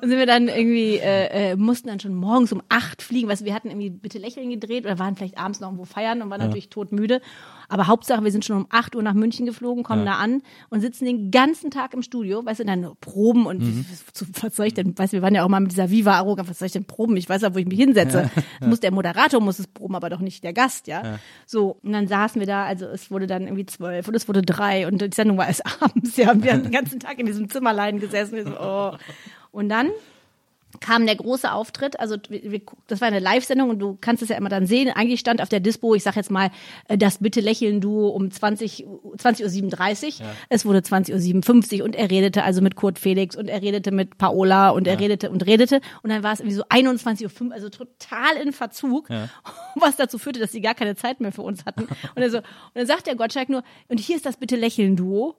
und 0.01 0.09
sind 0.09 0.17
wir 0.17 0.25
dann 0.25 0.47
irgendwie, 0.47 0.97
äh, 0.97 1.51
äh, 1.51 1.55
mussten 1.55 1.87
dann 1.87 1.99
schon 1.99 2.13
morgens 2.15 2.51
um 2.51 2.61
acht 2.69 3.01
fliegen, 3.01 3.27
weißt 3.29 3.41
du, 3.41 3.45
wir 3.45 3.53
hatten 3.53 3.69
irgendwie 3.69 3.89
bitte 3.89 4.19
lächeln 4.19 4.49
gedreht 4.49 4.85
oder 4.85 4.99
waren 4.99 5.15
vielleicht 5.15 5.37
abends 5.37 5.59
noch 5.59 5.69
irgendwo 5.69 5.85
feiern 5.85 6.21
und 6.21 6.29
waren 6.29 6.41
natürlich 6.41 6.69
todmüde. 6.69 7.21
Aber 7.69 7.87
Hauptsache, 7.87 8.21
wir 8.23 8.31
sind 8.31 8.43
schon 8.43 8.57
um 8.57 8.67
acht 8.69 8.95
Uhr 8.97 9.01
nach 9.03 9.13
München 9.13 9.45
geflogen, 9.45 9.83
kommen 9.83 10.05
da 10.05 10.15
an 10.15 10.41
und 10.69 10.81
sitzen 10.81 11.05
den 11.05 11.31
ganzen 11.31 11.71
Tag 11.71 11.93
im 11.93 12.01
Studio, 12.01 12.45
weißt 12.45 12.59
du, 12.59 12.65
dann 12.65 12.91
Proben 12.99 13.45
und 13.45 13.61
Mhm. 13.61 13.85
was, 14.13 14.43
was 14.43 14.55
soll 14.57 14.65
ich 14.67 14.73
denn, 14.73 14.97
weißt 14.97 15.13
du, 15.13 15.17
wir 15.17 15.21
waren 15.21 15.35
ja 15.35 15.43
auch 15.45 15.47
mal 15.49 15.61
mit 15.61 15.71
dieser 15.71 15.89
Viva 15.89 16.15
Arroga, 16.15 16.47
was 16.47 16.59
soll 16.59 16.65
ich 16.65 16.71
denn 16.73 16.83
proben? 16.83 17.15
Ich 17.15 17.29
weiß 17.29 17.43
ja, 17.43 17.53
wo 17.55 17.59
ich 17.59 17.65
mich 17.67 17.79
hinsetze. 17.79 18.29
Muss 18.59 18.81
der 18.81 18.91
Moderator 18.91 19.39
muss 19.39 19.59
es 19.59 19.67
proben, 19.67 19.95
aber 19.95 20.09
doch 20.09 20.19
nicht 20.19 20.43
der 20.43 20.51
Gast, 20.53 20.87
ja. 20.87 21.19
So, 21.45 21.77
und 21.81 21.93
dann 21.93 22.07
saßen 22.07 22.39
wir 22.41 22.47
da, 22.47 22.65
also 22.65 22.87
es 22.87 23.09
wurde 23.09 23.27
dann 23.27 23.43
irgendwie 23.43 23.65
zwölf 23.65 24.07
und 24.07 24.15
es 24.15 24.27
wurde 24.27 24.41
drei 24.41 24.85
und 24.87 25.01
die 25.01 25.09
Sendung 25.13 25.37
war 25.37 25.47
erst 25.47 25.63
abends, 25.81 26.17
ja, 26.17 26.31
und 26.31 26.43
wir 26.43 26.51
haben 26.51 26.63
den 26.63 26.71
ganzen 26.73 26.99
Tag 26.99 27.19
in 27.19 27.25
diesem 27.25 27.49
Zimmerlein 27.49 28.00
gesessen. 28.01 28.43
So, 28.43 28.59
oh. 28.59 28.97
Und 29.51 29.69
dann 29.69 29.91
kam 30.79 31.05
der 31.05 31.15
große 31.15 31.51
Auftritt, 31.51 31.99
also 31.99 32.15
das 32.87 33.01
war 33.01 33.07
eine 33.07 33.19
Live-Sendung 33.19 33.69
und 33.69 33.79
du 33.79 33.97
kannst 33.99 34.23
es 34.23 34.29
ja 34.29 34.37
immer 34.37 34.49
dann 34.49 34.65
sehen. 34.65 34.89
Eigentlich 34.89 35.19
stand 35.19 35.41
auf 35.41 35.49
der 35.49 35.59
Dispo, 35.59 35.93
ich 35.95 36.03
sag 36.03 36.15
jetzt 36.15 36.31
mal, 36.31 36.49
äh, 36.87 36.97
das 36.97 37.17
Bitte 37.17 37.41
lächeln 37.41 37.81
Duo 37.81 38.09
um 38.09 38.31
20, 38.31 38.87
Uhr- 38.87 39.15
20.37 39.17 40.21
Uhr. 40.21 40.27
Es 40.49 40.65
wurde 40.65 40.79
20.57 40.79 41.79
Uhr 41.79 41.85
und 41.85 41.95
er 41.95 42.09
redete 42.09 42.43
also 42.43 42.61
mit 42.61 42.75
Kurt 42.75 42.99
Felix 42.99 43.35
und 43.35 43.49
er 43.49 43.61
redete 43.61 43.91
mit 43.91 44.17
Paola 44.17 44.69
und 44.69 44.87
er 44.87 44.99
redete 44.99 45.29
und 45.29 45.45
redete 45.45 45.81
und 46.03 46.09
dann 46.09 46.23
war 46.23 46.33
es 46.33 46.39
irgendwie 46.39 46.55
so 46.55 46.63
21.05 46.63 47.47
Uhr, 47.47 47.53
also 47.53 47.69
total 47.69 48.37
in 48.41 48.53
Verzug, 48.53 49.09
was 49.75 49.97
dazu 49.97 50.17
führte, 50.17 50.39
dass 50.39 50.51
sie 50.51 50.61
gar 50.61 50.75
keine 50.75 50.95
Zeit 50.95 51.19
mehr 51.19 51.31
für 51.31 51.41
uns 51.41 51.65
hatten. 51.65 51.87
Und, 52.15 52.23
also, 52.23 52.37
und 52.37 52.45
dann 52.75 52.87
sagt 52.87 53.07
der 53.07 53.15
Gottschalk 53.15 53.49
nur, 53.49 53.63
und 53.89 53.99
hier 53.99 54.15
ist 54.15 54.25
das 54.25 54.37
Bitte 54.37 54.55
lächeln 54.55 54.95
Duo. 54.95 55.35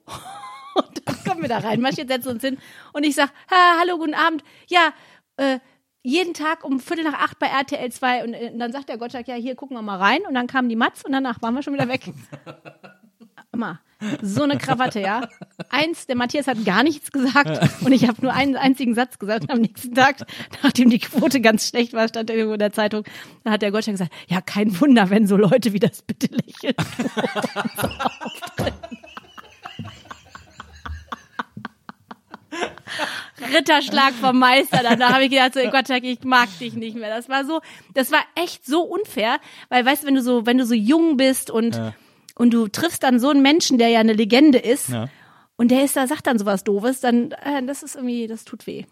Und 0.75 1.01
dann 1.05 1.23
kommen 1.23 1.41
wir 1.41 1.49
da 1.49 1.59
rein, 1.59 1.81
marschiert, 1.81 2.09
setzen 2.09 2.29
uns 2.29 2.43
hin 2.43 2.57
und 2.93 3.03
ich 3.03 3.15
sag, 3.15 3.29
ha, 3.49 3.79
hallo, 3.79 3.97
guten 3.97 4.13
Abend. 4.13 4.43
Ja, 4.67 4.93
äh, 5.37 5.59
jeden 6.03 6.33
Tag 6.33 6.63
um 6.65 6.79
Viertel 6.79 7.05
nach 7.05 7.19
acht 7.19 7.39
bei 7.39 7.47
RTL 7.47 7.91
2 7.91 8.23
und, 8.23 8.33
äh, 8.33 8.51
und 8.51 8.59
dann 8.59 8.71
sagt 8.71 8.89
der 8.89 8.97
Gottschalk, 8.97 9.27
ja, 9.27 9.35
hier 9.35 9.55
gucken 9.55 9.77
wir 9.77 9.81
mal 9.81 9.97
rein 9.97 10.21
und 10.27 10.33
dann 10.33 10.47
kam 10.47 10.69
die 10.69 10.75
Matz 10.75 11.03
und 11.03 11.13
danach 11.13 11.41
waren 11.41 11.55
wir 11.55 11.63
schon 11.63 11.73
wieder 11.73 11.87
weg. 11.87 12.01
Immer. 13.51 13.79
So 14.21 14.43
eine 14.43 14.57
Krawatte, 14.57 14.99
ja. 14.99 15.21
Eins, 15.69 16.07
der 16.07 16.17
Matthias 16.17 16.47
hat 16.47 16.65
gar 16.65 16.83
nichts 16.83 17.11
gesagt 17.11 17.85
und 17.85 17.93
ich 17.93 18.05
habe 18.07 18.21
nur 18.21 18.33
einen 18.33 18.57
einzigen 18.57 18.95
Satz 18.95 19.17
gesagt. 19.17 19.49
Am 19.49 19.61
nächsten 19.61 19.93
Tag, 19.93 20.17
nachdem 20.61 20.89
die 20.89 20.99
Quote 20.99 21.39
ganz 21.39 21.69
schlecht 21.69 21.93
war, 21.93 22.09
stand 22.09 22.29
irgendwo 22.29 22.53
in 22.53 22.59
der 22.59 22.73
Zeitung, 22.73 23.05
da 23.45 23.51
hat 23.51 23.61
der 23.61 23.71
Gottschalk 23.71 23.93
gesagt, 23.93 24.11
ja, 24.27 24.41
kein 24.41 24.77
Wunder, 24.81 25.09
wenn 25.09 25.25
so 25.25 25.37
Leute 25.37 25.71
wie 25.71 25.79
das 25.79 26.01
bitte 26.01 26.27
lächeln. 26.35 26.75
Ritterschlag 33.53 34.13
vom 34.13 34.39
Meister. 34.39 34.81
Da 34.97 35.13
habe 35.13 35.25
ich 35.25 35.29
gedacht, 35.31 35.53
so, 35.53 35.59
Gott, 35.69 35.89
ich 35.89 36.23
mag 36.23 36.49
dich 36.59 36.73
nicht 36.73 36.95
mehr. 36.95 37.09
Das 37.15 37.29
war 37.29 37.45
so, 37.45 37.61
das 37.93 38.11
war 38.11 38.21
echt 38.35 38.65
so 38.65 38.81
unfair, 38.83 39.39
weil 39.69 39.85
weißt 39.85 40.03
du, 40.03 40.07
wenn 40.07 40.15
du 40.15 40.21
so, 40.21 40.45
wenn 40.45 40.57
du 40.57 40.65
so 40.65 40.73
jung 40.73 41.17
bist 41.17 41.49
und 41.49 41.75
Ja. 41.75 41.93
und 42.35 42.53
du 42.53 42.67
triffst 42.67 43.03
dann 43.03 43.19
so 43.19 43.29
einen 43.29 43.41
Menschen, 43.41 43.77
der 43.77 43.89
ja 43.89 43.99
eine 43.99 44.13
Legende 44.13 44.59
ist. 44.59 44.89
Ja. 44.89 45.09
Und 45.55 45.69
der 45.69 45.83
ist 45.83 45.95
da, 45.95 46.07
sagt 46.07 46.25
dann 46.27 46.39
sowas 46.39 46.63
Doofes, 46.63 46.99
dann, 46.99 47.31
äh, 47.31 47.63
das 47.65 47.83
ist 47.83 47.95
irgendwie, 47.95 48.27
das 48.27 48.43
tut 48.43 48.65
weh. 48.65 48.85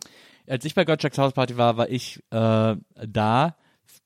Als 0.47 0.63
ich 0.65 0.75
bei 0.75 0.85
Gottschalks 0.85 1.17
Hausparty 1.17 1.57
war, 1.57 1.77
war 1.77 1.89
ich 1.89 2.19
äh, 2.31 2.75
da 3.07 3.55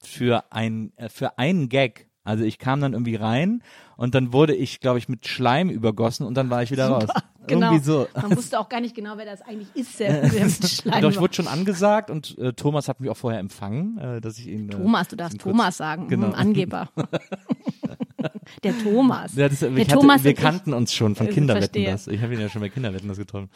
für 0.04 0.44
ein 0.52 0.92
äh, 0.96 1.10
für 1.10 1.38
einen 1.38 1.70
Gag. 1.70 2.05
Also 2.26 2.44
ich 2.44 2.58
kam 2.60 2.82
dann 2.82 2.92
irgendwie 2.94 3.16
rein 3.16 3.62
und 3.96 4.14
dann 4.16 4.34
wurde 4.34 4.54
ich, 4.56 4.82
glaube 4.82 4.98
ich, 4.98 5.08
mit 5.08 5.26
Schleim 5.28 5.70
übergossen 5.70 6.26
und 6.26 6.34
dann 6.36 6.50
war 6.50 6.62
ich 6.64 6.72
wieder 6.72 6.90
raus. 6.90 7.06
Genau. 7.48 7.68
Irgendwie 7.72 7.86
so. 7.86 8.08
Man 8.20 8.36
wusste 8.36 8.60
auch 8.60 8.68
gar 8.68 8.82
nicht 8.82 8.96
genau, 8.96 9.14
wer 9.18 9.26
das 9.26 9.42
eigentlich 9.44 9.68
ist, 9.76 10.00
der, 10.00 10.28
der 10.28 10.46
mit 10.46 10.68
Schleim 10.70 11.02
Doch, 11.04 11.12
ich 11.12 11.20
wurde 11.20 11.36
schon 11.36 11.48
angesagt 11.48 12.10
und 12.10 12.36
äh, 12.40 12.54
Thomas 12.54 12.88
hat 12.90 13.00
mich 13.00 13.10
auch 13.12 13.18
vorher 13.18 13.40
empfangen, 13.40 13.98
äh, 14.00 14.20
dass 14.20 14.40
ich 14.40 14.48
ihn. 14.48 14.68
Äh, 14.68 14.72
Thomas, 14.72 15.08
du 15.08 15.16
darfst 15.16 15.40
Thomas 15.40 15.78
sagen, 15.78 16.08
Genau. 16.08 16.28
hm, 16.28 16.34
Angeber. 16.34 16.90
der 18.64 18.78
Thomas. 18.80 19.36
Ja, 19.36 19.48
das, 19.50 19.60
der 19.60 19.72
hatte, 19.72 19.88
Thomas 19.90 20.24
wir 20.24 20.32
ich- 20.32 20.38
kannten 20.38 20.74
uns 20.74 20.94
schon 20.94 21.16
von 21.16 21.28
Äh, 21.28 21.32
Kinderwetten 21.32 21.84
das. 21.86 22.08
Ich 22.08 22.22
habe 22.22 22.34
ihn 22.34 22.40
ja 22.40 22.50
schon 22.50 22.62
bei 22.62 22.70
Kinderwetten 22.70 23.08
das 23.08 23.18
getroffen. 23.18 23.50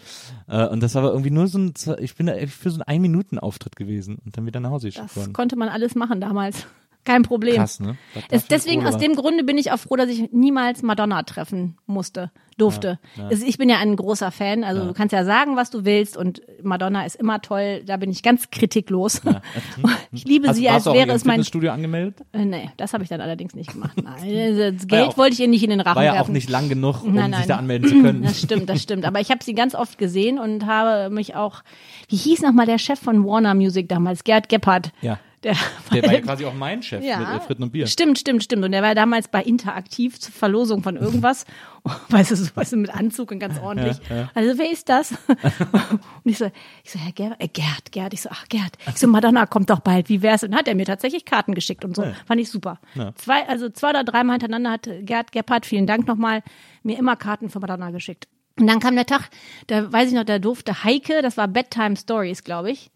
Äh, 0.47 0.67
und 0.67 0.81
das 0.83 0.93
war 0.95 1.01
aber 1.03 1.11
irgendwie 1.11 1.31
nur 1.31 1.47
so 1.47 1.57
ein, 1.57 1.73
ich 1.99 2.15
bin 2.15 2.27
da 2.27 2.33
für 2.47 2.69
so 2.69 2.75
einen 2.75 2.83
ein 2.83 3.01
Minuten 3.01 3.39
Auftritt 3.39 3.75
gewesen 3.75 4.19
und 4.23 4.37
dann 4.37 4.45
wieder 4.45 4.59
nach 4.59 4.69
Hause 4.69 4.87
geschickt 4.87 5.05
Das 5.07 5.15
worden. 5.17 5.33
konnte 5.33 5.55
man 5.55 5.69
alles 5.69 5.95
machen 5.95 6.21
damals. 6.21 6.67
Kein 7.09 7.23
Problem. 7.23 7.55
Krass, 7.55 7.79
ne? 7.79 7.97
Das 8.29 8.45
deswegen, 8.47 8.85
aus 8.85 8.97
dem 8.97 9.15
Grunde 9.15 9.43
bin 9.43 9.57
ich 9.57 9.71
auch 9.71 9.79
froh, 9.79 9.95
dass 9.95 10.09
ich 10.09 10.31
niemals 10.31 10.83
Madonna 10.83 11.23
treffen 11.23 11.77
musste, 11.87 12.31
durfte. 12.57 12.99
Es- 13.29 13.41
Ich 13.41 13.57
bin 13.57 13.67
ja 13.69 13.77
ein 13.79 13.95
großer 13.95 14.31
Fan, 14.31 14.63
also 14.63 14.85
du 14.85 14.93
kannst 14.93 15.13
ja 15.13 15.23
sagen, 15.25 15.55
was 15.55 15.69
du 15.71 15.85
willst 15.85 16.17
und 16.17 16.41
Madonna 16.61 17.05
ist 17.05 17.15
immer 17.15 17.41
toll, 17.41 17.81
da 17.85 17.97
bin 17.97 18.11
ich 18.11 18.21
ganz 18.21 18.49
kritiklos. 18.51 19.21
ich 20.11 20.25
liebe 20.25 20.47
Hast, 20.49 20.57
sie, 20.57 20.69
als 20.69 20.85
auch 20.87 20.93
wäre 20.93 21.11
es 21.13 21.25
mein... 21.25 21.35
Fitnessstudio 21.35 21.71
angemeldet? 21.71 22.17
Äh, 22.33 22.45
nee, 22.45 22.69
das 22.77 22.93
habe 22.93 23.03
ich 23.03 23.09
dann 23.09 23.21
allerdings 23.21 23.55
nicht 23.55 23.71
gemacht. 23.71 23.93
Nein, 24.03 24.57
das 24.77 24.87
Geld 24.87 24.91
ja 24.91 25.07
auch- 25.07 25.17
wollte 25.17 25.33
ich 25.33 25.39
ihr 25.39 25.47
nicht 25.47 25.63
in 25.63 25.69
den 25.71 25.79
Rachen 25.81 25.95
War 25.95 26.03
ja 26.03 26.11
auch 26.11 26.15
werfen. 26.17 26.33
nicht 26.33 26.49
lang 26.49 26.69
genug, 26.69 27.03
um 27.03 27.13
Nein, 27.13 27.31
sich 27.31 27.39
nein. 27.39 27.47
da 27.47 27.55
anmelden 27.57 27.89
zu 27.89 28.01
können. 28.01 28.21
Das 28.29 28.39
stimmt, 28.41 28.69
das 28.69 28.81
stimmt. 28.83 29.05
Aber 29.05 29.19
ich 29.19 29.31
habe 29.31 29.43
sie 29.43 29.53
ganz 29.55 29.73
oft 29.73 29.97
gesehen 29.97 30.37
und 30.39 30.65
habe 30.65 31.09
mich 31.13 31.35
auch, 31.35 31.63
wie 32.09 32.17
hieß 32.17 32.41
nochmal 32.41 32.65
der 32.67 32.77
Chef 32.77 32.99
von 32.99 33.25
Warner 33.25 33.55
Music 33.55 33.89
damals, 33.89 34.23
Gerd 34.23 34.49
Gebhardt. 34.49 34.91
Ja. 35.01 35.17
Der, 35.43 35.55
Der 35.93 36.03
war 36.03 36.13
ja 36.13 36.21
quasi 36.21 36.45
auch 36.45 36.53
mein 36.53 36.83
Chef 36.83 37.01
mit 37.01 37.09
äh, 37.09 37.39
Fritten 37.39 37.63
und 37.63 37.71
Bier. 37.71 37.87
Stimmt, 37.87 38.19
stimmt, 38.19 38.43
stimmt. 38.43 38.65
Und 38.65 38.73
der 38.73 38.81
war 38.81 38.93
damals 38.93 39.29
bei 39.29 39.41
Interaktiv 39.41 40.19
zur 40.19 40.33
Verlosung 40.33 40.83
von 40.83 40.97
irgendwas. 40.97 41.45
weißt 42.09 42.31
du, 42.31 42.35
so 42.35 42.49
weißt 42.53 42.73
du, 42.73 42.77
mit 42.77 42.93
Anzug 42.93 43.31
und 43.31 43.39
ganz 43.39 43.57
ordentlich. 43.59 43.97
Also, 44.33 44.57
wer 44.57 44.69
ist 44.69 44.89
das? 44.89 45.11
und 45.27 46.01
ich 46.25 46.37
so, 46.37 46.51
ich 46.83 46.91
so, 46.91 46.99
Herr 46.99 47.13
Gerd, 47.13 47.35
äh, 47.39 47.47
Gerd, 47.47 47.91
Gerd. 47.91 48.13
Ich 48.13 48.21
so, 48.21 48.29
ach, 48.31 48.47
Gerd. 48.49 48.77
Ich 48.87 48.97
so, 48.97 49.07
Madonna 49.07 49.45
kommt 49.45 49.69
doch 49.69 49.79
bald. 49.79 50.09
Wie 50.09 50.21
wär's? 50.21 50.43
Und 50.43 50.53
hat 50.55 50.67
er 50.67 50.75
mir 50.75 50.85
tatsächlich 50.85 51.23
Karten 51.23 51.55
geschickt 51.55 51.85
und 51.85 51.95
so. 51.95 52.03
Fand 52.25 52.41
ich 52.41 52.49
super. 52.49 52.79
Zwei, 53.15 53.47
also 53.47 53.69
zwei 53.69 53.91
oder 53.91 54.03
dreimal 54.03 54.33
hintereinander 54.33 54.71
hat 54.71 54.89
Gerd 55.03 55.31
Gebhardt, 55.31 55.65
vielen 55.65 55.87
Dank 55.87 56.05
nochmal, 56.07 56.43
mir 56.83 56.97
immer 56.97 57.15
Karten 57.15 57.49
für 57.49 57.59
Madonna 57.59 57.91
geschickt. 57.91 58.27
Und 58.59 58.67
dann 58.67 58.79
kam 58.79 58.95
der 58.95 59.05
Tag, 59.05 59.29
da 59.67 59.91
weiß 59.91 60.09
ich 60.09 60.15
noch, 60.15 60.25
da 60.25 60.37
durfte 60.37 60.83
Heike, 60.83 61.21
das 61.21 61.37
war 61.37 61.47
Bedtime 61.47 61.95
Stories, 61.95 62.43
glaube 62.43 62.71
ich, 62.71 62.91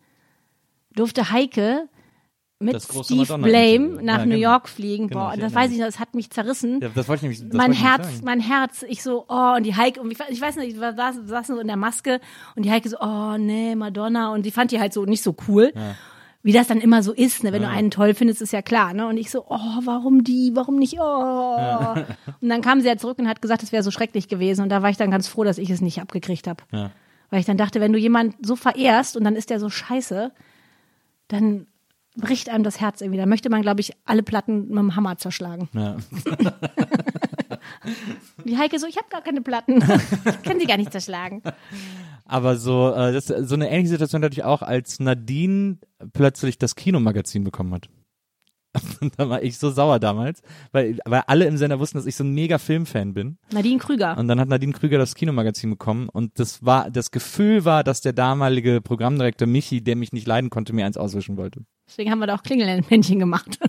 durfte 0.93 1.31
Heike 1.31 1.87
mit 2.63 2.81
Steve 2.81 3.37
Blame 3.37 4.01
nach 4.01 4.19
Ja, 4.19 4.25
New 4.25 4.35
genau. 4.35 4.49
York 4.51 4.69
fliegen. 4.69 5.07
Genau, 5.07 5.29
Boah, 5.29 5.37
das 5.37 5.53
weiß 5.53 5.71
ich 5.71 5.77
noch, 5.77 5.85
das 5.85 5.99
hat 5.99 6.15
mich 6.15 6.29
zerrissen. 6.29 6.79
Ja, 6.81 6.89
das 6.93 7.07
wollte 7.07 7.27
ich 7.27 7.39
nämlich. 7.39 7.53
Mein 7.53 7.73
Herz, 7.73 8.21
mein 8.23 8.39
Herz, 8.39 8.83
ich 8.87 9.03
so, 9.03 9.25
oh, 9.27 9.53
und 9.55 9.63
die 9.63 9.75
Heike, 9.75 10.01
und 10.01 10.11
ich, 10.11 10.19
ich 10.29 10.41
weiß 10.41 10.55
nicht, 10.57 10.73
ich 10.73 10.79
saß, 10.79 11.15
saß 11.25 11.47
so 11.47 11.59
in 11.59 11.67
der 11.67 11.77
Maske 11.77 12.19
und 12.55 12.63
die 12.63 12.71
Heike 12.71 12.89
so, 12.89 12.97
oh, 12.99 13.37
nee, 13.37 13.75
Madonna, 13.75 14.31
und 14.33 14.45
die 14.45 14.51
fand 14.51 14.71
die 14.71 14.79
halt 14.79 14.93
so 14.93 15.05
nicht 15.05 15.23
so 15.23 15.35
cool. 15.47 15.73
Wie 16.45 16.51
das 16.51 16.67
dann 16.67 16.81
immer 16.81 17.03
so 17.03 17.13
ist, 17.13 17.45
ne? 17.45 17.53
wenn 17.53 17.61
du 17.61 17.69
einen 17.69 17.89
toll 17.89 18.13
findest, 18.13 18.41
ist 18.41 18.51
ja 18.51 18.61
klar, 18.61 18.93
ne? 18.93 19.07
Und 19.07 19.15
ich 19.15 19.31
so, 19.31 19.45
oh, 19.47 19.79
warum 19.85 20.25
die, 20.25 20.51
warum 20.53 20.75
nicht, 20.75 20.97
oh. 20.99 21.95
Und 22.41 22.49
dann 22.49 22.61
kam 22.61 22.81
sie 22.81 22.87
ja 22.87 22.97
zurück 22.97 23.17
und 23.17 23.29
hat 23.29 23.41
gesagt, 23.41 23.63
es 23.63 23.71
wäre 23.71 23.81
so 23.81 23.91
schrecklich 23.91 24.27
gewesen. 24.27 24.61
Und 24.61 24.67
da 24.67 24.81
war 24.81 24.89
ich 24.89 24.97
dann 24.97 25.09
ganz 25.09 25.29
froh, 25.29 25.45
dass 25.45 25.57
ich 25.57 25.69
es 25.69 25.79
nicht 25.79 26.01
abgekriegt 26.01 26.47
habe. 26.47 26.61
Ja. 26.73 26.91
Weil 27.29 27.39
ich 27.39 27.45
dann 27.45 27.55
dachte, 27.55 27.79
wenn 27.79 27.93
du 27.93 27.97
jemanden 27.97 28.35
so 28.45 28.57
verehrst 28.57 29.15
und 29.15 29.23
dann 29.23 29.37
ist 29.37 29.51
der 29.51 29.61
so 29.61 29.69
scheiße, 29.69 30.33
dann 31.29 31.65
bricht 32.15 32.49
einem 32.49 32.63
das 32.63 32.79
Herz 32.79 33.01
irgendwie. 33.01 33.19
Da 33.19 33.25
möchte 33.25 33.49
man, 33.49 33.61
glaube 33.61 33.81
ich, 33.81 33.93
alle 34.05 34.23
Platten 34.23 34.67
mit 34.67 34.77
dem 34.77 34.95
Hammer 34.95 35.17
zerschlagen. 35.17 35.69
Ja. 35.73 35.97
Die 38.45 38.57
Heike 38.57 38.79
so, 38.79 38.87
ich 38.87 38.97
habe 38.97 39.07
gar 39.09 39.21
keine 39.21 39.41
Platten. 39.41 39.77
ich 39.77 40.43
kann 40.43 40.59
sie 40.59 40.65
gar 40.65 40.77
nicht 40.77 40.91
zerschlagen. 40.91 41.41
Aber 42.25 42.57
so, 42.57 42.93
äh, 42.93 43.13
das, 43.13 43.27
so 43.27 43.55
eine 43.55 43.69
ähnliche 43.69 43.89
Situation 43.89 44.23
hatte 44.23 44.33
ich 44.33 44.43
auch, 44.43 44.61
als 44.61 44.99
Nadine 44.99 45.77
plötzlich 46.13 46.57
das 46.57 46.75
Kinomagazin 46.75 47.43
bekommen 47.43 47.73
hat. 47.73 47.89
Da 49.17 49.29
war 49.29 49.43
ich 49.43 49.59
so 49.59 49.69
sauer 49.69 49.99
damals, 49.99 50.41
weil, 50.71 50.97
weil 51.05 51.21
alle 51.27 51.45
im 51.45 51.57
Sender 51.57 51.79
wussten, 51.79 51.99
dass 51.99 52.07
ich 52.07 52.15
so 52.15 52.23
ein 52.23 52.33
mega 52.33 52.57
Filmfan 52.57 53.13
bin. 53.13 53.37
Nadine 53.51 53.77
Krüger. 53.77 54.17
Und 54.17 54.27
dann 54.27 54.39
hat 54.39 54.49
Nadine 54.49 54.73
Krüger 54.73 54.97
das 54.97 55.13
Kinomagazin 55.13 55.69
bekommen 55.69 56.09
und 56.09 56.39
das 56.39 56.65
war, 56.65 56.89
das 56.89 57.11
Gefühl 57.11 57.65
war, 57.65 57.83
dass 57.83 58.01
der 58.01 58.13
damalige 58.13 58.81
Programmdirektor 58.81 59.47
Michi, 59.47 59.83
der 59.83 59.95
mich 59.95 60.11
nicht 60.11 60.25
leiden 60.25 60.49
konnte, 60.49 60.73
mir 60.73 60.85
eins 60.85 60.97
auswischen 60.97 61.37
wollte. 61.37 61.65
Deswegen 61.93 62.09
haben 62.09 62.17
wir 62.17 62.25
da 62.25 62.33
auch 62.33 62.41
Klingelmännchen 62.41 63.19
gemacht. 63.19 63.59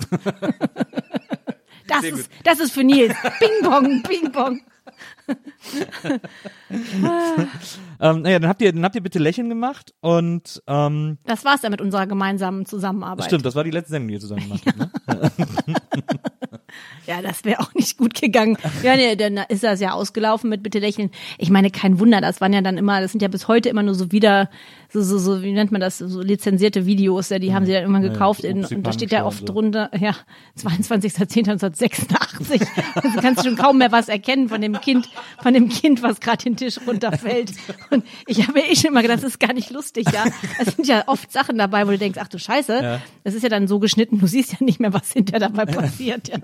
Das 1.87 2.03
ist, 2.03 2.31
das 2.45 2.61
ist 2.61 2.73
für 2.73 2.83
Nils. 2.83 3.15
Ping 3.39 3.71
Pong, 3.71 4.03
Ping 4.05 4.33
Pong. 4.33 4.63
Ähm, 8.01 8.23
naja, 8.23 8.39
dann 8.39 8.49
habt 8.49 8.63
ihr, 8.63 8.73
dann 8.73 8.83
habt 8.85 8.95
ihr 8.95 9.03
bitte 9.03 9.19
Lächeln 9.19 9.51
gemacht 9.51 9.93
und 10.01 10.63
ähm, 10.67 11.19
Das 11.27 11.45
war's 11.45 11.61
dann 11.61 11.73
mit 11.73 11.83
unserer 11.83 12.07
gemeinsamen 12.07 12.65
Zusammenarbeit. 12.65 13.27
stimmt, 13.27 13.45
das 13.45 13.55
war 13.55 13.65
die 13.65 13.71
letzte 13.71 13.91
Sendung, 13.91 14.09
die 14.09 14.15
ihr 14.15 14.21
zusammen 14.21 14.45
gemacht 14.45 14.63
habt. 14.67 15.39
Ne? 15.39 15.75
Ja, 17.07 17.21
das 17.23 17.45
wäre 17.45 17.61
auch 17.61 17.73
nicht 17.75 17.99
gut 17.99 18.21
gegangen. 18.21 18.57
Ja, 18.83 18.97
nee, 18.97 19.15
dann 19.15 19.37
ist 19.49 19.63
das 19.63 19.81
ja 19.81 19.93
ausgelaufen 19.93 20.49
mit 20.51 20.63
Bitte 20.63 20.79
lächeln. 20.79 21.11
Ich 21.39 21.51
meine, 21.51 21.71
kein 21.71 21.99
Wunder, 21.99 22.21
das 22.21 22.41
waren 22.41 22.53
ja 22.53 22.63
dann 22.63 22.79
immer, 22.79 23.01
das 23.01 23.13
sind 23.13 23.21
ja 23.21 23.29
bis 23.29 23.47
heute 23.47 23.69
immer 23.69 23.83
nur 23.83 23.95
so 23.95 24.11
wieder, 24.11 24.49
so, 24.95 25.03
so, 25.03 25.19
so 25.19 25.43
wie 25.43 25.53
nennt 25.53 25.73
man 25.73 25.81
das, 25.81 25.99
so 25.99 26.23
lizenzierte 26.23 26.87
Videos, 26.87 27.29
ja, 27.29 27.41
die 27.41 27.53
haben 27.53 27.67
sie 27.67 27.73
ja 27.73 27.81
immer 27.81 27.99
gekauft 27.99 28.45
in, 28.45 28.65
und 28.65 28.87
da 28.87 28.93
steht 28.93 29.11
ja 29.11 29.27
oft 29.27 29.41
so. 29.41 29.47
drunter, 29.47 29.91
ja, 29.99 30.15
22.10.1986. 30.59 32.67
Also 32.95 33.21
kannst 33.21 33.45
du 33.45 33.49
schon 33.49 33.57
kaum 33.57 33.79
mehr 33.79 33.91
was 33.91 34.09
erkennen 34.09 34.49
von 34.49 34.61
dem 34.61 34.81
Kind, 34.81 35.09
von 35.43 35.53
dem 35.53 35.69
Kind, 35.69 36.03
was 36.03 36.21
gerade 36.21 36.45
den 36.45 36.57
Tisch 36.57 36.79
runterfällt. 36.87 37.51
Und 37.91 38.05
ich 38.29 38.43
habe 38.43 38.53
mir 38.53 38.71
eh 38.71 38.77
schon 38.77 38.91
immer 38.91 39.03
gedacht, 39.03 39.19
das 39.19 39.31
ist 39.31 39.41
gar 39.41 39.53
nicht 39.53 39.71
lustig, 39.71 40.07
ja. 40.13 40.25
Es 40.61 40.77
sind 40.77 40.87
ja 40.87 41.09
oft 41.09 41.33
Sachen 41.33 41.59
dabei, 41.59 41.87
wo 41.87 41.91
du 41.91 41.99
denkst, 41.99 42.19
ach 42.23 42.29
du 42.29 42.39
Scheiße, 42.39 43.01
das 43.25 43.35
ist 43.35 43.43
ja 43.43 43.49
dann 43.49 43.67
so 43.67 43.81
geschnitten, 43.81 44.21
du 44.21 44.29
siehst 44.29 44.53
ja 44.53 44.59
nicht 44.61 44.79
mehr, 44.79 44.93
was 44.93 45.13
hinter 45.13 45.41
dabei 45.41 45.67
passiert, 45.67 46.29
ja. 46.29 46.39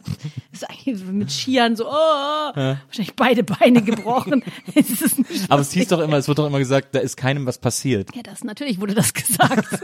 Das 0.50 0.62
ist 0.62 0.70
eigentlich 0.70 1.04
mit 1.04 1.30
Skiern 1.30 1.76
so, 1.76 1.86
oh, 1.86 1.92
wahrscheinlich 1.92 3.14
beide 3.14 3.44
Beine 3.44 3.82
gebrochen. 3.82 4.42
Es 4.74 5.14
Aber 5.48 5.62
es 5.62 5.72
hieß 5.72 5.88
doch 5.88 6.00
immer, 6.00 6.16
es 6.16 6.28
wird 6.28 6.38
doch 6.38 6.46
immer 6.46 6.58
gesagt, 6.58 6.94
da 6.94 7.00
ist 7.00 7.16
keinem 7.16 7.46
was 7.46 7.58
passiert. 7.58 8.14
ja, 8.14 8.22
das 8.22 8.39
natürlich 8.44 8.80
wurde 8.80 8.94
das 8.94 9.14
gesagt. 9.14 9.80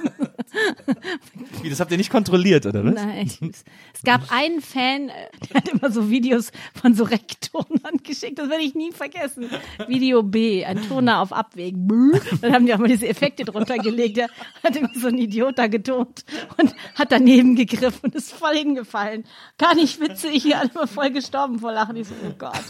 Wie, 1.63 1.71
das 1.71 1.81
habt 1.81 1.91
ihr 1.91 1.97
nicht 1.97 2.11
kontrolliert, 2.11 2.67
oder 2.67 2.85
was? 2.85 2.95
Nein. 2.95 3.31
Es, 3.41 3.65
gab 4.05 4.31
einen 4.31 4.61
Fan, 4.61 5.09
äh, 5.09 5.13
der 5.49 5.57
hat 5.57 5.69
immer 5.69 5.91
so 5.91 6.11
Videos 6.11 6.53
von 6.81 6.95
so 6.95 7.05
Rektornern 7.05 7.99
geschickt. 8.03 8.39
Das 8.39 8.49
werde 8.49 8.63
ich 8.63 8.75
nie 8.75 8.93
vergessen. 8.93 9.51
Video 9.87 10.23
B, 10.23 10.65
ein 10.65 10.81
Toner 10.89 11.21
auf 11.21 11.33
Abweg. 11.33 11.75
Bäh. 11.77 12.19
Dann 12.41 12.53
haben 12.53 12.67
die 12.67 12.75
auch 12.75 12.79
mal 12.79 12.89
diese 12.89 13.09
Effekte 13.09 13.45
drunter 13.45 13.79
gelegt. 13.79 14.17
Der 14.17 14.29
hat 14.63 14.77
irgendwie 14.77 14.99
so 14.99 15.09
ein 15.09 15.19
Idiot 15.19 15.59
da 15.59 15.67
getont 15.67 16.25
und 16.59 16.75
hat 16.95 17.13
daneben 17.13 17.57
gegriffen 17.57 18.01
und 18.03 18.15
ist 18.15 18.33
voll 18.33 18.57
hingefallen. 18.57 19.25
Gar 19.59 19.75
nicht 19.75 20.01
witzig. 20.01 20.43
Hier 20.43 20.61
alle 20.61 20.71
mal 20.75 20.87
voll 20.87 21.11
gestorben 21.11 21.59
vor 21.59 21.73
Lachen. 21.73 21.97
Ich 21.97 22.09
so, 22.09 22.15
oh 22.27 22.35
Gott. 22.39 22.65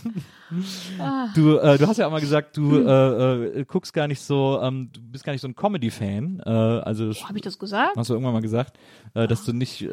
Du, 1.35 1.57
äh, 1.59 1.79
du 1.79 1.87
hast 1.87 1.97
ja 1.97 2.07
auch 2.07 2.11
mal 2.11 2.21
gesagt, 2.21 2.57
du 2.57 2.79
äh, 2.79 3.61
äh, 3.61 3.65
guckst 3.65 3.93
gar 3.93 4.07
nicht 4.07 4.21
so, 4.21 4.61
ähm, 4.63 4.91
du 4.93 5.01
bist 5.01 5.25
gar 5.25 5.33
nicht 5.33 5.43
so 5.43 5.49
ein 5.49 5.55
Comedy-Fan. 5.55 6.43
Äh, 6.45 6.51
also 6.51 7.09
das 7.09 7.25
Habe 7.25 7.39
ich 7.39 7.43
das 7.43 7.59
gesagt? 7.59 7.97
hast 7.97 8.11
du 8.11 8.15
irgendwann 8.15 8.35
mal 8.35 8.43
gesagt, 8.43 8.79
äh, 9.15 9.27
dass 9.27 9.45
du 9.45 9.53
nicht, 9.53 9.83
äh, 9.83 9.87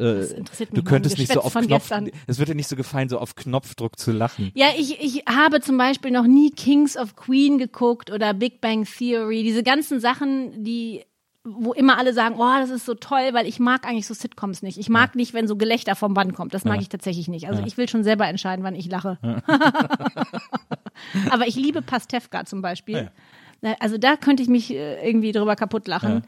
mich 0.58 0.68
du 0.72 0.82
könntest 0.82 1.18
nicht 1.18 1.32
so 1.32 1.40
auf 1.40 1.54
Knopf, 1.54 1.90
es 2.26 2.38
wird 2.38 2.48
dir 2.48 2.54
nicht 2.54 2.68
so 2.68 2.76
gefallen, 2.76 3.08
so 3.08 3.18
auf 3.18 3.34
Knopfdruck 3.34 3.98
zu 3.98 4.12
lachen. 4.12 4.52
Ja, 4.54 4.68
ich, 4.76 5.00
ich 5.00 5.24
habe 5.26 5.60
zum 5.60 5.76
Beispiel 5.76 6.10
noch 6.10 6.26
nie 6.26 6.50
Kings 6.50 6.96
of 6.96 7.16
Queen 7.16 7.58
geguckt 7.58 8.10
oder 8.10 8.34
Big 8.34 8.60
Bang 8.60 8.84
Theory. 8.84 9.42
Diese 9.42 9.62
ganzen 9.62 10.00
Sachen, 10.00 10.62
die, 10.64 11.04
wo 11.44 11.74
immer 11.74 11.98
alle 11.98 12.14
sagen, 12.14 12.36
oh, 12.38 12.54
das 12.58 12.70
ist 12.70 12.86
so 12.86 12.94
toll, 12.94 13.28
weil 13.32 13.46
ich 13.46 13.60
mag 13.60 13.86
eigentlich 13.86 14.06
so 14.06 14.14
Sitcoms 14.14 14.62
nicht. 14.62 14.78
Ich 14.78 14.88
mag 14.88 15.14
nicht, 15.14 15.34
wenn 15.34 15.46
so 15.46 15.56
Gelächter 15.56 15.94
vom 15.94 16.14
Band 16.14 16.34
kommt. 16.34 16.54
Das 16.54 16.64
mag 16.64 16.80
ich 16.80 16.88
tatsächlich 16.88 17.28
nicht. 17.28 17.48
Also 17.48 17.62
ich 17.66 17.76
will 17.76 17.86
schon 17.86 18.02
selber 18.02 18.26
entscheiden, 18.26 18.64
wann 18.64 18.74
ich 18.74 18.90
lache. 18.90 19.18
Aber 21.30 21.46
ich 21.46 21.56
liebe 21.56 21.82
Pastewka 21.82 22.46
zum 22.46 22.62
Beispiel. 22.62 23.10
Also 23.78 23.98
da 23.98 24.16
könnte 24.16 24.42
ich 24.42 24.48
mich 24.48 24.72
äh, 24.72 25.06
irgendwie 25.06 25.32
drüber 25.32 25.54
kaputt 25.54 25.86
lachen. 25.86 26.24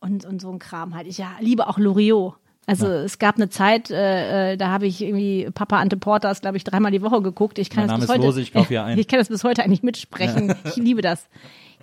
Und, 0.00 0.24
und 0.24 0.40
so 0.40 0.50
ein 0.50 0.58
Kram 0.58 0.94
halt. 0.94 1.06
Ich 1.06 1.18
ja, 1.18 1.30
liebe 1.40 1.68
auch 1.68 1.78
Loriot. 1.78 2.34
Also 2.66 2.88
es 2.88 3.18
gab 3.18 3.36
eine 3.36 3.48
Zeit, 3.48 3.90
äh, 3.90 4.52
äh, 4.52 4.56
da 4.56 4.68
habe 4.68 4.86
ich 4.86 5.00
irgendwie 5.00 5.48
Papa 5.54 5.78
Ante 5.78 5.96
Porters, 5.96 6.40
glaube 6.40 6.56
ich, 6.56 6.64
dreimal 6.64 6.90
die 6.90 7.00
Woche 7.00 7.22
geguckt. 7.22 7.58
Ich 7.60 7.70
kann 7.70 7.86
Mein 7.86 8.00
das 8.00 8.08
Name 8.08 8.20
bis 8.20 8.26
heute, 8.26 8.26
Lose, 8.26 8.40
ich 8.40 8.78
ein. 8.78 8.98
Ich 8.98 9.06
kann 9.06 9.20
das 9.20 9.28
bis 9.28 9.44
heute 9.44 9.62
eigentlich 9.62 9.84
mitsprechen. 9.84 10.54
Ich 10.64 10.76
liebe 10.76 11.00
das. 11.00 11.28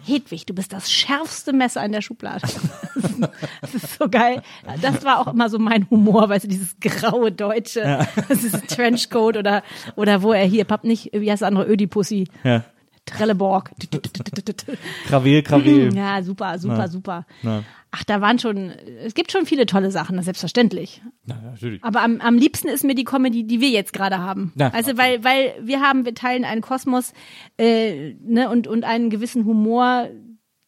Hedwig, 0.05 0.45
du 0.45 0.53
bist 0.53 0.73
das 0.73 0.91
schärfste 0.91 1.53
Messer 1.53 1.84
in 1.86 1.93
der 1.93 2.01
Schublade. 2.01 2.41
Das 2.41 2.55
ist, 3.11 3.19
das 3.61 3.75
ist 3.75 3.97
so 3.97 4.09
geil. 4.09 4.41
Das 4.81 5.05
war 5.05 5.19
auch 5.19 5.31
immer 5.31 5.49
so 5.49 5.59
mein 5.59 5.89
Humor, 5.89 6.27
weißt 6.27 6.43
du, 6.43 6.49
dieses 6.49 6.75
graue 6.81 7.31
Deutsche, 7.31 8.05
das 8.27 8.43
ist 8.43 8.67
Trenchcoat 8.67 9.38
oder, 9.38 9.63
oder 9.95 10.21
wo 10.21 10.34
er 10.34 10.45
hier, 10.45 10.65
Papp 10.65 10.84
nicht, 10.84 11.11
wie 11.13 11.31
heißt 11.31 11.41
der 11.41 11.47
andere, 11.47 11.71
Ödipussy, 11.71 12.27
Ja. 12.43 12.65
Trelleborg. 13.18 13.72
Krawel, 15.05 15.43
Krawel. 15.43 15.95
Ja, 15.95 16.22
super, 16.24 16.57
super, 16.59 16.88
super. 16.88 17.26
Na. 17.41 17.64
Ach, 17.91 18.03
da 18.03 18.22
waren 18.22 18.39
schon, 18.39 18.72
es 19.05 19.14
gibt 19.14 19.32
schon 19.32 19.45
viele 19.45 19.68
tolle 19.68 19.91
Sachen, 19.91 20.20
selbstverständlich. 20.22 21.03
Na, 21.26 21.39
natürlich. 21.43 21.84
Aber 21.84 22.01
am, 22.01 22.22
am 22.22 22.38
liebsten 22.38 22.68
ist 22.68 22.84
mir 22.84 22.95
die 22.95 23.03
Comedy, 23.03 23.45
die 23.45 23.61
wir 23.61 23.70
jetzt 23.70 23.93
gerade 23.93 24.18
haben. 24.18 24.51
Ja, 24.55 24.70
also 24.70 24.97
weil, 24.97 25.24
weil 25.24 25.53
wir 25.61 25.80
haben, 25.80 26.03
wir 26.03 26.16
teilen 26.16 26.43
einen 26.43 26.61
Kosmos 26.61 27.14
äh, 27.57 28.14
ne, 28.22 28.49
und, 28.49 28.66
und 28.68 28.84
einen 28.84 29.11
gewissen 29.11 29.45
Humor, 29.45 30.09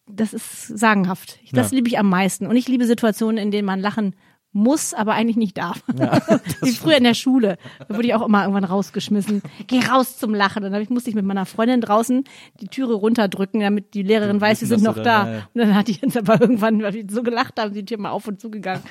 das 0.08 0.34
ist 0.34 0.68
sagenhaft. 0.68 1.39
Das 1.52 1.72
liebe 1.72 1.88
ich 1.88 1.98
am 1.98 2.10
meisten. 2.10 2.46
Und 2.46 2.58
ich 2.58 2.68
liebe 2.68 2.86
Situationen, 2.86 3.38
in 3.38 3.50
denen 3.50 3.66
man 3.66 3.80
lachen 3.80 4.16
muss, 4.56 4.93
aber 4.93 5.14
eigentlich 5.14 5.36
nicht 5.36 5.58
darf. 5.58 5.84
Wie 6.62 6.72
früher 6.72 6.97
in 6.97 7.03
der 7.03 7.14
Schule. 7.14 7.58
Da 7.88 7.95
wurde 7.95 8.08
ich 8.08 8.14
auch 8.16 8.26
immer 8.26 8.41
irgendwann 8.43 8.64
rausgeschmissen. 8.64 9.41
Geh 9.68 9.80
raus 9.86 10.18
zum 10.18 10.34
Lachen. 10.34 10.64
Und 10.64 10.72
dann 10.72 10.82
ich- 10.82 10.89
musste 10.89 11.10
ich 11.10 11.16
mit 11.16 11.26
meiner 11.26 11.45
Freundin 11.45 11.82
draußen 11.82 12.24
die 12.62 12.68
Türe 12.68 12.93
runterdrücken, 12.93 13.60
damit 13.60 13.93
die 13.93 14.01
Lehrerin 14.03 14.39
weiß, 14.39 14.62
wir 14.62 14.68
sind 14.70 14.82
noch 14.84 14.95
da- 14.95 15.28
ja, 15.28 15.34
ja. 15.34 15.38
Und 15.53 15.60
dann 15.62 15.76
hat 15.76 15.89
die 15.89 15.99
uns 16.01 16.16
aber 16.18 16.39
irgendwann, 16.39 16.82
weil 16.82 16.93
wir 16.93 17.06
so 17.10 17.22
gelacht 17.22 17.60
haben, 17.60 17.74
die 17.74 17.84
Tür 17.86 17.99
mal 17.99 18.12
auf 18.12 18.28
und 18.28 18.39
zugegangen. 18.39 18.82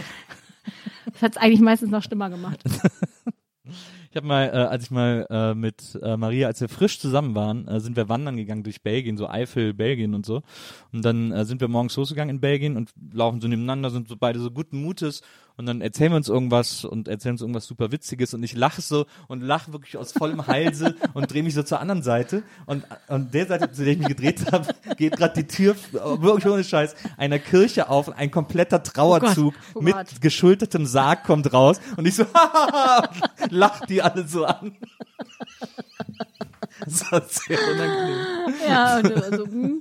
Das 1.12 1.22
hat 1.22 1.32
es 1.32 1.36
eigentlich 1.38 1.60
meistens 1.60 1.90
noch 1.90 2.02
schlimmer 2.02 2.28
gemacht. 2.30 2.62
Ich 4.10 4.16
habe 4.16 4.26
mal, 4.28 4.44
äh, 4.46 4.50
als 4.50 4.84
ich 4.84 4.90
mal 4.92 5.26
äh, 5.28 5.54
mit 5.54 5.98
äh, 6.02 6.16
Maria, 6.16 6.46
als 6.46 6.60
wir 6.60 6.68
frisch 6.68 7.00
zusammen 7.00 7.34
waren, 7.34 7.66
äh, 7.66 7.80
sind 7.80 7.96
wir 7.96 8.08
wandern 8.08 8.36
gegangen 8.36 8.62
durch 8.62 8.82
Belgien, 8.82 9.16
so 9.16 9.28
Eifel, 9.28 9.74
Belgien 9.74 10.14
und 10.14 10.24
so. 10.24 10.42
Und 10.92 11.04
dann 11.04 11.32
äh, 11.32 11.44
sind 11.44 11.60
wir 11.60 11.66
morgens 11.68 11.96
losgegangen 11.96 12.36
in 12.36 12.40
Belgien 12.40 12.76
und 12.76 12.90
laufen 13.12 13.40
so 13.40 13.48
nebeneinander, 13.48 13.90
sind 13.90 14.06
so 14.06 14.16
beide 14.16 14.38
so 14.38 14.50
guten 14.52 14.80
Mutes 14.82 15.22
und 15.56 15.66
dann 15.66 15.80
erzählen 15.80 16.12
wir 16.12 16.16
uns 16.16 16.28
irgendwas 16.28 16.84
und 16.84 17.08
erzählen 17.08 17.34
uns 17.34 17.40
irgendwas 17.40 17.66
super 17.66 17.92
Witziges 17.92 18.34
und 18.34 18.42
ich 18.42 18.54
lache 18.54 18.82
so 18.82 19.06
und 19.28 19.40
lache 19.40 19.72
wirklich 19.72 19.96
aus 19.96 20.12
vollem 20.12 20.46
Halse 20.46 20.96
und 21.14 21.32
drehe 21.32 21.42
mich 21.42 21.54
so 21.54 21.62
zur 21.62 21.80
anderen 21.80 22.02
Seite 22.02 22.42
und 22.66 22.84
an 23.08 23.30
der 23.30 23.46
Seite, 23.46 23.70
zu 23.70 23.84
der 23.84 23.92
ich 23.92 23.98
mich 23.98 24.08
gedreht 24.08 24.52
habe, 24.52 24.74
geht 24.96 25.16
gerade 25.16 25.42
die 25.42 25.46
Tür, 25.46 25.76
wirklich 25.92 26.46
ohne 26.46 26.64
Scheiß, 26.64 26.94
einer 27.16 27.38
Kirche 27.38 27.88
auf 27.88 28.08
und 28.08 28.14
ein 28.14 28.30
kompletter 28.30 28.82
Trauerzug 28.82 29.54
Oh 29.74 29.80
mit 29.80 29.94
Gott. 29.94 30.20
geschultertem 30.20 30.86
Sarg 30.86 31.24
kommt 31.24 31.52
raus 31.52 31.80
und 31.96 32.06
ich 32.06 32.14
so, 32.16 32.26
lacht 33.50 33.88
die 33.90 34.02
alle 34.02 34.26
so 34.26 34.44
an. 34.44 34.76
Das 36.84 37.10
war 37.12 37.22
sehr 37.22 37.58
unangenehm. 37.72 38.54
Ja, 38.68 38.96
und 38.96 39.04
du 39.08 39.36
so, 39.36 39.46
hm. 39.46 39.78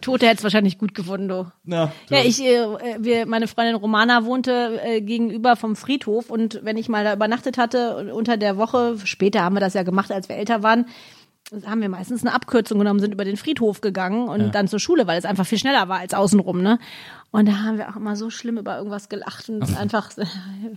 Tote 0.00 0.26
hätte 0.26 0.38
es 0.38 0.42
wahrscheinlich 0.42 0.78
gut 0.78 0.94
gefunden, 0.94 1.28
du. 1.28 1.46
Ja, 1.64 1.92
Ja, 2.08 2.18
ich, 2.24 2.42
äh, 2.42 2.66
wir, 2.98 3.26
meine 3.26 3.46
Freundin 3.48 3.76
Romana 3.76 4.24
wohnte 4.24 4.80
äh, 4.84 5.00
gegenüber 5.00 5.56
vom 5.56 5.76
Friedhof 5.76 6.30
und 6.30 6.60
wenn 6.62 6.76
ich 6.76 6.88
mal 6.88 7.04
da 7.04 7.14
übernachtet 7.14 7.58
hatte, 7.58 8.12
unter 8.12 8.36
der 8.36 8.56
Woche, 8.56 8.96
später 9.04 9.42
haben 9.42 9.56
wir 9.56 9.60
das 9.60 9.74
ja 9.74 9.82
gemacht, 9.82 10.10
als 10.12 10.28
wir 10.28 10.36
älter 10.36 10.62
waren, 10.62 10.86
haben 11.66 11.80
wir 11.80 11.88
meistens 11.88 12.24
eine 12.24 12.34
Abkürzung 12.34 12.78
genommen, 12.78 13.00
sind 13.00 13.12
über 13.12 13.24
den 13.24 13.36
Friedhof 13.36 13.80
gegangen 13.80 14.28
und 14.28 14.54
dann 14.54 14.68
zur 14.68 14.78
Schule, 14.78 15.06
weil 15.06 15.18
es 15.18 15.24
einfach 15.24 15.46
viel 15.46 15.58
schneller 15.58 15.88
war 15.88 15.98
als 15.98 16.14
außenrum, 16.14 16.62
ne? 16.62 16.78
Und 17.32 17.46
da 17.46 17.52
haben 17.62 17.78
wir 17.78 17.88
auch 17.90 17.94
immer 17.96 18.16
so 18.16 18.28
schlimm 18.28 18.58
über 18.58 18.76
irgendwas 18.76 19.08
gelacht 19.08 19.48
und 19.48 19.62
einfach 19.78 20.10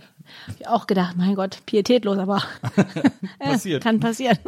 auch 0.68 0.86
gedacht, 0.86 1.16
mein 1.16 1.34
Gott, 1.34 1.58
pietätlos, 1.66 2.16
aber 2.18 2.42
Passiert. 3.40 3.82
kann 3.82 3.98
passieren. 4.00 4.38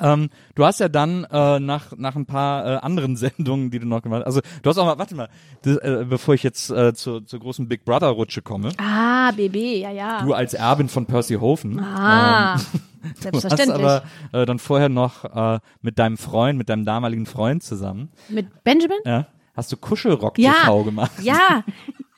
ähm, 0.00 0.30
du 0.54 0.64
hast 0.64 0.80
ja 0.80 0.88
dann 0.88 1.24
äh, 1.24 1.60
nach 1.60 1.92
nach 1.96 2.16
ein 2.16 2.26
paar 2.26 2.64
äh, 2.66 2.76
anderen 2.78 3.16
Sendungen, 3.16 3.70
die 3.70 3.78
du 3.78 3.86
noch 3.86 4.02
gemacht 4.02 4.20
hast, 4.24 4.26
also 4.26 4.40
du 4.62 4.70
hast 4.70 4.78
auch 4.78 4.86
mal, 4.86 4.98
warte 4.98 5.14
mal, 5.14 5.28
das, 5.62 5.76
äh, 5.78 6.06
bevor 6.08 6.34
ich 6.34 6.42
jetzt 6.42 6.70
äh, 6.70 6.94
zur, 6.94 7.26
zur 7.26 7.40
großen 7.40 7.68
Big 7.68 7.84
Brother 7.84 8.08
Rutsche 8.08 8.40
komme, 8.42 8.70
Ah, 8.78 9.30
BB, 9.32 9.80
ja, 9.82 9.90
ja. 9.90 10.22
du 10.22 10.32
als 10.32 10.54
Erbin 10.54 10.88
von 10.88 11.06
Percy 11.06 11.34
Hofen, 11.34 11.78
ah, 11.78 12.54
du 12.56 12.60
hast 12.60 13.22
selbstverständlich. 13.22 13.84
aber 13.84 14.02
äh, 14.32 14.46
dann 14.46 14.58
vorher 14.58 14.88
noch 14.88 15.24
äh, 15.24 15.60
mit 15.82 15.98
deinem 15.98 16.16
Freund, 16.16 16.56
mit 16.56 16.68
deinem 16.70 16.86
damaligen 16.86 17.26
Freund 17.26 17.62
zusammen, 17.62 18.08
Mit 18.30 18.64
Benjamin? 18.64 18.96
ja, 19.04 19.26
hast 19.56 19.72
du 19.72 19.76
Kuschelrock 19.76 20.38
Ja, 20.38 20.52
TV 20.64 20.84
gemacht. 20.84 21.12
ja. 21.22 21.64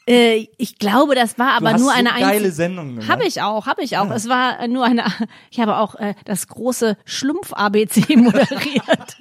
Äh, 0.08 0.46
ich 0.56 0.78
glaube, 0.78 1.16
das 1.16 1.36
war 1.36 1.54
aber 1.54 1.72
nur 1.72 1.80
so 1.80 1.88
eine 1.88 2.10
geile 2.10 2.46
einzige. 2.46 2.68
Gemacht. 2.68 3.08
Habe 3.08 3.24
ich 3.26 3.42
auch, 3.42 3.66
habe 3.66 3.82
ich 3.82 3.98
auch. 3.98 4.08
Es 4.12 4.28
war 4.28 4.68
nur 4.68 4.84
eine. 4.84 5.04
Ich 5.50 5.58
habe 5.58 5.78
auch 5.78 5.96
äh, 5.96 6.14
das 6.24 6.46
große 6.46 6.96
Schlumpf 7.04 7.52
ABC 7.52 8.14
moderiert 8.16 9.16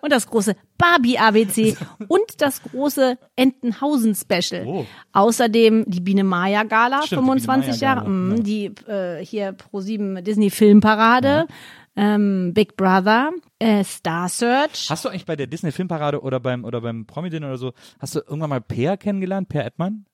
und 0.00 0.12
das 0.12 0.28
große 0.28 0.54
Barbie 0.78 1.18
ABC 1.18 1.76
und 2.08 2.22
das 2.38 2.62
große 2.62 3.18
Entenhausen 3.34 4.14
Special. 4.14 4.64
Oh. 4.64 4.86
Außerdem 5.12 5.84
die 5.88 6.00
Biene 6.00 6.22
Maya 6.22 6.62
Gala, 6.62 7.02
Stimmt, 7.02 7.22
die 7.22 7.26
25 7.26 7.66
Biene 7.72 7.82
Jahre, 7.82 8.00
Gala, 8.02 8.08
mm, 8.08 8.44
die 8.44 8.66
äh, 8.86 9.24
hier 9.24 9.52
Pro 9.54 9.80
7 9.80 10.22
Disney 10.22 10.50
Filmparade, 10.50 11.48
ähm, 11.96 12.52
Big 12.54 12.76
Brother, 12.76 13.30
äh, 13.58 13.82
Star 13.84 14.28
Search. 14.28 14.88
Hast 14.90 15.04
du 15.04 15.08
eigentlich 15.08 15.26
bei 15.26 15.36
der 15.36 15.46
Disney 15.46 15.72
Filmparade 15.72 16.20
oder 16.22 16.40
beim 16.40 16.64
oder 16.64 16.80
beim 16.80 17.06
Promi-Dinner 17.06 17.46
oder 17.48 17.58
so, 17.58 17.72
hast 17.98 18.14
du 18.14 18.20
irgendwann 18.20 18.50
mal 18.50 18.60
Per 18.60 18.96
kennengelernt, 18.96 19.48
Per 19.48 19.64
Edmann? 19.64 20.06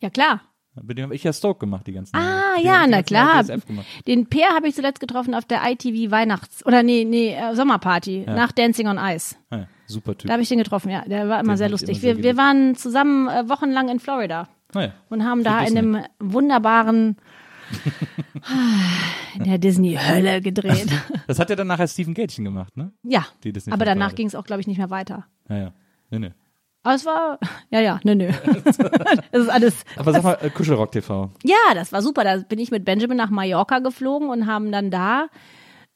Ja 0.00 0.10
klar. 0.10 0.40
Mit 0.82 0.98
dem 0.98 1.04
habe 1.04 1.14
ich 1.14 1.22
ja 1.22 1.32
Stoke 1.32 1.60
gemacht, 1.60 1.86
die 1.86 1.92
ganzen 1.92 2.16
Ah, 2.16 2.56
die, 2.58 2.64
ja, 2.66 2.84
na 2.88 3.04
klar. 3.04 3.44
Den 4.08 4.26
Peer 4.26 4.48
habe 4.56 4.66
ich 4.66 4.74
zuletzt 4.74 4.98
getroffen 4.98 5.32
auf 5.36 5.44
der 5.44 5.60
ITV 5.70 6.10
Weihnachts- 6.10 6.66
oder 6.66 6.82
nee, 6.82 7.04
nee, 7.04 7.32
äh, 7.32 7.54
Sommerparty 7.54 8.24
nach 8.26 8.50
Dancing 8.50 8.88
on 8.88 8.98
Ice. 8.98 9.36
Ah, 9.50 9.58
ja, 9.58 9.66
super 9.86 10.18
Typ. 10.18 10.26
Da 10.26 10.32
habe 10.32 10.42
ich 10.42 10.48
den 10.48 10.58
getroffen, 10.58 10.90
ja. 10.90 11.02
Der 11.06 11.28
war 11.28 11.38
immer 11.38 11.52
Den 11.52 11.58
sehr 11.58 11.68
lustig. 11.68 12.02
immer 12.02 12.16
Wir, 12.16 12.22
wir 12.24 12.36
waren 12.36 12.74
zusammen 12.74 13.28
äh, 13.28 13.48
wochenlang 13.48 13.88
in 13.88 14.00
Florida 14.00 14.48
Naja. 14.72 14.92
und 15.10 15.24
haben 15.24 15.44
da 15.44 15.60
Für 15.60 15.68
in 15.70 15.78
einem 15.78 16.04
wunderbaren 16.18 17.18
in 19.38 19.44
der 19.44 19.58
Disney-Hölle 19.58 20.40
gedreht. 20.40 20.88
Das 21.26 21.38
hat 21.38 21.48
ja 21.48 21.56
dann 21.56 21.68
nachher 21.68 21.88
Stephen 21.88 22.12
Gätchen 22.12 22.44
gemacht, 22.44 22.76
ne? 22.76 22.92
ja, 23.02 23.26
aber 23.70 23.84
danach 23.86 24.14
ging 24.14 24.26
es 24.26 24.34
auch, 24.34 24.44
glaube 24.44 24.60
ich, 24.60 24.66
nicht 24.66 24.76
mehr 24.76 24.90
weiter. 24.90 25.26
Naja. 25.48 25.72
Nee, 26.10 26.18
nee. 26.18 26.32
Aber 26.82 26.94
es 26.94 27.06
war, 27.06 27.38
ja, 27.70 27.80
ja, 27.80 27.98
nö, 28.04 28.14
nö. 28.14 28.30
das 28.64 29.42
ist 29.42 29.48
alles, 29.48 29.84
Aber 29.96 30.12
sag 30.12 30.22
mal, 30.22 30.38
äh, 30.42 30.50
Kuschelrock 30.50 30.92
TV. 30.92 31.30
Ja, 31.42 31.74
das 31.74 31.92
war 31.92 32.02
super. 32.02 32.24
Da 32.24 32.36
bin 32.36 32.58
ich 32.58 32.70
mit 32.70 32.84
Benjamin 32.84 33.16
nach 33.16 33.30
Mallorca 33.30 33.78
geflogen 33.78 34.28
und 34.28 34.46
haben 34.46 34.70
dann 34.70 34.90
da 34.90 35.28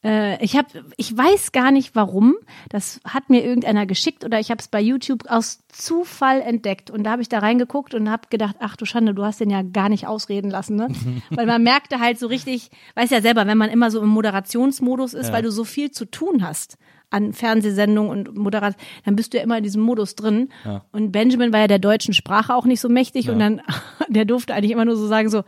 äh, 0.03 0.43
ich 0.43 0.55
habe 0.55 0.67
ich 0.97 1.15
weiß 1.15 1.51
gar 1.51 1.71
nicht 1.71 1.95
warum, 1.95 2.35
das 2.69 3.01
hat 3.03 3.29
mir 3.29 3.43
irgendeiner 3.43 3.85
geschickt 3.85 4.23
oder 4.23 4.39
ich 4.39 4.49
habe 4.49 4.59
es 4.59 4.67
bei 4.67 4.79
YouTube 4.79 5.25
aus 5.29 5.63
Zufall 5.69 6.41
entdeckt. 6.41 6.89
Und 6.89 7.03
da 7.03 7.11
habe 7.11 7.21
ich 7.21 7.29
da 7.29 7.39
reingeguckt 7.39 7.93
und 7.93 8.09
habe 8.09 8.27
gedacht, 8.29 8.55
ach 8.59 8.75
du 8.75 8.85
Schande, 8.85 9.13
du 9.13 9.23
hast 9.23 9.39
den 9.39 9.49
ja 9.49 9.61
gar 9.61 9.89
nicht 9.89 10.07
ausreden 10.07 10.49
lassen, 10.49 10.75
ne? 10.75 10.87
Weil 11.29 11.45
man 11.45 11.63
merkte 11.63 11.99
halt 11.99 12.17
so 12.17 12.27
richtig, 12.27 12.71
weiß 12.95 13.09
ja 13.09 13.21
selber, 13.21 13.45
wenn 13.47 13.57
man 13.57 13.69
immer 13.69 13.91
so 13.91 14.01
im 14.01 14.09
Moderationsmodus 14.09 15.13
ist, 15.13 15.31
weil 15.31 15.43
du 15.43 15.51
so 15.51 15.63
viel 15.63 15.91
zu 15.91 16.05
tun 16.05 16.43
hast 16.43 16.77
an 17.11 17.33
Fernsehsendungen 17.33 18.11
und 18.11 18.37
Moderat, 18.37 18.75
dann 19.03 19.15
bist 19.15 19.33
du 19.33 19.37
ja 19.37 19.43
immer 19.43 19.57
in 19.57 19.63
diesem 19.63 19.81
Modus 19.81 20.15
drin. 20.15 20.49
Und 20.91 21.11
Benjamin 21.11 21.51
war 21.51 21.61
ja 21.61 21.67
der 21.67 21.79
deutschen 21.79 22.13
Sprache 22.13 22.53
auch 22.53 22.65
nicht 22.65 22.79
so 22.79 22.89
mächtig 22.89 23.29
und 23.29 23.39
dann, 23.39 23.61
der 24.09 24.25
durfte 24.25 24.53
eigentlich 24.53 24.71
immer 24.71 24.85
nur 24.85 24.95
so 24.95 25.07
sagen 25.07 25.29
so, 25.29 25.43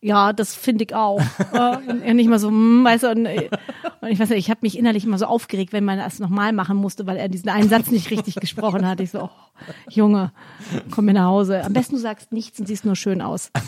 ja, 0.00 0.32
das 0.32 0.54
finde 0.54 0.84
ich 0.84 0.94
auch. 0.94 1.20
Und 1.52 2.16
nicht 2.16 2.28
mal 2.28 2.38
so, 2.38 2.48
hm, 2.48 2.84
weißt 2.84 3.04
du, 3.04 3.10
und, 3.10 3.26
äh, 3.26 3.50
und 4.00 4.08
ich 4.08 4.18
weiß 4.18 4.30
nicht, 4.30 4.38
ich 4.38 4.50
habe 4.50 4.60
mich 4.62 4.78
innerlich 4.78 5.04
immer 5.04 5.18
so 5.18 5.26
aufgeregt, 5.26 5.72
wenn 5.72 5.84
man 5.84 5.98
das 5.98 6.18
nochmal 6.18 6.52
machen 6.52 6.76
musste, 6.78 7.06
weil 7.06 7.18
er 7.18 7.28
diesen 7.28 7.50
einen 7.50 7.68
Satz 7.68 7.90
nicht 7.90 8.10
richtig 8.10 8.36
gesprochen 8.36 8.86
hat. 8.86 9.00
Ich 9.00 9.10
so, 9.10 9.24
oh, 9.24 9.30
Junge, 9.90 10.32
komm 10.90 11.04
mir 11.06 11.12
nach 11.12 11.26
Hause. 11.26 11.62
Am 11.64 11.72
besten 11.72 11.96
du 11.96 12.00
sagst 12.00 12.32
nichts 12.32 12.58
und 12.58 12.66
siehst 12.66 12.84
nur 12.84 12.96
schön 12.96 13.20
aus. 13.20 13.50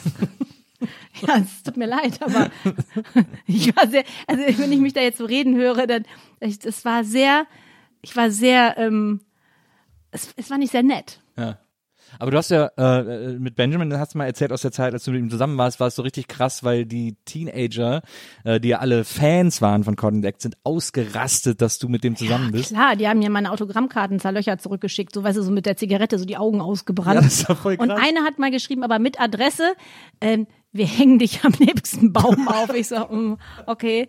Ja, 1.21 1.37
es 1.37 1.63
tut 1.63 1.77
mir 1.77 1.87
leid, 1.87 2.21
aber 2.23 2.51
ich 3.47 3.77
war 3.77 3.87
sehr, 3.87 4.03
also 4.27 4.43
wenn 4.59 4.73
ich 4.73 4.81
mich 4.81 4.93
da 4.93 5.01
jetzt 5.01 5.19
so 5.19 5.25
reden 5.25 5.55
höre, 5.55 5.87
dann, 5.87 6.05
das 6.41 6.85
war 6.85 7.05
sehr, 7.05 7.47
ich 8.01 8.17
war 8.17 8.33
sehr, 8.33 8.77
ähm, 8.79 9.21
es, 10.11 10.35
es 10.37 10.51
war 10.51 10.59
nicht 10.59 10.73
sehr 10.73 10.83
nett. 10.83 11.21
Ja. 11.37 11.59
Aber 12.19 12.31
du 12.31 12.37
hast 12.37 12.51
ja 12.51 12.67
äh, 12.77 13.39
mit 13.39 13.57
Benjamin, 13.57 13.97
hast 13.99 14.15
du 14.15 14.19
mal 14.19 14.27
erzählt 14.27 14.53
aus 14.53 14.63
der 14.63 14.73
Zeit, 14.73 14.93
als 14.93 15.05
du 15.05 15.11
mit 15.11 15.21
ihm 15.21 15.31
zusammen 15.31 15.59
warst, 15.59 15.81
war 15.81 15.89
es 15.89 15.95
so 15.97 16.03
richtig 16.03 16.29
krass, 16.29 16.65
weil 16.65 16.87
die 16.87 17.17
Teenager, 17.25 18.03
äh, 18.45 18.61
die 18.61 18.69
ja 18.69 18.79
alle 18.79 19.05
Fans 19.05 19.63
waren 19.63 19.85
von 19.85 19.97
Coordinate 19.97 20.29
Act, 20.29 20.43
sind 20.43 20.57
ausgerastet, 20.65 21.61
dass 21.61 21.79
du 21.79 21.89
mit 21.89 22.05
dem 22.05 22.17
zusammen 22.17 22.53
bist. 22.53 22.71
Klar, 22.71 22.97
die 22.97 23.09
haben 23.09 23.19
mir 23.19 23.31
meine 23.31 23.51
Autogrammkarten 23.51 24.21
zerlöchert 24.21 24.61
zurückgeschickt, 24.61 25.15
so 25.15 25.25
weißt 25.25 25.39
du, 25.39 25.43
so 25.43 25.51
mit 25.51 25.67
der 25.67 25.77
Zigarette, 25.77 26.19
so 26.19 26.25
die 26.25 26.37
Augen 26.37 26.61
ausgebrannt. 26.61 27.17
Ja, 27.17 27.23
das 27.23 27.35
ist 27.35 27.49
doch 27.49 27.59
voll 27.59 27.77
Und 27.77 27.89
krass. 27.89 28.01
eine 28.03 28.21
hat 28.21 28.39
mal 28.39 28.51
geschrieben, 28.51 28.83
aber 28.85 28.99
mit 28.99 29.21
Adresse, 29.21 29.73
ähm, 30.21 30.47
wir 30.73 30.87
hängen 30.87 31.19
dich 31.19 31.45
am 31.45 31.53
nächsten 31.59 32.13
Baum 32.13 32.49
auf. 32.49 32.75
Ich 32.75 32.89
so, 32.89 32.97
mm, 32.97 33.39
okay, 33.67 34.09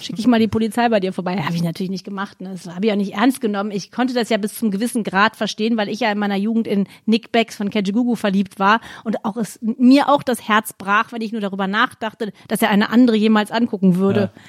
schicke 0.00 0.20
ich 0.20 0.26
mal 0.26 0.38
die 0.38 0.48
Polizei 0.48 0.88
bei 0.88 1.00
dir 1.00 1.12
vorbei. 1.12 1.36
Habe 1.38 1.56
ich 1.56 1.62
natürlich 1.62 1.90
nicht 1.90 2.04
gemacht. 2.04 2.40
Ne? 2.40 2.50
Das 2.50 2.66
habe 2.66 2.86
ich 2.86 2.92
auch 2.92 2.96
nicht 2.96 3.14
ernst 3.14 3.40
genommen. 3.40 3.70
Ich 3.70 3.90
konnte 3.90 4.12
das 4.12 4.28
ja 4.28 4.36
bis 4.36 4.54
zum 4.54 4.70
gewissen 4.70 5.02
Grad 5.02 5.36
verstehen, 5.36 5.76
weil 5.76 5.88
ich 5.88 6.00
ja 6.00 6.12
in 6.12 6.18
meiner 6.18 6.36
Jugend 6.36 6.66
in 6.66 6.86
Nick 7.06 7.32
Becks 7.32 7.56
von 7.56 7.70
Kejegugu 7.70 8.16
verliebt 8.16 8.58
war 8.58 8.80
und 9.04 9.24
auch 9.24 9.36
es 9.36 9.58
mir 9.62 10.08
auch 10.10 10.22
das 10.22 10.46
Herz 10.46 10.74
brach, 10.74 11.12
wenn 11.12 11.22
ich 11.22 11.32
nur 11.32 11.40
darüber 11.40 11.66
nachdachte, 11.66 12.32
dass 12.48 12.60
er 12.60 12.68
eine 12.70 12.90
andere 12.90 13.16
jemals 13.16 13.50
angucken 13.50 13.96
würde. 13.96 14.20
Ja. 14.34 14.40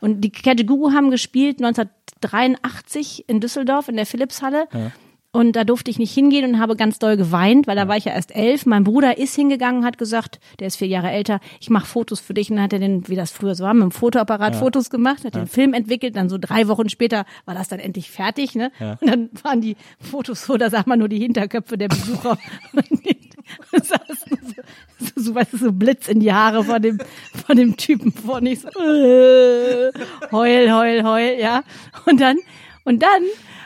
Und 0.00 0.22
die 0.22 0.30
Kejegugu 0.30 0.92
haben 0.92 1.10
gespielt 1.10 1.62
1983 1.62 3.28
in 3.28 3.40
Düsseldorf 3.40 3.88
in 3.88 3.96
der 3.96 4.06
Philipshalle. 4.06 4.66
Ja. 4.72 4.92
Und 5.34 5.56
da 5.56 5.64
durfte 5.64 5.90
ich 5.90 5.98
nicht 5.98 6.12
hingehen 6.12 6.44
und 6.44 6.60
habe 6.60 6.76
ganz 6.76 6.98
doll 6.98 7.16
geweint, 7.16 7.66
weil 7.66 7.74
da 7.74 7.88
war 7.88 7.96
ich 7.96 8.04
ja 8.04 8.12
erst 8.12 8.36
elf. 8.36 8.66
Mein 8.66 8.84
Bruder 8.84 9.16
ist 9.16 9.34
hingegangen 9.34 9.80
und 9.80 9.86
hat 9.86 9.96
gesagt, 9.96 10.40
der 10.60 10.66
ist 10.66 10.76
vier 10.76 10.88
Jahre 10.88 11.10
älter, 11.10 11.40
ich 11.58 11.70
mache 11.70 11.86
Fotos 11.86 12.20
für 12.20 12.34
dich. 12.34 12.50
Und 12.50 12.56
dann 12.56 12.64
hat 12.64 12.74
er 12.74 12.80
den, 12.80 13.08
wie 13.08 13.16
das 13.16 13.30
früher 13.30 13.54
so 13.54 13.64
war, 13.64 13.72
mit 13.72 13.82
dem 13.82 13.92
Fotoapparat 13.92 14.54
Fotos 14.54 14.90
gemacht, 14.90 15.24
hat 15.24 15.34
den 15.34 15.46
Film 15.46 15.72
entwickelt. 15.72 16.16
Dann 16.16 16.28
so 16.28 16.36
drei 16.36 16.68
Wochen 16.68 16.90
später 16.90 17.24
war 17.46 17.54
das 17.54 17.68
dann 17.68 17.80
endlich 17.80 18.10
fertig. 18.10 18.54
Ne? 18.54 18.72
Ja. 18.78 18.98
Und 19.00 19.10
dann 19.10 19.30
waren 19.42 19.62
die 19.62 19.76
Fotos 19.98 20.44
so, 20.44 20.58
da 20.58 20.68
sah 20.68 20.82
man 20.84 20.98
nur 20.98 21.08
die 21.08 21.18
Hinterköpfe 21.18 21.78
der 21.78 21.88
Besucher. 21.88 22.36
Und 23.72 23.84
saßen 23.84 24.38
so, 24.42 24.62
so, 24.98 25.22
so, 25.22 25.34
weißt 25.34 25.54
du, 25.54 25.56
so 25.56 25.72
Blitz 25.72 26.08
in 26.08 26.20
die 26.20 26.32
Haare 26.32 26.62
von 26.62 26.80
dem, 26.80 26.98
von 27.46 27.56
dem 27.56 27.76
Typen 27.76 28.12
vor 28.12 28.36
und 28.36 28.46
ich 28.46 28.60
so, 28.60 28.68
äh, 28.68 29.90
heul, 30.30 30.70
heul, 30.70 31.02
heul, 31.02 31.36
ja. 31.40 31.64
Und 32.06 32.20
dann, 32.20 32.38
und 32.84 33.02
dann 33.02 33.22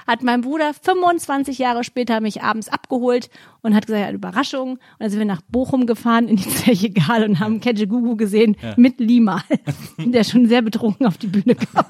hat 0.07 0.23
mein 0.23 0.43
Bruder 0.43 0.73
25 0.75 1.59
Jahre 1.59 1.85
später 1.85 2.21
mich 2.21 2.43
abends 2.43 2.69
abgeholt 2.69 3.31
und 3.63 3.75
hat 3.75 3.87
gesagt, 3.87 4.05
ja, 4.05 4.13
Überraschung. 4.13 4.73
Und 4.73 4.81
dann 4.99 5.11
sind 5.11 5.19
wir 5.19 5.27
nach 5.27 5.43
Bochum 5.43 5.87
gefahren 5.87 6.29
in 6.29 6.37
die 6.37 6.49
Zeche 6.49 6.87
Egal 6.87 7.25
und 7.25 7.41
haben 7.41 7.61
Kejegugu 7.61 8.17
gesehen 8.17 8.57
mit 8.77 9.01
Lima, 9.01 9.43
der 9.99 10.25
schon 10.25 10.47
sehr 10.47 10.63
betrunken 10.63 11.07
auf 11.07 11.19
die 11.19 11.27
Bühne 11.27 11.57
kam. 11.57 11.85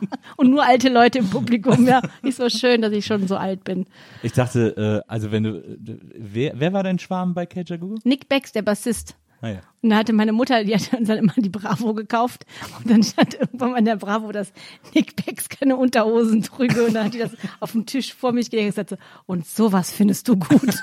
und 0.36 0.50
nur 0.50 0.64
alte 0.64 0.88
Leute 0.88 1.18
im 1.18 1.28
Publikum, 1.28 1.86
ja. 1.86 2.00
Ist 2.22 2.36
so 2.36 2.48
schön, 2.48 2.82
dass 2.82 2.92
ich 2.92 3.04
schon 3.04 3.26
so 3.26 3.36
alt 3.36 3.64
bin. 3.64 3.86
Ich 4.22 4.32
dachte, 4.32 5.02
äh, 5.06 5.10
also 5.10 5.32
wenn 5.32 5.42
du, 5.42 5.56
äh, 5.56 5.98
wer, 6.14 6.52
wer 6.56 6.72
war 6.72 6.82
dein 6.82 6.98
Schwarm 6.98 7.34
bei 7.34 7.46
Kejagugu? 7.46 7.96
Nick 8.04 8.28
Becks, 8.28 8.52
der 8.52 8.62
Bassist. 8.62 9.16
Ah, 9.42 9.48
ja. 9.48 9.60
Und 9.82 9.90
da 9.90 9.96
hatte 9.96 10.12
meine 10.12 10.32
Mutter, 10.32 10.62
die 10.62 10.72
hat 10.72 10.92
uns 10.92 11.08
dann 11.08 11.18
immer 11.18 11.32
die 11.36 11.48
Bravo 11.48 11.94
gekauft. 11.94 12.46
Und 12.78 12.88
dann 12.88 13.02
stand 13.02 13.34
irgendwann 13.34 13.72
mal 13.72 13.78
in 13.78 13.84
der 13.84 13.96
Bravo, 13.96 14.30
dass 14.30 14.52
Nick 14.94 15.16
Becks 15.16 15.48
keine 15.48 15.76
Unterhosen 15.76 16.42
trüge. 16.42 16.84
Und 16.84 16.94
dann 16.94 17.06
hat 17.06 17.14
die 17.14 17.18
das 17.18 17.32
auf 17.58 17.72
dem 17.72 17.84
Tisch 17.84 18.14
vor 18.14 18.30
mich 18.32 18.50
gelegt 18.50 18.66
und 18.66 18.70
gesagt 18.76 18.90
so, 18.90 18.96
und 19.26 19.44
sowas 19.44 19.90
findest 19.90 20.28
du 20.28 20.36
gut. 20.36 20.74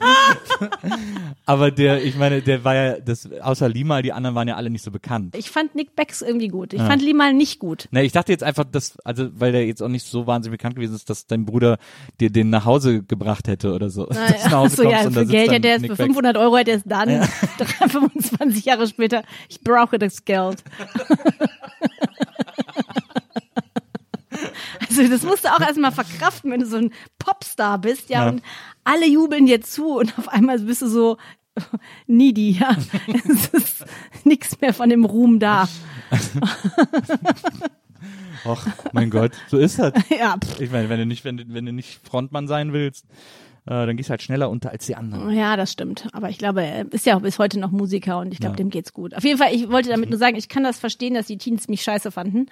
Aber 1.46 1.70
der, 1.70 2.02
ich 2.02 2.16
meine, 2.16 2.42
der 2.42 2.64
war 2.64 2.74
ja, 2.74 3.00
das, 3.00 3.28
außer 3.40 3.68
Lima, 3.68 4.02
die 4.02 4.12
anderen 4.12 4.34
waren 4.34 4.48
ja 4.48 4.56
alle 4.56 4.70
nicht 4.70 4.82
so 4.82 4.90
bekannt. 4.90 5.34
Ich 5.36 5.50
fand 5.50 5.74
Nick 5.74 5.96
Becks 5.96 6.22
irgendwie 6.22 6.48
gut. 6.48 6.72
Ich 6.72 6.80
fand 6.80 7.02
Limal 7.02 7.32
nicht 7.34 7.58
gut. 7.58 7.88
Ne, 7.90 8.02
ich 8.04 8.12
dachte 8.12 8.32
jetzt 8.32 8.42
einfach, 8.42 8.64
dass, 8.64 8.98
also, 9.00 9.28
weil 9.32 9.52
der 9.52 9.66
jetzt 9.66 9.82
auch 9.82 9.88
nicht 9.88 10.06
so 10.06 10.26
wahnsinnig 10.26 10.58
bekannt 10.58 10.76
gewesen 10.76 10.94
ist, 10.94 11.10
dass 11.10 11.26
dein 11.26 11.44
Bruder 11.44 11.78
dir 12.20 12.30
den 12.30 12.50
nach 12.50 12.64
Hause 12.64 13.02
gebracht 13.02 13.48
hätte 13.48 13.72
oder 13.72 13.90
so. 13.90 14.06
Dass 14.06 14.16
du 14.26 14.48
nach 14.48 14.52
Hause 14.52 14.84
ja, 14.84 15.02
kommst 15.02 15.06
und 15.06 15.16
da 15.16 15.20
für 15.20 15.26
Geld 15.26 15.50
hätte 15.50 15.68
er 15.68 15.76
es, 15.76 15.82
für 15.82 15.96
Beck. 15.96 16.06
500 16.06 16.36
Euro 16.36 16.56
hätte 16.56 16.70
er 16.72 16.76
es 16.78 16.84
dann, 16.84 17.28
25 17.88 18.64
Jahre 18.64 18.86
später, 18.86 19.22
ich 19.48 19.60
brauche 19.60 19.98
das 19.98 20.24
Geld. 20.24 20.62
Also 24.90 25.08
das 25.08 25.22
musst 25.22 25.44
du 25.44 25.48
auch 25.48 25.60
erstmal 25.60 25.92
verkraften, 25.92 26.50
wenn 26.50 26.60
du 26.60 26.66
so 26.66 26.76
ein 26.76 26.92
Popstar 27.18 27.78
bist, 27.78 28.10
ja, 28.10 28.24
Ja. 28.24 28.28
und 28.30 28.42
alle 28.84 29.06
jubeln 29.06 29.46
dir 29.46 29.60
zu 29.62 29.96
und 29.98 30.18
auf 30.18 30.28
einmal 30.28 30.58
bist 30.58 30.82
du 30.82 30.88
so 30.88 31.16
needy, 32.06 32.52
ja. 32.60 32.76
Es 33.24 33.48
ist 33.48 33.84
nichts 34.24 34.60
mehr 34.60 34.74
von 34.74 34.88
dem 34.90 35.04
Ruhm 35.04 35.38
da. 35.38 35.68
Och, 38.46 38.66
mein 38.92 39.10
Gott, 39.10 39.32
so 39.48 39.58
ist 39.58 39.78
das. 39.78 39.92
Ja, 40.08 40.36
pff. 40.42 40.60
Ich 40.60 40.70
meine, 40.70 40.88
wenn 40.88 40.98
du 40.98 41.06
nicht, 41.06 41.24
wenn 41.24 41.36
du, 41.36 41.44
wenn 41.48 41.66
du 41.66 41.72
nicht 41.72 42.00
Frontmann 42.08 42.48
sein 42.48 42.72
willst, 42.72 43.04
äh, 43.66 43.84
dann 43.86 43.96
gehst 43.98 44.08
du 44.08 44.12
halt 44.12 44.22
schneller 44.22 44.48
unter 44.48 44.70
als 44.70 44.86
die 44.86 44.96
anderen. 44.96 45.30
Ja, 45.30 45.56
das 45.56 45.70
stimmt. 45.72 46.08
Aber 46.12 46.30
ich 46.30 46.38
glaube, 46.38 46.62
er 46.64 46.90
ist 46.92 47.04
ja 47.04 47.16
auch 47.16 47.20
bis 47.20 47.38
heute 47.38 47.60
noch 47.60 47.70
Musiker 47.70 48.18
und 48.18 48.32
ich 48.32 48.38
glaube, 48.40 48.56
dem 48.56 48.70
geht's 48.70 48.94
gut. 48.94 49.14
Auf 49.14 49.24
jeden 49.24 49.36
Fall, 49.38 49.54
ich 49.54 49.68
wollte 49.70 49.90
damit 49.90 50.08
nur 50.08 50.18
sagen, 50.18 50.36
ich 50.36 50.48
kann 50.48 50.62
das 50.64 50.78
verstehen, 50.78 51.12
dass 51.12 51.26
die 51.26 51.36
Teens 51.36 51.68
mich 51.68 51.82
scheiße 51.82 52.10
fanden. 52.10 52.46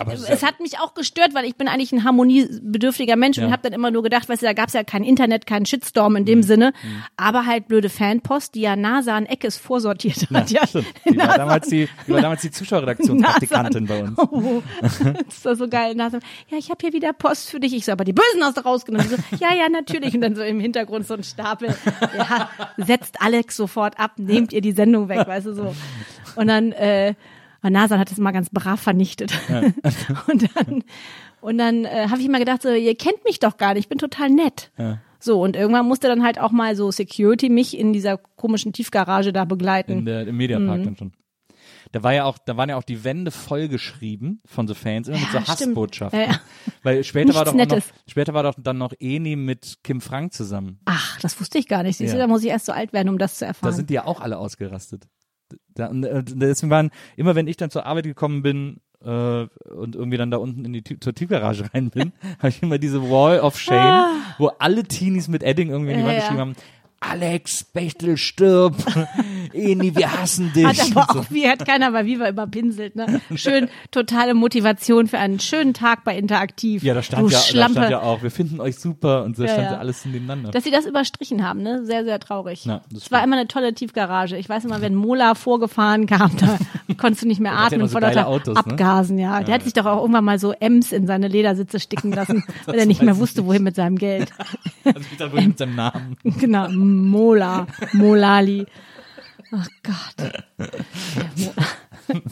Aber 0.00 0.12
es 0.12 0.20
ist 0.20 0.30
es 0.30 0.40
ja- 0.40 0.48
hat 0.48 0.60
mich 0.60 0.78
auch 0.78 0.94
gestört, 0.94 1.34
weil 1.34 1.44
ich 1.44 1.56
bin 1.56 1.68
eigentlich 1.68 1.92
ein 1.92 2.04
harmoniebedürftiger 2.04 3.16
Mensch 3.16 3.38
und 3.38 3.44
Ja. 3.44 3.50
habe 3.50 3.62
dann 3.62 3.72
immer 3.72 3.90
nur 3.90 4.02
gedacht, 4.02 4.28
weißt 4.28 4.42
du, 4.42 4.46
da 4.46 4.52
gab's 4.52 4.72
ja 4.72 4.84
kein 4.84 5.04
Internet, 5.04 5.46
keinen 5.46 5.66
Shitstorm 5.66 6.16
in 6.16 6.24
dem 6.24 6.38
Mhm. 6.38 6.42
Sinne, 6.44 6.72
aber 7.16 7.46
halt 7.46 7.68
blöde 7.68 7.88
Fanpost, 7.88 8.54
die 8.54 8.62
ja 8.62 8.76
NASA 8.76 9.16
an 9.16 9.26
Eckes 9.26 9.56
vorsortiert 9.58 10.28
hat. 10.32 10.50
Ja, 10.50 10.66
stimmt. 10.66 10.86
Die 11.08 11.16
war 11.16 11.36
damals 11.36 11.68
die, 11.68 11.88
die 12.06 12.12
war 12.12 12.20
damals 12.22 12.42
die 12.42 12.50
Zuschauerredaktionspraktikantin 12.50 13.86
bei 13.86 14.02
uns. 14.04 14.18
Oh, 14.32 14.62
das 15.26 15.44
war 15.44 15.56
so 15.56 15.68
geil. 15.68 15.94
NASA, 15.94 16.18
ja, 16.48 16.56
ich 16.58 16.70
habe 16.70 16.78
hier 16.80 16.92
wieder 16.92 17.12
Post 17.12 17.50
für 17.50 17.60
dich. 17.60 17.74
Ich 17.74 17.84
so, 17.84 17.92
aber 17.92 18.04
die 18.04 18.12
Bösen 18.12 18.42
hast 18.42 18.56
du 18.56 18.62
rausgenommen. 18.62 19.08
So, 19.08 19.16
ja, 19.40 19.54
ja, 19.54 19.68
natürlich. 19.68 20.14
Und 20.14 20.20
dann 20.22 20.34
so 20.34 20.42
im 20.42 20.58
Hintergrund 20.60 21.06
so 21.06 21.14
ein 21.14 21.22
Stapel. 21.24 21.74
Ja, 22.16 22.48
setzt 22.78 23.20
Alex 23.20 23.56
sofort 23.56 23.98
ab, 23.98 24.12
nehmt 24.16 24.52
ihr 24.52 24.60
die 24.60 24.72
Sendung 24.72 25.08
weg, 25.08 25.26
weißt 25.26 25.46
du 25.46 25.54
so. 25.54 25.74
Und 26.36 26.46
dann, 26.48 26.72
äh, 26.72 27.14
und 27.62 27.72
Nasan 27.72 27.98
hat 27.98 28.10
es 28.12 28.18
mal 28.18 28.32
ganz 28.32 28.50
brav 28.50 28.80
vernichtet. 28.80 29.32
und 30.28 30.48
dann, 30.56 30.84
und 31.40 31.58
dann 31.58 31.84
äh, 31.84 32.08
habe 32.08 32.20
ich 32.20 32.26
immer 32.26 32.38
gedacht, 32.38 32.62
so, 32.62 32.70
ihr 32.70 32.94
kennt 32.96 33.24
mich 33.24 33.38
doch 33.38 33.56
gar 33.56 33.74
nicht, 33.74 33.84
ich 33.84 33.88
bin 33.88 33.98
total 33.98 34.30
nett. 34.30 34.70
So, 35.20 35.40
und 35.42 35.54
irgendwann 35.56 35.86
musste 35.86 36.08
dann 36.08 36.24
halt 36.24 36.40
auch 36.40 36.50
mal 36.50 36.74
so 36.74 36.90
Security 36.90 37.48
mich 37.48 37.78
in 37.78 37.92
dieser 37.92 38.16
komischen 38.18 38.72
Tiefgarage 38.72 39.32
da 39.32 39.44
begleiten. 39.44 39.98
In 39.98 40.04
der, 40.04 40.26
Im 40.26 40.36
Mediapark 40.36 40.80
Mhm. 40.80 40.84
dann 40.84 40.96
schon. 40.96 41.12
Da 41.92 42.02
war 42.02 42.14
ja 42.14 42.24
auch, 42.24 42.38
da 42.38 42.56
waren 42.56 42.70
ja 42.70 42.76
auch 42.76 42.82
die 42.84 43.04
Wände 43.04 43.30
vollgeschrieben 43.30 44.40
von 44.46 44.66
so 44.66 44.72
Fans, 44.74 45.08
immer 45.08 45.18
mit 45.18 45.28
so 45.30 45.36
Ja. 45.38 45.46
Hassbotschaften. 45.46 46.20
Ja, 46.20 46.26
ja. 46.26 46.40
Weil 46.82 47.04
später 47.04 47.34
war 47.34 47.44
doch 47.44 47.54
noch, 47.54 47.78
später 48.06 48.34
war 48.34 48.42
doch 48.44 48.54
dann 48.58 48.78
noch 48.78 48.92
Eni 48.98 49.36
mit 49.36 49.78
Kim 49.84 50.00
Frank 50.00 50.32
zusammen. 50.32 50.80
Ach, 50.86 51.20
das 51.20 51.38
wusste 51.40 51.58
ich 51.58 51.68
gar 51.68 51.82
nicht. 51.82 51.98
Siehst 51.98 52.14
du, 52.14 52.16
Ja. 52.18 52.22
da 52.24 52.28
muss 52.28 52.42
ich 52.42 52.48
erst 52.48 52.66
so 52.66 52.72
alt 52.72 52.92
werden, 52.92 53.08
um 53.10 53.18
das 53.18 53.34
zu 53.34 53.40
Da 53.44 53.48
erfahren. 53.48 53.72
sind 53.74 53.90
die 53.90 53.94
ja 53.94 54.06
auch 54.06 54.20
alle 54.20 54.38
ausgerastet. 54.38 55.04
Da, 55.74 55.90
äh, 55.90 56.22
deswegen 56.24 56.70
waren, 56.70 56.90
immer 57.16 57.34
wenn 57.34 57.46
ich 57.46 57.56
dann 57.56 57.70
zur 57.70 57.86
Arbeit 57.86 58.04
gekommen 58.04 58.42
bin, 58.42 58.80
äh, 59.04 59.46
und 59.74 59.96
irgendwie 59.96 60.16
dann 60.16 60.30
da 60.30 60.36
unten 60.36 60.64
in 60.64 60.72
die 60.72 60.84
zur 60.84 61.14
Tiefgarage 61.14 61.64
rein 61.74 61.90
bin, 61.90 62.12
habe 62.38 62.48
ich 62.48 62.62
immer 62.62 62.78
diese 62.78 63.02
Wall 63.02 63.40
of 63.40 63.58
Shame, 63.58 64.22
wo 64.38 64.48
alle 64.58 64.84
Teenies 64.84 65.28
mit 65.28 65.42
Edding 65.42 65.70
irgendwie 65.70 65.92
in 65.92 65.98
die 65.98 66.04
Wand 66.04 66.14
ja. 66.14 66.20
geschrieben 66.20 66.40
haben, 66.40 66.54
Alex, 67.02 67.64
Bechtel, 67.64 68.16
stirb, 68.16 68.76
Eni, 69.52 69.94
wir 69.94 70.12
hassen 70.12 70.52
dich. 70.52 70.64
Hat 70.64 70.80
aber 70.80 71.12
so. 71.12 71.20
auch, 71.20 71.30
wie 71.30 71.48
hat 71.48 71.66
keiner 71.66 71.90
bei 71.90 72.06
Viva 72.06 72.28
überpinselt, 72.28 72.96
ne? 72.96 73.20
Schön, 73.34 73.68
totale 73.90 74.34
Motivation 74.34 75.08
für 75.08 75.18
einen 75.18 75.40
schönen 75.40 75.74
Tag 75.74 76.04
bei 76.04 76.16
Interaktiv. 76.16 76.82
Ja, 76.82 76.94
da 76.94 77.02
stand, 77.02 77.22
du 77.22 77.28
ja, 77.28 77.38
da 77.38 77.44
Schlampe. 77.44 77.78
stand 77.80 77.90
ja 77.90 78.02
auch, 78.02 78.22
wir 78.22 78.30
finden 78.30 78.60
euch 78.60 78.76
super 78.76 79.24
und 79.24 79.36
so 79.36 79.42
Ja, 79.42 79.48
stand 79.50 79.64
ja. 79.64 79.72
ja 79.72 79.78
alles 79.78 80.04
nebeneinander. 80.04 80.52
Dass 80.52 80.64
sie 80.64 80.70
das 80.70 80.86
überstrichen 80.86 81.46
haben, 81.46 81.62
ne? 81.62 81.84
Sehr, 81.84 82.04
sehr 82.04 82.18
traurig. 82.20 82.64
Ja, 82.64 82.82
das 82.90 83.04
es 83.04 83.10
war 83.10 83.22
immer 83.24 83.36
eine 83.36 83.48
tolle 83.48 83.74
Tiefgarage. 83.74 84.36
Ich 84.36 84.48
weiß 84.48 84.64
immer, 84.64 84.80
wenn 84.80 84.94
Mola 84.94 85.34
vorgefahren 85.34 86.06
kam, 86.06 86.36
da 86.38 86.58
konntest 86.96 87.22
du 87.22 87.26
nicht 87.28 87.40
mehr 87.40 87.52
ja 87.52 87.58
atmen 87.58 87.88
so 87.88 87.92
vor 87.92 88.00
geile 88.00 88.14
lauter 88.14 88.28
Autos, 88.28 88.54
ne? 88.54 88.72
Abgasen, 88.72 89.18
ja. 89.18 89.42
Der 89.42 89.54
hat 89.54 89.64
sich 89.64 89.72
doch 89.72 89.86
auch 89.86 90.00
irgendwann 90.00 90.24
mal 90.24 90.38
so 90.38 90.52
Ems 90.52 90.92
in 90.92 91.06
seine 91.06 91.28
Ledersitze 91.28 91.80
sticken 91.80 92.12
lassen, 92.12 92.44
weil 92.66 92.78
er 92.78 92.86
nicht 92.86 93.02
mehr 93.02 93.18
wusste, 93.18 93.44
wohin 93.44 93.64
mit 93.64 93.74
seinem 93.74 93.96
Geld. 93.96 94.32
also 94.84 95.00
ich 95.10 95.18
dachte, 95.18 95.40
mit 95.40 95.58
seinem 95.58 95.74
Namen. 95.74 96.16
genau, 96.22 96.68
Mola, 96.96 97.66
Molali. 97.92 98.66
Ach 99.52 99.68
Gott. 99.82 100.32
Der 100.58 101.24
Mola. 101.36 101.66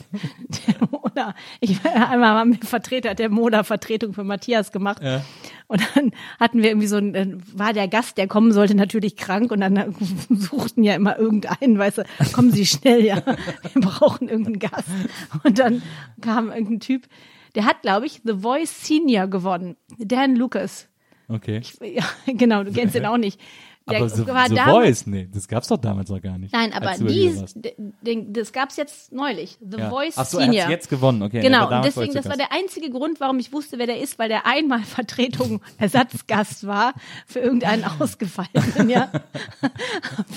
Der 0.66 0.89
Mola. 0.91 1.35
Ich 1.61 1.85
einmal 1.85 2.31
haben 2.31 2.53
wir 2.53 2.66
Vertreter 2.66 3.15
der 3.15 3.28
Moda 3.28 3.62
Vertretung 3.62 4.12
für 4.12 4.24
Matthias 4.24 4.73
gemacht. 4.73 5.03
Ja. 5.03 5.24
Und 5.69 5.82
dann 5.95 6.12
hatten 6.39 6.62
wir 6.62 6.70
irgendwie 6.70 6.87
so 6.87 6.97
ein, 6.97 7.12
dann 7.12 7.43
war 7.55 7.73
der 7.73 7.89
Gast, 7.89 8.19
der 8.19 8.27
kommen 8.27 8.53
sollte, 8.53 8.74
natürlich 8.74 9.16
krank 9.16 9.53
und 9.53 9.61
dann 9.61 9.95
suchten 10.28 10.82
ja 10.82 10.95
immer 10.95 11.19
irgendeinen, 11.19 11.78
weißt 11.78 11.99
du, 11.99 12.03
kommen 12.32 12.51
Sie 12.51 12.66
schnell, 12.66 13.05
ja, 13.05 13.23
wir 13.24 13.82
brauchen 13.82 14.28
irgendeinen 14.28 14.59
Gast. 14.59 14.89
Und 15.45 15.59
dann 15.59 15.82
kam 16.20 16.51
irgendein 16.51 16.81
Typ, 16.81 17.07
der 17.55 17.65
hat, 17.65 17.82
glaube 17.82 18.07
ich, 18.07 18.20
The 18.24 18.35
Voice 18.41 18.87
Senior 18.87 19.27
gewonnen. 19.27 19.77
Dan 19.99 20.37
Lucas. 20.37 20.89
Okay. 21.28 21.61
Ja, 21.81 22.05
genau, 22.27 22.65
du 22.65 22.73
kennst 22.73 22.97
ihn 22.97 23.07
auch 23.07 23.16
nicht. 23.16 23.41
Aber 23.97 24.09
The, 24.09 24.27
war 24.27 24.49
damals- 24.49 24.71
Voice, 24.71 25.07
nee, 25.07 25.29
das 25.33 25.47
gab's 25.47 25.69
doch 25.69 25.77
damals 25.79 26.11
noch 26.11 26.21
gar 26.21 26.39
nicht. 26.39 26.53
Nein, 26.53 26.73
aber 26.73 26.95
dies, 26.99 27.55
das 28.29 28.53
gab's 28.53 28.77
jetzt 28.77 29.12
neulich. 29.12 29.57
The 29.61 29.79
Ja. 29.79 29.91
Voice 29.91 30.15
Ach 30.17 30.27
so, 30.27 30.39
er 30.39 30.45
Senior. 30.47 30.62
hat's 30.65 30.71
jetzt 30.71 30.89
gewonnen, 30.91 31.23
okay. 31.23 31.41
Genau, 31.41 31.69
und 31.75 31.85
deswegen, 31.85 32.15
er 32.15 32.23
das 32.23 32.29
war 32.29 32.37
der 32.37 32.53
einzige 32.53 32.91
Grund, 32.91 33.21
warum 33.21 33.39
ich 33.39 33.53
wusste, 33.53 33.79
wer 33.79 33.87
der 33.87 34.01
ist, 34.01 34.19
weil 34.19 34.29
der 34.29 34.47
einmal 34.47 34.81
Vertretung 34.83 35.61
Ersatzgast 35.79 36.67
war 36.67 36.95
für 37.27 37.39
irgendeinen 37.41 37.85
Ausgefallenen, 38.01 38.91
ja. 38.91 39.11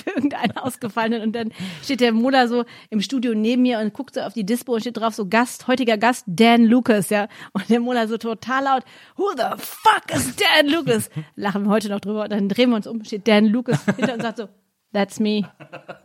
für 0.04 0.10
irgendeinen 0.10 0.44
einen 0.44 0.56
ausgefallenen. 0.56 1.22
Und 1.22 1.32
dann 1.34 1.50
steht 1.82 2.00
der 2.00 2.12
Muller 2.12 2.48
so 2.48 2.64
im 2.90 3.00
Studio 3.00 3.34
neben 3.34 3.62
mir 3.62 3.78
und 3.78 3.92
guckt 3.92 4.14
so 4.14 4.20
auf 4.20 4.32
die 4.34 4.44
Dispo 4.44 4.74
und 4.74 4.80
steht 4.80 4.96
drauf 4.96 5.14
so 5.14 5.26
Gast, 5.26 5.66
heutiger 5.68 5.96
Gast, 5.96 6.24
Dan 6.26 6.64
Lucas, 6.64 7.10
ja. 7.10 7.28
Und 7.52 7.68
der 7.70 7.80
Muller 7.80 8.08
so 8.08 8.18
total 8.18 8.64
laut, 8.64 8.82
who 9.16 9.30
the 9.36 9.42
fuck 9.58 10.14
is 10.14 10.34
Dan 10.36 10.68
Lucas? 10.68 11.10
Lachen 11.36 11.64
wir 11.64 11.70
heute 11.70 11.88
noch 11.88 12.00
drüber. 12.00 12.24
Und 12.24 12.32
dann 12.32 12.48
drehen 12.48 12.70
wir 12.70 12.76
uns 12.76 12.86
um, 12.86 13.04
steht 13.04 13.26
Dan 13.28 13.43
Lucas 13.46 13.84
hinter 13.84 14.14
und 14.14 14.22
sagt 14.22 14.38
so, 14.38 14.48
That's 14.94 15.18
me. 15.18 15.42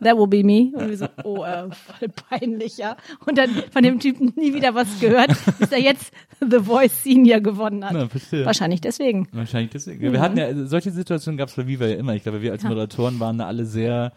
That 0.00 0.16
will 0.16 0.26
be 0.26 0.42
me. 0.42 0.72
Und 0.74 0.90
wir 0.90 0.96
so, 0.96 1.06
oh, 1.22 1.44
äh, 1.44 1.70
voll 1.70 2.08
peinlich, 2.28 2.76
ja. 2.76 2.96
Und 3.24 3.38
dann 3.38 3.48
von 3.70 3.84
dem 3.84 4.00
Typen 4.00 4.32
nie 4.34 4.52
wieder 4.52 4.74
was 4.74 4.98
gehört, 4.98 5.30
bis 5.60 5.70
er 5.70 5.78
jetzt 5.78 6.12
The 6.40 6.58
Voice 6.58 7.04
Senior 7.04 7.38
gewonnen 7.38 7.84
hat. 7.84 7.92
Na, 7.92 8.08
verstehe. 8.08 8.44
Wahrscheinlich 8.44 8.80
deswegen. 8.80 9.28
Wahrscheinlich 9.30 9.70
deswegen. 9.70 10.00
Wir 10.12 10.20
hatten 10.20 10.36
ja, 10.36 10.46
also 10.46 10.66
solche 10.66 10.90
Situationen 10.90 11.38
gab 11.38 11.50
es 11.50 11.54
bei 11.54 11.68
Viva 11.68 11.86
ja 11.86 11.94
immer. 11.94 12.16
Ich 12.16 12.24
glaube, 12.24 12.42
wir 12.42 12.50
als 12.50 12.64
Moderatoren 12.64 13.20
waren 13.20 13.38
da 13.38 13.46
alle 13.46 13.64
sehr, 13.64 14.10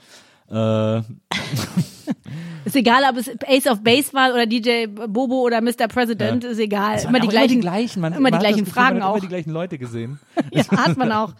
äh, 0.49 1.01
Ist 2.65 2.75
egal, 2.77 3.03
ob 3.09 3.17
es 3.17 3.29
Ace 3.45 3.67
of 3.67 3.83
Base 3.83 4.13
war 4.13 4.33
oder 4.33 4.45
DJ 4.45 4.87
Bobo 4.87 5.41
oder 5.41 5.61
Mr. 5.61 5.87
President, 5.89 6.43
ist 6.45 6.59
egal. 6.59 7.03
Immer 7.03 7.19
die 7.19 7.27
gleichen, 7.27 7.59
gleichen. 7.59 7.99
Man, 8.01 8.13
immer 8.13 8.31
die 8.31 8.37
gleichen 8.37 8.63
Gefühl, 8.63 8.73
man 8.75 8.85
Fragen 8.85 9.01
auch. 9.01 9.15
Immer 9.15 9.21
die 9.21 9.27
gleichen 9.27 9.51
Leute 9.51 9.77
gesehen. 9.77 10.19
Ja, 10.51 10.63
hat 10.69 10.97
man 10.97 11.11
auch. 11.11 11.33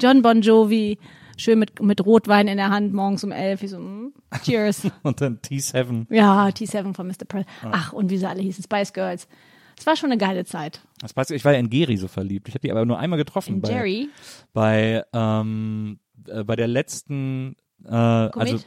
John 0.00 0.22
Bon 0.22 0.40
Jovi, 0.40 0.98
schön 1.36 1.58
mit, 1.58 1.80
mit 1.80 2.04
Rotwein 2.04 2.48
in 2.48 2.56
der 2.56 2.70
Hand, 2.70 2.92
morgens 2.92 3.24
um 3.24 3.32
elf. 3.32 3.62
Ich 3.62 3.70
so, 3.70 3.78
mm, 3.78 4.12
cheers. 4.42 4.86
Und 5.02 5.20
dann 5.20 5.38
T7. 5.38 6.06
Ja, 6.10 6.46
T7 6.48 6.94
von 6.94 7.06
Mr. 7.06 7.24
President. 7.26 7.48
Ach, 7.62 7.92
und 7.92 8.10
wie 8.10 8.18
sie 8.18 8.28
alle 8.28 8.42
hießen, 8.42 8.64
Spice 8.64 8.92
Girls. 8.92 9.28
Es 9.78 9.86
war 9.86 9.96
schon 9.96 10.12
eine 10.12 10.18
geile 10.18 10.44
Zeit. 10.44 10.80
Das 11.00 11.30
ich, 11.30 11.44
war 11.44 11.52
ja 11.52 11.58
in 11.58 11.68
Geri 11.68 11.96
so 11.96 12.06
verliebt. 12.06 12.46
Ich 12.48 12.54
habe 12.54 12.60
die 12.60 12.70
aber 12.70 12.84
nur 12.84 12.98
einmal 12.98 13.18
getroffen. 13.18 13.56
In 13.56 13.60
bei, 13.62 13.70
Jerry, 13.70 14.08
Bei, 14.52 15.04
ähm, 15.12 15.98
äh, 16.28 16.44
bei 16.44 16.54
der 16.54 16.68
letzten, 16.68 17.56
äh, 17.84 17.90
also, 17.90 18.30
Komet. 18.30 18.66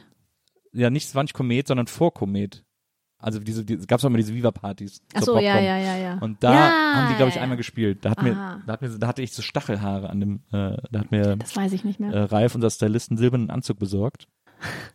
ja, 0.72 0.90
nicht, 0.90 1.06
es 1.06 1.14
war 1.14 1.22
nicht 1.22 1.32
Komet, 1.32 1.68
sondern 1.68 1.86
vor 1.86 2.12
Komet. 2.12 2.65
Also 3.18 3.38
diese, 3.40 3.64
die, 3.64 3.74
es 3.74 3.86
gab 3.86 4.00
auch 4.00 4.04
immer 4.04 4.18
diese 4.18 4.34
Viva-Partys. 4.34 5.00
Ach 5.14 5.22
so, 5.22 5.38
ja, 5.38 5.58
ja, 5.58 5.78
ja, 5.78 5.96
ja. 5.96 6.18
Und 6.20 6.42
da 6.44 6.52
Ja, 6.52 6.92
haben 6.94 7.08
die, 7.08 7.14
glaube 7.14 7.30
ich, 7.30 7.36
ja, 7.36 7.42
einmal 7.42 7.56
gespielt. 7.56 8.04
Da 8.04 8.10
hat 8.10 8.22
mir, 8.22 8.34
da 8.66 8.72
hat 8.74 8.82
mir, 8.82 8.90
da 8.90 9.06
hatte 9.06 9.22
ich 9.22 9.32
so 9.32 9.40
Stachelhaare 9.42 10.10
an 10.10 10.20
dem, 10.20 10.34
äh, 10.52 10.76
da 10.90 11.00
hat 11.00 11.10
mir 11.10 11.36
Das 11.36 11.56
weiß 11.56 11.72
ich 11.72 11.82
nicht 11.84 11.98
mehr. 11.98 12.12
äh, 12.12 12.22
Ralf, 12.24 12.54
unser 12.54 12.68
Stylist, 12.70 13.10
einen 13.10 13.18
silbernen 13.18 13.50
Anzug 13.50 13.78
besorgt. 13.78 14.28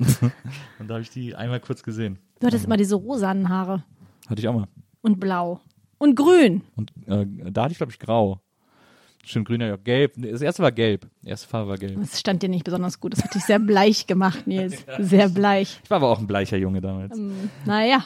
und 0.79 0.87
da 0.87 0.95
habe 0.95 1.01
ich 1.01 1.09
die 1.09 1.35
einmal 1.35 1.59
kurz 1.59 1.83
gesehen. 1.83 2.19
Du 2.39 2.47
hattest 2.47 2.65
immer 2.65 2.77
diese 2.77 2.95
rosanen 2.95 3.49
Haare. 3.49 3.83
Hatte 4.27 4.39
ich 4.41 4.47
auch 4.47 4.53
mal. 4.53 4.67
Und 5.01 5.19
blau. 5.19 5.59
Und 5.97 6.15
grün. 6.15 6.63
Und 6.75 6.91
äh, 7.07 7.25
da 7.51 7.63
hatte 7.63 7.71
ich, 7.73 7.77
glaube 7.77 7.91
ich, 7.91 7.99
grau. 7.99 8.39
Stimmt, 9.23 9.47
grün, 9.47 9.61
ja, 9.61 9.75
gelb. 9.75 10.13
Das 10.17 10.41
erste 10.41 10.63
war 10.63 10.71
gelb. 10.71 11.07
Die 11.21 11.29
erste 11.29 11.47
Farbe 11.47 11.69
war 11.69 11.77
gelb. 11.77 11.99
Das 11.99 12.19
stand 12.19 12.41
dir 12.41 12.49
nicht 12.49 12.63
besonders 12.63 12.99
gut. 12.99 13.13
Das 13.13 13.23
hat 13.23 13.35
dich 13.35 13.43
sehr 13.43 13.59
bleich 13.59 14.07
gemacht, 14.07 14.47
Nils. 14.47 14.83
Sehr 14.99 15.29
bleich. 15.29 15.79
Ich 15.83 15.89
war 15.89 15.97
aber 15.97 16.09
auch 16.09 16.19
ein 16.19 16.27
bleicher 16.27 16.57
Junge 16.57 16.81
damals. 16.81 17.17
Naja. 17.65 18.03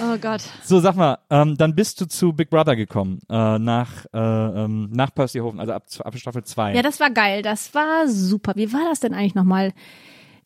Oh 0.00 0.16
Gott. 0.20 0.42
So, 0.62 0.78
sag 0.80 0.94
mal, 0.94 1.18
ähm, 1.30 1.56
dann 1.56 1.74
bist 1.74 2.00
du 2.00 2.06
zu 2.06 2.32
Big 2.32 2.50
Brother 2.50 2.76
gekommen, 2.76 3.20
äh, 3.28 3.58
nach, 3.58 4.04
äh, 4.12 4.18
ähm, 4.18 4.90
nach 4.92 5.12
Percy 5.14 5.40
Hofen, 5.40 5.58
also 5.58 5.72
ab, 5.72 5.84
ab 5.98 6.16
Staffel 6.16 6.44
2. 6.44 6.74
Ja, 6.74 6.82
das 6.82 7.00
war 7.00 7.10
geil. 7.10 7.42
Das 7.42 7.74
war 7.74 8.06
super. 8.06 8.52
Wie 8.56 8.72
war 8.72 8.84
das 8.88 9.00
denn 9.00 9.14
eigentlich 9.14 9.34
nochmal? 9.34 9.72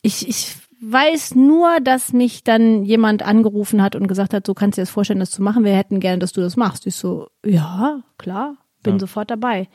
Ich, 0.01 0.29
ich 0.29 0.55
weiß 0.81 1.35
nur, 1.35 1.81
dass 1.81 2.13
mich 2.13 2.45
dann 2.45 2.85
jemand 2.85 3.23
angerufen 3.23 3.83
hat 3.83 3.97
und 3.97 4.07
gesagt 4.07 4.33
hat, 4.33 4.47
so 4.47 4.55
kannst 4.55 4.79
du 4.79 4.81
dir 4.81 4.87
das 4.87 4.91
vorstellen, 4.91 5.21
das 5.21 5.31
zu 5.31 5.43
machen. 5.43 5.65
Wir 5.65 5.77
hätten 5.77 6.01
gerne, 6.01 6.19
dass 6.19 6.33
du 6.33 6.41
das 6.41 6.57
machst. 6.57 6.87
Ich 6.87 6.97
so, 6.97 7.29
ja, 7.45 8.01
klar, 8.17 8.57
bin 8.83 8.95
Ja. 8.95 8.99
sofort 9.01 9.31
dabei. 9.31 9.69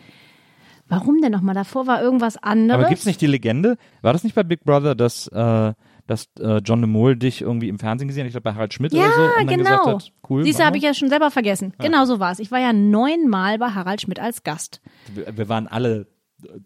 Warum 0.89 1.21
denn 1.21 1.31
nochmal? 1.31 1.55
Davor 1.55 1.87
war 1.87 2.01
irgendwas 2.01 2.37
anderes. 2.37 2.79
aber 2.81 2.89
gibt's 2.89 3.05
nicht 3.05 3.21
die 3.21 3.27
Legende? 3.27 3.77
War 4.01 4.13
das 4.13 4.23
nicht 4.23 4.35
bei 4.35 4.43
Big 4.43 4.63
Brother, 4.63 4.95
dass, 4.95 5.27
äh, 5.27 5.73
dass 6.07 6.27
äh, 6.39 6.57
John 6.57 6.81
de 6.81 6.89
Mol 6.89 7.15
dich 7.15 7.41
irgendwie 7.41 7.69
im 7.69 7.79
Fernsehen 7.79 8.09
gesehen 8.09 8.23
hat? 8.23 8.27
Ich 8.27 8.33
glaube 8.33 8.43
bei 8.43 8.53
Harald 8.53 8.73
Schmidt 8.73 8.91
Ja, 8.93 9.05
oder 9.05 9.13
so. 9.15 9.21
Und 9.21 9.31
dann 9.37 9.47
genau. 9.47 9.69
gesagt 9.69 9.87
hat, 9.87 10.11
cool. 10.29 10.43
Mach 10.45 10.59
habe 10.65 10.77
ich 10.77 10.83
ja 10.83 10.93
schon 10.93 11.09
selber 11.09 11.31
vergessen. 11.31 11.73
Genau 11.79 12.05
so 12.05 12.19
war's. 12.19 12.39
Ich 12.39 12.51
war 12.51 12.59
ja 12.59 12.73
neunmal 12.73 13.57
bei 13.57 13.69
Harald 13.69 14.01
Schmidt 14.01 14.19
als 14.19 14.43
Gast. 14.43 14.81
wir, 15.13 15.37
wir 15.37 15.49
waren 15.49 15.67
alle 15.67 16.07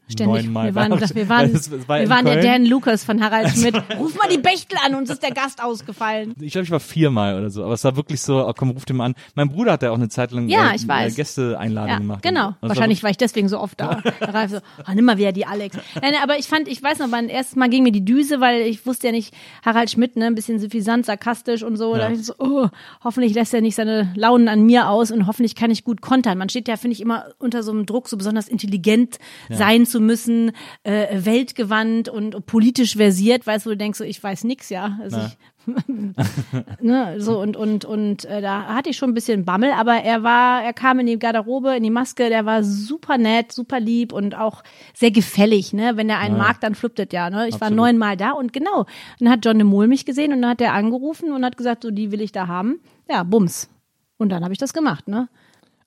Ständig. 0.08 0.44
neunmal 0.46 0.66
Wir 0.68 0.76
waren, 0.76 1.00
das, 1.00 1.14
wir 1.16 1.28
waren, 1.30 1.54
Es- 1.54 1.68
es 1.72 1.88
war 1.88 2.00
wir 2.00 2.10
waren 2.10 2.26
der. 2.26 2.42
Dan 2.42 2.66
Lucas 2.66 3.04
von 3.04 3.22
Harald 3.24 3.50
Schmidt. 3.50 3.76
Ruf 3.98 4.16
mal 4.18 4.28
die 4.30 4.38
Bechtel 4.38 4.78
an, 4.86 4.96
uns 4.96 5.10
ist 5.10 5.22
der 5.24 5.32
Gast 5.32 5.62
ausgefallen. 5.64 6.34
Ich 6.40 6.52
glaube, 6.54 6.66
ich 6.66 6.72
war 6.72 6.80
viermal 6.80 7.38
oder 7.38 7.50
so, 7.50 7.64
aber 7.64 7.74
es 7.74 7.84
war 7.84 7.96
wirklich 7.96 8.22
so, 8.22 8.48
oh, 8.48 8.54
komm, 8.56 8.70
ruf 8.72 8.86
den 8.86 8.96
mal 8.98 9.06
an. 9.06 9.16
Mein 9.36 9.50
Bruder 9.50 9.74
hat 9.74 9.84
ja 9.84 9.92
auch 9.92 9.96
eine 9.96 10.10
Zeit 10.10 10.32
lang 10.32 10.48
Ja, 10.50 10.72
äh, 10.72 10.76
ich 10.76 10.88
weiß. 10.88 11.14
äh, 11.14 11.16
Gästeeinladungen 11.16 11.90
Ja, 11.94 11.98
gemacht. 12.00 12.22
genau. 12.24 12.56
Wahrscheinlich 12.62 13.04
war 13.04 13.10
ich 13.10 13.18
deswegen 13.18 13.50
so 13.50 13.60
oft 13.60 13.80
da. 13.80 14.02
Da 14.20 14.32
Ralf 14.32 14.52
so, 14.52 14.58
oh, 14.58 14.92
nimm 14.94 15.06
mal 15.06 15.18
wieder 15.18 15.32
die 15.32 15.46
Alex. 15.46 15.78
Nein, 16.02 16.14
aber 16.24 16.38
ich 16.40 16.48
fand, 16.48 16.68
ich 16.68 16.82
weiß 16.82 17.00
noch, 17.00 17.10
beim 17.10 17.28
ersten 17.28 17.60
Mal 17.60 17.70
ging 17.70 17.84
mir 17.84 17.92
die 17.92 18.04
Düse, 18.06 18.40
weil 18.42 18.62
ich 18.62 18.86
wusste 18.86 19.08
ja 19.08 19.14
nicht, 19.14 19.34
Harald 19.64 19.90
Schmidt, 19.92 20.16
ne, 20.16 20.26
ein 20.26 20.36
bisschen 20.36 20.60
suffisant, 20.60 21.06
sarkastisch 21.06 21.64
und 21.64 21.78
so. 21.78 21.94
Da 21.94 22.00
dachte 22.00 22.14
ich 22.14 22.26
so, 22.26 22.34
oh, 22.40 22.68
hoffentlich 23.04 23.34
lässt 23.34 23.54
er 23.54 23.62
nicht 23.62 23.76
seine 23.76 24.12
Launen 24.16 24.48
an 24.48 24.66
mir 24.66 24.90
aus 24.90 25.12
und 25.12 25.28
hoffentlich 25.28 25.56
kann 25.56 25.72
ich 25.72 25.84
gut 25.84 26.02
kontern. 26.02 26.38
Man 26.38 26.50
steht 26.50 26.68
ja, 26.68 26.78
finde 26.78 26.94
ich, 26.94 27.02
immer 27.02 27.26
unter 27.40 27.64
so 27.64 27.72
einem 27.72 27.86
Druck, 27.86 28.08
so 28.08 28.18
besonders 28.18 28.48
intelligent 28.48 29.18
sein 29.50 29.67
zu 29.86 30.00
müssen, 30.00 30.52
äh, 30.84 31.08
weltgewandt 31.26 32.10
und 32.10 32.46
politisch 32.46 32.96
versiert, 32.96 33.46
weißt 33.46 33.66
du, 33.66 33.72
du 33.72 33.78
denkst, 33.78 34.00
so, 34.00 34.04
ich 34.04 34.22
weiß 34.22 34.44
nix, 34.44 34.70
ja. 34.70 34.98
Also 35.02 35.20
ich, 35.20 35.38
ne, 36.82 37.16
so 37.20 37.40
und 37.42 37.58
und 37.58 37.84
und 37.84 38.26
äh, 38.26 38.42
da 38.42 38.68
hatte 38.68 38.90
ich 38.90 38.98
schon 38.98 39.12
ein 39.12 39.14
bisschen 39.14 39.44
Bammel, 39.44 39.72
aber 39.72 39.96
er 39.96 40.24
war, 40.24 40.64
er 40.64 40.74
kam 40.74 41.00
in 41.00 41.08
die 41.08 41.20
Garderobe, 41.20 41.76
in 41.76 41.84
die 41.84 41.90
Maske, 41.90 42.30
der 42.30 42.46
war 42.46 42.64
super 42.64 43.18
nett, 43.18 43.52
super 43.52 43.80
lieb 43.80 44.14
und 44.14 44.36
auch 44.36 44.64
sehr 44.94 45.12
gefällig, 45.12 45.74
ne? 45.74 45.98
Wenn 45.98 46.10
er 46.10 46.20
einen 46.20 46.38
mag, 46.38 46.62
dann 46.62 46.76
fluppt 46.76 47.00
es 47.00 47.08
ja, 47.12 47.30
ne? 47.30 47.48
Ich 47.48 47.56
war 47.56 47.68
Absolut. 47.68 47.78
neunmal 47.78 48.16
da 48.16 48.32
und 48.32 48.54
genau, 48.54 48.86
dann 49.20 49.30
hat 49.30 49.44
John 49.44 49.58
de 49.58 49.66
Mol 49.66 49.88
mich 49.88 50.06
gesehen 50.06 50.32
und 50.32 50.42
dann 50.42 50.52
hat 50.52 50.62
er 50.62 50.74
angerufen 50.74 51.32
und 51.32 51.44
hat 51.44 51.58
gesagt, 51.58 51.84
so 51.84 51.92
die 51.92 52.12
will 52.12 52.22
ich 52.22 52.32
da 52.32 52.48
haben. 52.48 52.80
Ja, 53.10 53.24
bums. 53.24 53.70
Und 54.18 54.30
dann 54.30 54.44
habe 54.44 54.54
ich 54.54 54.60
das 54.60 54.74
gemacht, 54.74 55.08
ne? 55.08 55.28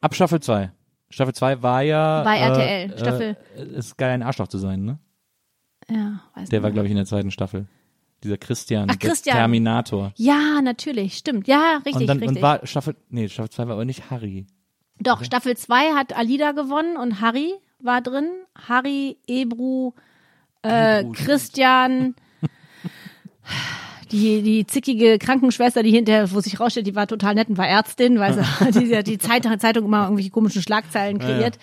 Ab 0.01 0.15
Staffel 0.15 0.41
2. 0.41 0.71
Staffel 1.11 1.35
2 1.35 1.63
war 1.63 1.83
ja. 1.83 2.23
Bei 2.23 2.37
äh, 2.39 2.43
RTL, 2.85 2.99
Staffel- 2.99 3.37
Äh, 3.57 3.63
ist 3.77 3.99
geil, 3.99 4.11
ein 4.11 4.23
Arschloch 4.23 4.49
zu 4.49 4.59
sein, 4.59 4.85
ne? 4.85 4.99
Ja, 5.91 6.23
weiß 6.35 6.49
Der 6.49 6.59
nicht 6.61 6.63
war, 6.65 6.71
glaube 6.71 6.87
ich, 6.87 6.91
in 6.93 6.97
der 6.97 7.07
zweiten 7.07 7.31
Staffel. 7.31 7.67
Dieser 8.23 8.37
Christian, 8.39 8.89
Ach, 8.91 8.99
Christian. 8.99 9.37
Terminator. 9.37 10.13
Ja, 10.17 10.61
natürlich, 10.63 11.17
stimmt. 11.17 11.49
Ja, 11.49 11.77
richtig, 11.79 11.95
und 11.97 12.07
dann 12.07 12.19
richtig. 12.19 12.37
und 12.37 12.43
war 12.43 12.67
Staffel, 12.67 12.95
nee, 13.09 13.29
Staffel 13.29 13.51
2 13.51 13.67
war 13.67 13.75
aber 13.75 13.85
nicht 13.85 14.11
Harry. 14.11 14.47
Doch, 15.01 15.25
Staffel 15.25 15.57
2 15.57 15.93
hat 15.95 16.15
Alida 16.17 16.53
gewonnen 16.53 16.97
und 16.97 17.21
Harry 17.23 17.55
war 17.81 18.03
drin. 18.03 18.29
Harry, 18.69 19.17
Ebru, 19.27 19.95
äh, 20.63 21.01
Ebru, 21.01 21.13
Christian, 21.13 22.15
die, 24.13 24.43
die 24.43 24.67
zickige 24.67 25.19
Krankenschwester, 25.19 25.83
die 25.83 25.91
hinterher, 25.91 26.31
wo 26.33 26.41
sich 26.41 26.59
rausstellt, 26.59 26.87
die 26.87 26.95
war 26.95 27.07
total 27.07 27.35
nett 27.35 27.49
und 27.49 27.59
war 27.59 27.69
Ärztin, 27.69 28.19
weil 28.19 28.35
sie 28.35 28.43
die, 28.81 29.03
die, 29.03 29.19
Zeitung, 29.19 29.59
Zeitung 29.59 29.85
immer 29.85 30.05
irgendwelche 30.05 30.31
komischen 30.31 30.63
Schlagzeilen 30.63 31.19
kreiert. 31.19 31.59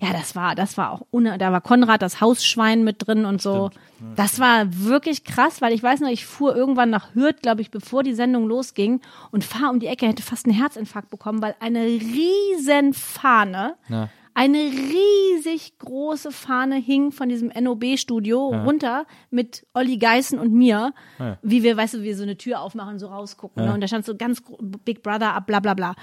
Ja, 0.00 0.12
das 0.12 0.34
war, 0.34 0.56
das 0.56 0.76
war 0.76 0.90
auch, 0.90 1.02
ohne, 1.12 1.38
da 1.38 1.52
war 1.52 1.60
Konrad, 1.60 2.02
das 2.02 2.20
Hausschwein 2.20 2.82
mit 2.82 3.06
drin 3.06 3.24
und 3.24 3.40
so. 3.40 3.70
Das 4.16 4.40
war 4.40 4.66
wirklich 4.68 5.22
krass, 5.22 5.62
weil 5.62 5.72
ich 5.72 5.80
weiß 5.80 6.00
noch, 6.00 6.08
ich 6.08 6.26
fuhr 6.26 6.56
irgendwann 6.56 6.90
nach 6.90 7.14
Hürth, 7.14 7.40
glaube 7.40 7.60
ich, 7.60 7.70
bevor 7.70 8.02
die 8.02 8.14
Sendung 8.14 8.48
losging 8.48 9.00
und 9.30 9.44
fahr 9.44 9.70
um 9.70 9.78
die 9.78 9.86
Ecke, 9.86 10.08
hätte 10.08 10.24
fast 10.24 10.46
einen 10.46 10.56
Herzinfarkt 10.56 11.08
bekommen, 11.08 11.40
weil 11.40 11.54
eine 11.60 11.84
riesen 11.84 12.94
Fahne, 12.94 13.76
Ja. 13.88 14.08
Eine 14.34 14.58
riesig 14.58 15.78
große 15.78 16.32
Fahne 16.32 16.76
hing 16.76 17.12
von 17.12 17.28
diesem 17.28 17.48
NOB-Studio 17.48 18.48
runter 18.64 19.06
mit 19.30 19.66
Olli 19.74 19.98
Geißen 19.98 20.38
und 20.38 20.52
mir, 20.52 20.92
Ja. 21.18 21.38
wie 21.42 21.62
wir, 21.62 21.76
weißt 21.76 21.94
du, 21.94 21.98
wie 22.00 22.04
wir 22.04 22.16
so 22.16 22.22
eine 22.22 22.36
Tür 22.36 22.60
aufmachen 22.60 22.98
so 22.98 23.08
rausgucken. 23.08 23.64
Ne? 23.64 23.74
Und 23.74 23.80
da 23.80 23.88
stand 23.88 24.04
so 24.04 24.16
ganz 24.16 24.42
Big 24.84 25.02
Brother 25.02 25.34
ab, 25.34 25.46
bla 25.46 25.60
bla 25.60 25.74
bla. 25.74 25.94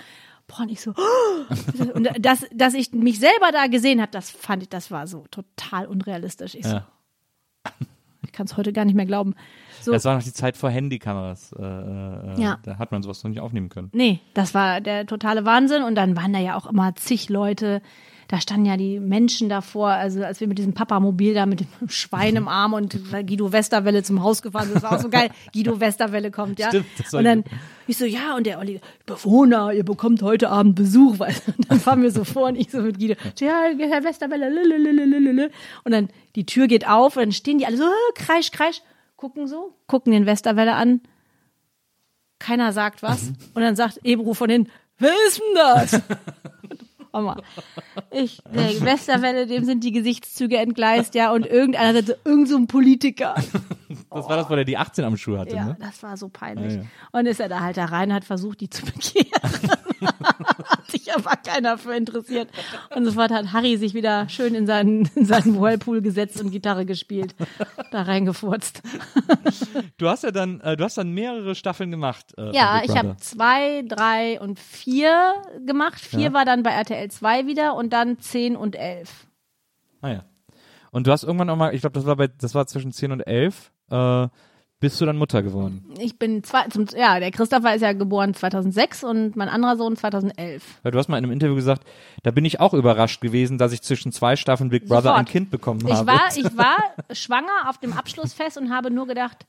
Boah, 0.48 0.62
und 0.62 0.70
ich 0.72 0.82
so, 0.82 0.94
und 1.94 2.10
das, 2.20 2.46
dass 2.54 2.74
ich 2.74 2.92
mich 2.92 3.20
selber 3.20 3.52
da 3.52 3.68
gesehen 3.68 4.02
habe, 4.02 4.12
das 4.12 4.30
fand 4.32 4.64
ich, 4.64 4.70
das 4.70 4.90
war 4.92 5.08
so 5.08 5.26
total 5.32 5.86
unrealistisch. 5.88 6.56
Ich 6.56 6.66
so, 6.66 6.76
Ja. 6.76 6.88
ich 8.24 8.32
kann 8.32 8.46
es 8.46 8.58
heute 8.58 8.74
gar 8.74 8.86
nicht 8.86 8.96
mehr 8.96 9.06
glauben. 9.06 9.36
So, 9.82 9.92
Das 9.92 10.06
war 10.06 10.16
noch 10.16 10.24
die 10.24 10.34
Zeit 10.34 10.58
vor 10.58 10.70
Handykameras. 10.70 11.54
Äh, 11.54 11.64
äh, 11.64 12.42
Ja. 12.42 12.60
Da 12.64 12.78
hat 12.78 12.92
man 12.92 13.02
sowas 13.02 13.24
noch 13.24 13.30
nicht 13.30 13.40
aufnehmen 13.40 13.70
können. 13.70 13.90
Nee, 13.94 14.20
das 14.34 14.54
war 14.54 14.82
der 14.82 15.06
totale 15.06 15.46
Wahnsinn. 15.46 15.84
Und 15.84 15.96
dann 15.96 16.16
waren 16.18 16.34
da 16.34 16.40
ja 16.40 16.56
auch 16.58 16.66
immer 16.66 16.96
zig 16.96 17.30
Leute. 17.30 17.82
Da 18.30 18.40
standen 18.40 18.68
ja 18.68 18.78
die 18.78 19.00
Menschen 19.00 19.50
davor, 19.50 19.90
also 19.90 20.24
als 20.24 20.40
wir 20.40 20.48
mit 20.48 20.60
diesem 20.60 20.74
Papamobil 20.74 21.34
da 21.34 21.48
mit 21.48 21.62
dem 21.62 21.68
Schwein 21.90 22.36
im 22.36 22.48
Arm 22.48 22.74
und 22.74 22.96
Guido 23.26 23.52
Westerwelle 23.52 24.04
zum 24.04 24.22
Haus 24.22 24.44
gefahren 24.44 24.66
sind, 24.66 24.76
das 24.76 24.84
war 24.84 24.94
auch 24.94 25.02
so 25.02 25.10
geil. 25.10 25.32
Guido 25.54 25.80
Westerwelle 25.80 26.30
kommt, 26.30 26.60
ja. 26.60 26.68
Stimmt, 26.68 26.86
das 27.00 27.12
war 27.12 27.18
und 27.18 27.26
dann 27.26 27.44
ich 27.88 27.98
so, 27.98 28.06
ja, 28.06 28.36
und 28.36 28.46
der 28.46 28.60
Olli, 28.60 28.82
Bewohner, 29.08 29.74
ihr 29.74 29.84
bekommt 29.84 30.22
heute 30.22 30.50
Abend 30.50 30.76
Besuch, 30.76 31.18
weil 31.18 31.34
dann 31.68 31.80
fahren 31.80 32.04
wir 32.04 32.12
so 32.12 32.24
vor 32.24 32.50
und 32.50 32.56
ich 32.56 32.70
so 32.70 32.82
mit 32.82 33.00
Guido, 33.00 33.16
ja, 33.40 33.64
Herr 33.76 34.04
Westerwelle, 34.04 34.48
lülülülülülü. 34.48 35.50
und 35.84 35.92
dann 35.92 36.10
die 36.36 36.46
Tür 36.46 36.68
geht 36.68 36.88
auf 36.88 37.18
und 37.18 37.24
dann 37.24 37.32
stehen 37.32 37.58
die 37.58 37.66
alle 37.66 37.78
so, 37.78 37.84
äh, 37.86 38.14
kreisch, 38.14 38.52
kreisch, 38.52 38.84
gucken 39.16 39.48
so, 39.48 39.74
gucken 39.88 40.14
den 40.14 40.28
Westerwelle 40.28 40.76
an, 40.76 41.02
keiner 42.38 42.74
sagt 42.74 43.02
was. 43.02 43.34
Und 43.56 43.64
dann 43.64 43.76
sagt 43.76 44.00
Ebru 44.04 44.36
von 44.36 44.52
hinten, 44.52 44.72
wer 45.00 45.14
ist 45.28 45.40
denn 45.40 45.56
das? 45.56 46.02
Hammer. 47.14 47.38
Ich, 48.12 48.42
der 48.54 48.82
Westerwelle, 48.82 49.48
dem 49.48 49.66
sind 49.66 49.84
die 49.84 49.92
Gesichtszüge 49.92 50.58
entgleist, 50.58 51.16
ja, 51.16 51.32
und 51.32 51.46
irgendeiner 51.46 51.94
sagt 51.94 52.08
so, 52.08 52.14
irgend 52.30 52.50
so 52.50 52.58
ein 52.58 52.68
Politiker. 52.68 53.36
Das 54.12 54.28
war 54.28 54.38
das, 54.38 54.50
wo 54.50 54.54
er 54.56 54.66
die 54.66 54.78
18 54.78 55.04
am 55.04 55.18
Schuh 55.18 55.38
hatte, 55.38 55.56
Ja, 55.56 55.66
ne? 55.66 55.78
das 55.80 56.02
war 56.04 56.16
so 56.18 56.30
peinlich. 56.30 56.74
Ja, 56.74 56.82
ja. 56.82 56.86
Und 57.12 57.26
ist 57.28 57.40
er 57.40 57.50
da 57.50 57.60
halt 57.60 57.78
da 57.78 57.86
rein, 57.86 58.14
hat 58.14 58.24
versucht, 58.24 58.60
die 58.62 58.70
zu 58.70 58.84
bekehren. 58.86 59.26
hat 61.10 61.18
sich 61.24 61.28
aber 61.28 61.36
keiner 61.38 61.78
für 61.78 61.94
interessiert. 61.96 62.50
Und 62.96 63.06
sofort 63.06 63.32
hat 63.32 63.52
Harry 63.54 63.78
sich 63.78 63.94
wieder 63.94 64.28
schön 64.30 64.56
in 64.56 64.66
seinen, 64.68 65.10
in 65.16 65.26
seinen 65.26 65.60
Whirlpool 65.60 66.02
gesetzt 66.02 66.40
und 66.42 66.52
Gitarre 66.52 66.86
gespielt. 66.86 67.36
Da 67.92 68.04
reingefurzt. 68.04 68.82
Du 69.98 70.08
hast 70.08 70.24
ja 70.24 70.32
dann, 70.32 70.62
äh, 70.62 70.78
du 70.78 70.84
hast 70.84 70.98
dann 70.98 71.12
mehrere 71.12 71.56
Staffeln 71.56 71.92
gemacht. 71.92 72.34
Äh, 72.38 72.52
Ja, 72.56 72.82
ich 72.84 72.96
habe 72.98 73.16
zwei, 73.18 73.84
drei 73.88 74.40
und 74.40 74.60
vier 74.60 75.34
gemacht. 75.66 76.00
Vier 76.00 76.20
Ja. 76.20 76.34
war 76.34 76.46
dann 76.46 76.64
bei 76.64 76.72
RTL 76.72 77.10
2 77.10 77.48
wieder 77.48 77.76
und 77.76 77.92
dann 77.92 78.20
zehn 78.20 78.56
und 78.56 78.76
elf. 78.76 79.28
Ah 80.02 80.10
ja. 80.10 80.26
Und 80.92 81.06
du 81.08 81.12
hast 81.12 81.24
irgendwann 81.24 81.50
auch 81.50 81.56
mal, 81.56 81.74
ich 81.76 81.82
glaube, 81.82 81.94
das 81.94 82.06
war 82.06 82.16
bei, 82.16 82.28
das 82.28 82.56
war 82.56 82.66
zwischen 82.66 82.92
10 82.92 83.12
und 83.12 83.22
11, 83.22 83.72
äh, 83.92 84.28
bist 84.80 85.00
du 85.02 85.06
dann 85.06 85.18
Mutter 85.18 85.44
geworden. 85.44 85.84
Ich 86.00 86.18
bin 86.18 86.44
zwei, 86.44 86.64
zum, 86.70 86.86
ja, 86.96 87.20
der 87.20 87.32
Christopher 87.32 87.76
ist 87.76 87.82
ja 87.82 87.94
geboren 87.94 88.34
2006 88.34 89.04
und 89.04 89.36
mein 89.36 89.50
anderer 89.50 89.76
Sohn 89.76 89.96
2011. 89.98 90.64
Weil 90.84 90.92
du 90.92 90.98
hast 90.98 91.10
mal 91.10 91.18
in 91.18 91.26
einem 91.26 91.34
Interview 91.34 91.56
gesagt, 91.56 91.84
da 92.24 92.32
bin 92.32 92.46
ich 92.46 92.60
auch 92.60 92.74
überrascht 92.74 93.20
gewesen, 93.22 93.58
dass 93.58 93.74
ich 93.74 93.82
zwischen 93.82 94.12
zwei 94.12 94.36
Staffeln 94.36 94.70
Big 94.70 94.88
Brother 94.88 95.02
Sofort. 95.04 95.20
ein 95.20 95.26
Kind 95.26 95.52
bekommen 95.52 95.82
Ich 95.86 95.94
habe. 95.94 96.08
war, 96.08 96.30
ich 96.36 96.58
war 96.58 96.78
schwanger 97.12 97.68
auf 97.70 97.78
dem 97.80 97.94
Abschlussfest 97.94 98.58
und 98.58 98.72
habe 98.74 98.90
nur 98.90 99.08
gedacht, 99.08 99.46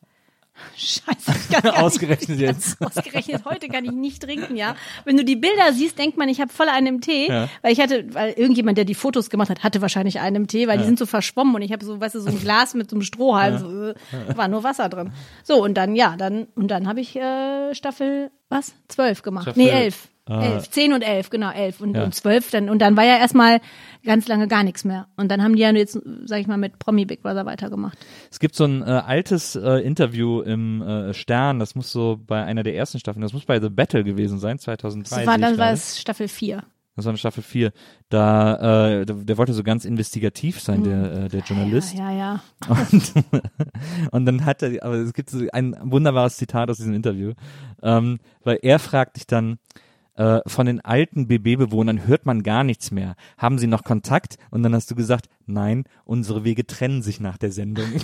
Scheiße, 0.77 1.32
gar 1.53 1.62
nicht- 1.73 1.82
Ausgerechnet 1.82 2.39
jetzt. 2.39 2.81
Ausgerechnet 2.85 3.45
heute 3.45 3.69
kann 3.69 3.85
ich 3.85 3.93
nicht 3.93 4.23
trinken, 4.23 4.57
ja. 4.57 4.77
Wenn 5.05 5.16
du 5.16 5.24
die 5.24 5.37
Bilder 5.37 5.73
siehst, 5.73 5.99
denkt 5.99 6.16
man, 6.16 6.28
ich 6.28 6.41
habe 6.41 6.53
voll 6.53 6.69
einen 6.69 6.87
im 6.87 7.01
Tee, 7.01 7.28
Ja. 7.28 7.49
weil 7.62 7.73
ich 7.73 7.81
hatte, 7.81 8.07
weil 8.15 8.32
irgendjemand, 8.32 8.78
der 8.78 8.85
die 8.85 8.95
Fotos 8.95 9.31
gemacht 9.31 9.51
hat, 9.51 9.62
hatte 9.62 9.82
wahrscheinlich 9.82 10.20
einen 10.20 10.37
im 10.37 10.47
Tee, 10.47 10.69
weil 10.69 10.78
die 10.78 10.85
sind 10.85 10.99
so 10.99 11.07
verschwommen 11.07 11.55
und 11.55 11.62
ich 11.62 11.73
habe 11.73 11.85
so, 11.85 12.01
weißt 12.01 12.15
du, 12.15 12.20
so 12.20 12.28
ein 12.31 12.41
Glas 12.41 12.74
mit 12.74 12.89
so 12.91 12.97
einem 12.97 13.03
Strohhalm, 13.03 13.59
so, 13.59 13.89
äh, 13.89 13.95
war 14.37 14.49
nur 14.49 14.62
Wasser 14.62 14.89
drin. 14.89 15.12
So 15.45 15.62
und 15.62 15.74
dann 15.74 15.95
ja, 15.97 16.16
dann 16.16 16.47
und 16.55 16.69
dann 16.69 16.87
habe 16.89 17.01
ich 17.01 17.16
äh, 17.16 17.74
Staffel 17.74 18.31
was 18.49 18.73
zwölf 18.89 19.23
gemacht, 19.23 19.45
Staffel, 19.45 19.62
nee 19.62 19.70
elf. 19.70 20.09
Äh, 20.28 20.52
Elf, 20.52 20.70
zehn 20.70 20.92
und 20.92 21.02
elf, 21.02 21.30
genau, 21.30 21.51
elf 21.51 21.80
und, 21.80 21.97
Ja. 21.97 22.05
und 22.05 22.14
zwölf 22.14 22.51
dann, 22.51 22.68
und 22.68 22.80
dann 22.80 22.97
war 22.97 23.05
ja 23.05 23.16
erstmal 23.18 23.60
ganz 24.05 24.28
lange 24.28 24.48
gar 24.48 24.62
nichts 24.62 24.84
mehr. 24.84 25.09
Und 25.16 25.30
dann 25.30 25.42
haben 25.42 25.56
die 25.56 25.62
ja 25.62 25.70
jetzt, 25.72 25.98
sag 26.24 26.40
ich 26.40 26.47
mal, 26.47 26.59
mit 26.59 26.78
Promi 26.78 27.05
Big 27.05 27.22
Brother 27.22 27.47
weitergemacht. 27.47 27.98
Es 28.30 28.38
gibt 28.38 28.55
so 28.55 28.64
ein 28.64 28.82
äh, 28.82 28.86
altes 28.86 29.56
äh, 29.56 29.78
Interview 29.78 30.40
im 30.42 30.82
äh, 30.82 31.14
Stern, 31.14 31.59
das 31.59 31.74
muss 31.74 31.90
so 31.90 32.18
bei 32.24 32.44
einer 32.44 32.62
der 32.62 32.74
ersten 32.76 32.98
Staffeln, 32.98 33.22
das 33.22 33.32
muss 33.32 33.44
bei 33.44 33.60
The 33.60 33.70
Battle 33.70 34.05
gewesen 34.05 34.38
sein, 34.38 34.59
2003. 34.59 35.16
Das 35.16 35.26
war, 35.26 35.38
dann 35.38 35.59
war 35.59 35.72
es 35.72 36.01
Staffel 36.01 36.28
vier. 36.28 36.64
Das 36.97 37.06
war 37.06 37.12
in 37.12 37.18
Staffel 37.18 37.42
4. 37.42 37.72
Da, 38.10 39.01
äh, 39.01 39.06
der, 39.06 39.14
der 39.16 39.38
wollte 39.38 39.55
so 39.55 39.62
ganz 39.62 39.84
investigativ 39.84 40.60
sein, 40.60 40.82
der, 40.82 41.12
äh, 41.12 41.28
der 41.28 41.40
Journalist. 41.40 41.92
Hm. 41.92 41.98
Ja, 41.98 42.12
ja. 42.12 42.42
Und, 42.68 43.12
und 44.10 44.26
dann 44.26 44.44
hat 44.44 44.62
er, 44.62 44.84
aber 44.84 44.97
es 44.97 45.14
gibt 45.14 45.30
so 45.30 45.47
ein 45.52 45.76
wunderbares 45.82 46.36
Zitat 46.36 46.68
aus 46.68 46.76
diesem 46.76 46.92
Interview, 46.92 47.32
ähm, 47.82 48.18
weil 48.42 48.59
er 48.62 48.78
fragt 48.78 49.16
dich 49.16 49.26
dann, 49.26 49.59
äh, 50.20 50.42
von 50.47 50.66
den 50.66 50.80
alten 50.80 51.28
BB-Bewohnern 51.28 52.06
hört 52.06 52.26
man 52.26 52.42
gar 52.42 52.62
nichts 52.62 52.90
mehr. 52.90 53.14
Haben 53.38 53.59
sie 53.59 53.66
noch 53.66 53.84
Kontakt? 53.84 54.36
Und 54.51 54.62
dann 54.62 54.74
hast 54.74 54.90
du 54.90 54.94
gesagt, 54.94 55.30
nein, 55.47 55.84
unsere 56.05 56.44
Wege 56.44 56.66
trennen 56.66 57.01
sich 57.01 57.20
nach 57.20 57.38
der 57.38 57.52
Sendung. 57.52 57.86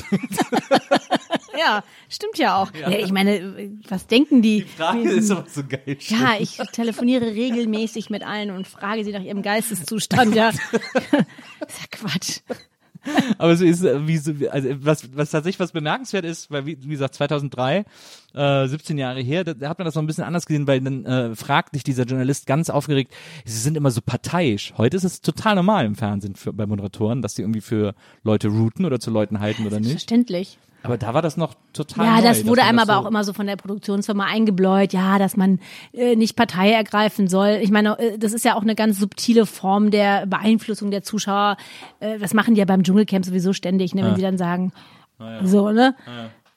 Ja, 1.59 1.83
stimmt 2.11 2.37
ja 2.37 2.63
auch. 2.63 2.71
Ja. 2.75 2.91
ich 2.91 3.11
meine, 3.13 3.71
was 3.89 4.07
denken 4.07 4.43
die? 4.43 4.67
aber 4.79 5.49
so 5.49 5.63
geil. 5.67 5.97
ja, 6.01 6.35
ich 6.39 6.59
telefoniere 6.73 7.29
regelmäßig 7.29 8.11
mit 8.11 8.23
allen 8.23 8.51
und 8.51 8.69
frage 8.69 9.05
sie 9.05 9.13
nach 9.13 9.23
ihrem 9.23 9.41
Geisteszustand. 9.41 10.35
Ja, 10.35 10.51
ist 10.51 10.61
ja 10.73 11.87
Quatsch. 11.91 12.41
Aber 13.39 13.57
so 13.57 13.65
ist, 13.65 13.85
äh, 13.85 14.07
wie 14.07 14.19
so, 14.19 14.33
also 14.51 14.69
was, 14.81 15.17
was 15.17 15.31
tatsächlich 15.31 15.61
was 15.61 15.73
bemerkenswert 15.73 16.25
ist, 16.25 16.51
weil 16.51 16.67
wie, 16.67 16.79
wie 16.81 16.89
gesagt 16.89 17.15
2003, 17.15 17.85
äh, 18.35 18.69
17 18.69 18.99
Jahre 18.99 19.21
her, 19.21 19.45
da, 19.45 19.55
da 19.55 19.69
hat 19.69 19.79
man 19.79 19.85
das 19.85 19.95
noch 19.95 20.03
ein 20.03 20.07
bisschen 20.07 20.25
anders 20.25 20.47
gesehen, 20.47 20.67
weil 20.67 20.81
dann 20.81 21.05
äh, 21.05 21.35
fragt 21.35 21.75
dich 21.75 21.85
dieser 21.85 22.05
Journalist 22.05 22.47
ganz 22.47 22.71
aufgeregt, 22.71 23.13
sie 23.45 23.59
sind 23.59 23.77
immer 23.77 23.91
so 23.91 24.01
parteiisch. 24.01 24.75
Heute 24.77 24.97
ist 24.97 25.05
es 25.05 25.21
total 25.21 25.55
normal 25.55 25.87
im 25.87 25.95
Fernsehen 25.95 26.37
für, 26.37 26.53
bei 26.53 26.67
Moderatoren, 26.67 27.23
dass 27.23 27.35
die 27.35 27.43
irgendwie 27.43 27.61
für 27.61 27.95
Leute 28.23 28.49
routen 28.49 28.85
oder 28.85 29.01
zu 29.01 29.11
Leuten 29.11 29.41
halten 29.41 29.67
oder 29.67 29.81
nicht. 29.81 29.93
Verständlich. 29.93 30.59
Aber 30.87 30.99
da 30.99 31.15
war 31.15 31.23
das 31.23 31.37
noch 31.37 31.55
total 31.73 32.07
Ja, 32.07 32.17
neu, 32.17 32.23
das 32.23 32.47
wurde 32.47 32.63
einem 32.63 32.79
das 32.79 32.89
aber 32.89 33.01
so, 33.01 33.05
auch 33.05 33.11
immer 33.11 33.25
so 33.25 33.33
von 33.33 33.47
der 33.47 33.57
Produktionsfirma 33.57 34.25
eingebläut, 34.25 34.93
ja, 34.93 35.19
dass 35.19 35.37
man 35.37 35.61
äh, 35.93 36.17
nicht 36.17 36.37
Partei 36.37 36.73
ergreifen 36.73 37.29
soll. 37.29 37.59
Ich 37.61 37.71
meine, 37.71 37.99
äh, 37.99 38.19
das 38.19 38.33
ist 38.33 38.45
ja 38.45 38.57
auch 38.57 38.63
eine 38.63 38.75
ganz 38.75 38.99
subtile 38.99 39.47
Form 39.47 39.91
der 39.91 40.27
Beeinflussung 40.27 40.91
der 40.91 41.03
Zuschauer. 41.03 41.57
Äh, 42.01 42.19
das 42.19 42.35
machen 42.35 42.55
die 42.55 42.61
ja 42.61 42.65
beim 42.65 42.83
Dschungelcamp 42.83 43.25
sowieso 43.25 43.53
ständig, 43.53 43.95
ne, 43.95 44.05
wenn 44.05 44.17
sie 44.17 44.23
dann 44.23 44.39
sagen, 44.39 44.73
so, 45.43 45.71
ne? 45.71 45.95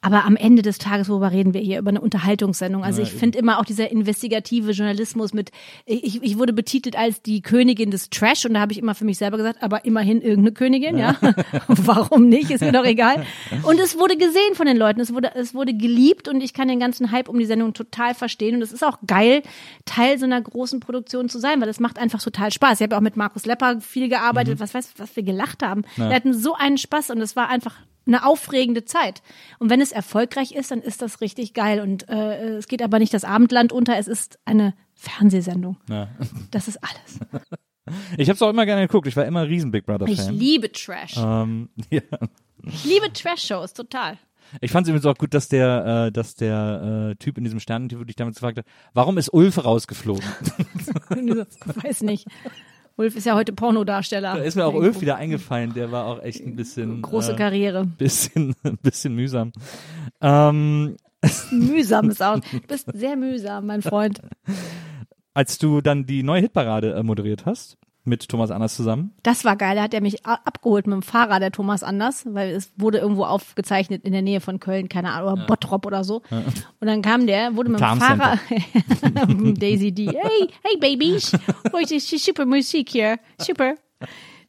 Aber 0.02 0.24
am 0.24 0.38
Ende 0.38 0.62
des 0.62 0.78
Tages, 0.78 1.10
worüber 1.10 1.32
reden 1.32 1.54
wir 1.54 1.60
hier? 1.60 1.80
Über 1.80 1.90
eine 1.90 2.00
Unterhaltungssendung. 2.00 2.86
Also 2.86 3.02
ich 3.02 3.12
finde 3.12 3.38
immer 3.38 3.60
auch 3.60 3.66
dieser 3.66 3.92
investigative 3.92 4.72
Journalismus 4.72 5.34
mit, 5.34 5.52
ich, 5.86 6.24
ich 6.24 6.38
wurde 6.38 6.54
betitelt 6.54 6.98
als 6.98 7.22
die 7.22 7.42
Königin 7.42 7.92
des 7.92 8.10
Trash 8.10 8.46
und 8.46 8.54
da 8.54 8.62
habe 8.62 8.72
ich 8.72 8.78
immer 8.78 8.96
für 8.96 9.04
mich 9.04 9.18
selber 9.18 9.36
gesagt, 9.36 9.62
aber 9.62 9.84
immerhin 9.84 10.22
irgendeine 10.22 10.54
Königin, 10.54 10.98
ja. 10.98 11.18
Warum 11.68 12.30
nicht? 12.30 12.50
Ist 12.50 12.62
mir 12.62 12.72
doch 12.72 12.86
egal. 12.86 13.26
Und 13.64 13.80
es 13.80 13.98
wurde 13.98 14.16
gesehen 14.16 14.54
von 14.54 14.66
den 14.66 14.78
Leuten, 14.78 15.02
es 15.02 15.14
wurde, 15.14 15.32
es 15.36 15.54
wurde 15.54 15.74
geliebt 15.74 16.28
und 16.28 16.42
ich 16.42 16.54
kann 16.54 16.68
den 16.68 16.80
ganzen 16.80 17.12
Hype 17.12 17.28
um 17.28 17.38
die 17.38 17.46
Sendung 17.46 17.74
total 17.74 18.14
verstehen 18.14 18.56
und 18.56 18.62
es 18.62 18.72
ist 18.72 18.84
auch 18.84 19.00
geil, 19.06 19.42
Teil 19.86 20.18
so 20.18 20.26
einer 20.26 20.42
großen 20.42 20.80
Produktion 20.80 21.30
zu 21.30 21.40
sein, 21.40 21.60
weil 21.60 21.68
das 21.68 21.80
macht 21.80 22.00
einfach 22.00 22.22
total 22.22 22.52
Spaß. 22.52 22.80
Ich 22.80 22.84
habe 22.84 22.96
auch 22.96 23.02
mit 23.02 23.18
Markus 23.18 23.46
Lepper 23.46 23.82
viel 23.82 24.08
gearbeitet, 24.10 24.60
was 24.60 24.74
weiß, 24.74 24.94
was 24.98 25.16
wir 25.16 25.24
gelacht 25.24 25.64
haben. 25.64 25.84
Wir 25.96 26.10
hatten 26.10 26.34
so 26.34 26.54
einen 26.56 26.78
Spaß 26.78 27.10
und 27.10 27.22
es 27.22 27.36
war 27.36 27.50
einfach 27.50 27.76
eine 28.10 28.26
aufregende 28.26 28.84
Zeit. 28.86 29.22
Und 29.60 29.70
wenn 29.70 29.82
es 29.82 29.92
erfolgreich 29.92 30.52
ist, 30.52 30.72
dann 30.72 30.82
ist 30.82 31.02
das 31.02 31.22
richtig 31.22 31.54
geil. 31.54 31.80
Und 31.80 32.10
äh, 32.10 32.58
es 32.58 32.68
geht 32.68 32.82
aber 32.82 33.00
nicht 33.00 33.14
das 33.14 33.24
Abendland 33.24 33.72
unter, 33.72 33.98
es 33.98 34.08
ist 34.08 34.40
eine 34.46 34.74
Fernsehsendung. 34.96 35.78
Ja. 35.90 36.10
Das 36.52 36.68
ist 36.68 36.80
alles. 36.84 37.20
Ich 38.18 38.30
habe 38.30 38.36
es 38.36 38.42
auch 38.42 38.50
immer 38.50 38.66
gerne 38.66 38.86
geguckt. 38.86 39.08
Ich 39.08 39.16
war 39.16 39.26
immer 39.26 39.42
ein 39.42 39.48
riesen 39.48 39.72
Big 39.72 39.86
Brother 39.86 40.06
Ich 40.08 40.22
Fan. 40.22 40.34
liebe 40.36 40.72
Trash. 40.72 41.16
ähm, 41.18 41.70
ja. 41.90 42.02
Ich 42.64 42.84
liebe 42.86 43.12
Trash-Shows, 43.14 43.74
total. 43.74 44.18
Ich 44.62 44.72
fand 44.72 44.86
es 44.86 44.90
übrigens 44.90 45.06
auch 45.06 45.18
gut, 45.18 45.34
dass 45.34 45.48
der, 45.48 46.08
äh, 46.08 46.12
dass 46.12 46.36
der 46.36 47.12
äh, 47.12 47.16
Typ 47.16 47.38
in 47.38 47.44
diesem 47.44 47.60
Sternentyp 47.60 48.06
dich 48.06 48.16
damals 48.16 48.36
gefragt 48.36 48.58
hat, 48.58 48.66
warum 48.94 49.18
ist 49.18 49.30
Ulf 49.32 49.64
rausgeflogen? 49.64 50.24
Ich 50.76 51.84
weiß 51.84 52.02
nicht. 52.02 52.28
Ulf 53.00 53.16
ist 53.16 53.26
ja 53.26 53.34
heute 53.34 53.54
Pornodarsteller. 53.54 54.36
Da 54.36 54.44
ist 54.44 54.56
mir 54.56 54.66
auch 54.66 54.74
Ulf 54.74 55.00
wieder 55.00 55.16
eingefallen, 55.16 55.74
der 55.74 55.90
war 55.90 56.06
auch 56.06 56.22
echt 56.22 56.46
ein 56.46 56.58
bisschen 56.58 57.02
Große 57.02 57.32
äh, 57.32 57.36
Karriere. 57.38 57.86
bisschen, 57.86 58.54
ein 58.64 58.78
bisschen 58.78 59.16
mühsam. 59.16 59.54
Ähm, 60.20 60.98
Mühsam 61.52 62.10
ist 62.10 62.22
auch. 62.22 62.40
Du 62.52 62.60
bist 62.68 62.90
sehr 62.94 63.16
mühsam, 63.16 63.68
mein 63.68 63.82
Freund. 63.82 64.20
als 65.34 65.58
du 65.58 65.80
dann 65.80 66.06
die 66.08 66.24
neue 66.24 66.42
Hitparade 66.42 66.94
äh, 66.94 67.02
moderiert 67.02 67.46
hast, 67.46 67.78
mit 68.10 68.28
Thomas 68.28 68.52
Anders 68.52 68.76
zusammen, 68.76 69.14
Das 69.24 69.46
war 69.46 69.56
geil. 69.56 69.76
Da 69.76 69.84
hat 69.84 69.94
er 69.94 70.02
mich 70.02 70.26
abgeholt 70.26 70.88
mit 70.88 70.96
dem 70.96 71.02
Fahrer, 71.02 71.40
der 71.40 71.52
Thomas 71.52 71.84
Anders, 71.84 72.26
weil 72.28 72.50
es 72.50 72.72
wurde 72.78 72.98
irgendwo 72.98 73.24
aufgezeichnet 73.24 74.04
in 74.04 74.12
der 74.12 74.22
Nähe 74.22 74.42
von 74.42 74.60
Köln, 74.60 74.90
keine 74.90 75.12
Ahnung, 75.14 75.34
oder 75.34 75.46
Bottrop 75.46 75.86
oder 75.86 76.04
so. 76.04 76.22
Und 76.80 76.88
dann 76.88 77.02
kam 77.02 77.28
der, 77.28 77.56
wurde 77.56 77.70
mit 77.70 77.80
dem 77.80 78.00
Fahrer, 78.00 78.40
Daisy 79.60 79.92
D, 79.92 80.08
hey, 80.08 80.50
hey 80.64 80.78
Babies, 80.80 81.32
heute 81.72 81.96
ist 81.96 82.10
super 82.10 82.46
Musik 82.46 82.90
hier, 82.90 83.18
super. 83.38 83.76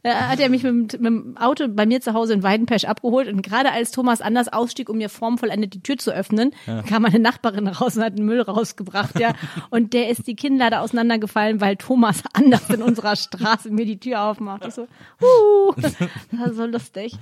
Da 0.03 0.29
hat 0.29 0.41
er 0.41 0.49
mich 0.49 0.63
mit, 0.63 0.93
dem- 0.95 1.03
mit 1.03 1.13
dem 1.13 1.37
Auto 1.37 1.67
bei 1.69 1.85
mir 1.85 2.01
zu 2.01 2.15
Hause 2.15 2.33
in 2.33 2.43
Weidenpesch 2.43 2.85
abgeholt 2.85 3.29
und 3.29 3.43
gerade 3.43 3.71
als 3.73 3.91
Thomas 3.91 4.21
Anders 4.21 4.49
ausstieg, 4.53 4.89
um 4.89 4.97
mir 4.99 5.09
formvollendet 5.11 5.75
die 5.75 5.83
Tür 5.83 5.99
zu 5.99 6.11
öffnen, 6.11 6.53
kam 6.89 7.03
meine 7.03 7.19
Nachbarin 7.19 7.67
raus 7.69 7.97
und 7.97 8.03
hat 8.05 8.17
den 8.19 8.25
Müll 8.25 8.41
rausgebracht, 8.41 9.19
ja. 9.21 9.33
Und 9.71 9.93
der 9.93 10.09
ist 10.09 10.27
die 10.27 10.37
Kinnlade 10.37 10.81
auseinandergefallen, 10.81 11.61
weil 11.61 11.77
Thomas 11.77 12.23
Anders 12.33 12.69
in 12.71 12.83
unserer 12.83 13.15
Straße 13.17 13.71
mir 13.71 13.85
die 13.85 14.01
Tür 14.01 14.23
aufmacht. 14.23 14.65
Ich 14.67 14.75
so, 14.75 14.83
uh, 15.23 15.73
das 15.77 15.95
war 16.33 16.53
so 16.55 16.67
lustig. 16.67 17.17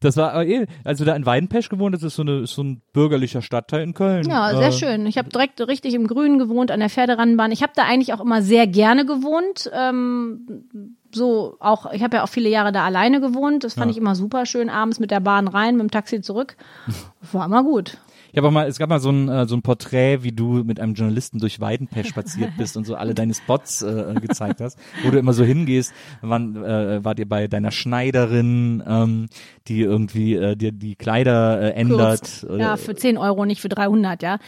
Das 0.00 0.16
war 0.16 0.42
äh, 0.42 0.62
eh, 0.62 0.66
als 0.84 0.98
du 0.98 1.04
da 1.04 1.16
in 1.16 1.24
Weidenpesch 1.24 1.68
gewohnt 1.68 1.94
hast, 1.94 2.02
ist 2.02 2.16
so, 2.16 2.22
eine, 2.22 2.40
ist 2.40 2.54
so 2.54 2.62
ein 2.62 2.82
bürgerlicher 2.92 3.42
Stadtteil 3.42 3.82
in 3.82 3.94
Köln. 3.94 4.28
Ja, 4.28 4.54
sehr 4.54 4.68
äh, 4.68 4.72
schön. 4.72 5.06
Ich 5.06 5.16
habe 5.16 5.30
direkt 5.30 5.60
richtig 5.66 5.94
im 5.94 6.06
Grünen 6.06 6.38
gewohnt, 6.38 6.70
an 6.70 6.80
der 6.80 6.90
Pferderannenbahn. 6.90 7.52
Ich 7.52 7.62
habe 7.62 7.72
da 7.74 7.84
eigentlich 7.84 8.12
auch 8.12 8.20
immer 8.20 8.42
sehr 8.42 8.66
gerne 8.66 9.06
gewohnt. 9.06 9.70
Ähm, 9.72 10.66
so 11.14 11.56
auch, 11.60 11.92
ich 11.92 12.02
habe 12.02 12.18
ja 12.18 12.24
auch 12.24 12.28
viele 12.28 12.50
Jahre 12.50 12.72
da 12.72 12.84
alleine 12.84 13.20
gewohnt. 13.20 13.64
Das 13.64 13.74
fand 13.74 13.90
ich 13.90 13.96
immer 13.96 14.14
super 14.14 14.44
schön. 14.44 14.68
Abends 14.68 15.00
mit 15.00 15.10
der 15.10 15.20
Bahn 15.20 15.48
rein, 15.48 15.76
mit 15.76 15.82
dem 15.82 15.90
Taxi 15.90 16.20
zurück. 16.20 16.56
War 17.32 17.46
immer 17.46 17.64
gut. 17.64 17.98
Ich 18.36 18.38
habe 18.38 18.48
auch 18.48 18.52
mal, 18.52 18.68
es 18.68 18.78
gab 18.78 18.90
mal 18.90 19.00
so 19.00 19.08
ein, 19.08 19.30
äh, 19.30 19.46
so 19.48 19.56
ein 19.56 19.62
Porträt, 19.62 20.22
wie 20.22 20.30
du 20.30 20.62
mit 20.62 20.78
einem 20.78 20.92
Journalisten 20.92 21.38
durch 21.38 21.58
Weidenpesch 21.58 22.08
spaziert 22.08 22.50
bist 22.58 22.76
und 22.76 22.84
so 22.84 22.94
alle 22.94 23.14
deine 23.14 23.32
Spots 23.32 23.80
äh, 23.80 24.12
gezeigt 24.20 24.60
hast, 24.60 24.78
wo 25.02 25.10
du 25.10 25.18
immer 25.18 25.32
so 25.32 25.42
hingehst. 25.42 25.94
Wann 26.20 26.54
äh, 26.62 27.02
wart 27.02 27.18
ihr 27.18 27.26
bei 27.26 27.48
deiner 27.48 27.70
Schneiderin, 27.70 28.82
ähm, 28.86 29.28
die 29.68 29.80
irgendwie 29.80 30.34
äh, 30.34 30.54
dir 30.54 30.72
die 30.72 30.96
Kleider 30.96 31.62
äh, 31.62 31.70
ändert? 31.80 32.44
Oder, 32.46 32.58
Ja, 32.58 32.76
für 32.76 32.94
10 32.94 33.16
Euro, 33.16 33.46
nicht 33.46 33.62
für 33.62 33.70
300, 33.70 34.22
ja. 34.22 34.38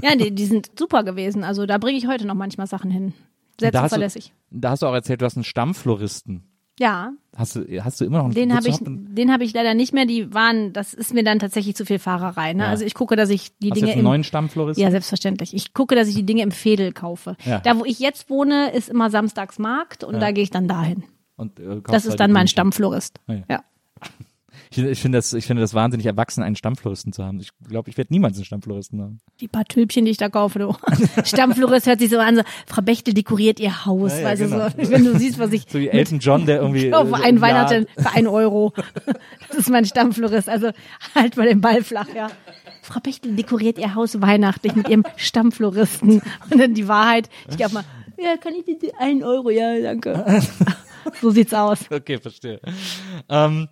Ja, 0.00 0.16
die, 0.16 0.34
die 0.34 0.46
sind 0.46 0.70
super 0.78 1.04
gewesen. 1.04 1.44
Also 1.44 1.66
da 1.66 1.76
bringe 1.76 1.98
ich 1.98 2.06
heute 2.06 2.26
noch 2.26 2.34
manchmal 2.34 2.66
Sachen 2.66 2.90
hin. 2.90 3.12
Sehr 3.60 3.72
da 3.72 3.82
hast, 3.82 3.94
du, 3.94 4.08
da 4.52 4.70
hast 4.70 4.80
du 4.80 4.86
auch 4.86 4.94
erzählt, 4.94 5.20
du 5.20 5.26
hast 5.26 5.36
einen 5.36 5.44
Stammfloristen. 5.44 6.44
Ja, 6.78 7.12
Hast 7.36 7.56
du, 7.56 7.64
hast 7.82 8.00
du 8.00 8.04
immer 8.04 8.18
noch 8.18 8.24
einen 8.26 8.34
den 8.34 8.54
habe 8.54 8.68
ich, 8.68 8.78
du 8.78 8.84
den 8.90 9.32
habe 9.32 9.42
ich 9.44 9.52
leider 9.52 9.74
nicht 9.74 9.92
mehr. 9.92 10.06
Die 10.06 10.32
waren, 10.32 10.72
das 10.72 10.94
ist 10.94 11.12
mir 11.14 11.24
dann 11.24 11.40
tatsächlich 11.40 11.74
zu 11.74 11.84
viel 11.84 11.98
Fahrerei. 11.98 12.52
Ne? 12.52 12.62
Ja. 12.62 12.68
Also 12.68 12.84
ich 12.84 12.94
gucke, 12.94 13.16
dass 13.16 13.28
ich 13.28 13.56
die 13.58 13.70
Hast 13.70 13.76
du 13.76 13.80
Dinge 13.80 13.86
jetzt 13.88 13.92
einen 13.94 14.00
im, 14.00 14.04
neuen 14.04 14.24
Stammfloristen? 14.24 14.82
ja 14.82 14.90
selbstverständlich. 14.90 15.52
Ich 15.54 15.74
gucke, 15.74 15.96
dass 15.96 16.08
ich 16.08 16.14
die 16.14 16.24
Dinge 16.24 16.42
im 16.42 16.52
Fädel 16.52 16.92
kaufe. 16.92 17.36
Ja. 17.44 17.58
Da, 17.60 17.78
wo 17.78 17.84
ich 17.84 17.98
jetzt 17.98 18.30
wohne, 18.30 18.70
ist 18.70 18.88
immer 18.88 19.10
Samstagsmarkt 19.10 20.04
und 20.04 20.20
da 20.20 20.30
gehe 20.30 20.44
ich 20.44 20.50
dann 20.50 20.68
dahin. 20.68 21.02
Und, 21.36 21.58
äh, 21.58 21.80
Das 21.82 22.04
halt 22.04 22.04
ist 22.06 22.20
dann 22.20 22.30
die 22.30 22.34
mein. 22.34 22.48
Stammflorist. 22.48 23.18
Ah, 23.26 23.34
ja. 23.48 23.64
Ich, 24.76 24.82
ich 24.82 25.00
finde 25.00 25.18
das, 25.18 25.32
ich 25.32 25.46
finde 25.46 25.62
das 25.62 25.72
wahnsinnig 25.72 26.06
erwachsen, 26.06 26.42
einen 26.42 26.56
Stammfloristen 26.56 27.12
zu 27.12 27.24
haben. 27.24 27.38
Ich 27.38 27.50
glaube, 27.68 27.90
ich 27.90 27.96
werde 27.96 28.12
niemals 28.12 28.36
einen 28.36 28.44
Stammfloristen 28.44 29.00
haben. 29.00 29.20
Die 29.40 29.46
paar 29.46 29.64
Tülpchen, 29.64 30.04
die 30.04 30.10
ich 30.10 30.16
da 30.16 30.28
kaufe, 30.28 30.58
du. 30.58 30.76
Stammflorist 31.24 31.86
hört 31.86 32.00
sich 32.00 32.10
so 32.10 32.18
an, 32.18 32.36
so, 32.36 32.42
Frau 32.66 32.82
Bechtel 32.82 33.14
dekoriert 33.14 33.60
ihr 33.60 33.86
Haus, 33.86 34.12
Ja, 34.12 34.30
ja, 34.30 34.34
genau. 34.34 34.68
so, 34.68 34.90
wenn 34.90 35.04
du 35.04 35.16
siehst, 35.16 35.38
was 35.38 35.52
ich 35.52 35.66
So 35.68 35.78
wie 35.78 35.88
Elton 35.88 36.18
John, 36.18 36.46
der 36.46 36.60
irgendwie. 36.60 36.92
auf 36.92 37.10
äh, 37.12 37.14
ein 37.22 37.36
im 37.36 37.40
Weihnachten 37.40 37.86
für 37.96 38.10
ein 38.14 38.26
Euro. 38.26 38.72
Das 39.48 39.58
ist 39.58 39.70
mein 39.70 39.84
Stammflorist. 39.84 40.48
Also 40.48 40.70
halt 41.14 41.36
mal 41.36 41.46
den 41.46 41.60
Ball 41.60 41.84
flach, 41.84 42.08
ja. 42.12 42.28
Frau 42.82 42.98
Bechtel 42.98 43.36
dekoriert 43.36 43.78
ihr 43.78 43.94
Haus 43.94 44.20
weihnachtlich 44.20 44.74
mit 44.74 44.88
ihrem 44.88 45.04
Stammfloristen. 45.16 46.20
Und 46.50 46.60
dann 46.60 46.74
die 46.74 46.88
Wahrheit, 46.88 47.28
ich 47.48 47.56
glaube 47.56 47.74
mal, 47.74 47.84
ja, 48.18 48.36
kann 48.36 48.54
ich 48.54 48.64
bitte 48.64 48.92
ein 48.98 49.22
Euro? 49.22 49.50
Ja, 49.50 49.80
danke. 49.80 50.42
So 51.20 51.30
sieht's 51.30 51.52
aus. 51.54 51.80
Okay, 51.90 52.18
verstehe. 52.18 52.60
Ähm, 53.28 53.68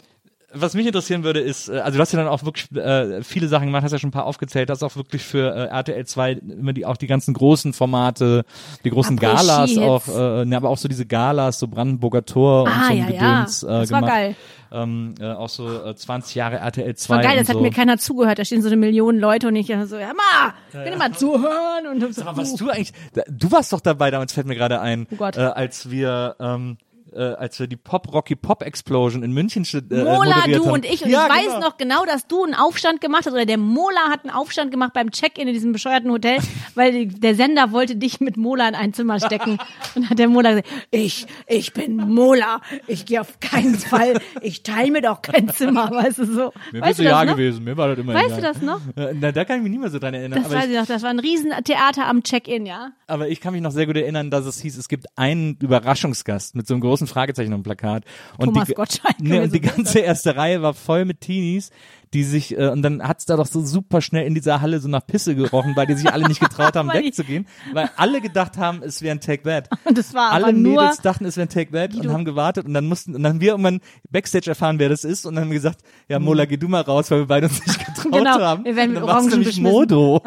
was 0.55 0.75
mich 0.75 0.87
interessieren 0.87 1.25
würde, 1.25 1.41
ist, 1.41 1.69
äh, 1.69 1.79
also 1.79 1.97
du 1.97 2.03
hast 2.03 2.13
ja 2.13 2.19
dann 2.19 2.29
auch 2.29 2.45
wirklich 2.45 2.71
äh, 2.77 3.23
viele 3.23 3.49
Sachen 3.49 3.67
gemacht, 3.67 3.83
hast 3.85 3.93
ja 3.93 3.99
schon 3.99 4.09
ein 4.09 4.13
paar 4.13 4.27
aufgezählt, 4.27 4.71
hast 4.71 4.83
auch 4.83 4.97
wirklich 4.97 5.23
für 5.23 5.55
äh, 5.55 5.67
RTL 5.69 6.05
2 6.07 6.33
immer 6.33 6.73
die 6.73 6.87
auch 6.87 6.97
die 6.97 7.07
ganzen 7.07 7.35
großen 7.35 7.73
Formate, 7.73 8.45
die 8.85 8.91
großen 8.91 9.19
Après-Ski 9.19 9.77
Galas 9.77 9.79
auch, 9.79 10.09
äh, 10.09 10.45
ne, 10.45 10.57
aber 10.57 10.69
auch 10.71 10.79
so 10.79 10.89
diese 10.89 11.07
Galas, 11.07 11.59
so 11.59 11.69
Brandenburger 11.69 12.25
Tor 12.25 12.65
und 12.65 12.69
Ah, 12.71 12.87
so 12.89 12.93
ein 12.93 12.99
ja, 12.99 13.09
ja. 13.09 13.11
Gedöns 13.41 13.63
äh, 13.63 13.67
Das 13.67 13.91
war 13.91 14.01
gemacht. 14.01 14.15
geil. 14.15 14.37
Ähm, 14.75 15.15
äh, 15.21 15.27
auch 15.33 15.51
so 15.51 15.85
äh, 15.85 15.95
20 15.95 16.35
Jahre 16.35 16.57
RTL 16.57 16.95
2 16.95 17.15
War 17.15 17.23
geil, 17.23 17.37
das 17.39 17.49
hat 17.49 17.57
so. 17.57 17.61
mir 17.61 17.71
keiner 17.71 17.99
zugehört. 17.99 18.39
Da 18.39 18.45
stehen 18.47 18.63
so 18.63 18.69
eine 18.69 18.77
Million 18.79 19.19
Leute 19.19 19.49
und 19.49 19.57
ich 19.57 19.67
so, 19.67 19.97
ja 19.99 20.13
mal, 20.15 20.55
kann 20.73 20.87
ich 20.91 20.99
mal 20.99 21.13
zuhören? 21.13 21.87
Und 21.93 22.15
so, 22.15 22.23
Aber 22.23 22.39
was 22.39 22.55
du 22.55 22.71
eigentlich, 22.71 22.93
du 23.29 23.53
warst 23.53 23.73
doch 23.75 23.81
dabei, 23.81 24.11
damals 24.11 24.33
fällt 24.33 24.47
mir 24.47 24.55
gerade 24.55 24.81
ein, 24.81 25.07
Oh 25.11 25.17
Gott. 25.17 25.37
äh, 25.37 25.41
als 25.41 25.91
wir, 25.91 26.37
ähm, 26.41 26.79
äh, 27.15 27.35
als 27.35 27.59
wir 27.59 27.67
die 27.67 27.77
Pop 27.77 28.13
Rocky 28.13 28.37
Pop 28.37 28.63
Explosion 28.63 29.23
in 29.23 29.33
München 29.33 29.65
äh, 29.65 30.05
Mola, 30.05 30.47
du 30.47 30.65
haben. 30.65 30.71
und 30.71 30.85
ich. 30.85 31.05
Und 31.05 31.11
ja, 31.11 31.27
ich 31.27 31.33
weiß 31.33 31.55
genau. 31.55 31.61
noch 31.61 31.77
genau, 31.77 32.05
dass 32.05 32.27
du 32.27 32.45
einen 32.45 32.55
Aufstand 32.55 33.01
gemacht 33.01 33.27
hast, 33.27 33.33
oder 33.33 33.47
der 33.47 33.59
Mola 33.59 34.11
hat 34.11 34.25
einen 34.25 34.35
Aufstand 34.35 34.71
gemacht 34.71 34.93
beim 34.93 35.11
Check-in 35.11 35.49
in 35.49 35.55
diesem 35.55 35.73
bescheuerten 35.73 36.11
Hotel, 36.11 36.39
weil 36.75 37.07
der 37.07 37.35
Sender 37.35 37.73
wollte 37.73 37.97
dich 37.97 38.21
mit 38.21 38.37
Mola 38.37 38.69
in 38.69 38.75
ein 38.75 38.93
Zimmer 38.93 39.21
stecken. 39.21 39.59
Und 39.95 40.11
hat 40.11 40.19
der 40.19 40.29
Mola 40.29 40.51
gesagt, 40.51 40.69
ich, 40.91 41.27
ich 41.47 41.73
bin 41.73 41.97
Mola, 41.97 42.61
ich 42.87 43.07
gehe 43.07 43.21
auf 43.21 43.41
keinen 43.41 43.79
Fall, 43.79 44.21
ich 44.41 44.63
teile 44.63 44.91
mir 44.91 45.03
doch 45.03 45.23
kein 45.23 45.49
Zimmer, 45.51 45.91
weißt 45.91 46.19
du 46.19 46.25
so. 46.27 46.53
Mir 46.73 46.81
weißt 46.81 46.89
bist 46.89 46.99
du 47.01 47.05
das 47.05 47.13
ja 47.13 47.25
noch? 47.25 47.37
gewesen, 47.37 47.65
mir 47.65 47.77
war 47.77 47.89
das 47.89 47.99
immer 47.99 48.15
Weißt 48.15 48.39
egal. 48.39 48.41
du 48.41 48.43
das 48.43 48.63
noch? 48.63 48.81
Na, 48.95 49.33
da 49.33 49.45
kann 49.45 49.59
ich 49.59 49.63
mich 49.63 49.71
nicht 49.73 49.81
mehr 49.81 49.91
so 49.91 49.99
dran 49.99 50.15
erinnern. 50.15 50.43
Das 50.43 50.53
weiß 50.53 50.69
ich 50.69 50.77
noch, 50.77 50.87
das 50.87 51.03
war 51.03 51.11
ein 51.11 51.19
Riesentheater 51.19 52.07
am 52.07 52.23
Check-in, 52.23 52.67
ja. 52.67 52.93
aber 53.07 53.29
ich 53.29 53.41
kann 53.41 53.53
mich 53.53 53.63
noch 53.63 53.73
sehr 53.73 53.87
gut 53.87 53.97
erinnern, 53.97 54.31
dass 54.31 54.47
es 54.47 54.61
hieß, 54.61 54.77
es 54.79 54.89
gibt 54.89 55.07
einen 55.17 55.57
Überraschungsgast 55.61 56.55
mit 56.55 56.67
so 56.67 56.75
einem 56.75 56.81
großen 56.81 57.02
Fragezeichen 57.07 57.53
am 57.53 57.63
Plakat. 57.63 58.05
Und 58.39 58.47
Thomas 58.47 58.69
die, 58.69 58.75
Gottschalk 58.75 59.17
Nee, 59.21 59.41
und 59.41 59.53
die 59.55 59.61
ganze 59.61 60.01
erste 60.01 60.37
Reihe 60.37 60.63
war 60.63 60.75
voll 60.75 61.05
mit 61.05 61.21
Teenies, 61.21 61.71
die 62.15 62.25
sich, 62.25 62.59
äh, 62.59 62.69
und 62.69 62.83
dann 62.83 63.03
hat's 63.03 63.25
da 63.25 63.37
doch 63.37 63.47
so 63.47 63.65
super 63.65 64.03
schnell 64.03 64.27
in 64.27 64.35
dieser 64.35 64.61
Halle 64.61 64.81
so 64.81 64.89
nach 64.89 65.07
Pisse 65.07 65.35
gerochen, 65.35 65.75
weil 65.77 65.87
die 65.87 65.95
sich 65.95 66.13
alle 66.13 66.29
nicht 66.29 66.41
getraut 66.41 66.77
haben, 66.77 66.89
wegzugehen, 66.93 67.47
weil 67.73 67.89
alle 67.97 68.21
gedacht 68.21 68.59
haben, 68.59 68.83
es 68.83 69.01
wäre 69.01 69.15
ein 69.17 69.21
Take 69.21 69.45
That. 69.45 69.71
Und 69.85 69.97
das 69.99 70.13
war 70.13 70.31
alle 70.33 70.45
aber 70.49 70.53
nur, 70.53 70.83
Mädels 70.83 70.99
dachten, 70.99 71.25
es 71.25 71.37
wäre 71.39 71.47
ein 71.47 71.49
Take 71.49 71.73
That 71.73 71.95
und 71.95 72.13
haben 72.13 72.25
gewartet 72.27 72.67
und 72.67 72.75
dann 72.75 72.87
mussten, 72.87 73.15
und 73.15 73.23
dann 73.23 73.35
haben 73.35 73.41
wir 73.41 73.53
irgendwann 73.53 73.81
Backstage 74.11 74.51
erfahren, 74.51 74.79
wer 74.79 74.91
das 74.91 75.05
ist 75.05 75.25
und 75.25 75.35
dann 75.37 75.45
haben 75.45 75.51
wir 75.51 75.57
gesagt, 75.57 75.81
ja, 76.09 76.19
Mola, 76.19 76.45
geh 76.45 76.59
du 76.59 76.69
mal 76.69 76.83
raus, 76.83 77.11
weil 77.11 77.21
wir 77.21 77.27
beide 77.27 77.47
uns 77.47 77.65
nicht 77.67 77.79
getraut 77.87 78.13
Genau, 78.13 78.41
haben. 78.41 78.65
wir 78.67 78.77
werden 78.77 78.95
Und 78.97 79.03
mit 79.03 79.11
Orangen 79.11 79.31
beschmissen. 79.39 79.63
Modo. 79.63 80.23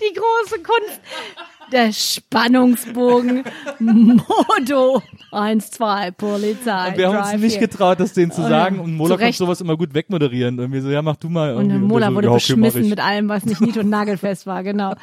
Die 0.00 0.14
große 0.14 0.62
Kunst. 0.62 1.00
Der 1.72 1.92
Spannungsbogen. 1.92 3.44
Modo. 3.78 5.02
Eins, 5.30 5.70
zwei, 5.70 6.10
Polizei. 6.10 6.88
Und 6.88 6.96
wir 6.98 7.08
haben 7.08 7.32
uns 7.32 7.42
nicht 7.42 7.60
getraut, 7.60 8.00
das 8.00 8.12
denen 8.12 8.32
zu 8.32 8.42
sagen. 8.42 8.80
Und 8.80 8.96
Mola 8.96 9.16
konnte 9.16 9.32
sowas 9.32 9.60
immer 9.60 9.76
gut 9.76 9.94
wegmoderieren. 9.94 10.58
Und 10.58 10.72
wir 10.72 10.82
so, 10.82 10.90
ja, 10.90 11.02
mach 11.02 11.16
du 11.16 11.28
mal. 11.28 11.54
Und 11.54 11.68
der 11.68 11.78
Mola 11.78 12.08
so, 12.08 12.14
wurde 12.16 12.30
beschmissen 12.30 12.88
mit 12.88 12.98
allem, 12.98 13.28
was 13.28 13.44
nicht 13.44 13.60
nied- 13.60 13.76
und 13.76 13.88
nagelfest 13.88 14.46
war, 14.46 14.64
genau. 14.64 14.94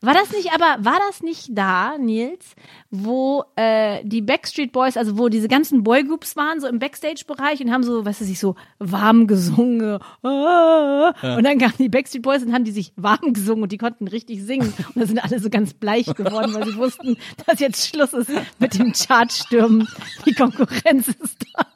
War 0.00 0.14
das 0.14 0.30
nicht, 0.30 0.52
aber 0.54 0.84
war 0.84 0.98
das 1.08 1.22
nicht 1.22 1.48
da, 1.50 1.98
Nils, 1.98 2.54
wo 2.90 3.44
äh, 3.56 4.04
die 4.04 4.22
Backstreet 4.22 4.70
Boys, 4.70 4.96
also 4.96 5.18
wo 5.18 5.28
diese 5.28 5.48
ganzen 5.48 5.82
Boygroups 5.82 6.36
waren, 6.36 6.60
so 6.60 6.68
im 6.68 6.78
Backstage-Bereich 6.78 7.60
und 7.60 7.72
haben 7.72 7.82
so, 7.82 8.04
weißt 8.04 8.20
du, 8.20 8.24
sich 8.24 8.38
so 8.38 8.54
warm 8.78 9.26
gesungen. 9.26 9.98
Ah, 10.22 11.14
Und 11.36 11.44
dann 11.44 11.58
kamen 11.58 11.74
die 11.78 11.88
Backstreet 11.88 12.22
Boys 12.22 12.44
und 12.44 12.52
haben 12.52 12.62
die 12.64 12.70
sich 12.70 12.92
warm 12.94 13.32
gesungen 13.32 13.64
und 13.64 13.72
die 13.72 13.78
konnten 13.78 14.06
richtig 14.06 14.44
singen. 14.44 14.72
Und 14.94 15.00
da 15.02 15.06
sind 15.06 15.18
alle 15.18 15.40
so 15.40 15.50
ganz 15.50 15.74
bleich 15.74 16.06
geworden, 16.06 16.54
weil 16.54 16.64
sie 16.66 16.76
wussten, 16.76 17.16
dass 17.46 17.58
jetzt 17.58 17.88
Schluss 17.88 18.12
ist 18.12 18.30
mit 18.60 18.78
dem 18.78 18.92
Chartstürmen. 18.92 19.88
Die 20.26 20.32
Konkurrenz 20.34 21.08
ist 21.08 21.44
da. 21.54 21.66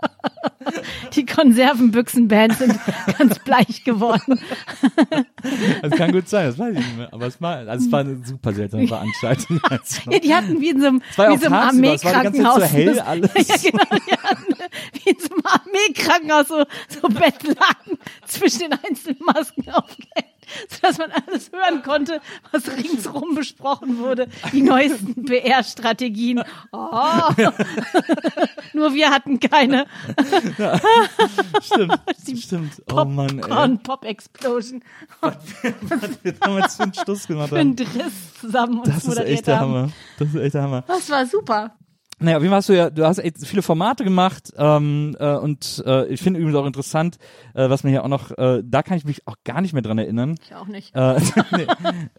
Die 1.14 1.26
Konservenbüchsenbands 1.26 2.58
sind 2.58 2.78
ganz 3.18 3.38
bleich 3.40 3.82
geworden. 3.84 4.38
Das 5.82 5.90
kann 5.92 6.12
gut 6.12 6.28
sein, 6.28 6.46
das 6.46 6.58
weiß 6.58 6.74
ich 6.74 6.78
nicht 6.86 6.96
mehr. 6.96 7.12
Aber 7.12 7.26
es 7.26 7.40
war, 7.40 7.56
also 7.68 7.84
es 7.86 7.90
war 7.92 8.04
eine 8.14 8.24
super 8.24 8.52
seltsame 8.52 8.88
Veranstaltung. 8.88 9.60
Ja, 10.10 10.18
die 10.18 10.34
hatten 10.34 10.60
wie 10.60 10.70
in 10.70 10.80
so 10.80 10.86
einem, 10.88 11.02
wie 11.02 11.36
so 11.38 11.46
einem 11.46 11.54
Armeekrankenhaus. 11.54 12.54
so 12.56 12.62
hell 12.62 13.00
alles. 13.00 13.30
Ja, 13.36 13.56
genau, 13.56 13.84
die 14.06 14.12
hatten 14.12 14.54
wie 14.92 15.10
in 15.10 15.18
so 15.18 15.28
einem 15.30 15.42
Armeekrankenhaus 15.44 16.48
so, 16.48 16.64
so 16.88 17.08
Bettlaken 17.08 17.98
zwischen 18.26 18.60
den 18.60 18.72
einzelnen 18.72 19.18
Masken 19.24 19.68
aufgehängt, 19.70 20.31
sodass 20.68 20.98
man 20.98 21.10
alles 21.12 21.50
hören 21.52 21.82
konnte, 21.82 22.20
was 22.50 22.68
ringsrum 22.68 23.34
besprochen 23.34 23.98
wurde. 23.98 24.28
Die 24.52 24.62
neuesten 24.62 25.24
PR-Strategien. 25.26 26.42
Oh. 26.72 27.28
Nur 28.72 28.94
wir 28.94 29.10
hatten 29.10 29.38
keine 29.40 29.86
stimmt, 31.62 31.98
stimmt. 32.38 32.82
Oh 32.92 33.04
Mann, 33.04 33.28
ey. 33.38 33.40
Popcorn 33.40 33.78
Pop 33.82 34.04
Explosion 34.04 34.82
Wir 36.22 36.34
haben 36.42 36.58
jetzt 36.58 36.80
einen 36.80 36.94
Schluss 36.94 37.26
gemacht. 37.26 37.48
für 37.50 37.58
einen 37.58 37.76
Driss 37.76 38.34
zusammen 38.40 38.80
uns 38.80 38.88
Das 38.88 39.04
ist 39.04 39.18
echt 39.18 39.46
der 39.46 39.60
haben. 39.60 39.74
Hammer. 39.74 39.88
Das 40.18 40.28
ist 40.28 40.36
echt 40.36 40.54
der 40.54 40.62
Hammer. 40.62 40.84
Das 40.86 41.10
war 41.10 41.26
super. 41.26 41.76
Naja, 42.22 42.42
wie 42.42 42.48
hast 42.48 42.68
du 42.68 42.72
ja, 42.76 42.90
du 42.90 43.04
hast 43.04 43.18
echt 43.18 43.44
viele 43.46 43.62
Formate 43.62 44.04
gemacht 44.04 44.52
ähm, 44.56 45.16
äh, 45.18 45.34
und 45.34 45.82
äh, 45.86 46.06
ich 46.06 46.22
finde 46.22 46.40
übrigens 46.40 46.58
auch 46.58 46.66
interessant, 46.66 47.18
äh, 47.54 47.68
was 47.68 47.84
mir 47.84 47.90
hier 47.90 48.04
auch 48.04 48.08
noch, 48.08 48.30
äh, 48.38 48.62
da 48.64 48.82
kann 48.82 48.96
ich 48.96 49.04
mich 49.04 49.26
auch 49.26 49.36
gar 49.44 49.60
nicht 49.60 49.72
mehr 49.72 49.82
dran 49.82 49.98
erinnern. 49.98 50.36
Ich 50.44 50.54
auch 50.54 50.66
nicht. 50.66 50.94
Äh, 50.94 51.20
nee, 51.52 51.66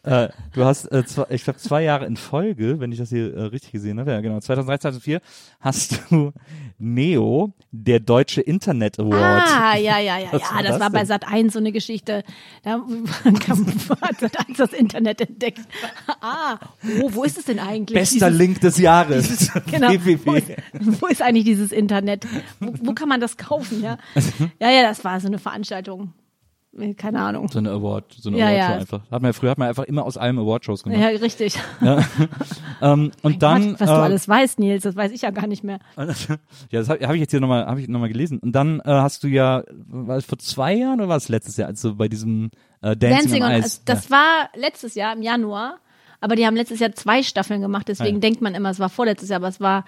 äh, 0.04 0.30
du 0.54 0.66
hast, 0.66 0.92
äh, 0.92 1.06
zwei, 1.06 1.26
ich 1.30 1.44
glaube, 1.44 1.60
zwei 1.60 1.84
Jahre 1.84 2.06
in 2.06 2.18
Folge, 2.18 2.80
wenn 2.80 2.92
ich 2.92 2.98
das 3.00 3.10
hier 3.10 3.34
äh, 3.34 3.42
richtig 3.44 3.72
gesehen 3.72 4.00
habe, 4.00 4.12
ja 4.12 4.22
genau, 4.22 4.40
2003, 4.40 4.78
2004, 4.80 5.22
hast 5.60 6.00
du 6.10 6.34
Neo, 6.78 7.54
der 7.72 8.00
Deutsche 8.00 8.42
Internet 8.42 9.00
Award. 9.00 9.48
Ah, 9.50 9.78
ja, 9.78 10.00
ja, 10.00 10.18
ja, 10.18 10.28
Was 10.32 10.42
ja, 10.42 10.56
war 10.56 10.64
das 10.64 10.72
das 10.72 10.80
war 10.80 10.90
bei? 10.90 11.06
Sat 11.06 11.28
1 11.28 11.54
so 11.54 11.60
eine 11.60 11.72
Geschichte. 11.72 12.24
Da 12.64 12.72
hat 14.02 14.20
Sat 14.20 14.48
1 14.48 14.58
das 14.58 14.74
Internet 14.74 15.22
entdeckt. 15.22 15.62
Ah, 16.22 16.58
oh, 17.02 17.10
wo 17.14 17.24
ist 17.24 17.38
es 17.38 17.46
denn 17.46 17.60
eigentlich? 17.60 17.98
Bester 17.98 18.28
Dieses- 18.28 18.38
Link 18.38 18.62
des 18.62 18.78
Jahres. 18.78 19.52
Genau. 19.72 19.93
Wo 19.99 20.06
www. 20.06 20.38
ist, 20.38 21.02
wo 21.02 21.07
ist 21.07 21.22
eigentlich 21.22 21.45
dieses 21.45 21.72
Internet? 21.72 22.28
Wo, 22.60 22.74
wo 22.82 22.94
kann 22.94 23.10
man 23.10 23.22
das 23.22 23.38
kaufen? 23.38 23.82
Ja? 23.82 23.98
ja, 24.60 24.70
ja, 24.72 24.84
das 24.84 25.03
war 25.03 25.20
so 25.20 25.28
eine 25.28 25.40
Veranstaltung. 25.40 26.14
Keine 26.98 27.20
Ahnung. 27.20 27.48
So 27.49 27.60
eine 27.60 27.70
Award, 27.70 28.15
so 28.18 28.30
eine 28.30 28.40
Ja, 28.40 28.48
Awardshow 28.48 28.72
ja. 28.72 28.78
einfach. 28.80 29.02
Hat 29.11 29.22
man, 29.22 29.34
früher 29.34 29.52
hat 29.52 29.60
man 29.60 29.68
einfach 29.68 29.84
immer 29.84 30.06
aus 30.06 30.18
allem 30.18 30.40
Awardshows 30.40 30.82
gemacht. 30.84 30.99
Ja, 30.99 31.07
richtig. 31.07 31.60
Ähm, 32.82 33.11
und 33.22 33.41
dann, 33.41 33.70
Gott, 33.72 33.80
was 33.80 33.90
du 33.90 33.95
äh, 33.95 33.99
alles 33.99 34.28
weißt, 34.28 34.60
Nils, 34.60 34.84
das 34.84 34.98
weiß 34.98 35.14
ich 35.14 35.22
ja 35.22 35.30
gar 35.30 35.48
nicht 35.48 35.64
mehr. 35.64 35.80
Ja, 35.95 36.06
das 36.80 36.90
habe 36.90 37.07
hab 37.07 37.14
ich 37.14 37.22
jetzt 37.22 37.32
hier 37.32 37.40
nochmal, 37.40 37.65
habe 37.65 37.80
ich 37.80 37.88
gelesen. 37.88 38.40
Und 38.40 38.52
dann 38.52 38.82
äh, 38.82 38.84
hast 38.86 39.24
du 39.24 39.30
ja, 39.30 39.64
war 39.88 40.18
es 40.18 40.26
vor 40.26 40.38
zwei 40.38 40.74
Jahren 40.74 40.99
oder 40.99 41.07
war 41.07 41.15
es 41.15 41.30
letztes 41.30 41.56
Jahr, 41.56 41.70
also 41.70 41.95
bei 41.95 42.10
diesem 42.10 42.49
äh, 42.82 42.98
Dancing, 42.98 43.40
Dancing 43.40 43.44
on 43.44 43.52
on 43.52 43.60
Ice? 43.60 43.68
Ice, 43.68 43.82
das 43.86 44.11
war 44.11 44.49
letztes 44.56 44.95
Jahr 44.95 45.15
im 45.15 45.22
Januar, 45.22 45.78
aber 46.24 46.36
die 46.36 46.45
haben 46.48 46.56
letztes 46.56 46.80
Jahr 46.80 46.91
zwei 46.94 47.22
Staffeln 47.24 47.62
gemacht, 47.62 47.88
deswegen 47.88 48.10
Ah, 48.12 48.14
ja. 48.16 48.20
denkt 48.22 48.41
man 48.41 48.56
immer, 48.56 48.70
es 48.72 48.80
war 48.80 48.90
vorletztes 48.90 49.30
Jahr, 49.30 49.38
aber 49.38 49.48
es 49.50 49.60
war, 49.60 49.86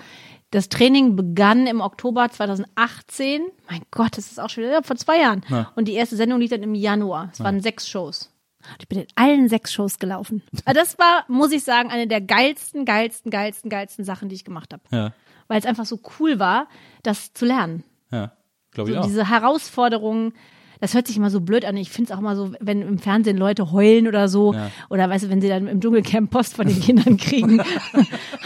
das 0.51 0.69
Training 0.69 1.15
begann 1.15 1.65
im 1.67 1.81
Oktober 1.81 2.29
2018. 2.29 3.41
Mein 3.69 3.81
Gott, 3.91 4.17
das 4.17 4.27
ist 4.31 4.39
auch 4.39 4.49
schon 4.49 4.63
ja, 4.63 4.81
vor 4.83 4.95
zwei 4.95 5.19
Jahren. 5.19 5.43
Ja. 5.49 5.71
Und 5.75 5.87
die 5.87 5.93
erste 5.93 6.15
Sendung 6.15 6.39
lief 6.39 6.51
dann 6.51 6.63
im 6.63 6.75
Januar. 6.75 7.29
Es 7.33 7.39
waren 7.39 7.59
sechs 7.61 7.87
Shows. 7.89 8.31
Ich 8.79 8.87
bin 8.87 8.99
in 8.99 9.07
allen 9.15 9.47
sechs 9.49 9.71
Shows 9.73 9.99
gelaufen. 9.99 10.41
Also 10.65 10.79
das 10.79 10.97
war, 10.97 11.25
muss 11.27 11.51
ich 11.51 11.63
sagen, 11.63 11.89
eine 11.91 12.07
der 12.07 12.21
geilsten, 12.21 12.85
geilsten, 12.85 13.29
geilsten, 13.31 13.69
geilsten 13.69 14.05
Sachen, 14.05 14.29
die 14.29 14.35
ich 14.35 14.43
gemacht 14.45 14.73
habe. 14.73 14.81
ja, 14.91 15.13
Weil 15.47 15.59
es 15.59 15.65
einfach 15.65 15.85
so 15.85 15.99
cool 16.19 16.39
war, 16.39 16.67
das 17.03 17.33
zu 17.33 17.45
lernen. 17.45 17.83
ja, 18.11 18.31
glaube 18.71 18.89
ich 18.91 18.95
So 18.95 19.01
auch. 19.01 19.05
diese 19.05 19.29
Herausforderungen, 19.29 20.33
das 20.81 20.93
hört 20.93 21.07
sich 21.07 21.17
immer 21.17 21.29
so 21.29 21.41
blöd 21.41 21.65
an. 21.65 21.77
Ich 21.77 21.89
finde 21.89 22.11
es 22.11 22.17
auch 22.17 22.21
mal 22.21 22.35
so, 22.35 22.51
wenn 22.59 22.81
im 22.81 22.97
Fernsehen 22.99 23.37
Leute 23.37 23.71
heulen 23.71 24.07
oder 24.07 24.27
so, 24.27 24.53
Ja. 24.53 24.71
oder 24.89 25.09
weißt 25.09 25.25
du, 25.25 25.29
wenn 25.29 25.41
sie 25.41 25.49
dann 25.49 25.67
im 25.67 25.81
Dschungelcamp 25.81 26.29
Post 26.31 26.55
von 26.55 26.67
den 26.67 26.79
Kindern 26.79 27.17
kriegen. 27.17 27.61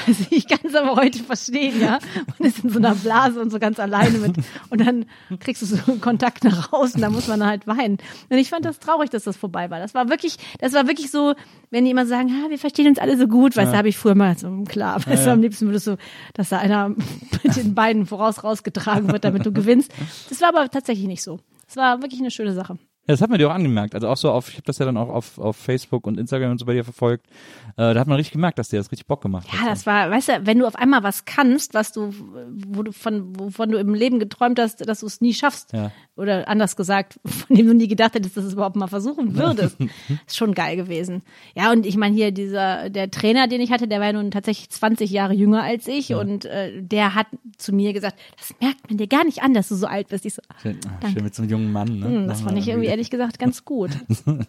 also 0.07 0.25
ich 0.29 0.47
kann 0.47 0.59
es 0.63 0.75
aber 0.75 0.95
heute 0.95 1.23
verstehen, 1.23 1.79
ja. 1.81 1.99
Man 2.37 2.47
ist 2.49 2.63
in 2.63 2.69
so 2.69 2.79
einer 2.79 2.95
Blase 2.95 3.39
und 3.41 3.51
so 3.51 3.59
ganz 3.59 3.79
alleine 3.79 4.17
mit 4.17 4.35
und 4.69 4.81
dann 4.85 5.05
kriegst 5.39 5.61
du 5.61 5.65
so 5.65 5.77
Kontakt 6.01 6.43
nach 6.43 6.71
außen, 6.73 7.01
da 7.01 7.09
muss 7.09 7.27
man 7.27 7.45
halt 7.45 7.67
weinen. 7.67 7.97
Und 8.29 8.37
ich 8.37 8.49
fand 8.49 8.65
das 8.65 8.79
traurig, 8.79 9.09
dass 9.09 9.23
das 9.23 9.37
vorbei 9.37 9.69
war. 9.69 9.79
Das 9.79 9.93
war 9.93 10.09
wirklich, 10.09 10.37
das 10.59 10.73
war 10.73 10.87
wirklich 10.87 11.11
so, 11.11 11.33
wenn 11.71 11.85
die 11.85 11.91
immer 11.91 12.05
sagen, 12.05 12.29
ha, 12.29 12.49
wir 12.49 12.57
verstehen 12.59 12.87
uns 12.87 12.99
alle 12.99 13.17
so 13.17 13.27
gut, 13.27 13.55
weißt 13.55 13.73
du, 13.73 13.77
habe 13.77 13.89
ich 13.89 13.97
früher 13.97 14.15
mal 14.15 14.37
so, 14.37 14.49
klar, 14.67 15.05
weißt 15.05 15.25
du, 15.25 15.31
am 15.31 15.41
liebsten 15.41 15.67
würdest 15.67 15.87
du, 15.87 15.97
dass 16.33 16.49
da 16.49 16.57
einer 16.59 16.89
mit 17.43 17.55
den 17.55 17.75
Beinen 17.75 18.05
voraus 18.05 18.43
rausgetragen 18.43 19.11
wird, 19.11 19.23
damit 19.23 19.45
du 19.45 19.51
gewinnst. 19.51 19.91
Das 20.29 20.41
war 20.41 20.49
aber 20.49 20.69
tatsächlich 20.69 21.07
nicht 21.07 21.23
so. 21.23 21.39
Es 21.69 21.75
war 21.77 22.01
wirklich 22.01 22.19
eine 22.19 22.31
schöne 22.31 22.53
Sache. 22.53 22.79
Ja, 23.09 23.13
das 23.13 23.21
hat 23.21 23.31
man 23.31 23.39
dir 23.39 23.49
auch 23.49 23.55
angemerkt. 23.55 23.95
Also 23.95 24.07
auch 24.07 24.17
so 24.17 24.29
auf, 24.29 24.49
ich 24.49 24.53
habe 24.57 24.65
das 24.67 24.77
ja 24.77 24.85
dann 24.85 24.95
auch 24.95 25.09
auf, 25.09 25.39
auf 25.39 25.57
Facebook 25.57 26.05
und 26.05 26.19
Instagram 26.19 26.51
und 26.51 26.59
so 26.59 26.65
bei 26.67 26.75
dir 26.75 26.83
verfolgt. 26.83 27.25
Äh, 27.75 27.95
da 27.95 27.99
hat 28.01 28.07
man 28.07 28.17
richtig 28.17 28.33
gemerkt, 28.33 28.59
dass 28.59 28.69
dir 28.69 28.77
das 28.77 28.91
richtig 28.91 29.07
Bock 29.07 29.23
gemacht 29.23 29.51
hat. 29.51 29.59
Ja, 29.59 29.65
das 29.67 29.87
war, 29.87 30.11
weißt 30.11 30.29
du, 30.29 30.45
wenn 30.45 30.59
du 30.59 30.67
auf 30.67 30.75
einmal 30.75 31.01
was 31.01 31.25
kannst, 31.25 31.73
was 31.73 31.91
du, 31.91 32.13
wo 32.67 32.83
du 32.83 32.91
von, 32.91 33.35
wovon 33.39 33.71
du 33.71 33.79
im 33.79 33.95
Leben 33.95 34.19
geträumt 34.19 34.59
hast, 34.59 34.87
dass 34.87 34.99
du 34.99 35.07
es 35.07 35.21
nie 35.21 35.33
schaffst. 35.33 35.73
Ja. 35.73 35.91
Oder 36.17 36.47
anders 36.47 36.75
gesagt, 36.75 37.19
von 37.25 37.55
dem 37.55 37.65
du 37.65 37.73
nie 37.73 37.87
gedacht 37.87 38.13
hättest, 38.13 38.37
dass 38.37 38.43
du 38.43 38.47
es 38.49 38.53
überhaupt 38.53 38.75
mal 38.75 38.85
versuchen 38.85 39.35
würdest. 39.35 39.77
ist 40.27 40.37
schon 40.37 40.53
geil 40.53 40.75
gewesen. 40.75 41.23
Ja, 41.55 41.71
und 41.71 41.87
ich 41.87 41.97
meine 41.97 42.13
hier, 42.13 42.31
dieser, 42.31 42.91
der 42.91 43.09
Trainer, 43.09 43.47
den 43.47 43.59
ich 43.59 43.71
hatte, 43.71 43.87
der 43.87 44.01
war 44.01 44.07
ja 44.07 44.13
nun 44.13 44.29
tatsächlich 44.29 44.69
20 44.69 45.09
Jahre 45.09 45.33
jünger 45.33 45.63
als 45.63 45.87
ich 45.87 46.13
und 46.13 46.45
äh, 46.45 46.79
der 46.79 47.15
hat 47.15 47.25
zu 47.57 47.73
mir 47.73 47.91
gesagt, 47.91 48.19
das 48.37 48.53
merkt 48.61 48.87
man 48.87 48.99
dir 48.99 49.07
gar 49.07 49.25
nicht 49.25 49.41
an, 49.41 49.55
dass 49.55 49.69
du 49.69 49.73
so 49.75 49.87
alt 49.87 50.09
bist. 50.09 50.27
Ich 50.27 50.35
so, 50.35 50.43
Schön, 50.61 50.77
ah, 51.01 51.09
schön 51.09 51.23
mit 51.23 51.33
so 51.33 51.41
einem 51.41 51.49
jungen 51.49 51.71
Mann. 51.71 51.97
Ne? 51.97 52.05
hm, 52.05 52.27
das 52.27 52.41
fand 52.41 52.55
ich 52.59 52.67
irgendwie 52.67 52.98
ehrlich 52.99 53.09
gesagt 53.09 53.39
ganz 53.39 53.63
gut. 53.65 53.91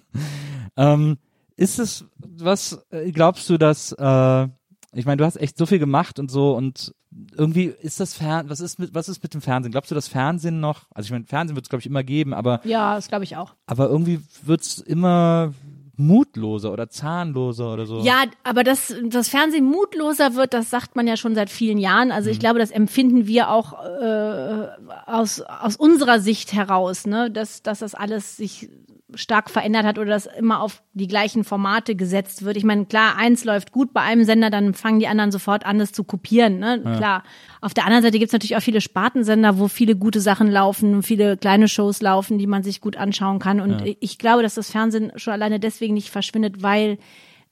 Ähm, 0.77 1.19
ist 1.57 1.79
es 1.81 2.05
was, 2.21 2.79
äh, 2.91 3.11
glaubst 3.11 3.51
du, 3.51 3.59
dass, 3.59 3.91
äh, 3.93 4.49
ich 4.93 5.05
meine, 5.05 5.17
du 5.17 5.25
hast 5.25 5.37
echt 5.37 5.59
so 5.59 5.67
viel 5.67 5.81
gemacht 5.81 6.19
und 6.21 6.31
so 6.31 6.57
und 6.57 6.95
irgendwie 7.37 7.65
ist 7.65 7.99
das 7.99 8.15
Fern, 8.15 8.49
was 8.49 8.61
ist 8.61 8.79
mit, 8.79 8.95
was 8.95 9.09
ist 9.09 9.21
mit 9.23 9.35
dem 9.35 9.41
Fernsehen? 9.41 9.73
Glaubst 9.73 9.91
du, 9.91 9.97
das 9.97 10.07
Fernsehen 10.07 10.61
noch, 10.61 10.87
also 10.95 11.09
ich 11.09 11.11
meine, 11.11 11.25
Fernsehen 11.27 11.57
wird 11.57 11.67
es 11.67 11.69
glaube 11.69 11.81
ich 11.81 11.87
immer 11.87 12.05
geben, 12.05 12.33
aber, 12.33 12.61
Ja, 12.65 12.95
das 12.95 13.09
glaube 13.09 13.25
ich 13.25 13.37
auch. 13.37 13.55
aber 13.67 13.89
irgendwie 13.89 14.21
wird's 14.45 14.79
immer 14.79 15.53
mutloser 16.01 16.73
oder 16.73 16.89
zahnloser 16.89 17.73
oder 17.73 17.87
so. 17.87 18.01
Ja, 18.01 18.25
aber 18.43 18.65
dass 18.65 18.95
das 19.05 19.29
Fernsehen 19.29 19.65
mutloser 19.65 20.35
wird, 20.35 20.55
das 20.55 20.71
sagt 20.71 20.97
man 20.97 21.07
ja 21.07 21.17
schon 21.17 21.35
seit 21.35 21.51
vielen 21.51 21.79
Jahren. 21.79 22.11
Also 22.11 22.31
ich 22.31 22.41
glaube, 22.41 22.59
das 22.59 22.71
empfinden 22.71 23.27
wir 23.27 23.51
auch 23.51 23.85
äh, 23.85 24.69
aus, 25.07 25.41
aus 25.43 25.77
unserer 25.77 26.21
Sicht 26.21 26.53
heraus, 26.53 27.07
ne? 27.07 27.31
dass, 27.31 27.63
dass 27.63 27.81
das 27.81 27.95
alles 27.95 28.37
sich 28.37 28.69
stark 29.15 29.51
verändert 29.51 29.85
hat 29.85 29.99
oder 29.99 30.11
dass 30.11 30.27
immer 30.27 30.61
auf 30.61 30.83
die 30.93 31.07
gleichen 31.07 31.45
Formate 31.45 31.95
gesetzt 31.95 32.45
wird. 32.45 32.57
Ich 32.57 32.65
meine, 32.65 32.87
klar, 32.87 33.17
eins 33.17 33.45
läuft 33.45 33.73
gut 33.73 33.93
bei 33.93 34.01
einem 34.01 34.25
Sender, 34.25 34.51
dann 34.51 34.75
fangen 34.75 35.01
die 35.01 35.09
anderen 35.09 35.31
sofort 35.31 35.67
an, 35.67 35.79
das 35.79 35.93
zu 35.93 36.05
kopieren. 36.05 36.59
Ne? 36.59 36.81
Klar. 36.81 37.23
Auf 37.61 37.75
der 37.75 37.85
anderen 37.85 38.03
Seite 38.03 38.19
gibt's 38.19 38.33
natürlich 38.33 38.57
auch 38.57 38.63
viele 38.63 38.81
Spartensender, 38.81 39.59
wo 39.59 39.69
viele 39.69 39.97
gute 39.97 40.21
Sachen 40.21 40.51
laufen, 40.51 41.03
viele 41.03 41.37
kleine 41.37 41.69
Shows 41.69 42.01
laufen, 42.01 42.39
die 42.39 42.47
man 42.47 42.63
sich 42.63 42.81
gut 42.81 42.97
anschauen 42.97 43.39
kann. 43.39 43.61
Und 43.61 43.83
ich 44.01 44.19
glaube, 44.19 44.43
dass 44.43 44.55
das 44.55 44.71
Fernsehen 44.71 45.13
schon 45.17 45.33
alleine 45.33 45.61
deswegen 45.61 45.95
nicht 45.95 46.11
verschwindet, 46.11 46.63
weil 46.63 46.99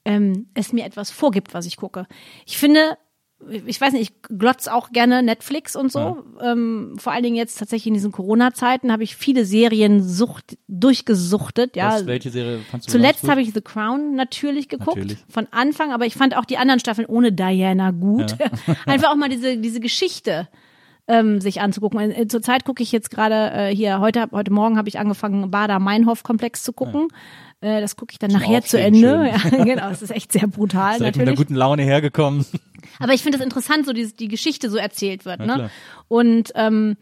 ähm, 0.05 0.47
es 0.53 0.73
mir 0.73 0.85
etwas 0.85 1.11
vorgibt, 1.11 1.53
was 1.53 1.65
ich 1.65 1.77
gucke. 1.77 2.07
Ich 2.45 2.57
finde, 2.57 2.97
ich 3.47 3.79
weiß 3.79 3.93
nicht, 3.93 4.01
ich 4.11 4.37
glotz 4.37 4.67
auch 4.67 4.91
gerne 4.91 5.23
Netflix 5.23 5.75
und 5.75 5.91
so. 5.91 6.23
Ähm, 6.41 6.95
vor 6.97 7.13
allen 7.13 7.23
Dingen 7.23 7.35
jetzt 7.35 7.57
tatsächlich 7.57 7.87
in 7.87 7.93
diesen 7.93 8.11
Corona-Zeiten 8.11 8.91
habe 8.91 9.03
ich 9.03 9.15
viele 9.15 9.45
Serien 9.45 10.03
sucht, 10.03 10.57
durchgesuchtet. 10.67 11.75
Ja, 11.75 11.93
Was, 11.93 12.05
welche 12.05 12.29
Serie 12.29 12.59
fandst 12.69 12.89
du 12.89 12.91
Zuletzt 12.91 13.27
habe 13.27 13.41
ich 13.41 13.53
The 13.53 13.61
Crown 13.61 14.15
natürlich 14.15 14.67
geguckt, 14.67 14.97
Natürlich. 14.97 15.23
von 15.29 15.47
Anfang, 15.51 15.91
aber 15.91 16.05
ich 16.05 16.15
fand 16.15 16.35
auch 16.35 16.45
die 16.45 16.57
anderen 16.57 16.79
Staffeln 16.79 17.07
ohne 17.07 17.31
Diana 17.31 17.91
gut. 17.91 18.35
Einfach 18.85 19.11
auch 19.11 19.15
mal 19.15 19.29
diese, 19.29 19.57
diese 19.57 19.79
Geschichte 19.79 20.49
ähm, 21.07 21.41
sich 21.41 21.61
anzugucken. 21.61 22.11
Äh, 22.11 22.27
Zurzeit 22.27 22.65
gucke 22.65 22.83
ich 22.83 22.91
jetzt 22.91 23.09
gerade 23.09 23.51
äh, 23.51 23.75
hier, 23.75 23.99
heute, 23.99 24.27
heute 24.31 24.51
Morgen 24.51 24.77
habe 24.77 24.89
ich 24.89 24.99
angefangen, 24.99 25.49
Bader-Meinhof-Komplex 25.49 26.63
zu 26.63 26.71
gucken. 26.71 27.07
Äh, 27.61 27.81
das 27.81 27.95
gucke 27.95 28.13
ich 28.13 28.19
dann 28.19 28.31
nachher 28.31 28.61
zu 28.63 28.79
Ende. 28.79 29.31
Ja, 29.51 29.63
genau, 29.63 29.89
es 29.89 30.01
ist 30.01 30.11
echt 30.11 30.31
sehr 30.31 30.47
brutal, 30.47 30.93
gut? 30.93 30.99
Direkt 31.01 31.17
mit 31.17 31.21
einer 31.23 31.31
natürlich. 31.31 31.37
guten 31.47 31.55
Laune 31.55 31.83
hergekommen. 31.83 32.45
Aber 32.99 33.13
ich 33.13 33.21
finde 33.23 33.37
es 33.37 33.43
interessant, 33.43 33.85
so 33.85 33.93
die, 33.93 34.13
die 34.13 34.27
Geschichte 34.29 34.69
so 34.69 34.77
erzählt 34.77 35.25
wird. 35.25 35.39
Ne? 35.41 35.69
Und 36.07 36.51
ähm, 36.55 36.97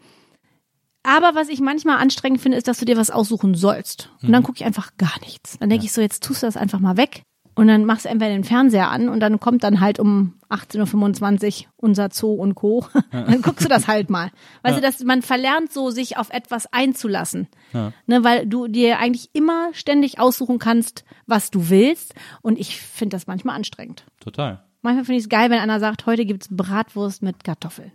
aber 1.02 1.34
was 1.34 1.48
ich 1.48 1.60
manchmal 1.60 1.98
anstrengend 1.98 2.40
finde, 2.40 2.58
ist, 2.58 2.68
dass 2.68 2.78
du 2.78 2.84
dir 2.84 2.96
was 2.96 3.10
aussuchen 3.10 3.54
sollst. 3.54 4.10
Und 4.22 4.28
Mhm. 4.28 4.32
dann 4.32 4.42
gucke 4.42 4.56
ich 4.58 4.64
einfach 4.64 4.90
gar 4.98 5.18
nichts. 5.20 5.56
Dann 5.58 5.70
denke 5.70 5.84
ich 5.86 5.92
so, 5.92 6.00
jetzt 6.00 6.22
tust 6.22 6.42
du 6.42 6.46
das 6.46 6.56
einfach 6.56 6.80
mal 6.80 6.96
weg. 6.96 7.22
Und 7.54 7.66
dann 7.68 7.84
machst 7.86 8.04
du 8.04 8.08
entweder 8.08 8.30
den 8.30 8.44
Fernseher 8.44 8.88
an 8.90 9.08
und 9.08 9.18
dann 9.20 9.40
kommt 9.40 9.64
dann 9.64 9.80
halt 9.80 9.98
um 9.98 10.34
18.25 10.48 11.62
Uhr 11.64 11.66
unser 11.76 12.08
Zoo 12.12 12.32
und 12.34 12.54
Co. 12.54 12.86
dann 13.10 13.42
guckst 13.42 13.64
du 13.64 13.68
das 13.68 13.88
halt 13.88 14.10
mal. 14.10 14.30
Weißt 14.62 14.76
du, 14.76 14.80
dass 14.80 15.02
man 15.02 15.22
verlernt 15.22 15.72
so, 15.72 15.90
sich 15.90 16.16
auf 16.18 16.30
etwas 16.30 16.72
einzulassen. 16.72 17.48
Ne, 17.72 18.24
weil 18.24 18.46
du 18.46 18.68
dir 18.68 18.98
eigentlich 18.98 19.30
immer 19.34 19.72
ständig 19.72 20.18
aussuchen 20.18 20.58
kannst, 20.58 21.04
was 21.26 21.50
du 21.50 21.68
willst. 21.68 22.14
Und 22.42 22.58
ich 22.58 22.80
finde 22.80 23.16
das 23.16 23.26
manchmal 23.26 23.56
anstrengend. 23.56 24.04
Total. 24.20 24.64
Manchmal 24.82 25.04
finde 25.04 25.18
ich 25.18 25.24
es 25.24 25.28
geil, 25.28 25.50
wenn 25.50 25.58
einer 25.58 25.80
sagt, 25.80 26.06
heute 26.06 26.24
gibt's 26.24 26.48
Bratwurst 26.50 27.22
mit 27.22 27.44
Kartoffeln. 27.44 27.92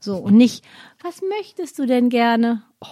So, 0.00 0.16
und 0.16 0.36
nicht, 0.36 0.64
was 1.02 1.20
möchtest 1.22 1.78
du 1.78 1.86
denn 1.86 2.08
gerne? 2.08 2.62
Oh. 2.80 2.86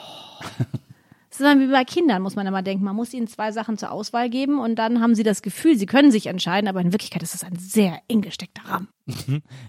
Das 1.37 1.41
ist 1.41 1.51
dann 1.51 1.61
wie 1.61 1.71
bei 1.71 1.85
Kindern, 1.85 2.23
muss 2.23 2.35
man 2.35 2.47
immer 2.47 2.63
denken. 2.63 2.83
Man 2.83 2.97
muss 2.97 3.13
ihnen 3.13 3.27
zwei 3.27 3.53
Sachen 3.53 3.77
zur 3.77 3.93
Auswahl 3.93 4.31
geben 4.31 4.59
und 4.59 4.77
dann 4.77 5.03
haben 5.03 5.15
sie 5.15 5.23
das 5.23 5.43
Gefühl, 5.43 5.77
sie 5.77 5.85
können 5.85 6.11
sich 6.11 6.29
entscheiden, 6.29 6.67
aber 6.67 6.81
in 6.81 6.93
Wirklichkeit 6.93 7.23
ist 7.23 7.35
das 7.35 7.45
ein 7.45 7.57
sehr 7.57 8.01
eng 8.09 8.23
gesteckter 8.23 8.63
Rahmen. 8.67 8.89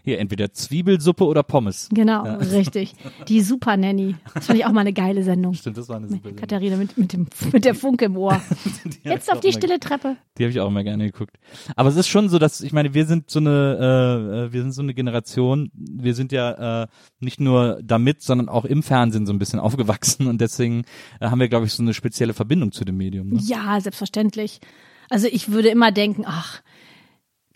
Hier 0.03 0.19
entweder 0.19 0.51
Zwiebelsuppe 0.51 1.23
oder 1.23 1.43
Pommes. 1.43 1.89
Genau, 1.91 2.23
richtig. 2.37 2.95
Die 3.27 3.41
Super 3.41 3.77
Nanny. 3.77 4.15
Das 4.33 4.47
fand 4.47 4.57
ich 4.57 4.65
auch 4.65 4.71
mal 4.71 4.81
eine 4.81 4.93
geile 4.93 5.23
Sendung. 5.23 5.53
Stimmt, 5.53 5.77
das 5.77 5.87
war 5.89 5.97
eine 5.97 6.09
super. 6.09 6.31
Katharina 6.31 6.75
mit, 6.75 6.97
mit, 6.97 7.13
dem, 7.13 7.27
mit 7.51 7.63
der 7.63 7.75
Funke 7.75 8.05
im 8.05 8.17
Ohr. 8.17 8.41
Jetzt 9.03 9.31
auf 9.31 9.39
die 9.39 9.53
stille 9.53 9.79
Treppe. 9.79 10.17
Die 10.37 10.43
habe 10.43 10.51
ich 10.51 10.59
auch 10.59 10.67
immer 10.67 10.83
gerne 10.83 11.05
geguckt. 11.05 11.37
Aber 11.75 11.89
es 11.89 11.95
ist 11.95 12.07
schon 12.07 12.29
so, 12.29 12.39
dass 12.39 12.61
ich 12.61 12.73
meine, 12.73 12.95
wir 12.95 13.05
sind 13.05 13.29
so 13.29 13.39
eine, 13.39 13.77
äh, 13.79 14.45
äh, 14.45 14.53
wir 14.53 14.61
sind 14.63 14.71
so 14.71 14.81
eine 14.81 14.95
Generation. 14.95 15.69
Wir 15.73 16.15
sind 16.15 16.31
ja 16.31 16.83
äh, 16.83 16.87
nicht 17.19 17.39
nur 17.39 17.79
damit, 17.83 18.23
sondern 18.23 18.49
auch 18.49 18.65
im 18.65 18.81
Fernsehen 18.81 19.27
so 19.27 19.33
ein 19.33 19.39
bisschen 19.39 19.59
aufgewachsen 19.59 20.25
und 20.27 20.41
deswegen 20.41 20.83
äh, 21.19 21.27
haben 21.27 21.39
wir, 21.39 21.47
glaube 21.47 21.67
ich, 21.67 21.73
so 21.73 21.83
eine 21.83 21.93
spezielle 21.93 22.33
Verbindung 22.33 22.71
zu 22.71 22.85
dem 22.85 22.97
Medium. 22.97 23.29
Ne? 23.29 23.39
Ja, 23.43 23.79
selbstverständlich. 23.79 24.61
Also 25.09 25.27
ich 25.27 25.51
würde 25.51 25.69
immer 25.69 25.91
denken, 25.91 26.23
ach, 26.25 26.61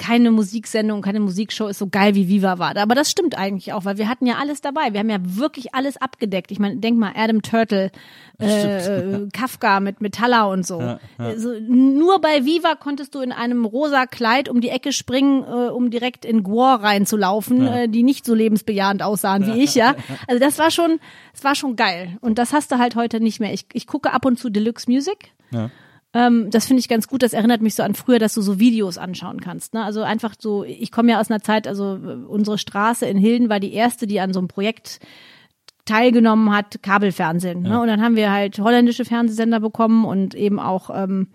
keine 0.01 0.31
Musiksendung, 0.31 1.03
keine 1.03 1.19
Musikshow 1.19 1.67
ist 1.67 1.77
so 1.77 1.87
geil 1.87 2.15
wie 2.15 2.27
Viva 2.27 2.57
war. 2.57 2.75
Aber 2.75 2.95
das 2.95 3.11
stimmt 3.11 3.37
eigentlich 3.37 3.71
auch, 3.71 3.85
weil 3.85 3.99
wir 3.99 4.09
hatten 4.09 4.25
ja 4.25 4.37
alles 4.39 4.59
dabei. 4.59 4.93
Wir 4.93 4.99
haben 4.99 5.11
ja 5.11 5.19
wirklich 5.21 5.75
alles 5.75 5.97
abgedeckt. 5.97 6.49
Ich 6.49 6.57
meine, 6.57 6.77
denk 6.77 6.97
mal, 6.97 7.13
Adam 7.15 7.43
Turtle, 7.43 7.91
äh, 8.39 8.77
äh, 8.77 9.29
Kafka 9.31 9.79
mit 9.79 10.01
Metalla 10.01 10.45
und 10.45 10.65
so. 10.65 10.97
Also, 11.19 11.53
nur 11.59 12.19
bei 12.19 12.45
Viva 12.45 12.73
konntest 12.73 13.13
du 13.13 13.21
in 13.21 13.31
einem 13.31 13.63
rosa 13.63 14.07
Kleid 14.07 14.49
um 14.49 14.59
die 14.59 14.69
Ecke 14.69 14.91
springen, 14.91 15.43
äh, 15.43 15.69
um 15.69 15.91
direkt 15.91 16.25
in 16.25 16.41
Gore 16.41 16.81
reinzulaufen, 16.81 17.67
äh, 17.67 17.87
die 17.87 18.01
nicht 18.01 18.25
so 18.25 18.33
lebensbejahend 18.33 19.03
aussahen 19.03 19.45
wie 19.45 19.63
ich, 19.63 19.75
ja. 19.75 19.95
Also 20.27 20.39
das 20.39 20.57
war 20.57 20.71
schon, 20.71 20.99
das 21.33 21.43
war 21.43 21.53
schon 21.53 21.75
geil. 21.75 22.17
Und 22.21 22.39
das 22.39 22.53
hast 22.53 22.71
du 22.71 22.79
halt 22.79 22.95
heute 22.95 23.19
nicht 23.19 23.39
mehr. 23.39 23.53
Ich, 23.53 23.67
ich 23.71 23.85
gucke 23.85 24.11
ab 24.11 24.25
und 24.25 24.39
zu 24.39 24.49
Deluxe 24.49 24.89
Music. 24.89 25.31
Ähm, 26.13 26.49
das 26.49 26.65
finde 26.65 26.81
ich 26.81 26.89
ganz 26.89 27.07
gut. 27.07 27.23
Das 27.23 27.33
erinnert 27.33 27.61
mich 27.61 27.75
so 27.75 27.83
an 27.83 27.95
früher, 27.95 28.19
dass 28.19 28.33
du 28.33 28.41
so 28.41 28.59
Videos 28.59 28.97
anschauen 28.97 29.39
kannst. 29.39 29.73
Ne? 29.73 29.83
Also 29.83 30.03
einfach 30.03 30.35
so, 30.37 30.63
ich 30.63 30.91
komme 30.91 31.11
ja 31.11 31.19
aus 31.19 31.29
einer 31.31 31.41
Zeit, 31.41 31.67
also 31.67 31.95
äh, 31.95 32.25
unsere 32.27 32.57
Straße 32.57 33.05
in 33.05 33.17
Hilden 33.17 33.49
war 33.49 33.59
die 33.59 33.73
erste, 33.73 34.07
die 34.07 34.19
an 34.19 34.33
so 34.33 34.39
einem 34.39 34.47
Projekt 34.47 34.99
teilgenommen 35.85 36.53
hat, 36.53 36.83
Kabelfernsehen. 36.83 37.63
Ne? 37.63 37.79
Und 37.81 37.87
dann 37.87 38.01
haben 38.01 38.15
wir 38.15 38.31
halt 38.31 38.59
holländische 38.59 39.05
Fernsehsender 39.05 39.59
bekommen 39.59 40.05
und 40.05 40.35
eben 40.35 40.59
auch, 40.59 40.89
ähm, 40.93 41.27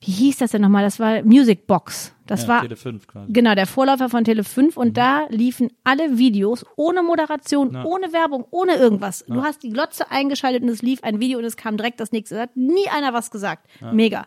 wie 0.00 0.12
hieß 0.12 0.38
das 0.38 0.50
denn 0.50 0.62
nochmal? 0.62 0.84
Das 0.84 1.00
war 1.00 1.22
Music 1.22 1.66
Box. 1.66 2.12
Das 2.26 2.42
Ja, 2.42 2.48
war 2.48 2.62
Tele 2.62 2.76
5 2.76 3.06
quasi. 3.06 3.32
Genau, 3.32 3.54
der 3.54 3.66
Vorläufer 3.66 4.08
von 4.08 4.24
Tele 4.24 4.44
5 4.44 4.76
und 4.76 4.96
da 4.96 5.26
liefen 5.28 5.70
alle 5.84 6.18
Videos 6.18 6.64
ohne 6.76 7.02
Moderation, 7.02 7.76
ohne 7.84 8.12
Werbung, 8.12 8.44
ohne 8.50 8.74
irgendwas. 8.74 9.24
Du 9.26 9.42
hast 9.42 9.62
die 9.62 9.70
Glotze 9.70 10.10
eingeschaltet 10.10 10.62
und 10.62 10.68
es 10.68 10.82
lief 10.82 11.02
ein 11.02 11.20
Video 11.20 11.38
und 11.38 11.44
es 11.44 11.56
kam 11.56 11.76
direkt 11.76 12.00
das 12.00 12.12
nächste. 12.12 12.34
Da 12.34 12.42
hat 12.42 12.56
nie 12.56 12.88
einer 12.94 13.12
was 13.12 13.30
gesagt. 13.30 13.68
Mega. 13.92 14.26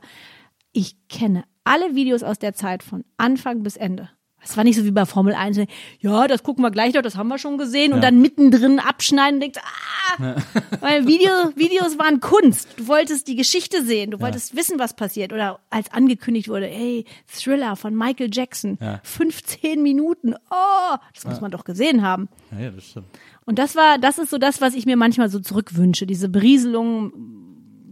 Ich 0.71 0.95
kenne 1.07 1.43
alle 1.63 1.95
Videos 1.95 2.23
aus 2.23 2.39
der 2.39 2.53
Zeit 2.53 2.83
von 2.83 3.03
Anfang 3.17 3.63
bis 3.63 3.75
Ende. 3.75 4.09
Es 4.43 4.57
war 4.57 4.63
nicht 4.63 4.77
so 4.77 4.85
wie 4.85 4.91
bei 4.91 5.05
Formel 5.05 5.33
1. 5.33 5.59
Ja, 5.99 6.27
das 6.27 6.43
gucken 6.43 6.63
wir 6.63 6.71
gleich 6.71 6.93
noch, 6.93 7.01
das 7.01 7.15
haben 7.15 7.27
wir 7.27 7.37
schon 7.37 7.57
gesehen. 7.57 7.93
Und 7.93 8.01
dann 8.01 8.21
mittendrin 8.21 8.79
abschneiden 8.79 9.35
und 9.35 9.41
denkst, 9.41 9.59
ah! 9.59 10.35
Weil 10.79 11.07
Video, 11.07 11.29
Videos 11.55 11.97
waren 11.99 12.19
Kunst. 12.19 12.67
Du 12.77 12.87
wolltest 12.87 13.27
die 13.27 13.35
Geschichte 13.35 13.83
sehen, 13.83 14.11
du 14.11 14.19
wolltest 14.19 14.55
wissen, 14.55 14.79
was 14.79 14.95
passiert. 14.95 15.33
Oder 15.33 15.59
als 15.69 15.91
angekündigt 15.91 16.49
wurde, 16.49 16.65
hey, 16.65 17.05
Thriller 17.27 17.75
von 17.75 17.95
Michael 17.95 18.29
Jackson. 18.31 18.77
15 19.03 19.81
Minuten. 19.81 20.33
Oh, 20.49 20.95
das 21.13 21.25
muss 21.25 21.41
man 21.41 21.51
doch 21.51 21.63
gesehen 21.63 22.01
haben. 22.01 22.27
Ja, 22.51 22.59
ja, 22.59 22.71
das 22.71 22.85
stimmt. 22.85 23.07
Und 23.45 23.59
das 23.59 23.75
war, 23.75 23.97
das 23.97 24.17
ist 24.19 24.29
so 24.29 24.37
das, 24.37 24.61
was 24.61 24.73
ich 24.73 24.85
mir 24.85 24.95
manchmal 24.95 25.29
so 25.29 25.39
zurückwünsche. 25.39 26.05
Diese 26.05 26.29
Berieselung 26.29 27.13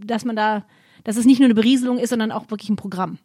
dass 0.08 0.24
man 0.24 0.36
da, 0.36 0.64
dass 1.04 1.16
es 1.16 1.24
nicht 1.24 1.38
nur 1.38 1.46
eine 1.46 1.54
Berieselung 1.54 1.98
ist, 1.98 2.10
sondern 2.10 2.32
auch 2.32 2.50
wirklich 2.50 2.70
ein 2.70 2.76
Programm. 2.76 3.18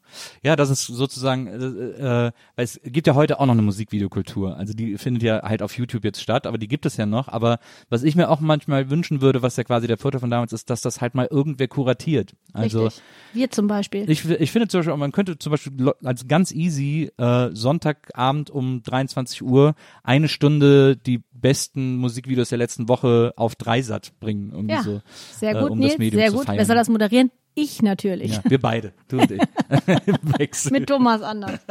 Ja, 0.43 0.57
das 0.57 0.69
ist 0.69 0.85
sozusagen, 0.87 1.47
äh, 1.47 2.27
äh, 2.27 2.31
weil 2.55 2.65
es 2.65 2.79
gibt 2.83 3.07
ja 3.07 3.15
heute 3.15 3.39
auch 3.39 3.45
noch 3.45 3.53
eine 3.53 3.61
Musikvideokultur. 3.61 4.57
Also 4.57 4.73
die 4.73 4.97
findet 4.97 5.23
ja 5.23 5.41
halt 5.41 5.61
auf 5.61 5.77
YouTube 5.77 6.03
jetzt 6.03 6.21
statt, 6.21 6.45
aber 6.45 6.57
die 6.57 6.67
gibt 6.67 6.85
es 6.85 6.97
ja 6.97 7.05
noch. 7.05 7.29
Aber 7.29 7.59
was 7.89 8.03
ich 8.03 8.15
mir 8.17 8.29
auch 8.29 8.41
manchmal 8.41 8.89
wünschen 8.89 9.21
würde, 9.21 9.41
was 9.41 9.55
ja 9.55 9.63
quasi 9.63 9.87
der 9.87 9.97
Vorteil 9.97 10.19
von 10.19 10.29
damals 10.29 10.51
ist, 10.51 10.69
dass 10.69 10.81
das 10.81 10.99
halt 10.99 11.15
mal 11.15 11.27
irgendwer 11.31 11.69
kuratiert. 11.69 12.35
Also 12.51 12.85
Richtig. 12.85 13.03
Wir 13.31 13.51
zum 13.51 13.67
Beispiel. 13.67 14.09
ich, 14.09 14.29
ich 14.29 14.51
finde 14.51 14.67
zum 14.67 14.79
Beispiel, 14.79 14.97
man 14.97 15.13
könnte 15.13 15.39
zum 15.39 15.51
Beispiel 15.51 15.93
als 16.03 16.27
ganz 16.27 16.51
easy 16.51 17.09
äh, 17.17 17.49
Sonntagabend 17.53 18.49
um 18.49 18.83
23 18.83 19.43
Uhr 19.43 19.75
eine 20.03 20.27
Stunde 20.27 20.97
die 20.97 21.21
besten 21.31 21.97
Musikvideos 21.97 22.49
der 22.49 22.57
letzten 22.57 22.89
Woche 22.89 23.33
auf 23.37 23.55
Dreisat 23.55 24.19
bringen. 24.19 24.51
Irgendwie 24.51 24.75
ja, 24.75 24.83
so, 24.83 25.01
sehr 25.31 25.55
äh, 25.55 25.61
gut, 25.61 25.71
um 25.71 25.79
Nils, 25.79 25.93
das 25.93 25.99
Medium 25.99 26.21
sehr 26.21 26.31
gut. 26.31 26.47
Wer 26.47 26.65
soll 26.65 26.75
das 26.75 26.89
moderieren? 26.89 27.31
Ich 27.55 27.83
natürlich. 27.83 28.33
Ja, 28.33 28.41
wir 28.45 28.59
beide, 28.59 28.93
du 29.07 29.19
und 29.19 29.29
ich. 29.29 29.39
Wechsel. 30.37 30.71
Mit 30.71 30.87
Thomas 30.87 31.21
Anders. 31.21 31.59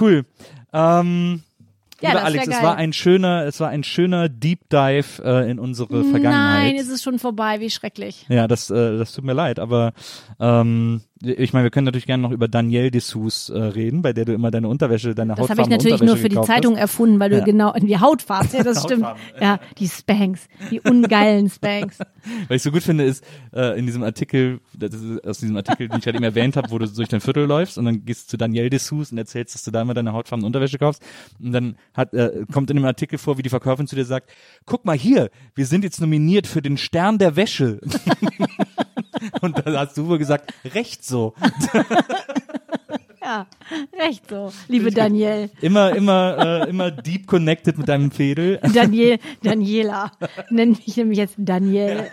Cool. 0.00 0.24
Ähm, 0.72 1.42
Ja, 2.00 2.10
lieber 2.10 2.24
Alex, 2.24 2.48
es 2.48 2.62
war 2.62 2.74
ein 2.76 2.92
schöner, 2.92 3.44
es 3.46 3.60
war 3.60 3.68
ein 3.68 3.84
schöner 3.84 4.28
Deep 4.28 4.68
Dive 4.68 5.22
äh, 5.24 5.48
in 5.50 5.58
unsere 5.60 6.02
Vergangenheit. 6.04 6.64
Nein, 6.72 6.76
es 6.76 6.88
ist 6.88 7.02
schon 7.04 7.18
vorbei, 7.20 7.60
wie 7.60 7.70
schrecklich. 7.70 8.26
ja, 8.28 8.48
das, 8.48 8.70
äh, 8.70 8.98
das 8.98 9.12
tut 9.12 9.24
mir 9.24 9.32
leid, 9.32 9.58
aber 9.60 9.92
ähm, 10.40 11.02
ich 11.24 11.52
meine, 11.52 11.64
wir 11.64 11.70
können 11.70 11.84
natürlich 11.86 12.06
gerne 12.06 12.22
noch 12.22 12.30
über 12.30 12.48
Danielle 12.48 12.90
Dessous 12.90 13.48
äh, 13.48 13.58
reden, 13.58 14.02
bei 14.02 14.12
der 14.12 14.24
du 14.24 14.32
immer 14.32 14.50
deine 14.50 14.68
Unterwäsche, 14.68 15.14
deine 15.14 15.34
Das 15.34 15.48
habe 15.48 15.62
ich 15.62 15.68
natürlich 15.68 16.00
nur 16.02 16.16
für 16.16 16.28
die 16.28 16.40
Zeitung 16.42 16.74
hast. 16.74 16.80
erfunden, 16.80 17.18
weil 17.20 17.30
du 17.30 17.38
Ja. 17.38 17.44
genau 17.44 17.72
in 17.72 17.86
die 17.86 17.98
Hautfarben, 17.98 18.48
ja, 18.52 18.62
das 18.62 18.82
stimmt. 18.84 19.06
Ja, 19.40 19.58
die 19.78 19.88
Spanks, 19.88 20.48
die 20.70 20.80
ungeilen 20.80 21.48
Spanks. 21.50 21.98
Was 22.48 22.56
ich 22.56 22.62
so 22.62 22.70
gut 22.70 22.82
finde, 22.82 23.04
ist 23.04 23.24
äh, 23.54 23.78
in 23.78 23.86
diesem 23.86 24.02
Artikel, 24.02 24.60
das 24.76 24.94
ist 24.94 25.24
aus 25.26 25.38
diesem 25.38 25.56
Artikel, 25.56 25.88
den 25.88 25.98
ich 25.98 26.06
halt 26.06 26.16
eben 26.16 26.24
erwähnt 26.24 26.56
habe, 26.56 26.70
wo 26.70 26.78
du 26.78 26.86
durch 26.88 27.08
dein 27.08 27.20
Viertel 27.20 27.44
läufst 27.46 27.76
und 27.78 27.84
dann 27.84 28.04
gehst 28.04 28.26
du 28.26 28.30
zu 28.30 28.36
Danielle 28.36 28.70
Dessous 28.70 29.12
und 29.12 29.18
erzählst, 29.18 29.54
dass 29.54 29.62
du 29.64 29.70
da 29.70 29.82
immer 29.82 29.94
deine 29.94 30.12
hautfarbene 30.12 30.46
Unterwäsche 30.46 30.78
kaufst. 30.78 31.02
Und 31.42 31.52
dann 31.52 31.76
hat, 31.94 32.14
äh, 32.14 32.44
kommt 32.52 32.70
in 32.70 32.76
dem 32.76 32.84
Artikel 32.86 33.18
vor, 33.18 33.38
wie 33.38 33.42
die 33.42 33.48
Verkäuferin 33.50 33.86
zu 33.86 33.96
dir 33.96 34.04
sagt, 34.04 34.30
guck 34.66 34.84
mal 34.84 34.96
hier, 34.96 35.30
wir 35.54 35.66
sind 35.66 35.84
jetzt 35.84 36.00
nominiert 36.00 36.46
für 36.46 36.62
den 36.62 36.76
Stern 36.76 37.18
der 37.18 37.36
Wäsche. 37.36 37.80
und 39.40 39.58
dann 39.64 39.76
hast 39.76 39.96
du 39.96 40.06
wohl 40.06 40.18
gesagt, 40.18 40.52
recht 40.64 41.04
so. 41.04 41.34
Ja, 43.22 43.46
recht 43.98 44.28
so, 44.28 44.52
liebe 44.68 44.90
Danielle. 44.90 45.48
Immer, 45.62 45.96
immer, 45.96 46.66
äh, 46.66 46.68
immer 46.68 46.90
deep 46.90 47.26
connected 47.26 47.78
mit 47.78 47.88
deinem 47.88 48.10
Fädel. 48.10 48.60
Daniel, 48.74 49.18
Daniela. 49.42 50.12
Nenn 50.50 50.76
mich 50.84 50.94
nämlich 50.98 51.16
jetzt 51.16 51.34
Danielle. 51.38 52.10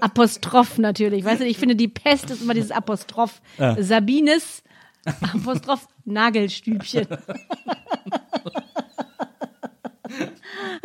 Apostroph 0.00 0.76
natürlich. 0.76 1.24
Weißt 1.24 1.40
du, 1.40 1.46
ich 1.46 1.56
finde, 1.56 1.76
die 1.76 1.88
Pest 1.88 2.30
ist 2.30 2.42
immer 2.42 2.52
dieses 2.52 2.72
Apostroph. 2.72 3.40
Sabines, 3.78 4.62
Apostroph, 5.32 5.88
Nagelstübchen. 6.04 7.06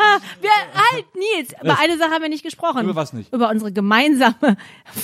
Wir, 0.42 0.50
halt, 0.74 1.06
Nils, 1.16 1.54
über 1.62 1.80
eine 1.80 1.98
Sache 1.98 2.12
haben 2.12 2.22
wir 2.22 2.30
nicht 2.30 2.44
gesprochen. 2.44 2.84
Über 2.84 2.96
was 2.96 3.14
nicht? 3.14 3.32
Über 3.34 3.50
unsere 3.50 3.72
gemeinsame 3.72 4.36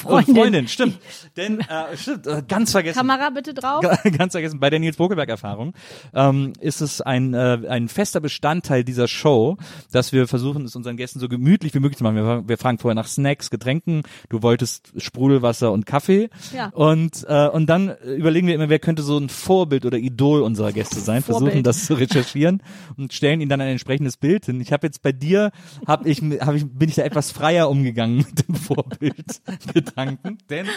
Oh, 0.03 0.09
Freundin. 0.21 0.35
Freundin, 0.35 0.67
stimmt. 0.67 0.99
Denn, 1.37 1.59
äh, 1.61 1.95
stimmt, 1.97 2.27
äh, 2.27 2.43
ganz 2.47 2.71
vergessen. 2.71 2.97
Kamera 2.97 3.29
bitte 3.29 3.53
drauf. 3.53 3.83
ganz 4.17 4.33
vergessen, 4.33 4.59
bei 4.59 4.69
der 4.69 4.79
Nils 4.79 4.97
Bokelberg-Erfahrung 4.97 5.73
ähm, 6.13 6.53
ist 6.59 6.81
es 6.81 7.01
ein, 7.01 7.33
äh, 7.33 7.59
ein 7.69 7.87
fester 7.89 8.19
Bestandteil 8.19 8.83
dieser 8.83 9.07
Show, 9.07 9.57
dass 9.91 10.11
wir 10.11 10.27
versuchen, 10.27 10.65
es 10.65 10.75
unseren 10.75 10.97
Gästen 10.97 11.19
so 11.19 11.27
gemütlich 11.29 11.73
wie 11.73 11.79
möglich 11.79 11.97
zu 11.97 12.03
machen. 12.03 12.15
Wir, 12.15 12.43
wir 12.47 12.57
fragen 12.57 12.77
vorher 12.77 12.95
nach 12.95 13.07
Snacks, 13.07 13.49
Getränken, 13.49 14.03
du 14.29 14.41
wolltest 14.41 14.91
Sprudelwasser 14.97 15.71
und 15.71 15.85
Kaffee 15.85 16.29
Ja. 16.53 16.67
und, 16.73 17.25
äh, 17.27 17.47
und 17.47 17.67
dann 17.67 17.95
überlegen 18.05 18.47
wir 18.47 18.55
immer, 18.55 18.69
wer 18.69 18.79
könnte 18.79 19.01
so 19.03 19.17
ein 19.17 19.29
Vorbild 19.29 19.85
oder 19.85 19.97
Idol 19.97 20.41
unserer 20.41 20.71
Gäste 20.71 20.99
sein, 20.99 21.23
versuchen 21.23 21.45
Vorbild. 21.47 21.65
das 21.67 21.85
zu 21.85 21.93
recherchieren 21.95 22.61
und 22.97 23.13
stellen 23.13 23.41
ihnen 23.41 23.49
dann 23.49 23.61
ein 23.61 23.69
entsprechendes 23.69 24.17
Bild 24.17 24.45
hin. 24.45 24.59
Ich 24.61 24.71
habe 24.71 24.85
jetzt 24.89 25.01
bei 25.01 25.11
dir, 25.11 25.51
hab 25.85 26.05
ich, 26.05 26.21
hab 26.21 26.55
ich, 26.55 26.65
bin 26.67 26.89
ich 26.89 26.95
da 26.95 27.03
etwas 27.03 27.31
freier 27.31 27.69
umgegangen 27.69 28.17
mit 28.17 28.47
dem 28.47 28.55
Vorbildgedanken, 28.55 30.37
denn 30.49 30.67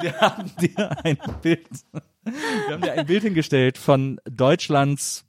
wir 0.00 0.20
haben 0.20 0.50
dir 0.60 1.04
ein 1.04 1.18
Bild, 1.42 1.68
wir 2.24 2.74
haben 2.74 2.82
dir 2.82 2.92
ein 2.92 3.06
Bild 3.06 3.24
hingestellt 3.24 3.78
von 3.78 4.20
Deutschlands 4.24 5.26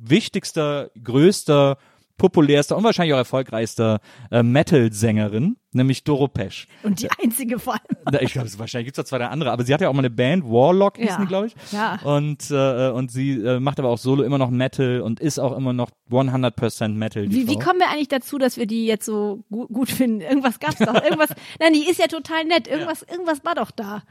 wichtigster, 0.00 0.90
größter, 1.02 1.78
populärster 2.18 2.76
und 2.76 2.84
wahrscheinlich 2.84 3.14
auch 3.14 3.18
erfolgreichster 3.18 4.00
äh, 4.30 4.42
Metal-Sängerin, 4.42 5.56
nämlich 5.72 6.04
Doro 6.04 6.28
Pesch. 6.28 6.66
Und 6.82 7.00
die 7.00 7.08
einzige 7.22 7.58
vor 7.58 7.74
allem. 7.74 8.20
Ich 8.20 8.32
glaube, 8.32 8.50
wahrscheinlich 8.58 8.86
gibt's 8.86 8.96
da 8.96 9.04
zwei, 9.04 9.18
drei 9.18 9.28
andere, 9.28 9.52
aber 9.52 9.64
sie 9.64 9.72
hat 9.72 9.80
ja 9.80 9.88
auch 9.88 9.92
mal 9.94 10.00
eine 10.00 10.10
Band, 10.10 10.44
Warlock 10.44 10.98
hießen 10.98 11.10
Ja. 11.14 11.20
die, 11.20 11.26
glaube 11.26 11.46
ich. 11.46 11.54
Ja. 11.72 11.98
Und, 12.04 12.50
äh, 12.50 12.90
und 12.90 13.10
sie 13.10 13.32
äh, 13.40 13.60
macht 13.60 13.78
aber 13.78 13.88
auch 13.88 13.98
solo 13.98 14.22
immer 14.24 14.38
noch 14.38 14.50
Metal 14.50 15.00
und 15.00 15.20
ist 15.20 15.38
auch 15.38 15.56
immer 15.56 15.72
noch 15.72 15.90
100% 16.10 16.88
Metal. 16.88 17.30
Wie, 17.30 17.48
wie 17.48 17.58
kommen 17.58 17.78
wir 17.78 17.88
eigentlich 17.88 18.08
dazu, 18.08 18.36
dass 18.38 18.56
wir 18.56 18.66
die 18.66 18.86
jetzt 18.86 19.06
so 19.06 19.44
gut, 19.50 19.68
gut 19.72 19.90
finden? 19.90 20.20
Irgendwas 20.20 20.58
gab's 20.60 20.78
doch. 20.78 20.94
Irgendwas. 20.94 21.30
Nein, 21.60 21.72
die 21.72 21.88
ist 21.88 21.98
ja 21.98 22.08
total 22.08 22.44
nett. 22.44 22.68
Irgendwas, 22.68 23.02
irgendwas 23.02 23.44
war 23.44 23.54
doch 23.54 23.70
da. 23.70 24.02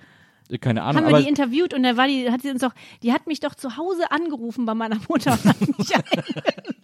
Keine 0.62 0.84
Ahnung, 0.84 1.04
Haben 1.04 1.12
wir 1.14 1.22
die 1.24 1.28
interviewt 1.28 1.74
und 1.74 1.84
da 1.84 1.98
war 1.98 2.08
die, 2.08 2.32
hat 2.32 2.42
sie 2.42 2.50
uns 2.52 2.62
doch, 2.62 2.72
die 3.04 3.12
hat 3.12 3.28
mich 3.28 3.42
doch 3.42 3.54
zu 3.54 3.76
Hause 3.76 4.10
angerufen 4.12 4.66
bei 4.66 4.74
meiner 4.74 4.96
Mutter 5.10 5.34
und 5.34 5.44
hat 5.44 5.60
mich 5.60 5.94
eingeladen. 5.94 6.76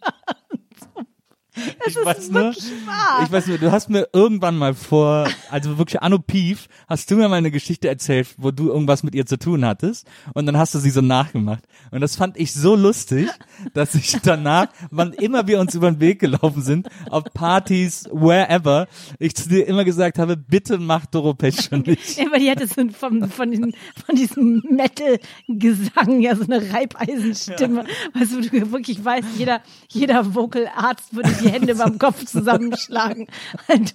Das 1.55 1.65
ich 1.87 1.95
ist 1.95 2.05
weiß 2.05 2.29
nur, 2.29 2.43
wirklich 2.43 2.71
wahr. 2.85 3.23
ich 3.23 3.31
weiß 3.31 3.47
nur, 3.47 3.57
du 3.57 3.71
hast 3.71 3.89
mir 3.89 4.07
irgendwann 4.13 4.57
mal 4.57 4.73
vor, 4.73 5.27
also 5.51 5.77
wirklich 5.77 6.01
Anno 6.01 6.19
Pief, 6.19 6.67
hast 6.87 7.09
du 7.11 7.15
mir 7.15 7.29
mal 7.29 7.35
eine 7.35 7.51
Geschichte 7.51 7.87
erzählt, 7.87 8.27
wo 8.37 8.51
du 8.51 8.69
irgendwas 8.69 9.03
mit 9.03 9.13
ihr 9.15 9.25
zu 9.25 9.37
tun 9.37 9.65
hattest 9.65 10.07
und 10.33 10.45
dann 10.45 10.57
hast 10.57 10.73
du 10.73 10.79
sie 10.79 10.89
so 10.89 11.01
nachgemacht. 11.01 11.63
Und 11.91 12.01
das 12.01 12.15
fand 12.15 12.37
ich 12.37 12.53
so 12.53 12.75
lustig, 12.75 13.29
dass 13.73 13.95
ich 13.95 14.17
danach, 14.23 14.67
wann 14.89 15.13
immer 15.13 15.47
wir 15.47 15.59
uns 15.59 15.75
über 15.75 15.91
den 15.91 15.99
Weg 15.99 16.19
gelaufen 16.19 16.61
sind, 16.61 16.87
auf 17.09 17.23
Partys, 17.33 18.09
wherever, 18.11 18.87
ich 19.19 19.35
zu 19.35 19.49
dir 19.49 19.67
immer 19.67 19.83
gesagt 19.83 20.17
habe, 20.19 20.35
bitte 20.37 20.77
mach 20.79 21.05
Doro 21.05 21.33
Pesch 21.33 21.69
schon 21.69 21.81
nicht. 21.81 22.17
Ja, 22.23 22.27
aber 22.27 22.37
die 22.37 22.49
hatte 22.49 22.67
so 22.67 22.87
von, 22.89 23.27
von, 23.29 23.51
diesem, 23.51 23.73
von 24.05 24.15
diesem 24.15 24.61
Metal-Gesang 24.69 26.21
ja 26.21 26.35
so 26.35 26.43
eine 26.43 26.71
Reibeisenstimme. 26.71 27.85
Weißt 28.13 28.33
du, 28.33 28.41
du 28.41 28.71
wirklich 28.71 29.03
weißt, 29.03 29.27
jeder, 29.37 29.61
jeder 29.89 30.35
Vocal-Arzt 30.35 31.15
würde 31.15 31.29
die 31.43 31.51
Hände 31.51 31.75
beim 31.75 31.99
Kopf 31.99 32.25
zusammenschlagen. 32.25 33.27
Dann 33.67 33.85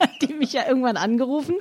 hat 0.00 0.22
die 0.22 0.34
mich 0.34 0.52
ja 0.52 0.66
irgendwann 0.68 0.96
angerufen 0.96 1.56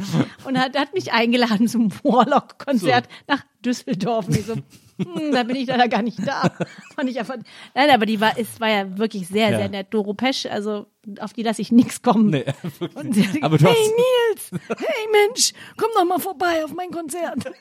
und 0.45 0.57
hat, 0.59 0.77
hat 0.77 0.93
mich 0.93 1.13
eingeladen 1.13 1.67
zum 1.67 1.91
Warlock-Konzert 2.03 3.07
nach 3.27 3.43
Düsseldorf. 3.63 4.27
Und 4.27 4.37
ich 4.37 4.45
so, 4.45 4.55
hm, 5.03 5.31
da 5.31 5.43
bin 5.43 5.55
ich 5.55 5.67
leider 5.67 5.87
gar 5.87 6.01
nicht 6.01 6.19
da. 6.25 6.51
Fand 6.95 7.09
ich 7.09 7.19
einfach, 7.19 7.37
nein, 7.75 7.89
aber 7.89 8.05
die 8.05 8.19
war, 8.19 8.37
es 8.37 8.59
war 8.59 8.69
ja 8.69 8.97
wirklich 8.97 9.27
sehr, 9.27 9.49
Ja. 9.51 9.57
sehr 9.57 9.69
nett. 9.69 9.87
Doro 9.91 10.13
Pesch, 10.13 10.45
also 10.45 10.85
auf 11.19 11.33
die 11.33 11.41
lasse 11.41 11.61
ich 11.63 11.71
nichts 11.71 12.01
kommen. 12.03 12.29
Nee, 12.29 12.45
Und 12.93 13.15
sie 13.15 13.41
Aber 13.41 13.57
hey 13.57 13.73
hast- 13.73 14.51
Nils, 14.51 14.63
hey 14.77 15.27
Mensch, 15.27 15.53
komm 15.75 15.89
doch 15.95 16.05
mal 16.05 16.19
vorbei 16.19 16.63
auf 16.63 16.73
mein 16.73 16.91
Konzert. 16.91 17.39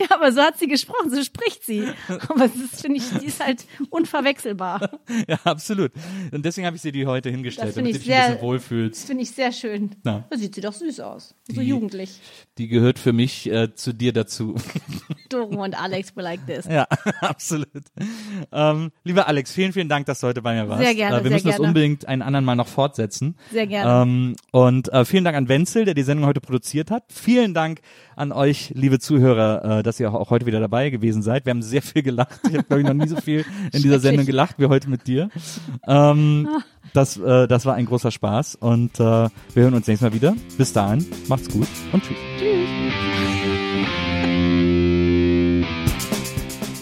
Ja, 0.00 0.06
aber 0.16 0.32
so 0.32 0.40
hat 0.42 0.58
sie 0.58 0.66
gesprochen, 0.66 1.08
so 1.14 1.22
spricht 1.22 1.62
sie. 1.64 1.84
Aber 2.28 2.46
es 2.46 2.56
ist, 2.56 2.80
finde 2.82 2.96
ich, 2.98 3.08
die 3.20 3.26
ist 3.26 3.38
halt 3.44 3.64
unverwechselbar. 3.90 4.98
Ja, 5.28 5.38
absolut. 5.44 5.92
Und 6.32 6.44
deswegen 6.44 6.66
habe 6.66 6.74
ich 6.76 6.82
sie 6.82 6.90
dir 6.90 7.06
heute 7.06 7.30
hingestellt, 7.30 7.76
damit 7.76 7.94
du 7.94 7.98
ich 7.98 8.04
dich 8.04 8.12
ein 8.12 8.20
sehr- 8.22 8.28
bisschen 8.34 8.42
wohlfühlst. 8.42 9.00
Das 9.02 9.06
finde 9.06 9.22
ich 9.22 9.30
sehr 9.30 9.52
schön. 9.52 9.94
Na. 10.02 10.24
Da 10.30 10.36
sieht 10.36 10.54
sie 10.56 10.60
doch 10.60 10.72
süß 10.72 10.98
aus. 11.00 11.34
So 11.48 11.60
Die- 11.60 11.68
jugendlich. 11.68 12.18
Die 12.58 12.66
gehört 12.66 12.98
für 12.98 13.12
mich 13.12 13.48
äh, 13.50 13.72
zu 13.74 13.92
dir 13.92 14.12
dazu. 14.12 14.56
Doro 15.28 15.62
und 15.62 15.80
Alex 15.80 16.16
were 16.16 16.24
like 16.24 16.44
this. 16.46 16.66
Ja, 16.72 16.86
absolut. 17.20 17.68
Ähm, 18.50 18.92
lieber 19.04 19.26
Alex, 19.28 19.52
vielen, 19.52 19.72
vielen 19.74 19.88
Dank, 19.90 20.06
dass 20.06 20.20
du 20.20 20.26
heute 20.28 20.40
bei 20.40 20.54
mir 20.54 20.68
warst. 20.68 20.82
Sehr 20.82 20.94
gerne, 20.94 21.20
Äh, 21.20 21.24
wir 21.24 21.30
müssen 21.30 21.46
das 21.48 21.56
gerne. 21.56 21.68
unbedingt 21.68 22.06
einen 22.08 22.22
anderen 22.22 22.44
Mal 22.46 22.54
noch 22.56 22.66
fortsetzen. 22.68 23.36
Sehr 23.50 23.66
gerne. 23.66 24.02
Ähm, 24.02 24.36
und 24.52 24.90
äh, 24.92 25.04
vielen 25.04 25.24
Dank 25.24 25.36
an 25.36 25.48
Wenzel, 25.48 25.84
der 25.84 25.92
die 25.94 26.02
Sendung 26.02 26.26
heute 26.26 26.40
produziert 26.40 26.90
hat. 26.90 27.04
Vielen 27.12 27.52
Dank 27.52 27.80
an 28.16 28.32
euch, 28.32 28.72
liebe 28.74 28.98
Zuhörer, 28.98 29.80
äh, 29.80 29.82
dass 29.82 30.00
ihr 30.00 30.12
auch 30.14 30.30
heute 30.30 30.46
wieder 30.46 30.60
dabei 30.60 30.88
gewesen 30.90 31.22
seid. 31.22 31.44
Wir 31.44 31.50
haben 31.50 31.62
sehr 31.62 31.82
viel 31.82 32.02
gelacht. 32.02 32.40
Ich 32.48 32.54
habe, 32.54 32.64
glaube 32.64 32.80
ich, 32.82 32.86
noch 32.88 32.94
nie 32.94 33.08
so 33.08 33.16
viel 33.16 33.44
in 33.72 33.82
dieser 33.82 34.00
Sendung 34.00 34.24
gelacht 34.24 34.56
wie 34.58 34.66
heute 34.66 34.88
mit 34.88 35.06
dir. 35.06 35.28
Ähm, 35.86 36.48
das, 36.94 37.16
äh, 37.18 37.46
das 37.48 37.66
war 37.66 37.74
ein 37.74 37.86
großer 37.86 38.10
Spaß 38.10 38.54
und 38.56 38.98
äh, 38.98 39.02
wir 39.02 39.30
hören 39.54 39.74
uns 39.74 39.86
nächstes 39.86 40.08
Mal 40.10 40.14
wieder. 40.14 40.34
Bis 40.56 40.72
dahin, 40.72 41.04
macht's 41.28 41.48
gut 41.50 41.68
und 41.92 42.02
tschüss. 42.02 42.61